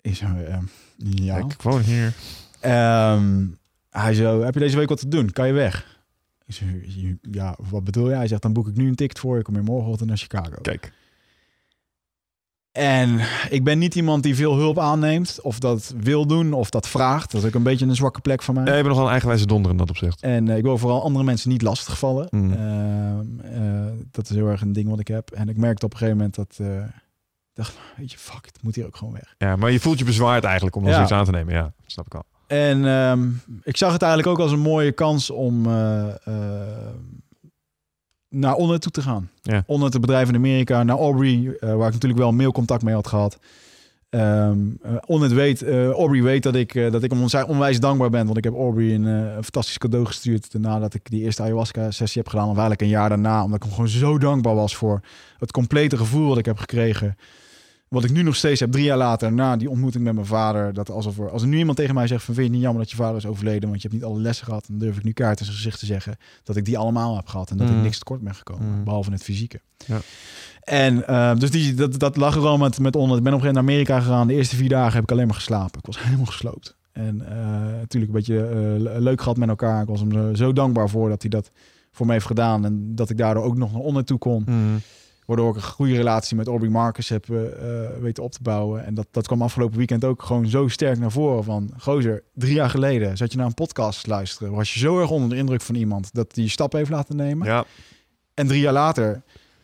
[0.00, 0.64] Ik ehm,
[0.96, 1.36] ja.
[1.36, 2.14] Ik woon hier.
[2.60, 3.46] Ehm,
[3.90, 5.30] hij zo, heb je deze week wat te doen?
[5.32, 5.98] Kan je weg?
[6.46, 8.14] Ik ja, wat bedoel je?
[8.14, 9.42] Hij zegt, dan boek ik nu een ticket voor je.
[9.42, 10.56] Kom je morgenochtend naar Chicago.
[10.62, 10.92] Kijk.
[12.72, 13.20] En
[13.50, 17.30] ik ben niet iemand die veel hulp aanneemt, of dat wil doen, of dat vraagt.
[17.32, 18.64] Dat is ook een beetje een zwakke plek van mij.
[18.64, 20.22] Ja, je bent nogal een eigenwijze donder in dat opzicht.
[20.22, 22.26] En eh, ik wil vooral andere mensen niet lastigvallen.
[22.30, 22.52] Mm.
[22.52, 25.30] Ehm, eh, dat is heel erg een ding wat ik heb.
[25.30, 26.56] En ik merkte op een gegeven moment dat...
[26.60, 26.76] eh,
[27.50, 29.34] ik dacht, weet je, fuck, het moet hier ook gewoon weg.
[29.38, 30.92] Ja, maar je voelt je bezwaard eigenlijk om Ja.
[30.92, 31.54] zoiets aan te nemen.
[31.54, 32.24] Ja, snap ik al.
[32.50, 33.28] En ehm,
[33.62, 36.94] ik zag het eigenlijk ook als een mooie kans om eh, eh,
[38.28, 39.30] naar Onnet toe te gaan.
[39.42, 39.62] Ja.
[39.66, 43.06] Onnet, het bedrijf in Amerika, naar Aubrey, eh, waar ik natuurlijk wel mailcontact mee had
[43.06, 43.38] gehad.
[44.08, 48.24] Ehm eh, Onnet weet, Aubrey weet dat ik, dat ik hem onwijs dankbaar ben.
[48.24, 52.30] Want ik heb Aubrey een, een fantastisch cadeau gestuurd nadat ik die eerste ayahuasca-sessie heb
[52.30, 52.48] gedaan.
[52.48, 55.00] Of eigenlijk een jaar daarna, omdat ik hem gewoon zo dankbaar was voor
[55.38, 57.16] het complete gevoel wat ik heb gekregen.
[57.94, 60.72] Wat ik nu nog steeds heb, drie jaar later, na die ontmoeting met mijn vader.
[60.72, 62.62] Dat alsof er, als er nu iemand tegen mij zegt van vind je het niet
[62.62, 64.96] jammer dat je vader is overleden, want je hebt niet alle lessen gehad, dan durf
[64.96, 67.56] ik nu kaart in zijn gezicht te zeggen dat ik die allemaal heb gehad en
[67.56, 67.76] dat Mm.
[67.76, 68.84] ik niks tekort ben gekomen, Mm.
[68.84, 69.60] behalve het fysieke.
[69.86, 69.98] Ja.
[70.64, 73.16] En eh, dus die, dat, dat lag er al met, met onder.
[73.16, 74.26] Ik ben op een gegeven moment naar Amerika gegaan.
[74.26, 75.78] De eerste vier dagen heb ik alleen maar geslapen.
[75.78, 76.76] Ik was helemaal gesloopt.
[76.92, 77.36] En eh,
[77.80, 79.82] natuurlijk een beetje eh, le- leuk gehad met elkaar.
[79.82, 81.50] Ik was hem zo, zo dankbaar voor dat hij dat
[81.92, 82.64] voor me heeft gedaan.
[82.64, 84.44] En dat ik daardoor ook nog naar onder toe kon.
[84.46, 84.80] Mm.
[85.30, 88.84] Waardoor ik een goede relatie met Aubrey Marcus heb eh, eh, weten op te bouwen.
[88.84, 91.44] En dat, dat kwam afgelopen weekend ook gewoon zo sterk naar voren.
[91.44, 94.52] Van, gozer, drie jaar geleden zat je naar een podcast te luisteren.
[94.52, 97.46] Was je zo erg onder de indruk van iemand dat die stap heeft laten nemen.
[97.46, 97.64] Ja,
[98.34, 99.22] En drie jaar later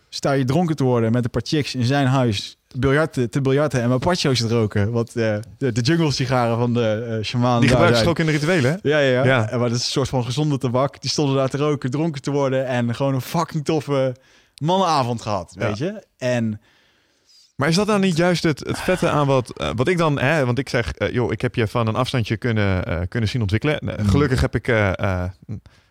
[0.09, 2.59] sta je dronken te worden met een paar chicks in zijn huis.
[2.79, 4.93] Biljarten, te biljarten en mapacho's te roken.
[4.93, 7.61] Wat eh, de, de jungle sigaren van de eh shaman.
[7.61, 8.89] die gebruiken ze ook in de rituelen, hè?
[8.89, 9.25] Ja, ja, ja.
[9.25, 9.49] Ja.
[9.51, 11.01] En Maar dat is een soort van gezonde tabak.
[11.01, 12.67] Die stonden daar te roken, dronken te worden.
[12.67, 14.15] En gewoon een fucking toffe
[14.63, 16.07] mannenavond gehad, weet je.
[16.19, 16.61] En
[17.57, 20.19] Maar is dat nou niet juist het, het vette aan wat, eh, wat ik dan...
[20.19, 23.29] Hè, want ik zeg, eh, joh, ik heb je van een afstandje kunnen, eh, kunnen
[23.29, 23.79] zien ontwikkelen.
[23.81, 24.09] Mm.
[24.09, 24.65] Gelukkig heb ik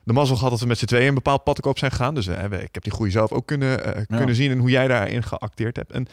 [0.04, 2.16] de mazzel gehad dat we met z'n tweeën een bepaald pad op zijn gegaan.
[2.16, 5.76] Dus ik heb die groei zelf ook kunnen, kunnen zien en hoe jij daarin geacteerd
[5.76, 5.92] hebt.
[5.92, 6.08] En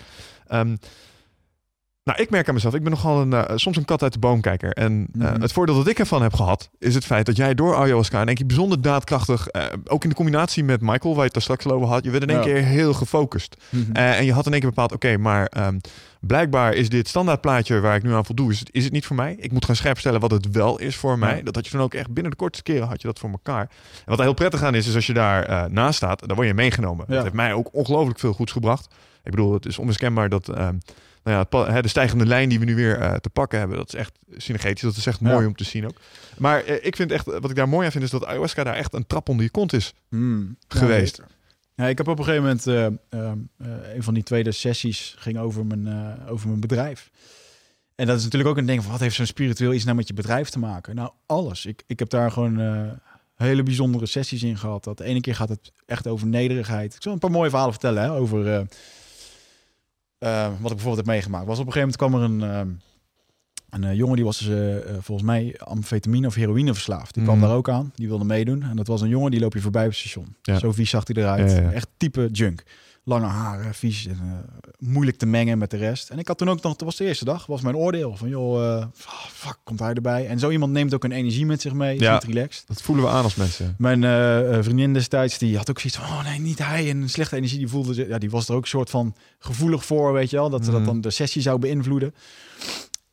[0.47, 0.77] ehm,
[2.05, 4.19] nou, ik merk aan mezelf, ik ben nogal een, eh, soms een kat uit de
[4.19, 4.71] boomkijker.
[4.73, 5.41] En eh, Mhm.
[5.41, 8.27] het voordeel dat ik ervan heb gehad, is het feit dat jij door ayahuasca in
[8.27, 11.43] één keer bijzonder daadkrachtig, eh, ook in de combinatie met Michael, waar je het daar
[11.43, 12.45] straks over had, je werd in één Ja.
[12.45, 13.57] keer heel gefocust.
[13.69, 13.93] Mhm.
[13.93, 15.79] En je had in één keer bepaald, oké, maar ehm,
[16.21, 19.17] blijkbaar is dit standaardplaatje waar ik nu aan voldoe, is het, is het niet voor
[19.17, 19.37] mij.
[19.39, 21.37] Ik moet gaan scherp stellen wat het wel is voor mij.
[21.37, 21.43] Ja.
[21.43, 23.61] Dat had je dan ook echt binnen de kortste keren had je dat voor elkaar.
[23.95, 26.49] En wat er heel prettig aan is, is als je daar naast staat, dan word
[26.49, 27.05] je meegenomen.
[27.09, 27.15] Ja.
[27.15, 28.95] Dat heeft mij ook ongelooflijk veel goeds gebracht.
[29.25, 30.75] Ik bedoel, het is onmiskenbaar dat ehm,
[31.25, 33.89] nou ja, het de stijgende lijn die we nu weer eh, te pakken hebben, dat
[33.89, 34.83] is echt synergetisch.
[34.83, 35.29] Dat is echt Ja.
[35.33, 35.97] mooi om te zien ook.
[36.39, 38.75] Maar eh, ik vind echt, wat ik daar mooi aan vind, is dat ayahuasca daar
[38.75, 39.95] echt een trap onder je kont is.
[40.09, 40.57] Hmm.
[40.69, 41.17] Geweest.
[41.17, 41.25] Ja,
[41.85, 42.87] ja, ik heb op een gegeven moment eh,
[43.21, 43.33] eh,
[43.95, 47.11] een van die tweede sessies ging over mijn, eh, over mijn bedrijf.
[47.95, 50.09] En dat is natuurlijk ook een ding van wat heeft zo'n spiritueel iets nou met
[50.09, 50.95] je bedrijf te maken?
[50.95, 51.67] Nou, alles.
[51.67, 52.93] Ik, ik heb daar gewoon eh,
[53.37, 54.85] hele bijzondere sessies in gehad.
[54.85, 56.95] Dat de ene keer gaat het echt over nederigheid.
[56.95, 58.61] Ik zal een paar mooie verhalen vertellen hè, over eh,
[60.23, 61.47] eh, wat ik bijvoorbeeld heb meegemaakt.
[61.47, 62.73] Was op een gegeven moment kwam er een, eh,
[63.71, 67.15] een eh, jongen die was eh, eh, volgens mij amfetamine of heroïne verslaafd.
[67.15, 67.47] Die kwam Mhm.
[67.47, 67.93] daar ook aan.
[67.95, 68.63] Die wilde meedoen.
[68.63, 70.37] En dat was een jongen die loop je voorbij op het station.
[70.43, 70.59] Ja.
[70.59, 71.51] Zo vies zag hij eruit.
[71.51, 71.73] Ja, ja, ja.
[71.73, 72.63] Echt type junk.
[73.05, 76.11] Lange haren, vies en eh, moeilijk te mengen met de rest.
[76.11, 78.29] En ik had toen ook nog, dat was de eerste dag, was mijn oordeel van
[78.29, 78.87] joh, eh,
[79.33, 80.27] fuck, komt hij erbij?
[80.29, 82.13] En zo iemand neemt ook een energie met zich mee, is Ja.
[82.13, 82.65] niet relaxed.
[82.67, 83.75] Dat voelen we aan als mensen.
[83.79, 86.91] Mijn eh, vriendin destijds, die had ook zoiets van, oh nee, niet hij.
[86.91, 90.13] En slechte energie, die voelde ja, die was er ook een soort van gevoelig voor,
[90.13, 90.51] weet je wel.
[90.51, 90.89] Dat ze dat Mhm.
[90.89, 92.15] dan de sessie zou beïnvloeden.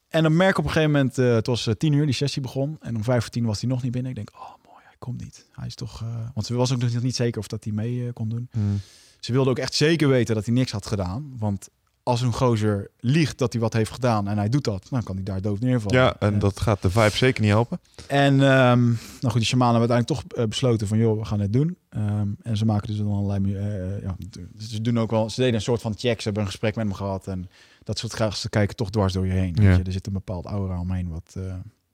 [0.09, 2.77] En dan merk ik op een gegeven moment, het was tien uur, die sessie begon.
[2.81, 4.09] En om vijf voor tien was hij nog niet binnen.
[4.09, 5.45] Ik denk, oh mooi, hij komt niet.
[5.51, 6.03] Hij is toch,
[6.33, 8.49] want ze was ook nog niet zeker of dat hij mee kon doen.
[8.51, 8.79] Mm.
[9.19, 11.33] Ze wilde ook echt zeker weten dat hij niks had gedaan.
[11.37, 11.69] Want
[12.03, 15.15] als een gozer liegt dat hij wat heeft gedaan en hij doet dat, dan kan
[15.15, 15.97] hij daar dood neervallen.
[15.99, 17.79] Ja, en dat gaat de vibe zeker niet helpen.
[18.07, 21.39] En ehm, nou goed, die shamanen hebben uiteindelijk toch eh, besloten van, joh, we gaan
[21.39, 21.77] het doen.
[21.89, 24.15] Ehm, en ze maken dus dan allerlei, mu- eh, ja,
[24.59, 26.85] ze doen ook wel, ze deden een soort van check, ze hebben een gesprek met
[26.85, 27.49] hem gehad en
[27.83, 29.55] dat soort gasten kijken toch dwars door je heen.
[29.55, 29.67] Ja.
[29.67, 29.83] Weet je?
[29.83, 31.43] Er zit een bepaald aura omheen wat, eh,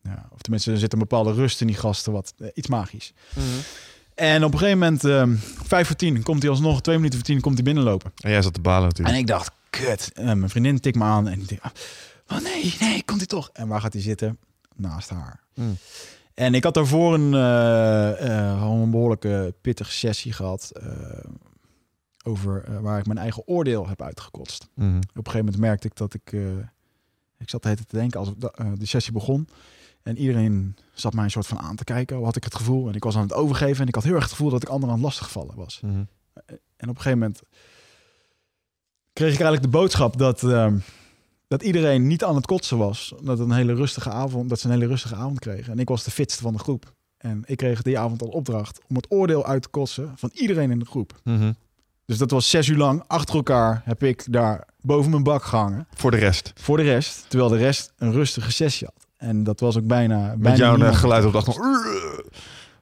[0.04, 3.14] ja, of tenminste er zit een bepaalde rust in die gasten, wat eh, iets magisch.
[4.16, 7.28] En op een gegeven moment, ehm, vijf voor tien, komt hij alsnog, twee minuten voor
[7.28, 8.12] tien, komt hij binnenlopen.
[8.16, 9.16] En jij zat te balen natuurlijk.
[9.16, 10.12] En ik dacht, kut.
[10.14, 11.62] En mijn vriendin tikt me aan en ik denk,
[12.28, 13.50] oh nee, nee, komt hij toch?
[13.54, 14.38] En waar gaat hij zitten?
[14.76, 15.40] Naast haar.
[15.54, 15.78] Mm.
[16.34, 20.72] En ik had daarvoor een, eh, eh, een behoorlijke pittige sessie gehad.
[20.74, 20.90] eh,
[22.28, 24.68] over waar ik mijn eigen oordeel heb uitgekotst.
[24.74, 24.98] Mhm.
[24.98, 26.32] Op een gegeven moment merkte ik dat ik...
[27.38, 29.48] ik zat de hele tijd te denken als ik die sessie begon.
[30.06, 32.24] En iedereen zat mij een soort van aan te kijken.
[32.24, 32.88] Had ik het gevoel.
[32.88, 33.82] En ik was aan het overgeven.
[33.82, 35.80] En ik had heel erg het gevoel dat ik anderen aan het lastigvallen was.
[35.82, 35.94] Mhm.
[36.78, 37.42] En op een gegeven moment
[39.14, 40.78] kreeg ik eigenlijk de boodschap dat, ehm,
[41.48, 43.14] dat iedereen niet aan het kotsen was.
[43.22, 45.74] Dat, het een hele rustige avond, dat ze een hele rustige avond kregen.
[45.74, 46.94] En ik was de fitste van de groep.
[47.18, 50.72] En ik kreeg die avond al opdracht om het oordeel uit te kotsen van iedereen
[50.72, 51.20] in de groep.
[51.24, 51.52] Mhm.
[52.06, 55.88] Dus dat was zes uur lang achter elkaar heb ik daar boven mijn bak gehangen.
[55.94, 56.52] Voor de rest.
[56.56, 57.26] Voor de rest.
[57.28, 59.05] Terwijl de rest een rustige sessie had.
[59.26, 60.28] En dat was ook bijna...
[60.28, 60.96] Met bijna jouw eh, niemand.
[60.98, 61.86] geluid op de achtergrond.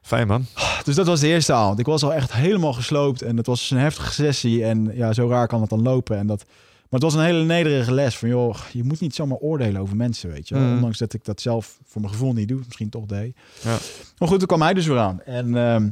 [0.02, 0.46] Fijn man.
[0.84, 1.78] Dus dat was de eerste avond.
[1.78, 3.22] Ik was al echt helemaal gesloopt.
[3.22, 4.64] En het was een heftige sessie.
[4.64, 6.18] En ja, zo raar kan het dan lopen.
[6.18, 6.44] En dat...
[6.90, 8.16] Maar het was een hele nederige les.
[8.16, 10.54] Van joh, je moet niet zomaar oordelen over mensen, weet je.
[10.54, 10.74] Mm.
[10.74, 12.60] Ondanks dat ik dat zelf voor mijn gevoel niet doe.
[12.64, 13.36] Misschien toch deed.
[13.62, 13.76] Ja.
[14.18, 15.22] Maar goed, toen kwam hij dus weer aan.
[15.22, 15.88] En ehm,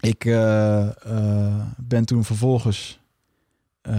[0.00, 3.00] ik eh, eh, ben toen vervolgens...
[3.82, 3.94] eh,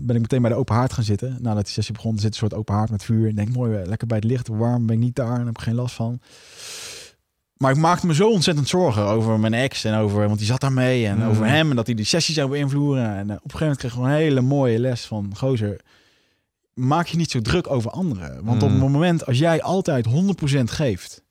[0.00, 1.36] ben ik meteen bij de open haard gaan zitten.
[1.40, 3.28] Nadat die sessie begon, zit een soort open haard met vuur.
[3.28, 5.56] Ik denk, mooi, eh, lekker bij het licht, warm, ben ik niet daar en heb
[5.56, 6.20] ik geen last van.
[7.56, 10.60] Maar ik maakte me zo ontzettend zorgen over mijn ex en over, want die zat
[10.60, 11.28] daarmee en Mm.
[11.28, 13.04] over hem en dat hij die sessie zou beïnvloeden.
[13.16, 15.80] En eh, op een gegeven moment kreeg ik gewoon een hele mooie les van gozer.
[16.74, 18.44] Maak je niet zo druk over anderen.
[18.44, 18.80] Want op Mm.
[18.82, 21.22] het moment als jij altijd 100% geeft,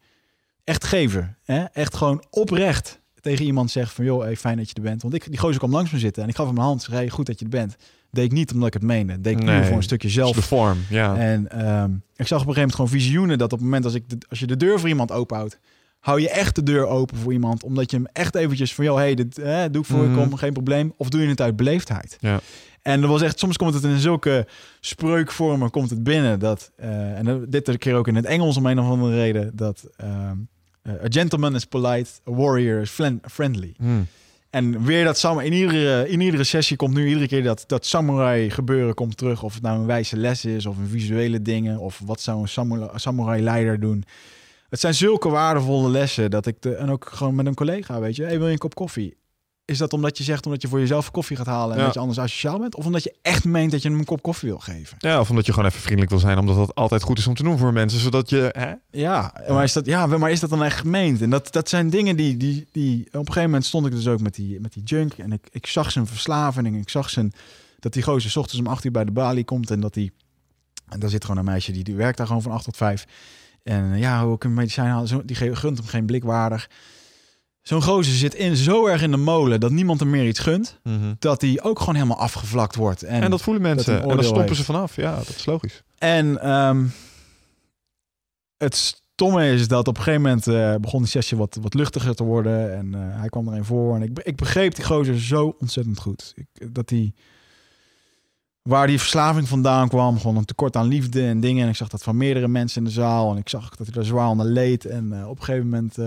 [0.64, 1.64] echt geven, hè?
[1.64, 5.02] echt gewoon oprecht tegen iemand zegt van joh, hey, fijn dat je er bent.
[5.02, 6.81] Want ik, die gozer kwam langs me zitten en ik gaf hem een hand.
[6.84, 7.76] Zei, hey, goed dat je er bent.
[8.11, 9.22] Deed ik niet omdat ik het meende.
[9.22, 9.60] Deed ik Nee.
[9.60, 11.15] nu voor een stukje zelf de vorm, ja.
[11.18, 13.93] en ehm, ik zag op een gegeven moment gewoon visioenen dat op het moment als,
[13.93, 15.60] ik de, als je de deur voor iemand openhoudt,
[15.99, 18.95] hou je echt de deur open voor iemand, omdat je hem echt eventjes van, joh,
[18.95, 20.18] hey, dit eh, doe ik voor je, Mhm.
[20.19, 20.93] kom, geen probleem.
[20.97, 22.18] Of doe je het uit beleefdheid.
[22.19, 22.39] Ja.
[22.81, 24.47] En er was echt, soms komt het in zulke
[24.80, 28.65] spreukvormen, komt het binnen dat, eh, en dat- dit keer ook in het Engels om
[28.65, 30.31] een of andere reden, dat ehm, eh,
[30.87, 33.73] a gentleman is polite, a warrior is friendly.
[33.77, 34.07] Hmm.
[34.49, 37.85] En weer dat samen in iedere, in iedere sessie komt nu iedere keer dat, dat
[37.85, 39.43] samurai gebeuren komt terug.
[39.43, 41.79] Of het nou een wijze les is of een visuele dingen.
[41.79, 44.03] Of wat zou een samurai, samurai leider doen.
[44.69, 48.15] Het zijn zulke waardevolle lessen dat ik de, en ook gewoon met een collega, weet
[48.15, 49.17] je, hey, wil je een kop koffie?
[49.65, 51.85] Is dat omdat je zegt omdat je voor jezelf koffie gaat halen en Ja.
[51.85, 52.75] dat je anders asociaal bent?
[52.75, 54.97] Of omdat je echt meent dat je hem een kop koffie wil geven?
[54.99, 57.33] Ja, of omdat je gewoon even vriendelijk wil zijn, omdat dat altijd goed is om
[57.35, 58.49] te doen voor mensen, zodat je...
[58.51, 58.73] Hè?
[58.91, 61.21] Ja, maar is dat, ja, maar is dat dan echt gemeend?
[61.21, 63.05] En dat, dat zijn dingen die, die, die...
[63.07, 65.13] Op een gegeven moment stond ik dus ook met die, met die junk.
[65.13, 66.67] En ik, ik zag zijn verslaving.
[66.67, 67.33] En ik zag zijn...
[67.79, 69.71] Dat die gozer 's ochtends om 8 uur bij de balie komt.
[69.71, 70.11] En dat die...
[70.89, 73.05] En daar zit gewoon een meisje die, die werkt daar gewoon van 8 tot 5.
[73.63, 75.07] En eh, ja, hoe ik een medicijn halen.
[75.07, 76.69] Zo, die gunt hem geen blikwaardig.
[77.67, 80.79] Zo'n gozer zit in, zo erg in de molen dat niemand hem meer iets gunt.
[81.19, 83.03] Dat hij ook gewoon helemaal afgevlakt wordt.
[83.03, 84.01] En, En, dat voelen mensen.
[84.01, 84.55] en dan stoppen heeft.
[84.55, 84.95] ze vanaf.
[84.95, 85.83] Ja, dat is logisch.
[85.97, 86.85] En ehm,
[88.57, 92.15] het stomme is dat op een gegeven moment eh, begon die sessie wat, wat luchtiger
[92.15, 92.75] te worden.
[92.75, 93.95] En eh, hij kwam erin voor.
[93.95, 96.33] En ik, ik begreep die gozer zo ontzettend goed.
[96.35, 97.13] Ik, dat die,
[98.61, 101.63] waar die verslaving vandaan kwam, gewoon een tekort aan liefde en dingen.
[101.63, 103.31] En ik zag dat van meerdere mensen in de zaal.
[103.31, 104.85] En ik zag dat hij daar zwaar onder leed.
[104.85, 105.97] En eh, op een gegeven moment...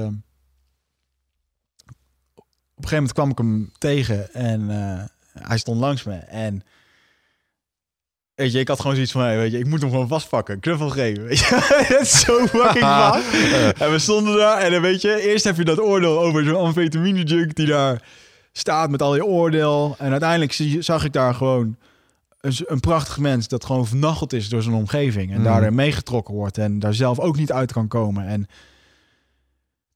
[2.79, 5.05] op een gegeven moment kwam ik hem tegen en eh,
[5.49, 6.15] hij stond langs me.
[6.15, 6.63] En
[8.35, 10.61] Weet je, ik had gewoon zoiets van, hey, weet je, ik moet hem gewoon vastpakken,
[10.61, 11.25] knuffel geven.
[11.25, 11.51] Weet je,
[11.89, 13.33] dat is zo fucking vast.
[13.79, 16.57] en we stonden daar en dan weet je, eerst heb je dat oordeel over zo'n
[16.57, 18.03] amfetamine junk die daar
[18.53, 19.95] staat met al je oordeel.
[19.99, 21.77] En uiteindelijk zie, zag ik daar gewoon
[22.41, 25.31] een, een prachtig mens dat gewoon vernacheld is door zijn omgeving.
[25.31, 25.45] En Mm.
[25.45, 28.27] daardoor meegetrokken wordt en daar zelf ook niet uit kan komen.
[28.27, 28.47] En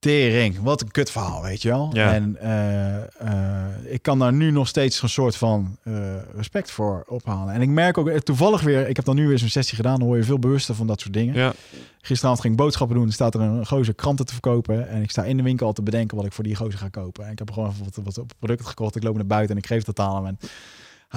[0.03, 1.89] tering, wat een kut verhaal, weet je wel.
[1.93, 2.13] Ja.
[2.13, 5.93] En eh, eh, ik kan daar nu nog steeds een soort van eh,
[6.35, 7.53] respect voor ophalen.
[7.53, 10.07] En ik merk ook toevallig weer, ik heb dan nu weer zo'n sessie gedaan, dan
[10.07, 11.35] word je veel bewuster van dat soort dingen.
[11.35, 11.53] Ja.
[12.01, 13.07] Gisteravond ging ik boodschappen doen.
[13.07, 14.89] Er staat er een gozer kranten te verkopen.
[14.89, 16.89] En ik sta in de winkel al te bedenken wat ik voor die gozer ga
[16.89, 17.25] kopen.
[17.25, 18.95] En ik heb gewoon wat, wat op producten gekocht.
[18.95, 20.25] Ik loop naar buiten en ik geef het aan hem.
[20.25, 20.37] En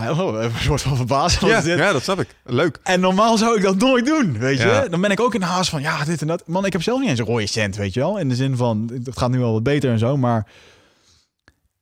[0.00, 1.40] hij een soort van verbaasd.
[1.40, 1.78] Ja, dit?
[1.78, 2.28] ja, dat snap ik.
[2.44, 2.78] Leuk.
[2.82, 4.66] En normaal zou ik dat nooit doen, weet je.
[4.66, 4.88] Ja.
[4.88, 6.42] Dan ben ik ook in de haast van, ja, dit en dat.
[6.46, 8.18] Man, ik heb zelf niet eens een rode cent, weet je wel.
[8.18, 10.46] In de zin van, het gaat nu wel wat beter en zo, maar...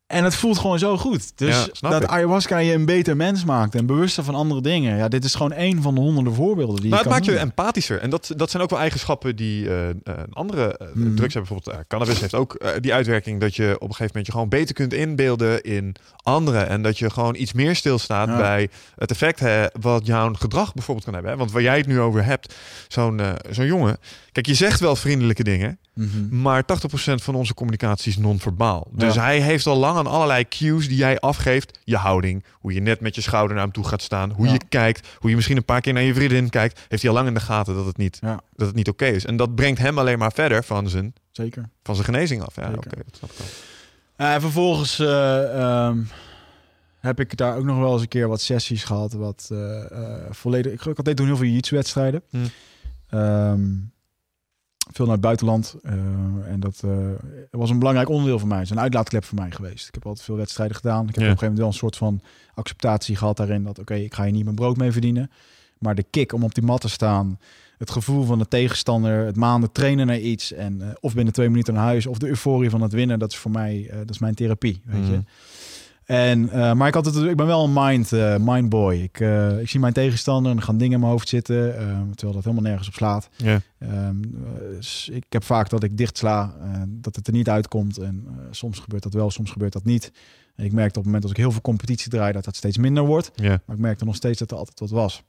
[0.07, 1.33] En het voelt gewoon zo goed.
[1.39, 2.09] Dus Ja, dat ik.
[2.09, 4.97] ayahuasca je een beter mens maakt en bewuster van andere dingen.
[4.97, 7.39] Ja, dit is gewoon één van de honderden voorbeelden die Maar je het maakt je
[7.39, 7.99] empathischer.
[8.01, 9.89] En dat, dat zijn ook wel eigenschappen die eh,
[10.33, 11.15] andere eh, Mhm.
[11.15, 11.53] drugs hebben.
[11.55, 14.75] Bijvoorbeeld cannabis heeft ook die uitwerking dat je op een gegeven moment je gewoon beter
[14.75, 16.69] kunt inbeelden in anderen.
[16.69, 18.37] En dat je gewoon iets meer stilstaat Ja.
[18.37, 21.33] bij het effect hè, wat jouw gedrag bijvoorbeeld kan hebben.
[21.33, 21.39] Hè?
[21.39, 22.55] Want waar jij het nu over hebt,
[22.89, 23.21] zo'n
[23.51, 23.97] zo'n jongen.
[24.33, 26.41] Kijk, je zegt wel vriendelijke dingen, Mhm.
[26.41, 28.87] maar 80% van onze communicatie is non-verbaal.
[28.93, 29.23] Dus Ja.
[29.23, 31.79] hij heeft al lang aan allerlei cues die jij afgeeft.
[31.85, 34.53] Je houding, hoe je net met je schouder naar hem toe gaat staan, hoe Ja.
[34.53, 36.81] je kijkt, hoe je misschien een paar keer naar je vriendin kijkt.
[36.89, 38.41] Heeft hij al lang in de gaten dat het niet, Ja.
[38.57, 39.27] dat het niet oké is.
[39.27, 41.69] En dat brengt hem alleen maar verder van zijn, Zeker.
[41.83, 42.57] van zijn genezing af.
[42.57, 45.99] Ja, oké, dat snap ik vervolgens eh, ehm,
[47.01, 49.12] heb ik daar ook nog wel eens een keer wat sessies gehad.
[49.12, 50.73] Wat eh, eh, volledig.
[50.73, 52.23] Ik, ik deed toen heel veel jiu-jitsu-wedstrijden.
[52.31, 52.51] Hmm.
[53.11, 53.71] Ehm,
[54.93, 55.74] veel naar het buitenland.
[55.82, 55.93] eh,
[56.47, 56.90] en dat eh,
[57.51, 58.56] was een belangrijk onderdeel van mij.
[58.59, 59.89] Het is een uitlaatklep voor mij geweest.
[59.89, 61.09] Ik heb altijd veel wedstrijden gedaan.
[61.09, 61.31] Ik heb Ja.
[61.31, 62.20] op een gegeven moment wel een soort van
[62.55, 63.62] acceptatie gehad daarin.
[63.65, 65.31] Dat oké, ik ga hier niet mijn brood mee verdienen.
[65.78, 67.39] Maar de kick om op die mat te staan.
[67.78, 69.27] Het gevoel van de tegenstander.
[69.27, 70.52] Het maanden trainen naar iets.
[70.52, 72.06] En eh, of binnen twee minuten naar huis.
[72.06, 73.19] Of de euforie van het winnen.
[73.19, 74.81] Dat is voor mij, dat is mijn therapie.
[74.85, 75.23] Weet je.
[76.05, 78.95] En, uh, maar ik, had het, ik ben wel een mind, uh, mind boy.
[78.95, 82.11] Ik, uh, ik zie mijn tegenstander en er gaan dingen in mijn hoofd zitten, ehm,
[82.11, 83.29] terwijl dat helemaal nergens op slaat.
[83.37, 83.61] Ja.
[83.79, 84.21] Um,
[84.71, 86.55] dus ik heb vaak dat ik dicht sla,
[86.89, 87.99] dat het er niet uitkomt.
[87.99, 90.13] En soms gebeurt dat wel, soms gebeurt dat niet.
[90.55, 92.79] En ik merk op het moment als ik heel veel competitie draai, dat dat steeds
[92.79, 93.31] minder wordt.
[93.35, 93.61] Ja.
[93.67, 95.23] Maar ik merkte nog steeds dat er altijd wat was.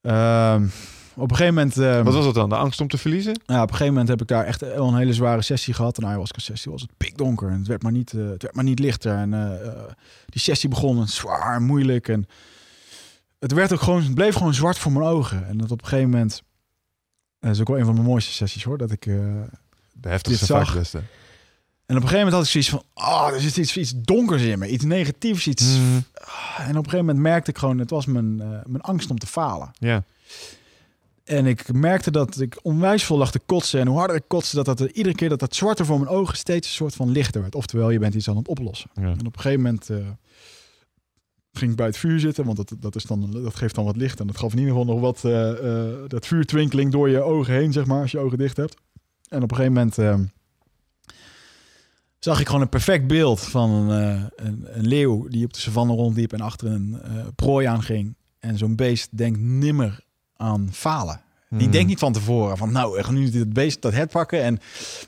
[0.00, 0.70] Um,
[1.16, 1.76] op een gegeven moment...
[1.76, 2.48] Um, Wat was dat dan?
[2.48, 3.40] De angst om te verliezen?
[3.46, 5.98] Ja, op een gegeven moment heb ik daar echt een hele zware sessie gehad.
[5.98, 7.48] En ayahuasca sessie was het pikdonker.
[7.48, 9.16] En het werd maar niet, uh, het werd maar niet lichter.
[9.16, 9.50] En uh,
[10.26, 12.08] die sessie begon zwaar, moeilijk.
[12.08, 12.26] En
[13.38, 15.46] het, werd ook gewoon, het bleef gewoon zwart voor mijn ogen.
[15.46, 16.42] En dat op een gegeven moment...
[17.40, 18.78] Dat is ook wel een van mijn mooiste sessies hoor.
[18.78, 19.16] Dat ik uh,
[19.92, 20.98] De heftigste vaak beste.
[20.98, 22.82] En op een gegeven moment had ik zoiets van...
[22.94, 24.68] Oh, er zit iets, iets donkers in me.
[24.68, 25.46] Iets negatiefs.
[25.46, 25.76] Iets...
[25.76, 26.04] Mm.
[26.14, 27.78] Ah, en op een gegeven moment merkte ik gewoon...
[27.78, 29.70] Het was mijn, mijn angst om te falen.
[29.78, 30.02] Ja.
[31.24, 33.80] En ik merkte dat ik onwijs vol lag te kotsen.
[33.80, 36.10] En hoe harder ik kotste, dat dat er, iedere keer dat dat zwarte voor mijn
[36.10, 37.54] ogen steeds een soort van lichter werd.
[37.54, 38.90] Oftewel, je bent iets aan het oplossen.
[38.94, 39.02] Ja.
[39.02, 40.08] En op een gegeven moment uh,
[41.52, 43.96] ging ik bij het vuur zitten, want dat, dat, is dan, dat geeft dan wat
[43.96, 44.20] licht.
[44.20, 47.54] En dat gaf in ieder geval nog wat uh, uh, dat vuurtwinkeling door je ogen
[47.54, 48.76] heen, zeg maar, als je ogen dicht hebt.
[49.28, 50.34] En op een gegeven moment
[52.18, 55.94] zag ik gewoon een perfect beeld van een, een, een, leeuw die op de savanne
[55.94, 57.00] rondliep en achter een
[57.34, 58.14] prooi aanging.
[58.38, 60.03] En zo'n beest denkt nimmer
[60.36, 61.20] aan falen.
[61.48, 61.72] Die Hmm.
[61.72, 64.58] denkt niet van tevoren van nou, we gaan nu dit beest dat het pakken en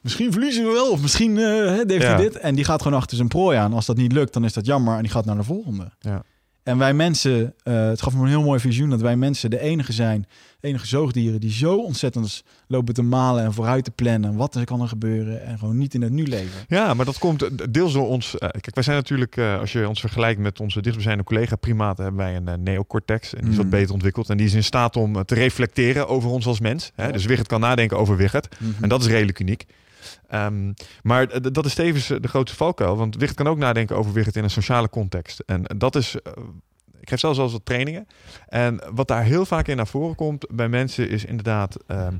[0.02, 2.08] misschien verliezen we wel of misschien uh, heeft Ja.
[2.08, 2.36] hij dit.
[2.36, 3.72] En die gaat gewoon achter zijn prooi aan.
[3.72, 5.90] Als dat niet lukt, dan is dat jammer en die gaat naar de volgende.
[6.00, 6.22] Ja.
[6.62, 9.60] En wij mensen, eh, het gaf me een heel mooi visioen dat wij mensen de
[9.60, 10.26] enige zijn,
[10.66, 14.36] enige zoogdieren die zo ontzettend lopen te malen en vooruit te plannen.
[14.36, 16.60] Wat er kan er gebeuren en gewoon niet in het nu leven.
[16.68, 18.38] Ja, maar dat komt deels door ons.
[18.38, 22.04] eh, kijk, wij zijn natuurlijk, eh, als je ons vergelijkt met onze dichtstbijzijnde collega primaten,
[22.04, 23.34] hebben wij een eh, neocortex.
[23.34, 23.70] En die is wat Mm.
[23.70, 24.30] beter ontwikkeld.
[24.30, 26.90] En die is in staat om te reflecteren over ons als mens.
[26.94, 27.06] Hè?
[27.06, 27.12] Ja.
[27.12, 28.48] Dus Wigert kan nadenken over Wigert.
[28.80, 29.64] En dat is redelijk uniek.
[30.28, 30.72] Ehm,
[31.02, 32.96] maar dat is tevens de grootste valkuil.
[32.96, 35.40] Want Wigert kan ook nadenken over Wigert in een sociale context.
[35.46, 36.16] En dat is...
[37.06, 38.06] ik geef zelfs eens wat trainingen.
[38.48, 41.76] En wat daar heel vaak in naar voren komt bij mensen is inderdaad...
[41.86, 42.14] ehm,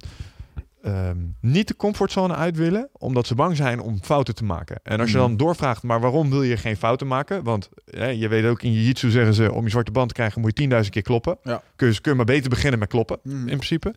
[0.83, 4.81] ehm, niet de comfortzone uit willen, omdat ze bang zijn om fouten te maken.
[4.83, 5.27] En als je Mhm.
[5.27, 7.43] dan doorvraagt, maar waarom wil je geen fouten maken?
[7.43, 7.69] Want
[8.15, 10.59] je weet ook in je jitsu zeggen ze, om je zwarte band te krijgen moet
[10.59, 11.39] je 10.000 keer kloppen.
[11.43, 11.63] Ja.
[11.77, 13.37] Kun, je, kun je maar beter beginnen met kloppen, Mhm.
[13.37, 13.95] in principe.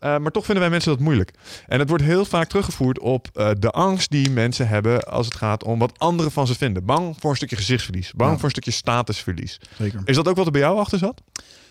[0.00, 1.30] Uh, maar toch vinden wij mensen dat moeilijk.
[1.66, 5.34] En het wordt heel vaak teruggevoerd op uh, de angst die mensen hebben als het
[5.34, 6.84] gaat om wat anderen van ze vinden.
[6.84, 8.34] Bang voor een stukje gezichtsverlies, bang Ja.
[8.36, 9.60] voor een stukje statusverlies.
[9.78, 10.00] Zeker.
[10.04, 11.22] Is dat ook wat er bij jou achter zat?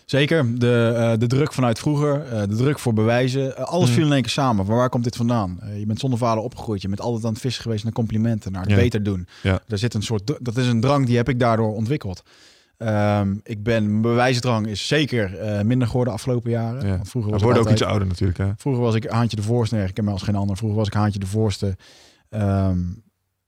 [0.04, 3.94] Zeker, de, uh, de druk vanuit vroeger, de druk voor bewijzen, alles Mm.
[3.94, 4.66] viel in één keer samen.
[4.66, 5.58] Maar waar komt dit vandaan?
[5.78, 8.62] Je bent zonder vader opgegroeid, je bent altijd aan het vissen geweest naar complimenten, naar
[8.62, 8.76] het Ja.
[8.76, 9.26] beter doen.
[9.42, 9.60] Ja.
[9.68, 12.22] Er zit een soort, dat is een drang die heb ik daardoor ontwikkeld.
[12.78, 16.86] Um, ik ben, mijn bewijsdrang is zeker uh, minder geworden de afgelopen jaren.
[16.86, 16.98] Ja.
[17.04, 18.38] Vroeger We was worden ik ook iets ouder natuurlijk.
[18.38, 18.50] Hè?
[18.56, 19.74] Vroeger was ik haantje de voorste.
[19.76, 20.56] Nee, ik ken mij als geen ander.
[20.56, 21.76] Vroeger was ik haantje de voorste.
[22.30, 23.04] Um,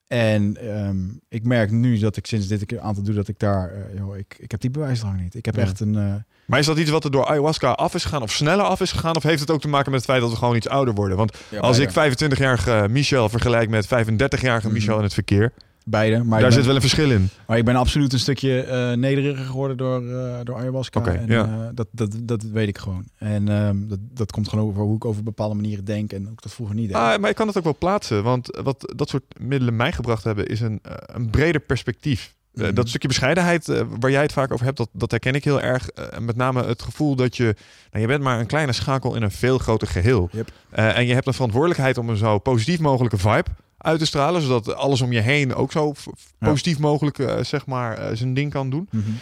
[0.07, 3.71] en um, ik merk nu dat ik sinds dit een aantal doe dat ik daar,
[3.73, 5.35] uh, joh, ik, ik heb die bewijsdrang niet.
[5.35, 5.61] Ik heb Ja.
[5.61, 5.93] echt een.
[5.93, 6.13] Uh,
[6.45, 8.91] Maar is dat iets wat er door ayahuasca af is gegaan of sneller af is
[8.91, 9.15] gegaan?
[9.15, 11.17] Of heeft het ook te maken met het feit dat we gewoon iets ouder worden?
[11.17, 14.75] Want ja, als ik 25-jarige Michel vergelijk met 35-jarige Mhm.
[14.75, 15.53] Michel in het verkeer,
[15.89, 17.29] beide, maar daar zit ben, wel een verschil in.
[17.47, 21.05] maar ik ben absoluut een stukje uh, nederiger geworden door, uh, door ayahuasca.
[21.05, 21.45] En, ja.
[21.45, 23.05] uh, dat, dat, dat weet ik gewoon.
[23.17, 26.41] En um, dat, dat komt gewoon over hoe ik over bepaalde manieren denk en ook
[26.41, 26.95] dat vroeger niet deed.
[26.95, 30.23] Ah, maar ik kan het ook wel plaatsen, want wat dat soort middelen mij gebracht
[30.23, 32.37] hebben, is een, een breder perspectief.
[32.53, 32.73] Mhm.
[32.73, 35.89] dat stukje bescheidenheid waar jij het vaak over hebt, dat, dat herken ik heel erg.
[36.19, 37.55] Met name het gevoel dat je,
[37.91, 40.29] nou, je bent maar een kleine schakel in een veel groter geheel.
[40.31, 40.51] Yep.
[40.69, 43.49] En je hebt een verantwoordelijkheid om een zo positief mogelijke vibe
[43.79, 45.93] uit te stralen, zodat alles om je heen ook zo
[46.39, 48.87] positief mogelijk uh, zeg maar uh, zijn ding kan doen.
[48.91, 49.15] Mm -hmm.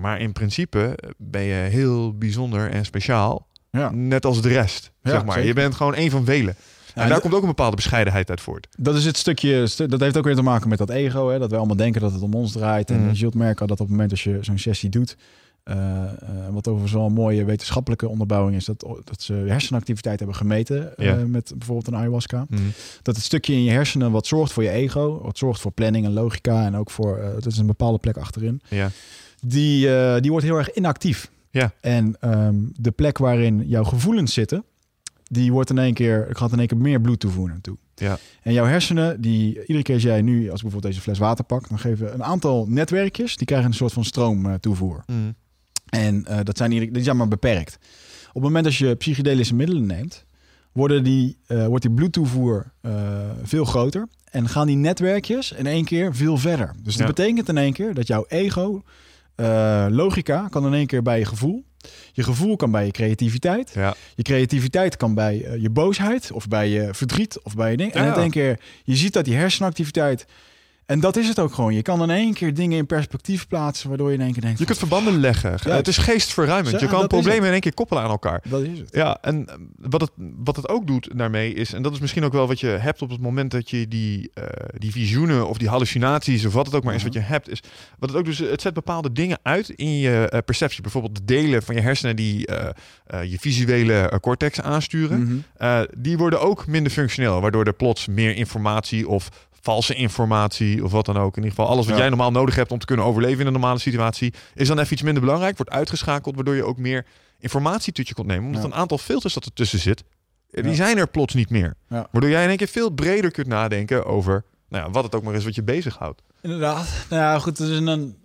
[0.00, 3.90] Maar in principe ben je heel bijzonder en speciaal, ja.
[3.90, 4.92] net als de rest.
[5.02, 5.32] Ja, zeg maar.
[5.34, 5.48] zeker.
[5.48, 6.54] Je bent gewoon één van velen.
[6.94, 8.66] Ja, en daar komt ook een bepaalde bescheidenheid uit voort.
[8.78, 11.28] Dat is het stukje, stu- dat heeft ook weer te maken met dat ego.
[11.28, 11.38] Hè?
[11.38, 12.90] Dat wij allemaal denken dat het om ons draait.
[12.90, 13.08] En Mhm.
[13.08, 15.16] je zult merken dat op het moment als je zo'n sessie doet,
[15.64, 20.92] uh, uh, wat over zo'n mooie wetenschappelijke onderbouwing is, dat, dat ze hersenactiviteit hebben gemeten
[20.96, 21.14] Ja.
[21.14, 22.46] met bijvoorbeeld een ayahuasca.
[22.48, 22.62] Mhm.
[23.02, 26.04] Dat het stukje in je hersenen wat zorgt voor je ego, wat zorgt voor planning
[26.04, 28.90] en logica en ook voor, dat is een bepaalde plek achterin, Ja.
[29.40, 29.88] die,
[30.20, 31.30] die wordt heel erg inactief.
[31.50, 31.72] Ja.
[31.80, 34.64] En um, de plek waarin jouw gevoelens zitten,
[35.24, 37.76] die wordt in één keer, gaat in één keer meer bloed toevoegen naartoe.
[37.94, 38.18] Ja.
[38.42, 41.44] En jouw hersenen, die iedere keer als jij nu, als ik bijvoorbeeld deze fles water
[41.44, 45.02] pak, dan geven een aantal netwerkjes, die krijgen een soort van stroom uh, toevoer.
[45.06, 45.18] Mhm.
[45.94, 47.78] En uh, dat zijn iedere, die zijn maar beperkt.
[48.28, 50.24] Op het moment dat je psychedelische middelen neemt,
[50.72, 52.92] worden die, uh, wordt die bloedtoevoer uh,
[53.42, 54.08] veel groter.
[54.30, 56.74] En gaan die netwerkjes in één keer veel verder.
[56.82, 57.14] Dus dat Ja.
[57.14, 58.82] betekent in één keer dat jouw ego,
[59.88, 61.64] logica, kan in één keer bij je gevoel.
[62.12, 63.70] Je gevoel kan bij je creativiteit.
[63.74, 63.94] Ja.
[64.14, 67.92] Je creativiteit kan bij uh, je boosheid of bij je verdriet of bij je ding.
[67.92, 70.26] En in één keer, je ziet dat die hersenactiviteit
[70.86, 71.74] En dat is het ook gewoon.
[71.74, 74.58] Je kan in één keer dingen in perspectief plaatsen, waardoor je in één keer denkt...
[74.58, 75.56] Je kunt verbanden leggen.
[75.64, 76.78] Ja, het is geestverruimend.
[76.78, 78.42] Zo, Je kan problemen in één keer koppelen aan elkaar.
[78.48, 78.88] Dat is het.
[78.92, 82.24] Ja, en eh, wat het, wat het ook doet daarmee is, en dat is misschien
[82.24, 84.44] ook wel wat je hebt op het moment dat je die, eh,
[84.78, 87.60] die visioenen of die hallucinaties of wat het ook maar is wat je hebt, is
[87.98, 90.82] wat het ook dus, het zet bepaalde dingen uit in je eh, perceptie.
[90.82, 92.38] Bijvoorbeeld de delen van je hersenen die
[93.22, 95.84] je visuele cortex aansturen, Mhm.
[95.98, 99.28] die worden ook minder functioneel, waardoor er plots meer informatie of
[99.64, 101.36] valse informatie of wat dan ook.
[101.36, 102.00] In ieder geval alles wat Ja.
[102.00, 104.92] jij normaal nodig hebt om te kunnen overleven in een normale situatie, is dan even
[104.92, 107.06] iets minder belangrijk, wordt uitgeschakeld, waardoor je ook meer
[107.38, 108.46] informatie tot je kunt nemen.
[108.46, 108.66] Omdat Ja.
[108.68, 110.04] een aantal filters dat ertussen zit,
[110.50, 110.76] eh, die Ja.
[110.76, 111.74] zijn er plots niet meer.
[111.88, 112.08] Ja.
[112.10, 115.22] Waardoor jij in één keer veel breder kunt nadenken over nou ja, wat het ook
[115.22, 116.22] maar is wat je bezighoudt.
[116.42, 116.88] Inderdaad.
[117.10, 117.56] Nou ja, goed.
[117.56, 118.16] Dus een,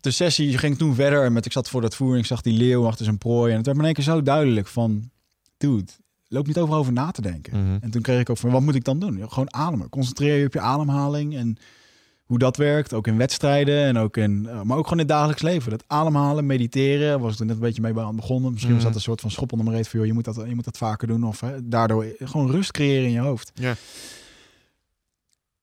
[0.00, 1.46] de sessie ging toen verder met...
[1.46, 3.50] Ik zat voor dat voer en ik zag die leeuw achter zijn prooi.
[3.50, 5.10] En het werd me in één keer zo duidelijk van...
[5.58, 5.92] Dude,
[6.32, 7.64] loop niet over over na te denken.
[7.64, 7.78] Mhm.
[7.80, 9.30] En toen kreeg ik ook van, wat moet ik dan doen?
[9.30, 9.88] Gewoon ademen.
[9.88, 11.56] Concentreer je op je ademhaling en
[12.24, 12.92] hoe dat werkt.
[12.92, 15.70] Ook in wedstrijden en ook in, eh, maar ook gewoon in het dagelijks leven.
[15.70, 18.50] Dat ademhalen, mediteren, was ik er net een beetje mee aan begonnen.
[18.52, 18.92] Misschien was Mhm.
[18.92, 20.64] dat een soort van schop onder mijn reet voor, joh, je moet dat, je moet
[20.64, 21.24] dat vaker doen.
[21.24, 23.50] Of hè, daardoor gewoon rust creëren in je hoofd.
[23.54, 23.74] Ja.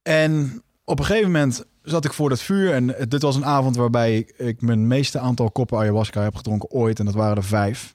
[0.01, 2.73] En op een gegeven moment zat ik voor dat vuur.
[2.73, 6.69] En dit was een avond waarbij ik, ik mijn meeste aantal koppen ayahuasca heb gedronken
[6.69, 6.99] ooit.
[6.99, 7.93] En dat waren er vijf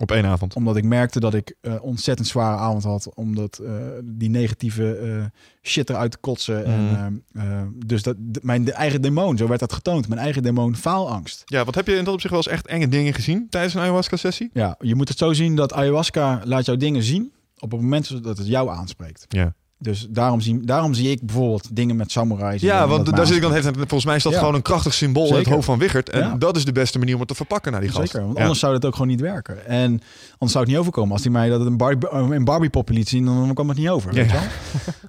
[0.00, 0.54] Op één avond.
[0.54, 3.14] omdat ik merkte dat ik eh ontzettend zware avond had.
[3.14, 3.72] Omdat eh,
[4.04, 5.24] die negatieve eh,
[5.62, 6.64] shit eruit te kotsen.
[6.64, 7.22] En, Mm.
[7.32, 10.08] eh, eh, dus dat, mijn de eigen demon, zo werd dat getoond.
[10.08, 11.42] Mijn eigen demon, faalangst.
[11.44, 13.80] Ja, wat heb je in dat opzicht wel eens echt enge dingen gezien tijdens een
[13.80, 14.50] ayahuasca-sessie?
[14.52, 18.22] Ja, je moet het zo zien dat ayahuasca laat jou dingen zien op het moment
[18.22, 19.24] dat het jou aanspreekt.
[19.28, 19.54] Ja.
[19.82, 22.60] Dus daarom zie, daarom zie ik bijvoorbeeld dingen met samurais.
[22.60, 24.38] Ja, want daar zit ik dan heeft volgens mij is dat Ja.
[24.38, 26.08] gewoon een krachtig symbool in het hoofd van Wichert.
[26.10, 26.34] En Ja.
[26.34, 28.10] dat is de beste manier om het te verpakken naar die gast.
[28.10, 28.40] Zeker, want Ja.
[28.42, 29.66] anders zou dat ook gewoon niet werken.
[29.66, 29.90] En
[30.30, 31.12] anders zou het niet overkomen.
[31.12, 34.12] Als hij mij dat een, Barbie, een Barbie liet zien, dan kwam het niet over.
[34.14, 34.42] Weet je wel?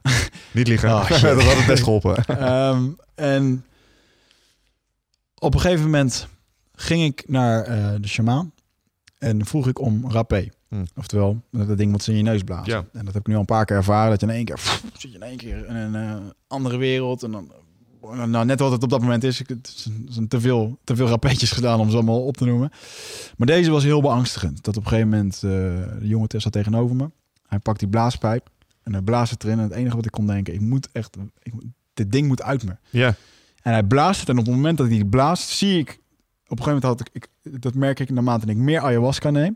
[0.51, 0.89] Niet liegen.
[0.89, 1.21] Oh, shit.
[1.21, 2.25] dat had het best geholpen.
[2.25, 2.83] Ehm,
[3.15, 3.65] en
[5.39, 6.27] op een gegeven moment
[6.75, 8.51] ging ik naar eh, de shamaan
[9.17, 10.49] en vroeg ik om rapé.
[10.71, 10.85] Hmm.
[10.95, 12.73] Oftewel, dat ding moet ze in je neus blazen.
[12.73, 12.85] Ja.
[12.93, 14.09] En dat heb ik nu al een paar keer ervaren.
[14.09, 16.15] Dat je in één keer pff, zit je in één keer in een eh,
[16.47, 17.23] andere wereld.
[17.23, 17.51] En dan,
[18.29, 19.39] nou, net wat het op dat moment is.
[19.39, 22.71] Ik, het zijn te veel, te veel rapetjes gedaan om ze allemaal op te noemen.
[23.37, 24.63] Maar deze was heel beangstigend.
[24.63, 25.41] Dat op een gegeven moment, eh,
[25.99, 27.11] de jongen zat tegenover me.
[27.47, 28.49] Hij pakt die blaaspijp
[28.83, 29.57] en hij blaast het erin.
[29.57, 31.53] En het enige wat ik kon denken, ik moet echt, ik,
[31.93, 32.75] dit ding moet uit me.
[32.89, 33.15] Ja.
[33.61, 34.29] En hij blaast het.
[34.29, 35.99] En op het moment dat hij blaast, zie ik...
[36.47, 37.29] Op een gegeven moment had ik...
[37.43, 39.55] ik dat merk ik naarmate ik meer ayahuasca neem.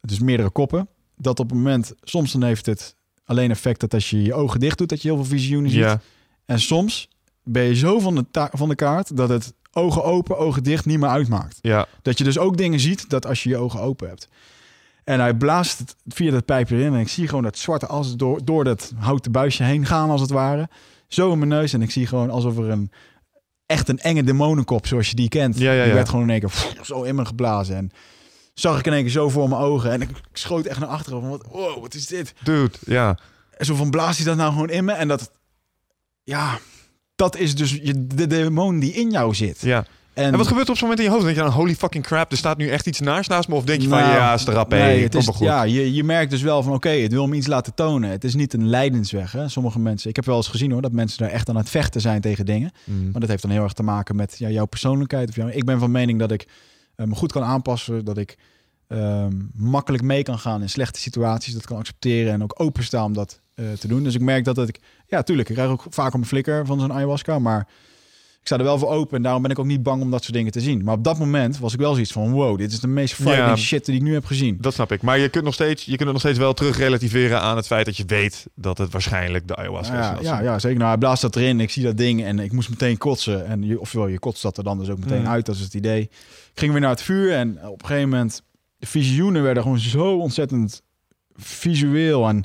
[0.00, 0.88] Dus meerdere koppen.
[1.16, 1.92] Dat op het moment...
[2.02, 4.88] Soms dan heeft het alleen effect dat als je je ogen dicht doet...
[4.88, 5.80] dat je heel veel visioenen ziet.
[5.80, 6.00] Ja.
[6.44, 7.08] En soms
[7.42, 9.16] ben je zo van de, ta- van de kaart...
[9.16, 11.58] dat het ogen open, ogen dicht niet meer uitmaakt.
[11.60, 11.86] Ja.
[12.02, 14.28] Dat je dus ook dingen ziet dat als je je ogen open hebt.
[15.04, 16.94] En hij blaast het via dat pijpje erin.
[16.94, 20.20] En ik zie gewoon dat zwarte as door, door dat houten buisje heen gaan, als
[20.20, 20.68] het ware.
[21.08, 21.72] Zo in mijn neus.
[21.72, 22.90] En ik zie gewoon alsof er een
[23.66, 25.58] echt een enge demonenkop, zoals je die kent.
[25.58, 25.94] Ja, ja, Die ja.
[25.94, 27.76] werd gewoon in één keer pff, zo in me geblazen.
[27.76, 27.90] En
[28.60, 29.90] zag ik in één keer zo voor mijn ogen.
[29.90, 31.20] En ik, schoot echt naar achteren.
[31.20, 32.34] Van, wat, wow, wat is dit?
[32.42, 33.18] Dude, ja.
[33.56, 34.92] En zo van, blaast hij dat nou gewoon in me?
[34.92, 35.30] En dat,
[36.22, 36.58] ja,
[37.14, 39.60] dat is dus de demon die in jou zit.
[39.60, 39.84] ja.
[40.14, 41.24] En wat gebeurt er op zo'n moment in je hoofd?
[41.24, 43.54] Denk je dan, holy fucking crap, er staat nu echt iets naast naast me?
[43.54, 45.38] Of denk je van, Nou, ja, is nee, hey, het is, goed.
[45.46, 48.10] Ja, je, je merkt dus wel van oké, het wil me iets laten tonen.
[48.10, 49.32] Het is niet een lijdensweg.
[49.32, 49.48] Hè?
[49.48, 52.00] Sommige mensen, ik heb wel eens gezien hoor, dat mensen daar echt aan het vechten
[52.00, 52.70] zijn tegen dingen.
[52.84, 53.10] Mm.
[53.10, 55.28] Maar dat heeft dan heel erg te maken met ja, jouw persoonlijkheid.
[55.28, 55.50] Of jou.
[55.50, 56.46] Ik ben van mening dat ik
[57.06, 58.36] me goed kan aanpassen, dat ik
[58.88, 63.12] ehm, makkelijk mee kan gaan in slechte situaties, dat kan accepteren en ook openstaan om
[63.12, 64.02] dat eh, te doen.
[64.02, 66.66] Dus ik merk dat het, ik, ja, tuurlijk, ik krijg ook vaak om een flikker
[66.66, 67.68] van zo'n ayahuasca, maar
[68.40, 70.22] ik sta er wel voor open en daarom ben ik ook niet bang om dat
[70.22, 70.84] soort dingen te zien.
[70.84, 73.48] Maar op dat moment was ik wel zoiets van, wow, dit is de meest frightening
[73.48, 73.56] Ja.
[73.64, 74.58] shit die ik nu heb gezien.
[74.60, 75.02] Dat snap ik.
[75.02, 77.66] Maar je kunt, nog steeds, je kunt het nog steeds wel terug relativeren aan het
[77.66, 80.26] feit dat je weet dat het waarschijnlijk de ayahuasca is.
[80.26, 80.76] Ja, Dat ja, zeker.
[80.78, 81.60] Nou, hij blaast dat erin.
[81.60, 83.46] Ik zie dat ding en ik moest meteen kotsen.
[83.46, 85.26] En je, ofwel, je kotst dat er dan dus ook meteen Mm.
[85.28, 85.46] uit.
[85.46, 86.10] Dat is het idee.
[86.58, 88.42] Ik ging weer naar het vuur en op een gegeven moment...
[88.78, 90.82] De visioenen werden gewoon zo ontzettend
[91.34, 92.28] visueel.
[92.28, 92.44] En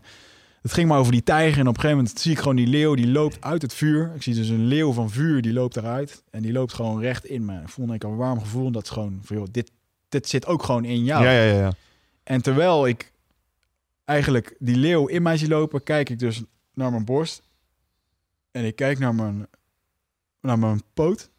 [0.61, 1.60] het ging maar over die tijger.
[1.60, 4.11] En op een gegeven moment zie ik gewoon die leeuw, die loopt uit het vuur.
[4.15, 6.23] Ik zie dus een leeuw van vuur, die loopt eruit.
[6.30, 7.61] En die loopt gewoon recht in me.
[7.61, 8.65] Ik voelde ik een warm gevoel.
[8.65, 9.72] En dat is gewoon van, joh, dit,
[10.10, 11.23] dit zit ook gewoon in jou.
[11.23, 11.60] Ja, ja, ja.
[11.60, 11.73] ja.
[12.23, 13.11] En terwijl ik
[14.06, 17.41] eigenlijk die leeuw in mij zie lopen, kijk ik dus naar mijn borst.
[18.52, 19.48] En ik kijk naar mijn,
[20.41, 21.31] naar mijn poot.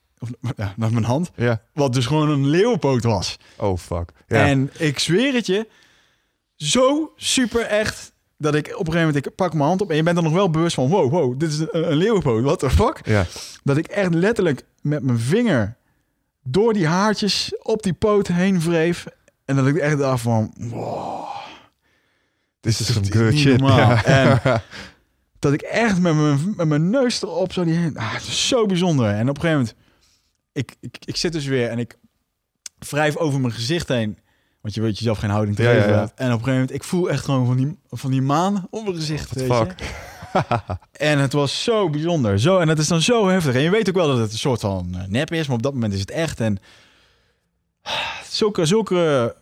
[0.43, 1.31] Of ja, naar mijn hand.
[1.37, 1.61] ja.
[1.73, 3.39] Wat dus gewoon een leeuwpoot was.
[3.57, 4.11] Oh, fuck.
[4.27, 4.47] Ja.
[4.47, 5.69] En ik zweer het je,
[6.57, 9.97] zo super echt, dat ik op een gegeven moment, ik pak mijn hand op en
[9.97, 12.59] je bent dan nog wel bewust van, wow, wow, dit is een, een leeuwpoot, what
[12.59, 13.01] the fuck?
[13.05, 13.27] ja.
[13.63, 15.77] Dat ik echt letterlijk met mijn vinger
[16.43, 19.05] door die haartjes op die poot heen wreef.
[19.45, 21.25] En dat ik echt dacht van, wow.
[22.61, 23.61] Is Dit is good niet shit.
[23.61, 24.05] Ja.
[24.05, 24.41] En
[25.39, 28.67] dat ik echt met mijn, met mijn neus erop zo die ah, het is zo
[28.67, 29.07] bijzonder.
[29.07, 29.75] En op een gegeven moment,
[30.55, 31.99] ik, ik, ik zit dus weer en ik
[32.89, 34.19] wrijf over mijn gezicht heen.
[34.61, 35.91] Want je weet jezelf geen houding te Ja, geven.
[35.91, 36.01] ja.
[36.01, 38.83] En op een gegeven moment, ik voel echt gewoon van die, van die maan op
[38.85, 39.33] mijn gezicht.
[39.35, 39.55] weet je.
[39.55, 39.75] Fuck.
[40.93, 42.41] En het was zo bijzonder.
[42.41, 43.55] Zo, en het is dan zo heftig.
[43.55, 45.63] En je weet ook wel dat het een soort van eh, nep is, maar op
[45.63, 46.41] dat moment is het echt.
[46.41, 46.59] En
[48.31, 49.35] zulke, zulke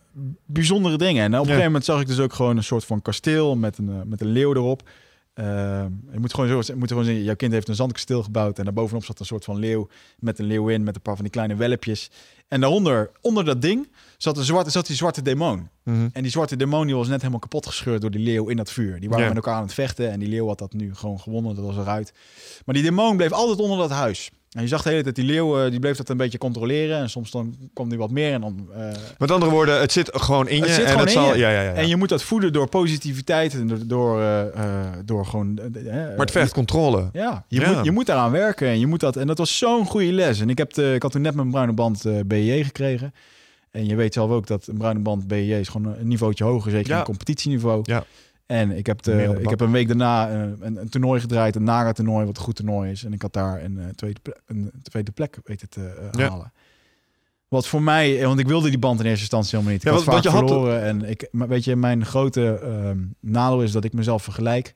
[0.45, 1.23] bijzondere dingen.
[1.23, 3.77] En op een gegeven moment zag ik dus ook gewoon een soort van kasteel met
[3.77, 4.89] een, eh, met een leeuw erop.
[5.33, 5.45] Eh,
[6.11, 8.63] je moet gewoon zo, je moet gewoon zien, jouw kind heeft een zandkasteel gebouwd en
[8.63, 9.87] daarbovenop zat een soort van leeuw
[10.19, 12.11] met een leeuwin met een paar van die kleine welpjes.
[12.47, 15.69] En daaronder, onder dat ding, zat, een zwarte, zat die zwarte demon.
[15.83, 16.07] Mhm.
[16.13, 18.71] En die zwarte demon die was net helemaal kapot gescheurd door die leeuw in dat
[18.71, 18.99] vuur.
[18.99, 19.33] Die waren Ja.
[19.33, 21.55] met elkaar aan het vechten en die leeuw had dat nu gewoon gewonnen.
[21.55, 22.13] Dat was eruit.
[22.65, 24.31] Maar die demon bleef altijd onder dat huis.
[24.53, 26.97] En je zag de hele tijd die leeuw, eh, die bleef dat een beetje controleren.
[26.97, 28.67] En soms dan kwam die wat meer en dan...
[28.75, 30.61] eh, Met andere woorden, het zit gewoon in je.
[30.63, 31.37] Het zit en het zal, je.
[31.39, 31.73] Ja, ja, ja.
[31.73, 35.53] En je moet dat voeden door positiviteit en door, door, eh, door gewoon...
[35.53, 37.09] maar het vergt controle.
[37.13, 37.71] ja, je, Ja.
[37.73, 39.15] Moet, je moet daaraan werken en je moet dat.
[39.15, 40.39] En dat was zo'n goede les.
[40.39, 43.13] En ik, heb de, ik had toen net mijn bruine band BJ gekregen.
[43.71, 46.71] En je weet zelf ook dat een bruine band BJ is gewoon een niveautje hoger,
[46.71, 47.79] zeker in competitieniveau.
[47.83, 48.03] Ja.
[48.45, 51.63] En ik heb, de, ik heb een week daarna eh, een, een toernooi gedraaid, een
[51.63, 53.03] Naga toernooi, wat een goed toernooi is.
[53.03, 56.29] En ik had daar een, eh, tweede, plek, een tweede plek weten te eh, Ja.
[56.29, 56.51] halen.
[57.47, 59.81] Wat voor mij, want ik wilde die band in eerste instantie helemaal niet.
[59.81, 60.81] Ik Ja, had vaak want je had- verloren.
[60.81, 64.73] En ik, maar weet je, mijn grote ehm, nadeel is dat ik mezelf vergelijk,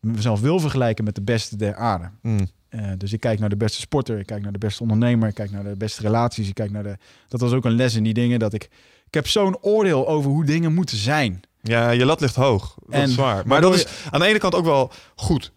[0.00, 2.10] mezelf wil vergelijken met de beste der aarde.
[2.22, 2.46] Mm.
[2.96, 5.50] Dus ik kijk naar de beste sporter, ik kijk naar de beste ondernemer, ik kijk
[5.50, 6.96] naar de beste relaties, ik kijk naar de.
[7.28, 8.62] Dat was ook een les in die dingen dat ik.
[9.06, 11.40] Ik heb zo'n oordeel over hoe dingen moeten zijn.
[11.62, 12.74] Ja, je lat ligt hoog.
[12.86, 13.42] Dat En is waar.
[13.46, 15.52] Maar dat is aan de ene kant ook wel goed,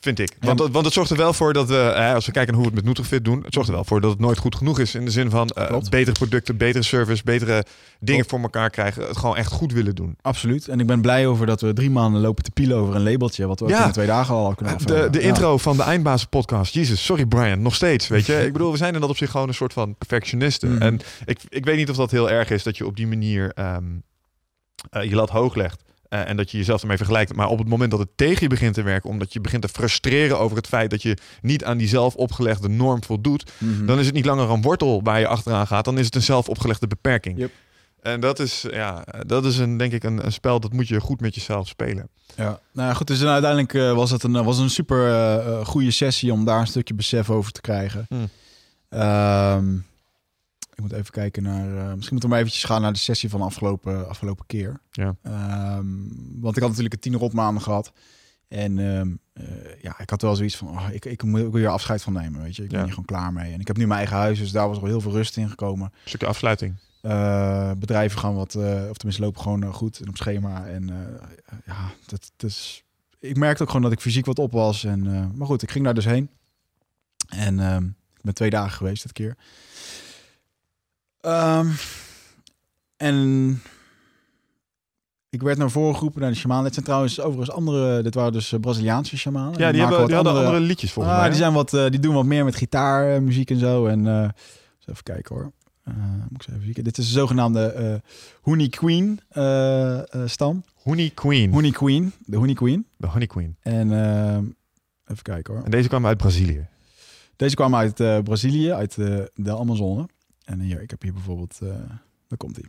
[0.00, 0.36] vind ik.
[0.40, 2.62] Want, dat- want het zorgt er wel voor dat we, hè, als we kijken hoe
[2.62, 4.78] we het met Nutrifit doen, het zorgt er wel voor dat het nooit goed genoeg
[4.78, 4.94] is.
[4.94, 7.64] In de zin van eh, betere producten, betere service, betere
[8.00, 8.30] dingen Klopt.
[8.30, 9.06] voor elkaar krijgen.
[9.06, 10.16] Het gewoon echt goed willen doen.
[10.22, 10.68] Absoluut.
[10.68, 13.46] En ik ben blij over dat we drie maanden lopen te pielen over een labeltje.
[13.46, 13.86] Wat we ook Ja.
[13.86, 15.12] in twee dagen al kunnen De, afvragen.
[15.12, 15.26] de Ja.
[15.28, 16.74] intro van de Eindbazen podcast.
[16.74, 18.44] Jezus, sorry Brian, nog steeds, weet je.
[18.46, 20.72] Ik bedoel, we zijn in dat op zich gewoon een soort van perfectionisten.
[20.74, 20.82] Mhm.
[20.82, 23.52] En ik, ik weet niet of dat heel erg is dat je op die manier
[23.54, 23.80] ehm, eh,
[24.90, 25.82] je lat hoog legt.
[26.08, 27.34] eh, en dat je jezelf ermee vergelijkt.
[27.34, 29.68] Maar op het moment dat het tegen je begint te werken, omdat je begint te
[29.68, 33.86] frustreren over het feit dat je niet aan die zelf opgelegde norm voldoet, Mhm.
[33.86, 36.22] dan is het niet langer een wortel waar je achteraan gaat, dan is het een
[36.22, 37.38] zelf opgelegde beperking.
[37.38, 37.50] Yep.
[38.02, 41.00] En dat is, ja, dat is een, denk ik een, een spel dat moet je
[41.00, 42.08] goed met jezelf spelen.
[42.36, 43.06] Ja, nou ja, goed.
[43.06, 46.60] Dus uiteindelijk eh, was het een, was een super eh, eh, goede sessie om daar
[46.60, 48.06] een stukje besef over te krijgen.
[48.88, 49.64] Ehm,
[50.78, 51.68] ik moet even kijken naar.
[51.68, 54.80] eh, misschien moeten we maar eventjes gaan naar de sessie van afgelopen, afgelopen keer.
[54.90, 55.16] Ja.
[55.22, 55.86] Ehm,
[56.40, 57.92] want ik had natuurlijk een tien rotmaanden gehad.
[58.48, 61.68] En ehm, eh, ja, ik had wel zoiets van, oh, ik, ik moet ook weer
[61.68, 62.62] afscheid van nemen, weet je.
[62.62, 62.84] Ik ben Ja.
[62.84, 63.52] hier gewoon klaar mee.
[63.52, 65.48] En ik heb nu mijn eigen huis, dus daar was al heel veel rust in
[65.48, 65.86] gekomen.
[65.92, 66.74] Een stukje afsluiting.
[67.02, 68.54] Eh, bedrijven gaan wat,
[68.90, 70.66] of tenminste lopen gewoon goed en op schema.
[70.66, 70.86] En
[71.66, 72.84] ja, dat, dat is,
[73.18, 74.84] ik merkte ook gewoon dat ik fysiek wat op was.
[74.84, 75.02] En,
[75.36, 76.30] maar goed, ik ging daar dus heen.
[77.28, 77.84] En ehm,
[78.16, 79.36] ik ben twee dagen geweest dit keer.
[81.20, 81.66] Ehm,
[82.96, 83.60] en
[85.30, 86.62] ik werd naar voren geroepen naar de shaman.
[86.62, 89.58] Dit zijn trouwens overigens andere, dit waren dus eh, Braziliaanse shamanen.
[89.58, 91.30] Ja, die, hebben, die hadden andere liedjes volgens ah, mij.
[91.30, 93.86] die, zijn wat, eh, die doen wat meer met gitaarmuziek en zo.
[93.86, 95.52] En eh, eens even kijken hoor.
[95.84, 95.94] Eh,
[96.28, 96.84] moet ik even kijken.
[96.84, 97.94] Dit is de zogenaamde eh
[98.42, 100.64] Honey Queen eh, eh, stam.
[100.82, 101.52] Honey Queen.
[101.52, 102.86] Honey Queen, de Honey Queen.
[102.96, 103.56] De Honey Queen.
[103.60, 104.36] En eh,
[105.06, 105.64] even kijken hoor.
[105.64, 106.66] En deze kwam uit Brazilië.
[107.36, 110.08] Deze kwam uit eh, Brazilië, uit eh, de Amazone.
[110.48, 111.90] En hier, ik heb hier bijvoorbeeld, eh
[112.28, 112.64] daar komt hij.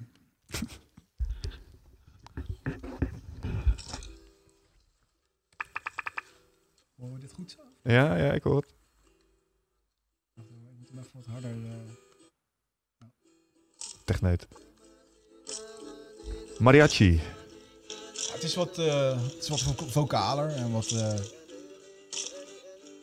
[6.95, 7.59] Horen we dit goed zo?
[7.83, 8.73] Ja, ja, ik hoor het.
[10.35, 10.43] Ik
[10.77, 11.55] moet hem even wat harder...
[14.05, 14.47] Techneut.
[16.59, 17.11] Mariachi.
[17.13, 20.91] Ja, het is wat, eh, het is wat vo- vocaler en wat.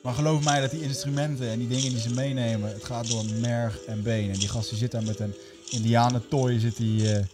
[0.07, 3.25] Maar geloof mij dat die instrumenten en die dingen die ze meenemen, het gaat door
[3.41, 4.31] merg en been.
[4.31, 5.35] En die gast die zit daar met een
[5.71, 7.25] indianentooi, zit die, eh,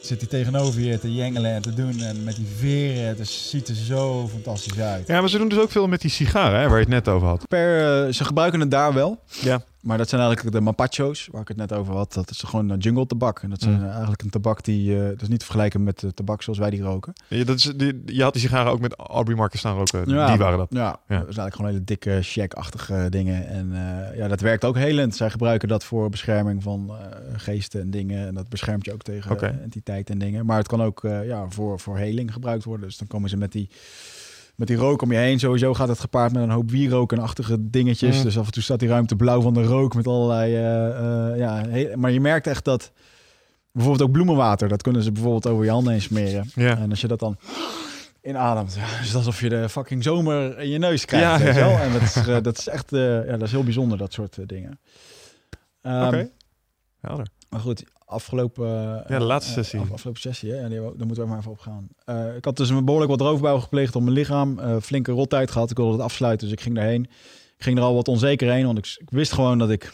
[0.00, 2.00] zit die tegenover je te jengelen en te doen.
[2.00, 5.06] En met die veren, het is, ziet er zo fantastisch uit.
[5.06, 7.08] Ja, maar ze doen dus ook veel met die sigaren, hè, waar je het net
[7.08, 7.48] over had.
[7.48, 9.22] Per, eh, ze gebruiken het daar wel.
[9.40, 9.62] Ja.
[9.80, 12.12] Maar dat zijn eigenlijk de mapacho's, waar ik het net over had.
[12.12, 13.42] Dat is gewoon een jungle tabak.
[13.42, 13.88] En dat zijn Mm.
[13.90, 14.96] eigenlijk een tabak die...
[15.02, 17.12] eh dat is niet te vergelijken met de tabak zoals wij die roken.
[17.28, 20.08] Je, dat is, die, je had die sigaren ook met Aubrey Marcus staan roken.
[20.10, 20.26] Ja.
[20.26, 20.68] Die waren dat.
[20.70, 20.96] Ja, Ja.
[21.06, 23.48] dat is eigenlijk gewoon hele dikke, shack-achtige dingen.
[23.48, 25.16] En eh, ja, dat werkt ook helend.
[25.16, 26.96] Zij gebruiken dat voor bescherming van eh,
[27.32, 28.26] geesten en dingen.
[28.26, 30.46] En dat beschermt je ook tegen eh, entiteiten en dingen.
[30.46, 32.86] Maar het kan ook ja, voor, voor heling gebruikt worden.
[32.86, 33.68] Dus dan komen ze met die,
[34.60, 35.38] met die rook om je heen.
[35.38, 38.16] Sowieso gaat het gepaard met een hoop wierook en achtige dingetjes.
[38.16, 38.22] Mm.
[38.22, 40.54] Dus af en toe staat die ruimte blauw van de rook met allerlei...
[40.54, 42.92] eh, eh, ja, maar je merkt echt dat...
[43.72, 44.68] Bijvoorbeeld ook bloemenwater.
[44.68, 46.50] Dat kunnen ze bijvoorbeeld over je handen heen smeren.
[46.54, 47.38] En als je dat dan
[48.22, 48.74] inademt.
[48.74, 51.42] Ja, het is alsof je de fucking zomer in je neus krijgt.
[51.42, 54.12] Ja, ja, En dat is, uh, dat is echt ja, dat is heel bijzonder, dat
[54.12, 54.80] soort dingen.
[55.82, 56.30] Um, Oké, okay.
[57.00, 57.26] helder.
[57.50, 58.68] Maar goed, afgelopen...
[59.08, 59.80] ja, de laatste sessie.
[59.80, 60.60] Af, afgelopen sessie, hè?
[60.60, 61.88] Ja, die, daar moeten we maar even op gaan.
[62.36, 64.80] ik had dus een behoorlijk wat roofbouw gepleegd op mijn lichaam.
[64.80, 65.70] flinke rottijd gehad.
[65.70, 67.02] Ik wilde het afsluiten, dus ik ging daarheen.
[67.56, 69.92] Ik ging er al wat onzeker heen, want ik, ik wist gewoon dat ik...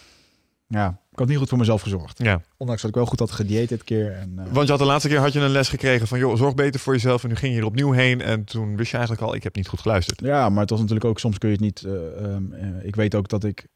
[0.69, 2.19] Ja, ik had niet goed voor mezelf gezorgd.
[2.23, 2.41] Ja.
[2.57, 4.13] Ondanks dat ik wel goed had gedieet dit keer.
[4.13, 4.45] En, uh...
[4.53, 6.19] Want je had de laatste keer had je een les gekregen van...
[6.19, 7.23] joh, zorg beter voor jezelf.
[7.23, 8.21] En nu ging je er opnieuw heen.
[8.21, 10.21] En toen wist je eigenlijk al, ik heb niet goed geluisterd.
[10.21, 11.19] Ja, maar het was natuurlijk ook...
[11.19, 11.83] Soms kun je het niet...
[11.83, 13.67] Uh, um, uh, ik weet ook dat ik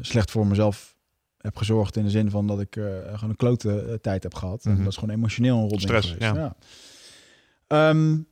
[0.00, 0.95] slecht voor mezelf
[1.46, 1.96] heb gezorgd.
[1.96, 4.64] In de zin van dat ik gewoon een klote tijd heb gehad.
[4.64, 4.78] Mm -hmm.
[4.78, 6.34] En dat is gewoon emotioneel een rol Stress, geweest.
[6.34, 6.54] ja.
[7.68, 7.88] ja.
[7.88, 8.26] Um,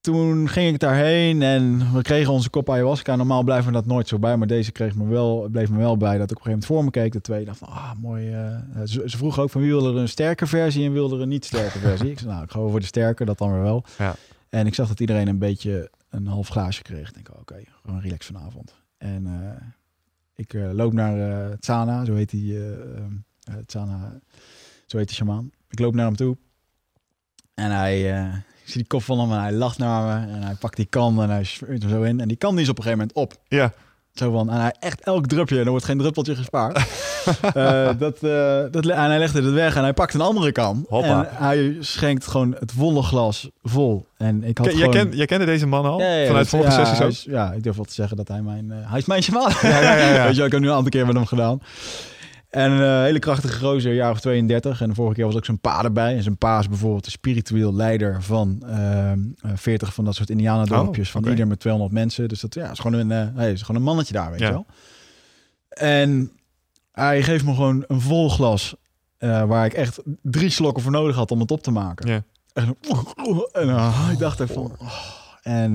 [0.00, 3.16] toen ging ik daarheen en we kregen onze kop ayahuasca.
[3.16, 5.96] Normaal blijven we dat nooit zo bij, maar deze kreeg me wel, bleef me wel
[5.96, 7.12] bij dat ik op een gegeven moment voor me keek.
[7.12, 8.34] De twee dacht van, ah, mooi.
[8.34, 11.22] Uh, ze, ze vroeg ook van wie wilde er een sterke versie en wilde er
[11.22, 12.10] een niet sterke versie.
[12.10, 13.84] ik zei, nou, ik ga voor de sterke, dat dan weer wel.
[13.98, 14.14] Ja.
[14.48, 17.08] En ik zag dat iedereen een beetje een half glaasje kreeg.
[17.08, 18.74] Ik denk, oké, okay, gewoon relax vanavond.
[18.98, 19.66] En uh,
[20.40, 22.58] ik uh, loop naar uh, Tsana, zo heet die,
[23.66, 24.20] Tsana,
[24.86, 25.50] zo heet die shamaan.
[25.68, 26.36] Ik loop naar hem toe
[27.54, 28.00] en hij
[28.70, 30.32] ik zie die kop van hem en hij lacht naar me.
[30.32, 32.20] En hij pakt die kan en hij spuurt er zo in.
[32.20, 33.42] En die kan die is op een gegeven moment op.
[33.48, 33.72] Ja.
[34.14, 36.78] Zo van, en hij echt elk drupje, er wordt geen druppeltje gespaard.
[37.56, 40.86] uh, dat, uh, dat, en hij legde het weg en hij pakt een andere kan.
[40.90, 44.06] En hij schenkt gewoon het volle glas vol.
[44.16, 44.92] En ik had Ken, gewoon...
[44.94, 46.00] jij, ken, jij kende deze man al?
[46.00, 47.10] Ja, ja, Vanuit vorige ja, sessies ook?
[47.10, 48.66] Is, ja, ik durf wel te zeggen dat hij mijn...
[48.68, 49.52] Uh, hij is mijn shaman.
[49.62, 50.24] Ja, ja, ja, ja.
[50.26, 51.60] Weet je, ik heb nu een aantal keer met hem gedaan.
[52.50, 54.80] En een uh, hele krachtige gozer, jaar of 32.
[54.80, 56.16] En de vorige keer was ook zijn pa erbij.
[56.16, 59.12] En zijn pa is bijvoorbeeld de spiritueel leider van uh,
[59.54, 61.08] 40 van dat soort indianendorpjes.
[61.08, 61.22] Oh, okay.
[61.22, 62.28] Van ieder met 200 mensen.
[62.28, 64.46] Dus dat ja, is gewoon een, uh, hij is gewoon een mannetje daar, weet ja.
[64.46, 64.66] je wel.
[65.68, 66.32] En
[66.92, 68.74] hij geeft me gewoon een vol glas.
[69.18, 72.08] Uh, waar ik echt drie slokken voor nodig had om het op te maken.
[72.08, 72.22] Ja.
[72.52, 72.76] En,
[73.52, 74.76] en ik dacht ervan...
[74.78, 74.92] Oh.
[75.42, 75.72] En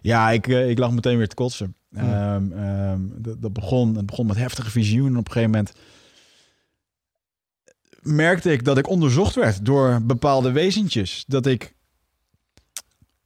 [0.00, 1.74] ja, ik, ik lag meteen weer te kotsen.
[1.90, 2.12] Hmm.
[2.12, 5.18] Um, um, dat, dat, begon, het begon met heftige visioenen.
[5.18, 5.72] Op een gegeven moment
[8.00, 11.24] merkte ik dat ik onderzocht werd door bepaalde wezentjes.
[11.26, 11.74] Dat ik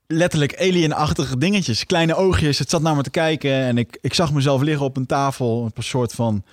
[0.07, 3.53] letterlijk alienachtige dingetjes, kleine oogjes, het zat naar me te kijken.
[3.53, 6.45] En ik, ik zag mezelf liggen op een tafel, op een soort van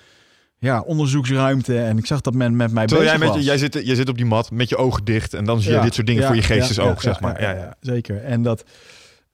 [0.58, 1.78] ja, onderzoeksruimte.
[1.78, 3.94] En ik zag dat men met mij Terwijl bezig jij, met je, jij, zit, jij
[3.94, 6.06] zit op die mat met je ogen dicht en dan zie je ja, dit soort
[6.06, 7.40] dingen ja, voor je geestesoog, ja, zeg maar.
[7.40, 8.24] Ja, ja, zeker.
[8.24, 8.64] En dat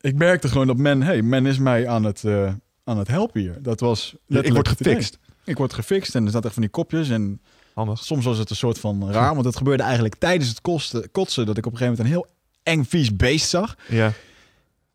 [0.01, 2.53] ik merkte gewoon dat men, hey, men is mij aan het, uh,
[2.89, 3.59] aan het helpen hier.
[3.63, 5.19] Dat was ik word gefixt.
[5.45, 7.41] Ik word gefixt en er zat echt van die kopjes en
[7.75, 8.05] Handig.
[8.05, 11.47] soms was het een soort van raar, want het gebeurde eigenlijk tijdens het kosten, kotsen
[11.47, 13.77] dat ik op een gegeven moment een heel eng vies beest zag.
[13.89, 14.13] Ja.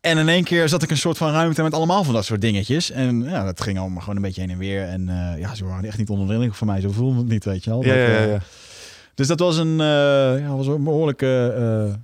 [0.00, 2.40] En in één keer zat ik een soort van ruimte met allemaal van dat soort
[2.40, 2.90] dingetjes.
[2.90, 4.82] En ja, dat ging allemaal gewoon een beetje heen en weer.
[4.82, 6.80] En uh, ja, ze waren echt niet onder de indruk van mij.
[6.80, 7.84] Zo voelde het niet, weet je wel.
[7.84, 8.34] Ja, dat, ja, ja.
[8.34, 8.40] Uh,
[9.14, 11.54] dus dat was een, uh, ja, was een behoorlijke
[11.88, 11.94] uh,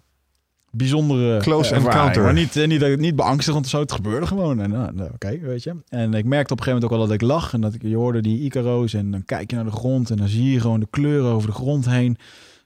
[0.70, 1.98] bijzondere Close ervaring.
[1.98, 2.22] encounter.
[2.22, 3.80] Maar niet, niet, niet beangstigend of zo.
[3.80, 4.60] Het gebeurde gewoon.
[4.60, 5.74] En nou, oké, okay, weet je.
[5.88, 7.52] En ik merkte op een gegeven moment ook al dat ik lag.
[7.52, 8.94] En dat ik, je hoorde die Icaro's.
[8.94, 10.10] En dan kijk je naar de grond.
[10.10, 12.16] En dan zie je gewoon de kleuren over de grond heen.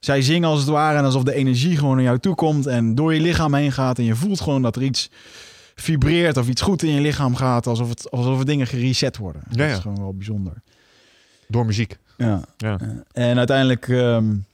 [0.01, 0.99] Zij zingen als het ware.
[0.99, 2.67] En alsof de energie gewoon naar jou toe komt.
[2.67, 3.99] En door je lichaam heen gaat.
[3.99, 5.11] En je voelt gewoon dat er iets
[5.75, 7.67] vibreert of iets goed in je lichaam gaat.
[7.67, 9.43] Alsof, het, alsof er dingen gereset worden.
[9.51, 10.53] Ja, dat is gewoon wel bijzonder.
[11.49, 11.99] Door muziek.
[12.17, 12.41] Ja.
[12.57, 12.79] ja.
[13.13, 14.45] En uiteindelijk um,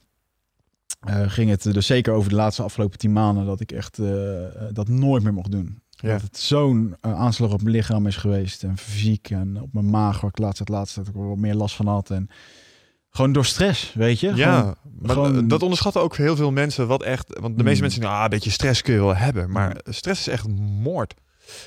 [1.09, 3.45] uh, ging het dus zeker over de laatste afgelopen tien maanden...
[3.45, 4.09] dat ik echt uh,
[4.71, 5.81] dat nooit meer mocht doen.
[5.89, 6.11] Ja.
[6.11, 8.63] Dat het zo'n aanslag op mijn lichaam is geweest.
[8.63, 11.37] En fysiek en op mijn maag, waar ik laatst het laatste dat ik er wat
[11.37, 12.09] meer last van had.
[12.09, 12.29] En
[13.09, 14.35] gewoon door stress, weet je?
[14.35, 15.47] Ja, gewoon, maar gewoon...
[15.47, 16.87] dat onderschatten ook heel veel mensen.
[16.87, 17.81] Wat echt, want de meeste mm.
[17.81, 19.51] mensen denken, ah, een beetje stress kun je wel hebben.
[19.51, 21.13] Maar stress is echt moord.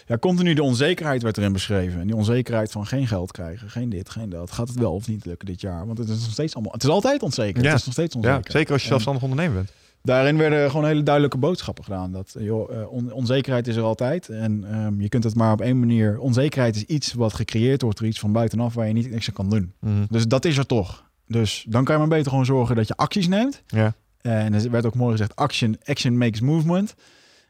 [0.07, 2.01] Ja, continu de onzekerheid werd erin beschreven.
[2.01, 4.53] En die onzekerheid van geen geld krijgen, geen dit, geen dat.
[4.53, 5.87] Gaat het wel of niet lukken dit jaar?
[5.87, 6.73] Want het is nog steeds allemaal.
[6.73, 7.63] Het is altijd onzeker.
[7.63, 7.69] Ja.
[7.69, 8.41] Het is nog steeds onzeker.
[8.45, 9.73] Ja, zeker als je zelfstandig ondernemer bent.
[10.03, 12.13] Daarin werden gewoon hele duidelijke boodschappen gedaan.
[12.13, 14.29] Dat joh, on onzekerheid is er altijd.
[14.29, 16.19] En um, je kunt het maar op één manier.
[16.19, 19.35] Onzekerheid is iets wat gecreëerd wordt door iets van buitenaf waar je niet niks aan
[19.35, 19.73] kan doen.
[19.81, 20.07] Mm.
[20.11, 21.05] Dus dat is er toch.
[21.27, 23.63] Dus dan kan je maar beter gewoon zorgen dat je acties neemt.
[23.67, 23.95] Ja.
[24.21, 26.95] En er werd ook mooi gezegd: action, action makes movement.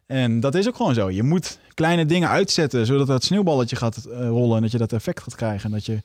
[0.07, 1.11] En dat is ook gewoon zo.
[1.11, 4.93] Je moet kleine dingen uitzetten, zodat dat sneeuwballetje gaat uh, rollen en dat je dat
[4.93, 5.65] effect gaat krijgen.
[5.65, 6.03] En dat je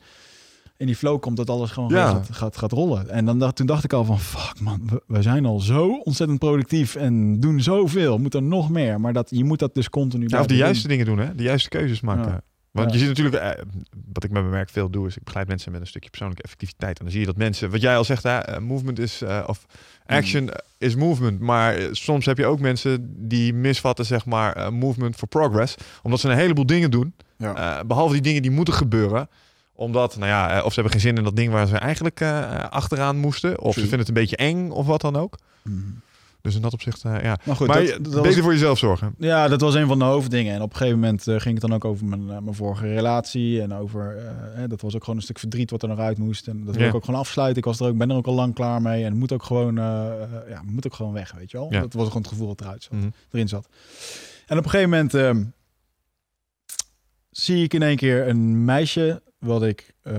[0.76, 2.08] in die flow komt dat alles gewoon ja.
[2.10, 3.08] gaat, gaat, gaat rollen.
[3.08, 6.00] En dan dacht, toen dacht ik al van, fuck man, we, we, zijn al zo
[6.04, 8.18] ontzettend productief en doen zoveel.
[8.18, 9.00] Moet er nog meer.
[9.00, 10.96] Maar dat, je moet dat dus continu ja, Of de juiste doen.
[10.96, 11.34] dingen doen, hè?
[11.34, 12.32] De juiste keuzes maken.
[12.32, 12.42] Ja.
[12.70, 13.64] Want je ziet natuurlijk, eh,
[14.12, 16.42] wat ik met mijn werk veel doe, is ik begeleid mensen met een stukje persoonlijke
[16.42, 16.98] effectiviteit.
[16.98, 19.44] En dan zie je dat mensen, wat jij al zegt, hè, eh, movement is, uh,
[19.46, 19.66] of
[20.06, 20.50] action Mm.
[20.78, 21.40] is movement.
[21.40, 25.74] Maar eh, soms heb je ook mensen die misvatten, zeg maar, uh, movement for progress.
[26.02, 27.14] Omdat ze een heleboel dingen doen.
[27.36, 27.78] Ja.
[27.78, 29.28] Uh, behalve die dingen die moeten gebeuren
[29.72, 32.22] omdat, nou ja, of ze hebben geen zin in dat ding waar ze eigenlijk
[32.70, 33.50] achteraan moesten.
[33.50, 33.72] Of True.
[33.72, 35.38] ze vinden het een beetje eng of wat dan ook.
[35.62, 36.00] Mm.
[36.42, 37.38] Dus in dat opzicht, uh, ja.
[37.44, 39.14] Maar goed, maar dat, dat beter was, voor jezelf zorgen.
[39.18, 40.54] ja, dat was een van de hoofddingen.
[40.54, 42.94] En op een gegeven moment uh, ging het dan ook over mijn, uh, mijn vorige
[42.94, 43.62] relatie.
[43.62, 44.16] En over,
[44.54, 46.48] hè, dat was ook gewoon een stuk verdriet wat er nog uit moest.
[46.48, 46.88] En dat wil Ja.
[46.88, 47.58] ik ook gewoon afsluiten.
[47.58, 49.04] Ik was er ook, ben er ook al lang klaar mee.
[49.04, 49.74] En moet ook gewoon,
[50.48, 51.72] ja, moet ook gewoon weg, weet je wel.
[51.72, 51.80] Ja.
[51.80, 53.08] Dat was gewoon het gevoel dat eruit zat, Mhm.
[53.30, 53.68] erin zat.
[54.46, 55.44] En op een gegeven moment ehm,
[57.30, 60.14] zie ik in één keer een meisje wat ik, eh,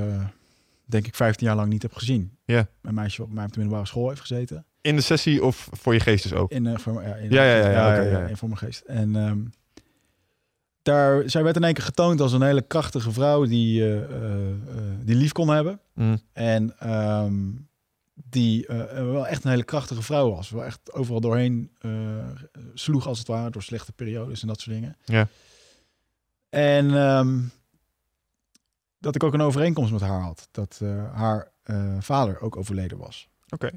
[0.85, 2.37] denk ik, 15 jaar lang niet heb gezien.
[2.45, 2.67] Ja.
[2.81, 4.65] Een meisje wat bij mij op de middelbare school heeft gezeten.
[4.81, 6.51] In de sessie of voor je geestes ook?
[6.51, 8.81] In, eh, voor, ja, in, Ja, ja, ja, in voor mijn geest.
[8.81, 9.39] En ehm,
[10.81, 14.17] daar, zij werd in één keer getoond als een hele krachtige vrouw die, eh,
[14.99, 15.79] die lief kon hebben.
[15.93, 16.17] Mhm.
[16.33, 17.33] En ehm,
[18.13, 20.49] die wel echt een hele krachtige vrouw was.
[20.49, 21.71] Wel echt overal doorheen
[22.73, 24.97] sloeg als het ware door slechte periodes en dat soort dingen.
[25.05, 25.27] Ja.
[26.49, 27.39] En ehm,
[28.99, 30.47] dat ik ook een overeenkomst met haar had.
[30.51, 30.81] Dat
[31.13, 31.51] haar
[31.99, 33.29] vader ook overleden was.
[33.49, 33.69] Oké.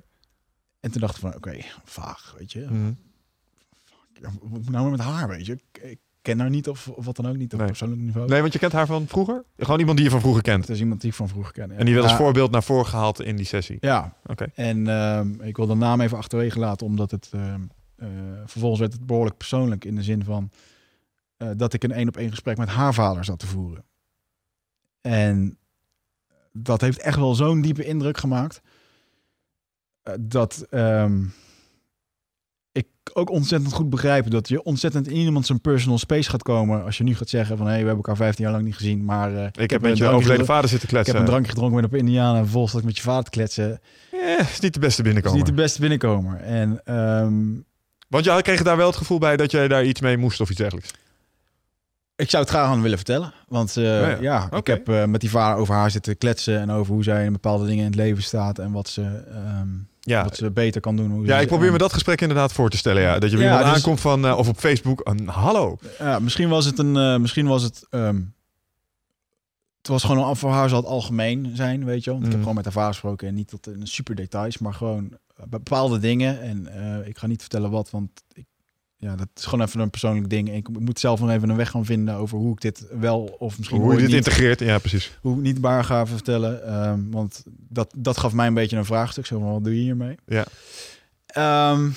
[0.84, 2.60] En toen dacht ik van, oké, vaag, weet je.
[2.70, 2.92] Mhm.
[4.12, 5.58] Ik nou met haar, weet je?
[5.82, 7.68] Ik, ken haar niet of, of wat dan ook niet op Nee.
[7.68, 8.28] persoonlijk niveau.
[8.28, 9.44] Nee, want je kent haar van vroeger?
[9.56, 10.60] Gewoon iemand die je van vroeger kent.
[10.60, 11.68] Het is iemand die ik van vroeger ken.
[11.70, 11.74] ja.
[11.76, 13.76] En die werd als voorbeeld naar voren gehaald in die sessie.
[13.80, 14.46] Ja, Oké.
[14.54, 17.60] en ehm, ik wil de naam even achterwege laten, omdat het ehm,
[17.96, 18.08] eh,
[18.46, 20.50] vervolgens werd het behoorlijk persoonlijk in de zin van
[21.36, 23.84] eh, dat ik een één op één gesprek met haar vader zat te voeren.
[25.00, 25.58] En
[26.52, 28.60] dat heeft echt wel zo'n diepe indruk gemaakt
[30.20, 31.22] dat ehm,
[32.72, 36.84] ik ook ontzettend goed begrijp dat je ontzettend in iemand zijn personal space gaat komen
[36.84, 39.04] als je nu gaat zeggen van hé, we hebben elkaar 15 jaar lang niet gezien,
[39.04, 41.22] maar eh, Ik heb met je overleden vader zitten ik heb kletsen.
[41.24, 43.80] een drankje gedronken ben op Indiana en vervolgens zat ik met je vader te kletsen.
[44.12, 45.36] Eh, is niet de beste Dat is binnenkomen.
[45.38, 46.40] niet de beste binnenkomer.
[46.40, 47.42] En ehm,
[48.08, 50.48] Want jij kreeg daar wel het gevoel bij dat jij daar iets mee moest of
[50.50, 50.90] iets dergelijks.
[52.16, 53.32] ik zou het graag aan willen vertellen.
[53.48, 54.52] Want eh, Ja, ja, ja.
[54.52, 56.60] ik heb eh, met die vader over haar zitten kletsen.
[56.60, 58.58] En over hoe zij in bepaalde dingen in het leven staat.
[58.58, 59.02] En wat ze,
[59.32, 59.68] ehm,
[60.06, 61.10] Ja, wat ze beter kan doen.
[61.10, 63.02] Hoe ja ik probeer me dat gesprek inderdaad voor te stellen.
[63.02, 63.18] Ja.
[63.18, 65.78] Dat je bij Ja, iemand dus- aankomt van, eh, of op Facebook, een hallo.
[65.98, 66.96] Ja, misschien was het een...
[66.96, 67.86] eh, misschien was het...
[67.90, 68.20] ehm,
[69.78, 72.14] het was gewoon een, voor haar zal het algemeen zijn, weet je wel.
[72.20, 72.38] Want Ik heb Mhm.
[72.40, 75.98] gewoon met haar vader gesproken en niet tot in super details, maar gewoon eh, bepaalde
[75.98, 76.40] dingen.
[76.42, 76.66] En
[77.00, 78.44] eh, ik ga niet vertellen wat, want ik,
[79.04, 80.54] ja, dat is gewoon even een persoonlijk ding.
[80.54, 83.58] Ik moet zelf nog even een weg gaan vinden over hoe ik dit wel of
[83.58, 84.60] misschien Hoe je dit niet, integreert.
[84.60, 85.18] Ja, precies.
[85.20, 86.66] hoe ik niet waar ga vertellen.
[86.66, 89.26] Ehm, want dat, dat gaf mij een beetje een vraagstuk.
[89.26, 90.16] Zo van, wat doe je hiermee?
[90.26, 90.44] Ja.
[91.26, 91.90] Ehm,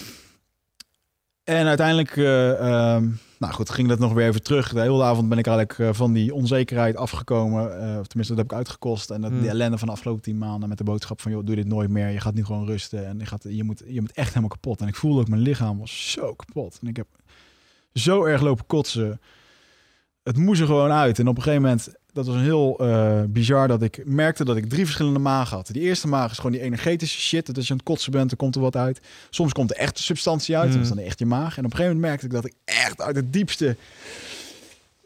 [1.44, 3.08] en uiteindelijk, eh, ehm,
[3.40, 4.74] nou goed, ging dat nog weer even terug.
[4.74, 7.66] De hele avond ben ik eigenlijk eh, van die onzekerheid afgekomen.
[8.00, 9.10] Of tenminste, dat heb ik uitgekost.
[9.10, 9.40] En dat, Hmm.
[9.40, 11.32] die ellende van de afgelopen tien maanden met de boodschap van...
[11.32, 12.10] joh, doe dit nooit meer.
[12.10, 13.06] Je gaat nu gewoon rusten.
[13.08, 14.82] En je, gaat, je, moet, je bent echt helemaal kapot.
[14.82, 16.78] En ik voelde ook, mijn lichaam was zo kapot.
[16.82, 17.08] En ik heb
[17.94, 19.22] zo erg lopen kotsen.
[20.24, 21.20] Het moest er gewoon uit.
[21.20, 23.68] En op een gegeven moment, dat was een heel eh, bizar...
[23.68, 25.70] dat ik merkte dat ik drie verschillende magen had.
[25.72, 27.46] Die eerste maag is gewoon die energetische shit.
[27.46, 29.00] Dat als je aan het kotsen bent, dan komt er wat uit.
[29.30, 30.68] Soms komt er echt substantie uit.
[30.68, 30.74] Mm.
[30.74, 31.58] Dat is dan echt je maag.
[31.58, 33.78] En op een gegeven moment merkte ik dat ik echt uit het diepste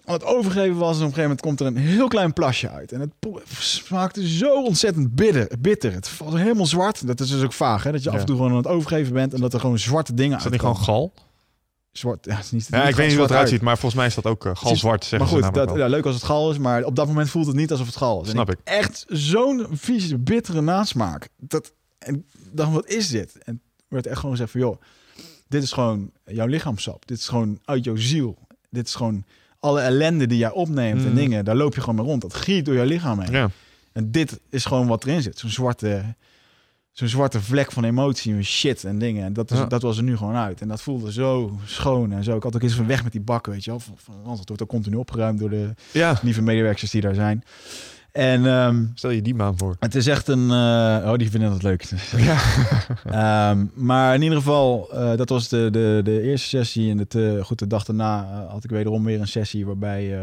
[0.06, 0.98] aan het overgeven was.
[0.98, 2.92] En op een gegeven moment komt er een heel klein plasje uit.
[2.92, 3.12] En het
[3.60, 5.48] smaakte zo ontzettend bitter.
[5.60, 5.94] bitter.
[5.94, 7.08] Het was helemaal zwart.
[7.08, 7.92] Dat is dus ook vaag, hè?
[7.92, 8.16] Dat je Ja.
[8.16, 9.34] af en toe gewoon aan het overgeven bent...
[9.34, 11.14] en dat er gewoon zwarte dingen Is dat niet gewoon gal?
[11.92, 13.50] Zwart, ja, het is niet, Ja, ik weet niet hoe het eruit uit.
[13.50, 16.06] ziet, maar volgens mij is dat ook uh, galzwart, zeggen Maar goed, dat, ja, leuk
[16.06, 18.30] als het gal is, maar op dat moment voelt het niet alsof het gal is.
[18.30, 18.58] Snap ik.
[18.64, 21.28] Echt zo'n vieze, bittere nasmaak.
[21.38, 23.38] Dat, en dan, wat is dit?
[23.44, 24.82] En werd echt gewoon gezegd van, joh,
[25.48, 27.08] dit is gewoon jouw lichaamsap.
[27.08, 28.38] Dit is gewoon uit jouw ziel.
[28.70, 29.24] Dit is gewoon
[29.60, 31.16] alle ellende die jij opneemt en Mm.
[31.16, 31.46] dingen.
[31.46, 32.22] Daar loop je gewoon mee rond.
[32.22, 33.32] Dat giet door jouw lichaam heen.
[33.32, 33.50] Ja.
[33.92, 35.40] En dit is gewoon wat erin zit.
[35.40, 36.16] Zo'n zwarte,
[36.92, 39.26] zo'n zwarte vlek van emotie en shit en dingen.
[39.26, 39.66] En dat, is, Ja.
[39.66, 40.62] dat was er nu gewoon uit.
[40.62, 42.36] En dat voelde zo schoon en zo.
[42.36, 43.80] Ik had ook eens van weg met die bakken, weet je wel.
[43.80, 47.16] Van, van, want het wordt ook continu opgeruimd door de ja, lieve medewerkers die daar
[47.16, 47.44] zijn.
[48.12, 49.76] En ehm, stel je die maan voor.
[49.80, 50.52] het is echt een...
[50.52, 51.90] eh, oh, die vinden het leuk.
[52.18, 52.38] Ja.
[53.52, 56.92] Ehm, maar in ieder geval, eh, dat was de, de, de eerste sessie.
[56.92, 60.20] En het, eh, goed, de dag daarna had ik wederom weer een sessie waarbij...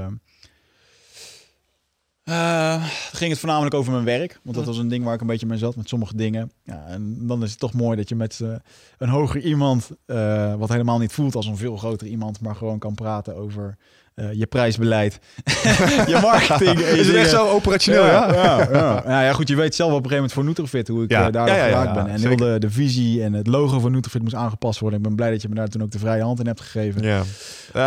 [2.28, 4.40] eh, ging het voornamelijk over mijn werk.
[4.42, 6.52] Want dat was een ding waar ik een beetje mee zat met sommige dingen.
[6.62, 8.54] Ja, en dan is het toch mooi dat je met eh,
[8.98, 12.78] een hoger iemand, eh, wat helemaal niet voelt als een veel groter iemand, maar gewoon
[12.78, 13.76] kan praten over
[14.18, 15.18] eh, je prijsbeleid,
[16.12, 16.78] je marketing.
[17.00, 18.42] Is het echt zo operationeel, Ja, ja?
[18.42, 19.02] ja, ja.
[19.06, 21.30] Nou ja, goed, je weet zelf op een gegeven moment voor Nutrifit hoe ik Ja.
[21.30, 22.06] daar ja, geraakt ben.
[22.06, 24.98] En heel de, de visie en het logo van Nutrifit moest aangepast worden.
[24.98, 27.02] Ik ben blij dat je me daar toen ook de vrije hand in hebt gegeven.
[27.02, 27.22] Ja.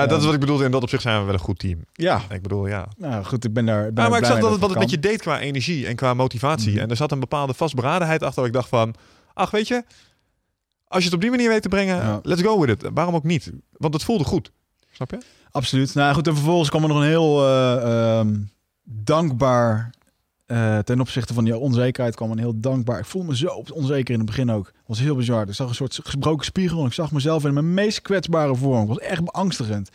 [0.08, 0.66] Dat is wat ik bedoelde.
[0.66, 1.80] In dat opzicht zijn we wel een goed team.
[1.94, 2.88] Ja, Ik bedoel, ja.
[2.98, 3.94] nou goed, ik ben daar.
[3.94, 6.14] Ben maar ik zag dat het, wat het met je deed qua energie en qua
[6.14, 6.72] motivatie.
[6.72, 6.80] Mhm.
[6.82, 8.40] En er zat een bepaalde vastberadenheid achter.
[8.40, 8.94] waar Ik dacht van,
[9.34, 9.84] ach weet je,
[10.88, 12.90] als je het op die manier weet te brengen, let's go with it.
[12.94, 13.52] Waarom ook niet?
[13.72, 14.52] Want het voelde goed.
[14.92, 15.18] Snap je?
[15.52, 15.94] Absoluut.
[15.94, 18.36] Nou goed, en vervolgens kwam er nog een heel eh, ehm,
[18.84, 19.90] dankbaar
[20.46, 23.00] eh, ten opzichte van die onzekerheid kwam een heel dankbaar.
[23.00, 24.66] Ik voelde me zo onzeker in het begin ook.
[24.66, 25.48] Het was heel bizar.
[25.48, 28.80] Ik zag een soort gebroken spiegel en ik zag mezelf in mijn meest kwetsbare vorm.
[28.80, 29.90] Het was echt beangstigend.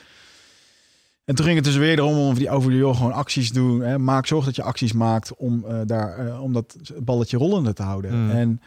[1.24, 3.80] En toen ging het dus weer erom om die, over die joh, gewoon acties doen.
[3.80, 3.98] Hè.
[3.98, 8.24] Maak zorg dat je acties maakt om, uh, daar, om dat balletje rollende te houden.
[8.24, 8.30] Mm.
[8.30, 8.60] En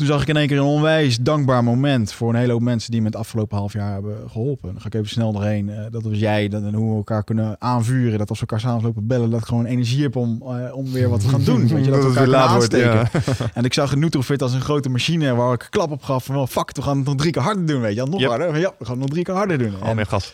[0.00, 2.90] toen zag ik in één keer een onwijs dankbaar moment voor een hele hoop mensen
[2.90, 4.72] die me het afgelopen half jaar hebben geholpen.
[4.72, 5.68] Dan ga ik even snel doorheen.
[5.68, 8.18] Uh, dat was jij, dat, en hoe we elkaar kunnen aanvuren.
[8.18, 10.92] Dat als we elkaar samen lopen bellen, dat ik gewoon energie heb om, uh, om
[10.92, 11.68] weer wat te gaan doen.
[11.68, 12.94] Weet je, dat we elkaar aansteken.
[12.94, 13.46] Wordt, ja.
[13.54, 16.46] en ik zag Nutrofit als een grote machine waar ik klap op gaf van, well,
[16.46, 18.04] fuck, we gaan het nog drie keer harder doen, weet je.
[18.04, 18.28] Nog yep.
[18.28, 18.58] harder.
[18.58, 19.80] Ja, we gaan het nog drie keer harder doen.
[19.82, 20.32] Al meer gas.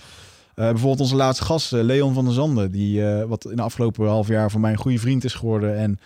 [0.54, 4.28] Uh, bijvoorbeeld onze laatste gast, Leon van der Zanden, die wat in de afgelopen half
[4.28, 5.98] jaar voor mij een goede vriend is geworden en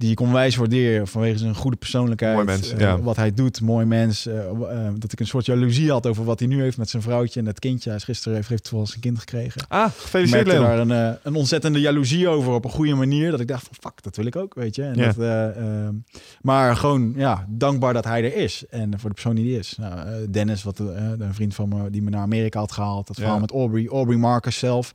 [0.00, 2.34] die ik onwijs waardeer vanwege zijn goede persoonlijkheid.
[2.34, 3.00] Mooi mens, uh, ja.
[3.00, 4.26] Wat hij doet, mooi mens.
[4.26, 7.02] Uh, uh, dat ik een soort jaloezie had over wat hij nu heeft met zijn
[7.02, 7.88] vrouwtje en dat kindje.
[7.88, 9.62] Hij is gisteren heeft, heeft toevallig zijn kind gekregen.
[9.68, 10.62] Ah, gefeliciteerd Leon.
[10.62, 13.30] daar een, een ontzettende jaloezie over op een goede manier.
[13.30, 14.82] Dat ik dacht van fuck, dat wil ik ook, weet je.
[14.82, 15.12] En Ja.
[15.12, 15.16] dat,
[15.56, 15.94] ehm,
[16.42, 18.64] maar gewoon, ja, dankbaar dat hij er is.
[18.70, 19.76] En voor de persoon die hij is.
[19.78, 20.86] Nou, eh, Dennis, wat, eh,
[21.18, 23.06] een vriend van me, die me naar Amerika had gehaald.
[23.06, 23.40] Dat verhaal Ja.
[23.40, 23.86] met Aubrey.
[23.88, 24.92] Aubrey Marcus zelf.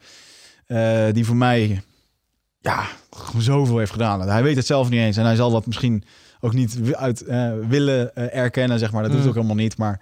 [0.65, 1.81] eh, die voor mij
[2.65, 2.83] ja,
[3.37, 4.21] zoveel heeft gedaan.
[4.29, 5.17] Hij weet het zelf niet eens.
[5.17, 6.03] En hij zal dat misschien
[6.39, 9.01] ook niet uit eh, willen eh, erkennen, zeg maar.
[9.01, 9.25] Dat doet Mm.
[9.27, 9.77] het ook helemaal niet.
[9.77, 9.99] Maar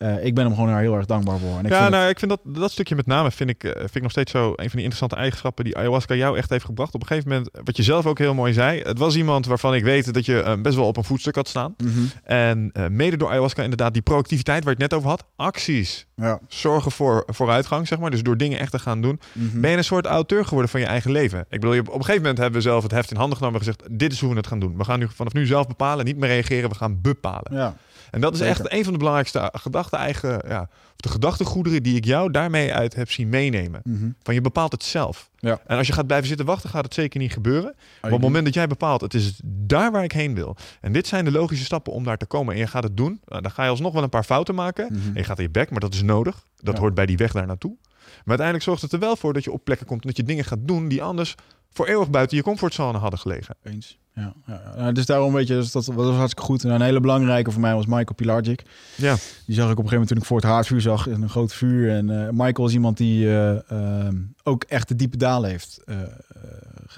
[0.00, 1.58] eh, ik ben hem gewoon daar heel erg dankbaar voor.
[1.58, 3.72] En ik ja, vind nou, ik vind dat, dat stukje met name vind ik, eh,
[3.78, 6.64] vind ik nog steeds zo een van die interessante eigenschappen die ayahuasca jou echt heeft
[6.64, 6.94] gebracht.
[6.94, 9.74] Op een gegeven moment, wat je zelf ook heel mooi zei, het was iemand waarvan
[9.74, 11.74] ik weet dat je eh, best wel op een voetstuk had staan.
[11.84, 12.00] Mhm.
[12.24, 16.38] En mede door ayahuasca inderdaad die proactiviteit waar je het net over had, acties, Ja.
[16.48, 18.10] zorgen voor vooruitgang, zeg maar.
[18.10, 19.60] Dus door dingen echt te gaan doen, Mhm.
[19.60, 21.40] ben je een soort auteur geworden van je eigen leven.
[21.40, 23.60] Ik bedoel, je- op een gegeven moment hebben we zelf het heft in handen genomen
[23.60, 24.76] en gezegd, dit is hoe we het gaan doen.
[24.76, 27.54] We gaan nu vanaf nu zelf bepalen, niet meer reageren, we gaan bepalen.
[27.54, 27.76] Ja.
[28.10, 28.56] En dat is Zeker.
[28.60, 30.60] echt een van de belangrijkste gedachten eigen, ja,
[30.92, 33.80] of de gedachtegoederen die ik jou daarmee uit heb zien meenemen.
[33.84, 34.10] Mhm.
[34.22, 35.30] Van je bepaalt het zelf.
[35.38, 35.60] Ja.
[35.66, 37.72] En als je gaat blijven zitten wachten, gaat het zeker niet gebeuren.
[37.74, 40.56] Maar Oh, op het moment dat jij bepaalt, het is daar waar ik heen wil.
[40.80, 42.54] En dit zijn de logische stappen om daar te komen.
[42.54, 43.20] En je gaat het doen.
[43.24, 44.86] nou, dan ga je alsnog wel een paar fouten maken.
[44.92, 45.06] Mhm.
[45.08, 46.46] En je gaat in je bek, maar dat is nodig.
[46.56, 46.80] Dat Ja.
[46.80, 47.76] hoort bij die weg daar naartoe.
[48.10, 50.22] Maar uiteindelijk zorgt het er wel voor dat je op plekken komt en dat je
[50.24, 51.34] dingen gaat doen die anders
[51.72, 53.56] voor eeuwig buiten je comfortzone hadden gelegen.
[53.62, 53.98] Eens.
[54.20, 54.60] Ja.
[54.76, 56.64] Nou, dus daarom weet je, dus dat, dat was hartstikke goed.
[56.64, 58.62] En een hele belangrijke voor mij was Michael Pilarczyk.
[58.96, 59.16] Ja,
[59.46, 61.06] Die zag ik op een gegeven moment toen ik voor het haardvuur zag.
[61.06, 61.90] in Een groot vuur.
[61.90, 65.96] En eh, Michael is iemand die eh, ehm, ook echt de diepe dalen heeft eh,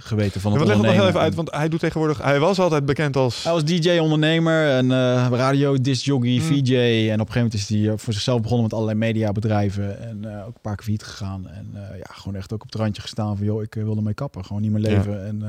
[0.00, 2.58] geweten van Ja, het het nog heel even uit, want hij doet tegenwoordig, hij was
[2.58, 3.44] altijd bekend als.
[3.44, 6.40] Hij was DJ, ondernemer en eh, radio, discjockey, Mm.
[6.40, 6.74] VJ.
[6.74, 10.00] En op een gegeven moment is hij eh, voor zichzelf begonnen met allerlei mediabedrijven.
[10.00, 11.48] En eh, ook een paar keer failliet gegaan.
[11.48, 13.46] En eh, ja, gewoon echt ook op het randje gestaan van...
[13.46, 14.44] joh, ik wil ermee kappen.
[14.44, 15.26] Gewoon niet meer leven.
[15.26, 15.48] En eh,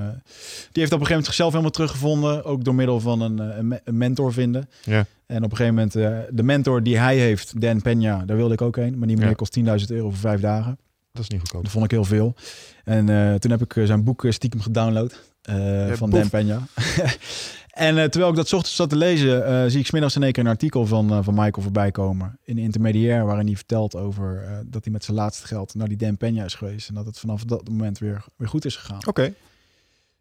[0.72, 2.44] die heeft op een gegeven moment zichzelf helemaal teruggevonden.
[2.46, 4.70] Ook door middel van een, een, me- een mentor vinden.
[4.84, 5.06] Ja.
[5.26, 8.54] En op een gegeven moment, eh, de mentor die hij heeft, Dan Peña, daar wilde
[8.54, 8.98] ik ook heen.
[8.98, 9.36] Maar die meneer Ja.
[9.36, 10.78] kost 10.000 euro voor vijf dagen.
[11.14, 11.64] Dat is niet goedkoop.
[11.64, 12.36] Dat vond ik heel veel.
[12.84, 16.30] En eh, toen heb ik eh, zijn boek eh, stiekem gedownload Ja, van boef.
[16.30, 16.84] Dan Peña.
[17.70, 20.50] en terwijl ik dat ochtends zat te lezen, zie ik smiddags in één keer een
[20.50, 22.40] artikel van, van Michael voorbij komen.
[22.44, 26.18] In intermediair, waarin hij vertelt over dat hij met zijn laatste geld naar die Dan
[26.18, 26.90] Peña is geweest.
[26.90, 29.08] En dat het vanaf dat moment weer, weer goed is gegaan.
[29.08, 29.24] Oké.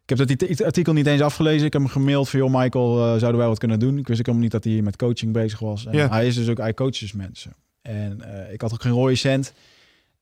[0.03, 1.65] Ik heb dat art- artikel niet eens afgelezen.
[1.65, 3.97] Ik heb hem gemaild van, joh Michael, zouden wij wat kunnen doen?
[3.97, 5.85] Ik wist ook helemaal niet dat hij met coaching bezig was.
[5.85, 6.09] En Ja.
[6.09, 7.53] Hij is dus ook, hij coacht dus mensen.
[7.81, 9.53] En ik had ook geen rode cent.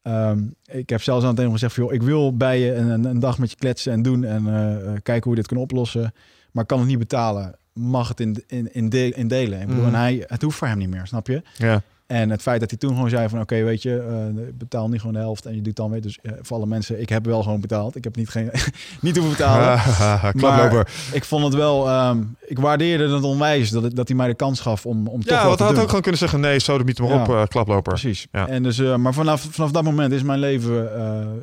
[0.01, 3.03] Ehm, ik heb zelfs aan het einde gezegd van, joh, ik wil bij je een,
[3.05, 5.65] een, dag met je kletsen en doen en eh, eh, kijken hoe we dit kunnen
[5.65, 6.13] oplossen.
[6.51, 7.55] Maar kan het niet betalen.
[7.73, 9.61] Mag het in, in, in, de- in delen.
[9.61, 9.93] Ik bedoel, Mhm.
[9.93, 11.41] en hij, het hoeft voor hem niet meer, snap je?
[11.57, 11.81] Ja.
[12.11, 14.99] En het feit dat hij toen gewoon zei van oké, weet je, eh, betaal niet
[14.99, 16.01] gewoon de helft en je doet dan weer.
[16.01, 17.95] Dus eh, voor alle mensen, ik heb wel gewoon betaald.
[17.95, 18.51] Ik heb niet, geen,
[19.01, 19.79] niet hoeven betalen.
[20.39, 20.87] Klaploper.
[21.13, 24.33] Ik vond het wel, ehm, ik waardeerde het onwijs dat, het- dat hij mij de
[24.33, 25.79] kans gaf om, om toch Ja, wat te hij had doen.
[25.81, 27.21] ook gewoon kunnen zeggen: nee, zo maar Ja.
[27.21, 27.81] op, eh, klaploper.
[27.93, 28.27] Precies.
[28.31, 28.47] Ja.
[28.47, 30.89] En dus, maar vanaf, vanaf dat moment is mijn leven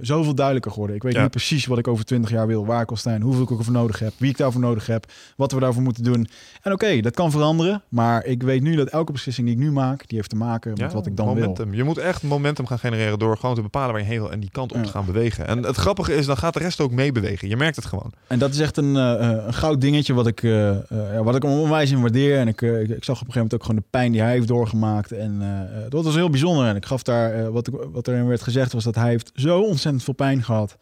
[0.00, 0.96] zoveel duidelijker geworden.
[0.96, 1.22] Ik weet Ja.
[1.22, 3.72] nu precies wat ik over 20 jaar wil, waar ik wil staan, hoeveel ik ervoor
[3.72, 5.06] nodig heb, wie ik daarvoor nodig heb,
[5.36, 6.28] wat we daarvoor moeten doen.
[6.62, 9.72] En oké, dat kan veranderen, maar ik weet nu dat elke beslissing die ik nu
[9.72, 11.56] maak, die heeft te maken met Ja, wat ik dan wil.
[11.70, 14.40] Je moet echt momentum gaan genereren door gewoon te bepalen waar je heen wil en
[14.40, 15.46] die kant op te gaan bewegen.
[15.46, 17.48] En het grappige is, dan gaat de rest ook meebewegen.
[17.48, 18.12] Je merkt het gewoon.
[18.26, 21.44] En dat is echt een, eh, eh, een goud dingetje wat ik, ja, wat ik
[21.44, 22.38] onwijs in waardeer.
[22.38, 24.48] En ik, ik, zag op een gegeven moment ook gewoon de pijn die hij heeft
[24.48, 25.12] doorgemaakt.
[25.12, 25.42] En
[25.88, 26.66] dat was heel bijzonder.
[26.66, 30.04] En ik gaf daar, wat, wat erin werd gezegd was dat hij heeft zo ontzettend
[30.04, 30.76] veel pijn gehad.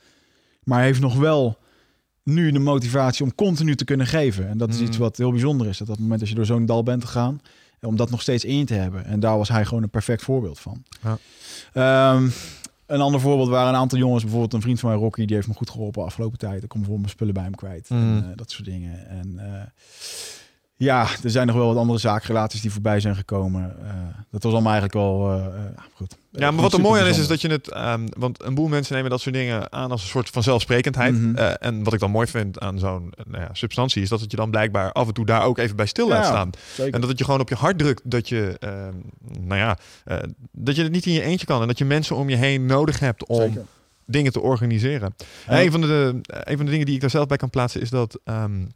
[0.64, 1.58] Maar hij heeft nog wel
[2.22, 4.48] nu de motivatie om continu te kunnen geven.
[4.48, 4.86] En dat is Mm.
[4.86, 5.78] iets wat heel bijzonder is.
[5.78, 7.40] Dat op het moment dat je door zo'n dal bent gegaan,
[7.80, 9.04] om dat nog steeds in te hebben.
[9.04, 10.82] En daar was hij gewoon een perfect voorbeeld van.
[11.02, 11.18] Ja.
[11.72, 12.28] Ehm,
[12.86, 15.48] een ander voorbeeld waren een aantal jongens, bijvoorbeeld een vriend van mij, Rocky, die heeft
[15.48, 16.62] me goed geholpen afgelopen tijd.
[16.62, 17.90] Ik kom voor mijn spullen bij hem kwijt.
[17.90, 17.98] Mm.
[17.98, 19.08] En, eh, dat soort dingen.
[19.08, 19.62] En eh,
[20.78, 23.76] Ja, er zijn nog wel wat andere zakenrelaties die voorbij zijn gekomen.
[23.82, 23.88] Uh,
[24.30, 25.46] dat was allemaal eigenlijk wel uh,
[25.94, 26.16] goed.
[26.30, 27.76] Ja, maar wat er mooi aan is, is dat je het...
[27.76, 31.14] Um, want een boel mensen nemen dat soort dingen aan als een soort van zelfsprekendheid.
[31.14, 31.38] Mm -hmm.
[31.38, 34.02] uh, en wat ik dan mooi vind aan zo'n nou ja, substantie...
[34.02, 36.26] is dat het je dan blijkbaar af en toe daar ook even bij stil laat
[36.26, 36.50] staan.
[36.74, 36.94] Zeker.
[36.94, 38.58] En dat het je gewoon op je hart drukt dat je...
[39.40, 39.78] nou ja,
[40.52, 41.60] dat je het niet in je eentje kan.
[41.60, 43.40] En dat je mensen om je heen nodig hebt om...
[43.40, 43.64] Zeker.
[44.08, 45.14] Dingen te organiseren.
[45.48, 45.62] Ja.
[45.62, 47.90] Een, van de, een van de dingen die ik daar zelf bij kan plaatsen is
[47.90, 48.68] dat um,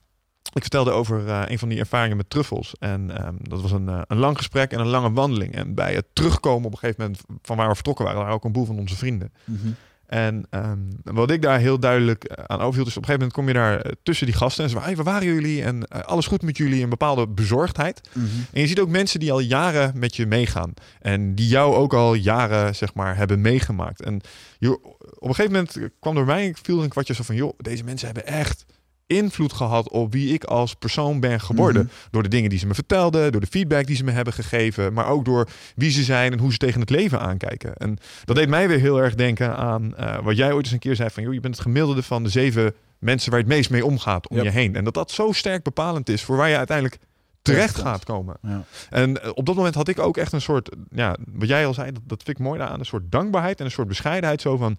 [0.52, 2.74] ik vertelde over uh, een van die ervaringen met truffels.
[2.78, 5.54] En um, dat was een, uh, een lang gesprek en een lange wandeling.
[5.54, 8.44] En bij het terugkomen op een gegeven moment van waar we vertrokken waren, waren ook
[8.44, 9.32] een boel van onze vrienden.
[9.44, 9.76] Mm -hmm.
[10.10, 13.32] En um, wat ik daar heel duidelijk eh, aan overhield, is op een gegeven moment
[13.32, 15.62] kom je daar tussen die gasten en ze waren, hey, waar waren jullie?
[15.62, 16.82] En uh, alles goed met jullie?
[16.82, 18.08] Een bepaalde bezorgdheid.
[18.12, 18.46] Mm -hmm.
[18.52, 20.74] En je ziet ook mensen die al jaren met je meegaan.
[21.00, 24.02] En die jou ook al jaren, zeg maar, hebben meegemaakt.
[24.02, 24.20] En
[24.58, 27.58] je, op een gegeven moment kwam door mij, viel er een kwartje zo van, joh,
[27.58, 28.64] deze mensen hebben echt
[29.10, 31.82] invloed gehad op wie ik als persoon ben geworden.
[31.82, 32.08] Mm -hmm.
[32.10, 34.92] Door de dingen die ze me vertelden, door de feedback die ze me hebben gegeven,
[34.92, 37.74] maar ook door wie ze zijn en hoe ze tegen het leven aankijken.
[37.74, 40.78] En dat deed mij weer heel erg denken aan uh, wat jij ooit eens een
[40.78, 43.54] keer zei van, joh, je bent het gemiddelde van de zeven mensen waar je het
[43.54, 44.44] meest mee omgaat om yep.
[44.44, 44.76] je heen.
[44.76, 46.98] En dat dat zo sterk bepalend is voor waar je uiteindelijk
[47.42, 48.36] terecht gaat komen.
[48.42, 48.64] Ja.
[48.90, 51.92] En op dat moment had ik ook echt een soort, ja, wat jij al zei,
[51.92, 54.78] dat, dat vind ik mooi aan, een soort dankbaarheid en een soort bescheidenheid zo van,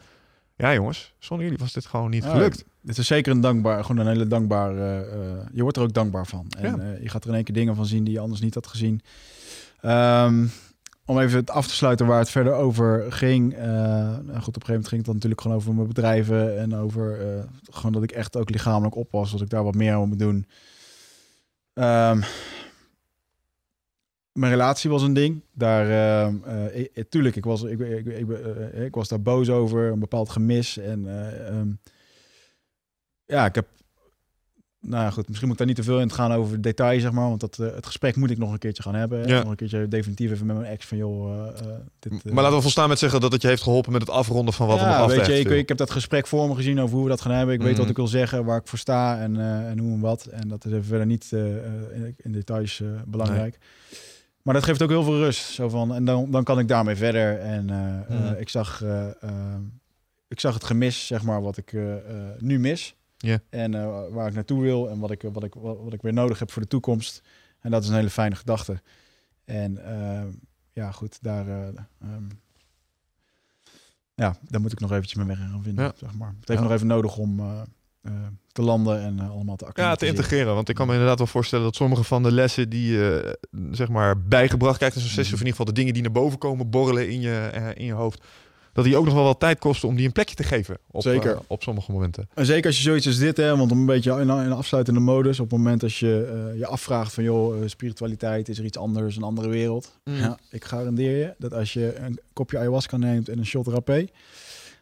[0.56, 2.64] ja jongens, zonder jullie was dit gewoon niet ja, gelukt.
[2.82, 4.76] Dit is zeker een dankbaar, gewoon een hele dankbaar.
[4.76, 5.00] Uh,
[5.52, 6.46] je wordt er ook dankbaar van.
[6.58, 6.84] En ja.
[6.84, 8.68] uh, je gaat er in één keer dingen van zien die je anders niet had
[8.68, 9.02] gezien.
[9.86, 10.52] Um,
[11.06, 13.58] om even het af te sluiten waar het verder over ging.
[13.58, 16.76] Uh, goed, op een gegeven moment ging het dan natuurlijk gewoon over mijn bedrijven en
[16.76, 17.20] over
[17.64, 20.20] gewoon dat ik echt ook lichamelijk op was, dat ik daar wat meer aan moet
[20.20, 20.46] doen.
[21.74, 22.24] Um,
[24.32, 25.42] mijn relatie was een ding.
[25.54, 26.34] Daar, uh,
[26.76, 30.30] uh, tuurlijk, ik was, ik, ik, ik, uh, ik, was daar boos over, een bepaald
[30.30, 30.78] gemis.
[30.78, 31.06] En
[31.56, 31.80] um,
[33.32, 33.68] ja, ik heb,
[34.80, 37.12] nou ja, goed, misschien moet ik daar niet te veel in gaan over details, zeg
[37.12, 37.28] maar.
[37.28, 39.28] Want dat, het gesprek moet ik nog een keertje gaan hebben.
[39.28, 39.42] Ja.
[39.42, 41.48] Nog een keertje definitief even met mijn ex van, joh,
[42.00, 44.54] dit, Maar laten we volstaan met zeggen dat het je heeft geholpen met het afronden
[44.54, 46.80] van wat ja, er nog weet je, ik, ik, heb dat gesprek voor me gezien
[46.80, 47.54] over hoe we dat gaan hebben.
[47.54, 47.66] Ik mm.
[47.68, 50.26] weet wat ik wil zeggen, waar ik voor sta en, en hoe en wat.
[50.26, 53.58] En dat is even verder niet in, in, details belangrijk.
[53.60, 54.00] Nee.
[54.42, 55.54] Maar dat geeft ook heel veel rust.
[55.54, 57.40] Zo van, en dan, dan kan ik daarmee verder.
[57.40, 58.16] En mm.
[58.16, 58.84] uh, ik, zag,
[60.28, 61.74] ik zag het gemis, zeg maar, wat ik
[62.40, 62.96] nu mis.
[63.22, 63.40] Yeah.
[63.50, 63.72] En
[64.12, 66.62] waar ik naartoe wil en wat ik, wat, ik, wat, ik weer nodig heb voor
[66.62, 67.22] de toekomst.
[67.60, 68.82] En dat is een hele fijne gedachte.
[69.46, 69.80] En
[70.74, 71.48] ja, goed, daar,
[72.04, 72.28] um,
[74.16, 75.86] ja, daar moet ik nog eventjes mijn weg in gaan vinden.
[75.86, 75.92] Ja.
[75.96, 76.36] Zeg maar.
[76.40, 76.66] Het heeft ja.
[76.66, 78.12] nog even nodig om uh,
[78.52, 80.56] te landen en allemaal te Ja, te integreren.
[80.56, 83.38] Want ik kan me inderdaad wel voorstellen dat sommige van de lessen die je
[83.72, 85.48] zeg maar bijgebracht krijgt in zo'n sessie, mm -hmm.
[85.48, 87.94] of in ieder geval de dingen die naar boven komen borrelen in je, in je
[87.94, 88.26] hoofd,
[88.74, 90.78] dat die ook nog wel wat tijd kosten om die een plekje te geven.
[90.92, 91.40] Op, zeker.
[91.48, 92.30] op sommige momenten.
[92.34, 95.40] En zeker als je zoiets als dit, hè, want een beetje in, in afsluitende modus,
[95.40, 99.24] op het moment als je je afvraagt van, joh, spiritualiteit, is er iets anders, een
[99.24, 100.00] andere wereld?
[100.04, 100.16] Mm.
[100.16, 104.08] Ja, ik garandeer je dat als je een kopje ayahuasca neemt en een shot rapé,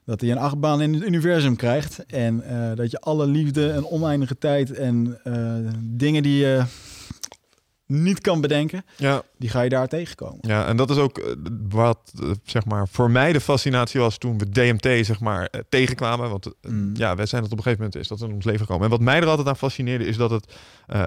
[0.06, 2.06] dat hij een achtbaan in het universum krijgt.
[2.06, 6.64] En uh, dat je alle liefde en oneindige tijd en uh, dingen die je
[7.90, 9.22] niet kan bedenken, ja.
[9.38, 10.38] die ga je daar tegenkomen.
[10.42, 11.35] Ja, en dat is ook
[11.69, 12.00] wat
[12.43, 16.30] zeg maar voor mij de fascinatie was toen we DMT zeg maar tegenkwamen.
[16.30, 16.92] Want mm.
[16.95, 18.84] ja, wij zijn dat op een gegeven moment is dat in ons leven gekomen.
[18.84, 20.53] En wat mij er altijd aan fascineerde is dat het
[20.88, 21.06] uh,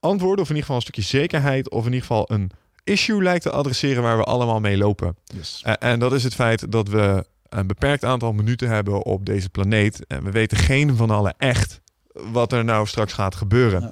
[0.00, 2.50] antwoorden of in ieder geval een stukje zekerheid of in ieder geval een
[2.84, 5.16] issue lijkt te adresseren waar we allemaal mee lopen.
[5.24, 5.64] Yes.
[5.78, 10.06] en dat is het feit dat we een beperkt aantal minuten hebben op deze planeet.
[10.06, 11.80] En we weten geen van allen echt
[12.12, 13.80] wat er nou straks gaat gebeuren.
[13.80, 13.90] Ja.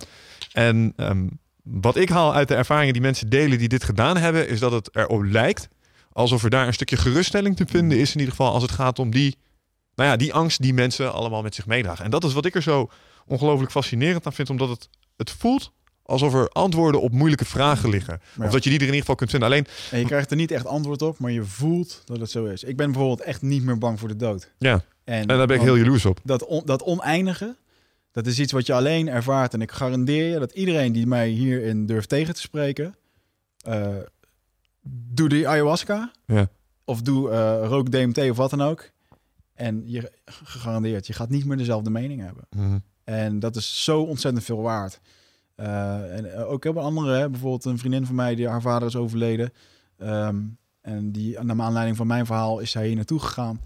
[0.52, 4.48] En um, wat ik haal uit de ervaringen die mensen delen die dit gedaan hebben,
[4.48, 5.68] is dat het erop lijkt
[6.12, 8.12] alsof er daar een stukje geruststelling te vinden is.
[8.12, 9.38] In ieder geval als het gaat om die,
[9.94, 12.04] nou ja, die angst die mensen allemaal met zich meedragen.
[12.04, 12.90] En dat is wat ik er zo
[13.26, 18.20] ongelooflijk fascinerend aan vind, omdat het, het voelt alsof er antwoorden op moeilijke vragen liggen.
[18.36, 18.44] Ja.
[18.44, 19.48] Of dat je die er in ieder geval kunt vinden.
[19.48, 19.66] Alleen...
[19.90, 22.64] En je krijgt er niet echt antwoord op, maar je voelt dat het zo is.
[22.64, 24.50] Ik ben bijvoorbeeld echt niet meer bang voor de dood.
[24.58, 26.20] Ja, en, en daar ben ik heel jaloers op.
[26.22, 27.56] Dat, on, dat oneindige,
[28.12, 29.54] dat is iets wat je alleen ervaart.
[29.54, 32.94] En ik garandeer je dat iedereen die mij hierin durft tegen te spreken...
[33.68, 33.96] Uh,
[34.88, 36.12] doe die ayahuasca.
[36.26, 36.48] Ja.
[36.84, 38.90] Of doe uh, rook DMT of wat dan ook.
[39.54, 42.46] En je gegarandeerd, je gaat niet meer dezelfde mening hebben.
[42.50, 42.82] Mm -hmm.
[43.04, 45.00] En dat is zo ontzettend veel waard.
[45.56, 47.30] Uh, en ook heel veel andere, hè?
[47.30, 49.52] bijvoorbeeld een vriendin van mij, die haar vader is overleden.
[49.98, 53.60] Um, en die, naar aanleiding van mijn verhaal, is zij hier naartoe gegaan.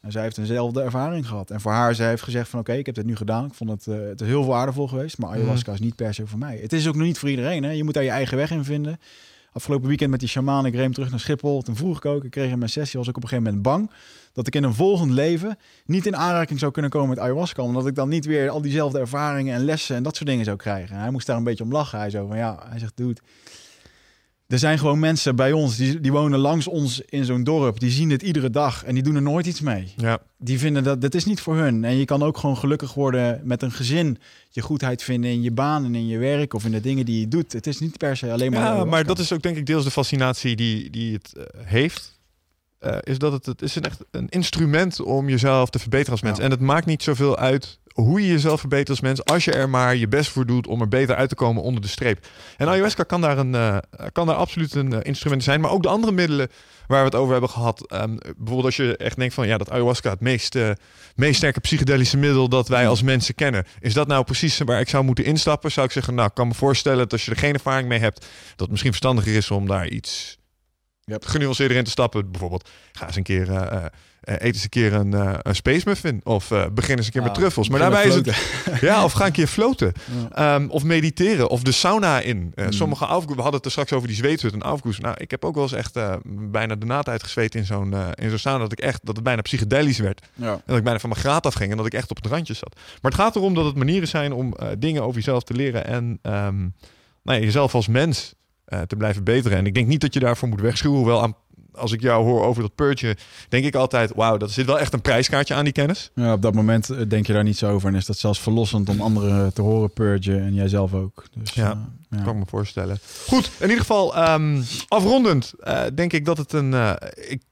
[0.00, 1.50] En zij heeft eenzelfde ervaring gehad.
[1.50, 3.44] En voor haar, zij heeft gezegd van oké, okay, ik heb dit nu gedaan.
[3.44, 5.74] Ik vond het, uh, het is heel waardevol geweest, maar ayahuasca mm.
[5.74, 6.58] is niet per se voor mij.
[6.62, 7.62] Het is ook nog niet voor iedereen.
[7.62, 7.70] Hè?
[7.70, 9.00] Je moet daar je eigen weg in vinden.
[9.52, 10.66] afgelopen weekend met die shaman.
[10.66, 11.62] Ik reed terug naar Schiphol.
[11.62, 13.68] Toen vroeg ik ook, ik kreeg in mijn sessie, was ik op een gegeven moment
[13.68, 13.90] bang
[14.32, 17.62] dat ik in een volgend leven niet in aanraking zou kunnen komen met ayahuasca.
[17.62, 20.56] Omdat ik dan niet weer al diezelfde ervaringen en lessen en dat soort dingen zou
[20.56, 20.96] krijgen.
[20.96, 21.98] hij moest daar een beetje om lachen.
[21.98, 23.20] Hij zo van ja, hij zegt, dude,
[24.50, 27.80] er zijn gewoon mensen bij ons, die, die wonen langs ons in zo'n dorp.
[27.80, 29.92] Die zien het iedere dag en die doen er nooit iets mee.
[29.96, 30.18] Ja.
[30.38, 31.84] Die vinden dat, dat is niet voor hun.
[31.84, 34.18] En je kan ook gewoon gelukkig worden met een gezin.
[34.50, 37.20] Je goedheid vinden in je baan en in je werk of in de dingen die
[37.20, 37.52] je doet.
[37.52, 38.76] Het is niet per se alleen maar...
[38.76, 42.18] Ja, maar dat is ook denk ik deels de fascinatie die, die het uh, heeft.
[42.80, 46.22] Uh, is dat het, het is een echt een instrument om jezelf te verbeteren als
[46.22, 46.38] mens.
[46.38, 46.44] Ja.
[46.44, 49.68] En het maakt niet zoveel uit hoe je jezelf verbetert als mens, als je er
[49.68, 52.26] maar je best voor doet om er beter uit te komen onder de streep.
[52.56, 53.76] En ayahuasca kan daar, een, uh,
[54.12, 56.48] kan daar absoluut een uh, instrument zijn, maar ook de andere middelen
[56.86, 57.92] waar we het over hebben gehad.
[57.92, 60.70] Um, bijvoorbeeld als je echt denkt van ja, dat ayahuasca het meest, uh,
[61.14, 63.66] meest sterke psychedelische middel dat wij als mensen kennen.
[63.80, 65.72] Is dat nou precies waar ik zou moeten instappen?
[65.72, 67.98] Zou ik zeggen, nou, ik kan me voorstellen dat als je er geen ervaring mee
[67.98, 70.39] hebt, dat het misschien verstandiger is om daar iets
[71.10, 71.26] yep.
[71.26, 72.30] genuanceerder in te stappen.
[72.30, 73.48] Bijvoorbeeld, ga eens een keer
[74.20, 76.20] uh, eet eens een keer een, uh, een space muffin.
[76.24, 77.68] Of uh, begin eens een keer ah, met truffels.
[77.68, 78.36] Maar daarbij is het.
[78.80, 79.92] Ja, of ga een keer floten.
[80.34, 80.54] Ja.
[80.54, 81.48] Um, of mediteren.
[81.48, 82.52] Of de sauna in.
[82.54, 82.72] Mm.
[82.72, 83.34] Sommige afgoes.
[83.34, 84.98] We hadden het er straks over die zweethut en afgoes.
[84.98, 88.38] Nou, ik heb ook wel eens echt bijna de naad uitgezweet in zo'n in zo'n
[88.38, 88.58] sauna.
[88.58, 90.26] Dat ik echt dat het bijna psychedelisch werd.
[90.34, 90.52] Ja.
[90.52, 91.70] En dat ik bijna van mijn graad afging.
[91.70, 92.74] En dat ik echt op het randje zat.
[92.74, 95.86] Maar het gaat erom dat het manieren zijn om dingen over jezelf te leren.
[95.86, 96.74] En um,
[97.22, 98.34] nou ja, jezelf als mens
[98.86, 99.58] te blijven beteren.
[99.58, 100.98] En ik denk niet dat je daarvoor moet wegschuwen.
[100.98, 101.34] Hoewel aan
[101.74, 103.16] als ik jou hoor over dat purtje,
[103.48, 106.10] denk ik altijd: wauw, dat zit wel echt een prijskaartje aan die kennis.
[106.14, 107.88] Ja, op dat moment denk je daar niet zo over.
[107.88, 111.24] En is dat zelfs verlossend om anderen te horen purgen en jijzelf ook.
[111.34, 112.24] Dus, ja, uh, ja.
[112.24, 112.98] kan ik me voorstellen.
[113.26, 116.74] Goed, in ieder geval, um, afrondend uh, denk ik dat het een.
[117.28, 117.42] Ik,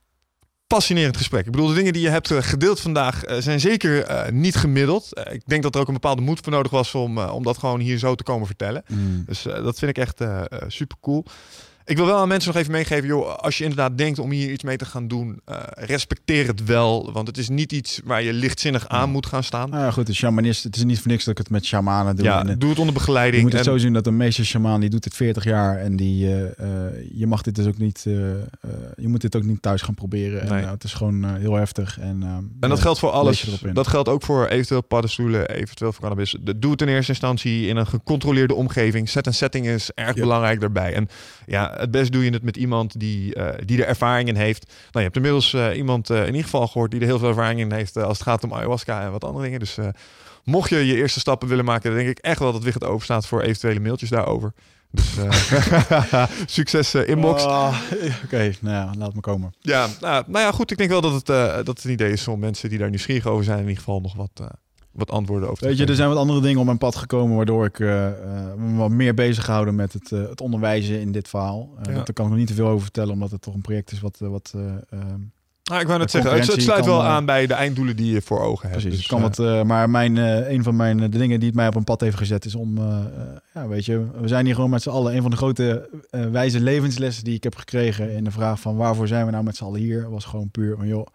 [0.68, 1.46] fascinerend gesprek.
[1.46, 5.08] Ik bedoel, de dingen die je hebt gedeeld vandaag zijn zeker uh, niet gemiddeld.
[5.12, 7.58] Uh, ik denk dat er ook een bepaalde moed voor nodig was om, om dat
[7.58, 8.82] gewoon hier zo te komen vertellen.
[8.88, 9.24] Mm.
[9.26, 10.24] Dus dat vind ik echt
[10.66, 11.24] super cool.
[11.88, 14.50] Ik wil wel aan mensen nog even meegeven, joh, als je inderdaad denkt om hier
[14.50, 17.12] iets mee te gaan doen, uh, respecteer het wel.
[17.12, 19.70] Want het is niet iets waar je lichtzinnig aan moet gaan staan.
[19.70, 22.16] Nou ja, goed, de shamanist, het is niet voor niks dat ik het met shamanen
[22.16, 22.24] doe.
[22.24, 23.36] Ja, en, doe het onder begeleiding.
[23.36, 23.72] Je moet het en...
[23.72, 26.48] zo zien dat de meeste shaman, die doet het 40 jaar en die, uh, uh,
[27.14, 28.00] je mag dit dus ook niet,
[28.96, 30.40] je moet dit ook niet thuis gaan proberen.
[30.40, 30.64] En, Nee.
[30.64, 31.98] het is gewoon heel heftig.
[31.98, 32.22] En,
[32.60, 33.60] En dat geldt voor alles.
[33.72, 36.36] Dat geldt ook voor eventueel paddenstoelen, eventueel voor cannabis.
[36.56, 39.08] Doe het in eerste instantie in een gecontroleerde omgeving.
[39.08, 40.20] Set en setting is erg Ja.
[40.22, 40.94] belangrijk daarbij.
[40.94, 41.08] En
[41.46, 44.66] ja, het best doe je het met iemand die, eh, die er ervaring in heeft.
[44.66, 47.28] Nou, je hebt inmiddels eh, iemand eh, in ieder geval gehoord die er heel veel
[47.28, 49.58] ervaring in heeft als het gaat om ayahuasca en wat andere dingen.
[49.58, 49.76] Dus
[50.44, 53.04] mocht je je eerste stappen willen maken, dan denk ik echt wel dat Wigert open
[53.04, 54.52] staat voor eventuele mailtjes daarover.
[54.90, 55.14] Dus
[56.46, 57.44] succes inbox.
[57.44, 57.78] Oh,
[58.24, 59.54] Oké, nou ja, laat me komen.
[59.60, 60.70] Ja, nou, nou ja, goed.
[60.70, 61.26] Ik denk wel dat het,
[61.66, 64.00] dat het een idee is om mensen die daar nieuwsgierig over zijn, in ieder geval
[64.00, 64.40] nog wat,
[64.98, 67.36] wat antwoorden over te Weet je, er zijn wat andere dingen op mijn pad gekomen
[67.36, 71.12] waardoor ik eh, eh, me wat meer bezig gehouden met het, eh, het onderwijzen in
[71.12, 71.68] dit verhaal.
[71.78, 71.92] Uh, Ja.
[71.92, 74.00] Daar kan ik nog niet te veel over vertellen, omdat het toch een project is
[74.00, 75.20] wat, wat eh, ehm,
[75.68, 78.22] Ah, ik wou net zeggen, het, sluit kan, wel aan bij de einddoelen die je
[78.22, 78.80] voor ogen hebt.
[78.80, 81.56] Precies, Dus, kan wat, eh, maar mijn, eh, een van mijn de dingen die het
[81.56, 82.78] mij op een pad heeft gezet is om,
[83.54, 85.14] ja, weet je, we zijn hier gewoon met z'n allen.
[85.14, 88.76] Een van de grote eh, wijze levenslessen die ik heb gekregen in de vraag van
[88.76, 91.06] waarvoor zijn we nou met z'n allen hier, was gewoon puur van joh,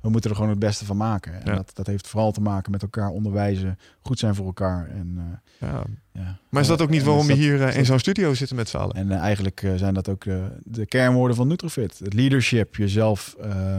[0.00, 1.32] we moeten er gewoon het beste van maken.
[1.34, 1.54] En Ja.
[1.54, 4.88] dat, dat heeft vooral te maken met elkaar onderwijzen, goed zijn voor elkaar.
[4.88, 5.84] En, eh, ja.
[6.12, 6.38] ja.
[6.48, 8.76] Maar is dat ook niet waarom dat- hier eh, in zo'n studio zitten met z'n
[8.76, 8.94] allen?
[8.96, 10.24] En eh, eigenlijk zijn dat ook
[10.62, 11.98] de kernwoorden van Nutrofit.
[11.98, 13.76] Het leadership, jezelf eh,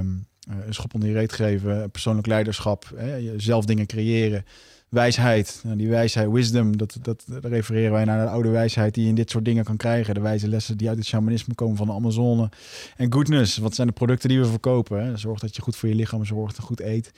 [0.66, 4.46] een schop onder je reet geven, persoonlijk leiderschap, hè, jezelf dingen creëren,
[4.92, 5.62] wijsheid.
[5.64, 9.16] Nou, die wijsheid, wisdom, dat, dat, refereren wij naar de oude wijsheid die je in
[9.16, 10.14] dit soort dingen kan krijgen.
[10.14, 12.50] De wijze lessen die uit het shamanisme komen van de Amazone.
[12.96, 15.06] En goodness, wat zijn de producten die we verkopen?
[15.06, 15.18] Hè?
[15.18, 17.12] Zorg dat je goed voor je lichaam zorgt, dat je goed eet.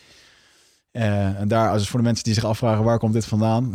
[0.91, 3.71] Eh, en daar, als voor de mensen die zich afvragen waar komt dit vandaan,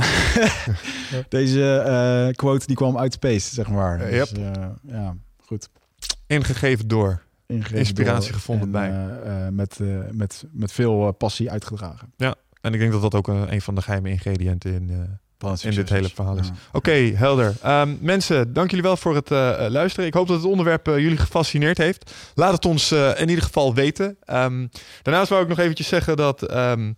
[1.29, 4.01] deze eh, quote die kwam uit space, zeg maar.
[4.01, 4.79] Eh, Dus, yep.
[4.83, 5.69] ja, goed.
[6.27, 7.23] Ingegeven door.
[7.47, 9.51] Ingegeven Inspiratie door gevonden en, bij.
[9.51, 9.79] met,
[10.13, 12.13] met, met veel passie uitgedragen.
[12.69, 15.75] En ik denk dat dat ook een, een van de geheime ingrediënten in, eh, in
[15.75, 16.47] dit hele verhaal is.
[16.47, 16.53] Ja.
[16.73, 17.55] Oké, helder.
[17.63, 20.07] Ehm, mensen, dank jullie wel voor het eh, eh, luisteren.
[20.07, 22.13] Ik hoop dat het onderwerp eh, jullie gefascineerd heeft.
[22.35, 24.17] Laat het ons eh, in ieder geval weten.
[24.25, 24.67] Ehm,
[25.03, 26.93] daarnaast wou ik nog eventjes zeggen dat ehm,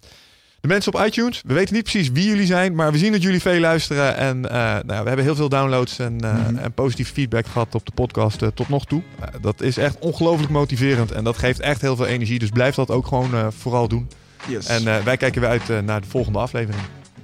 [0.61, 3.23] de mensen op iTunes, we weten niet precies wie jullie zijn, maar we zien dat
[3.23, 4.17] jullie veel luisteren.
[4.17, 6.57] En eh, nou, we hebben heel veel downloads en, eh, Mhm.
[6.57, 9.03] en positief feedback gehad op de podcast eh, tot nog toe.
[9.21, 12.39] Eh, dat is echt ongelooflijk motiverend en dat geeft echt heel veel energie.
[12.39, 14.09] Dus blijf dat ook gewoon eh, vooral doen.
[14.49, 14.67] Yes.
[14.67, 16.83] En eh, wij kijken weer uit eh, naar de volgende aflevering.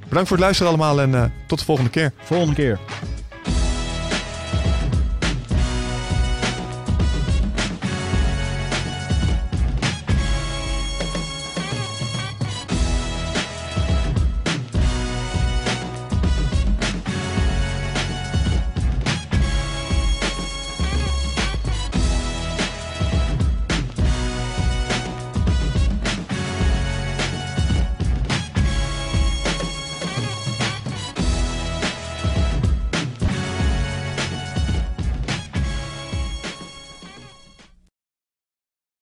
[0.08, 2.12] Bedankt voor het luisteren allemaal en eh, tot de volgende keer.
[2.18, 2.78] Volgende keer.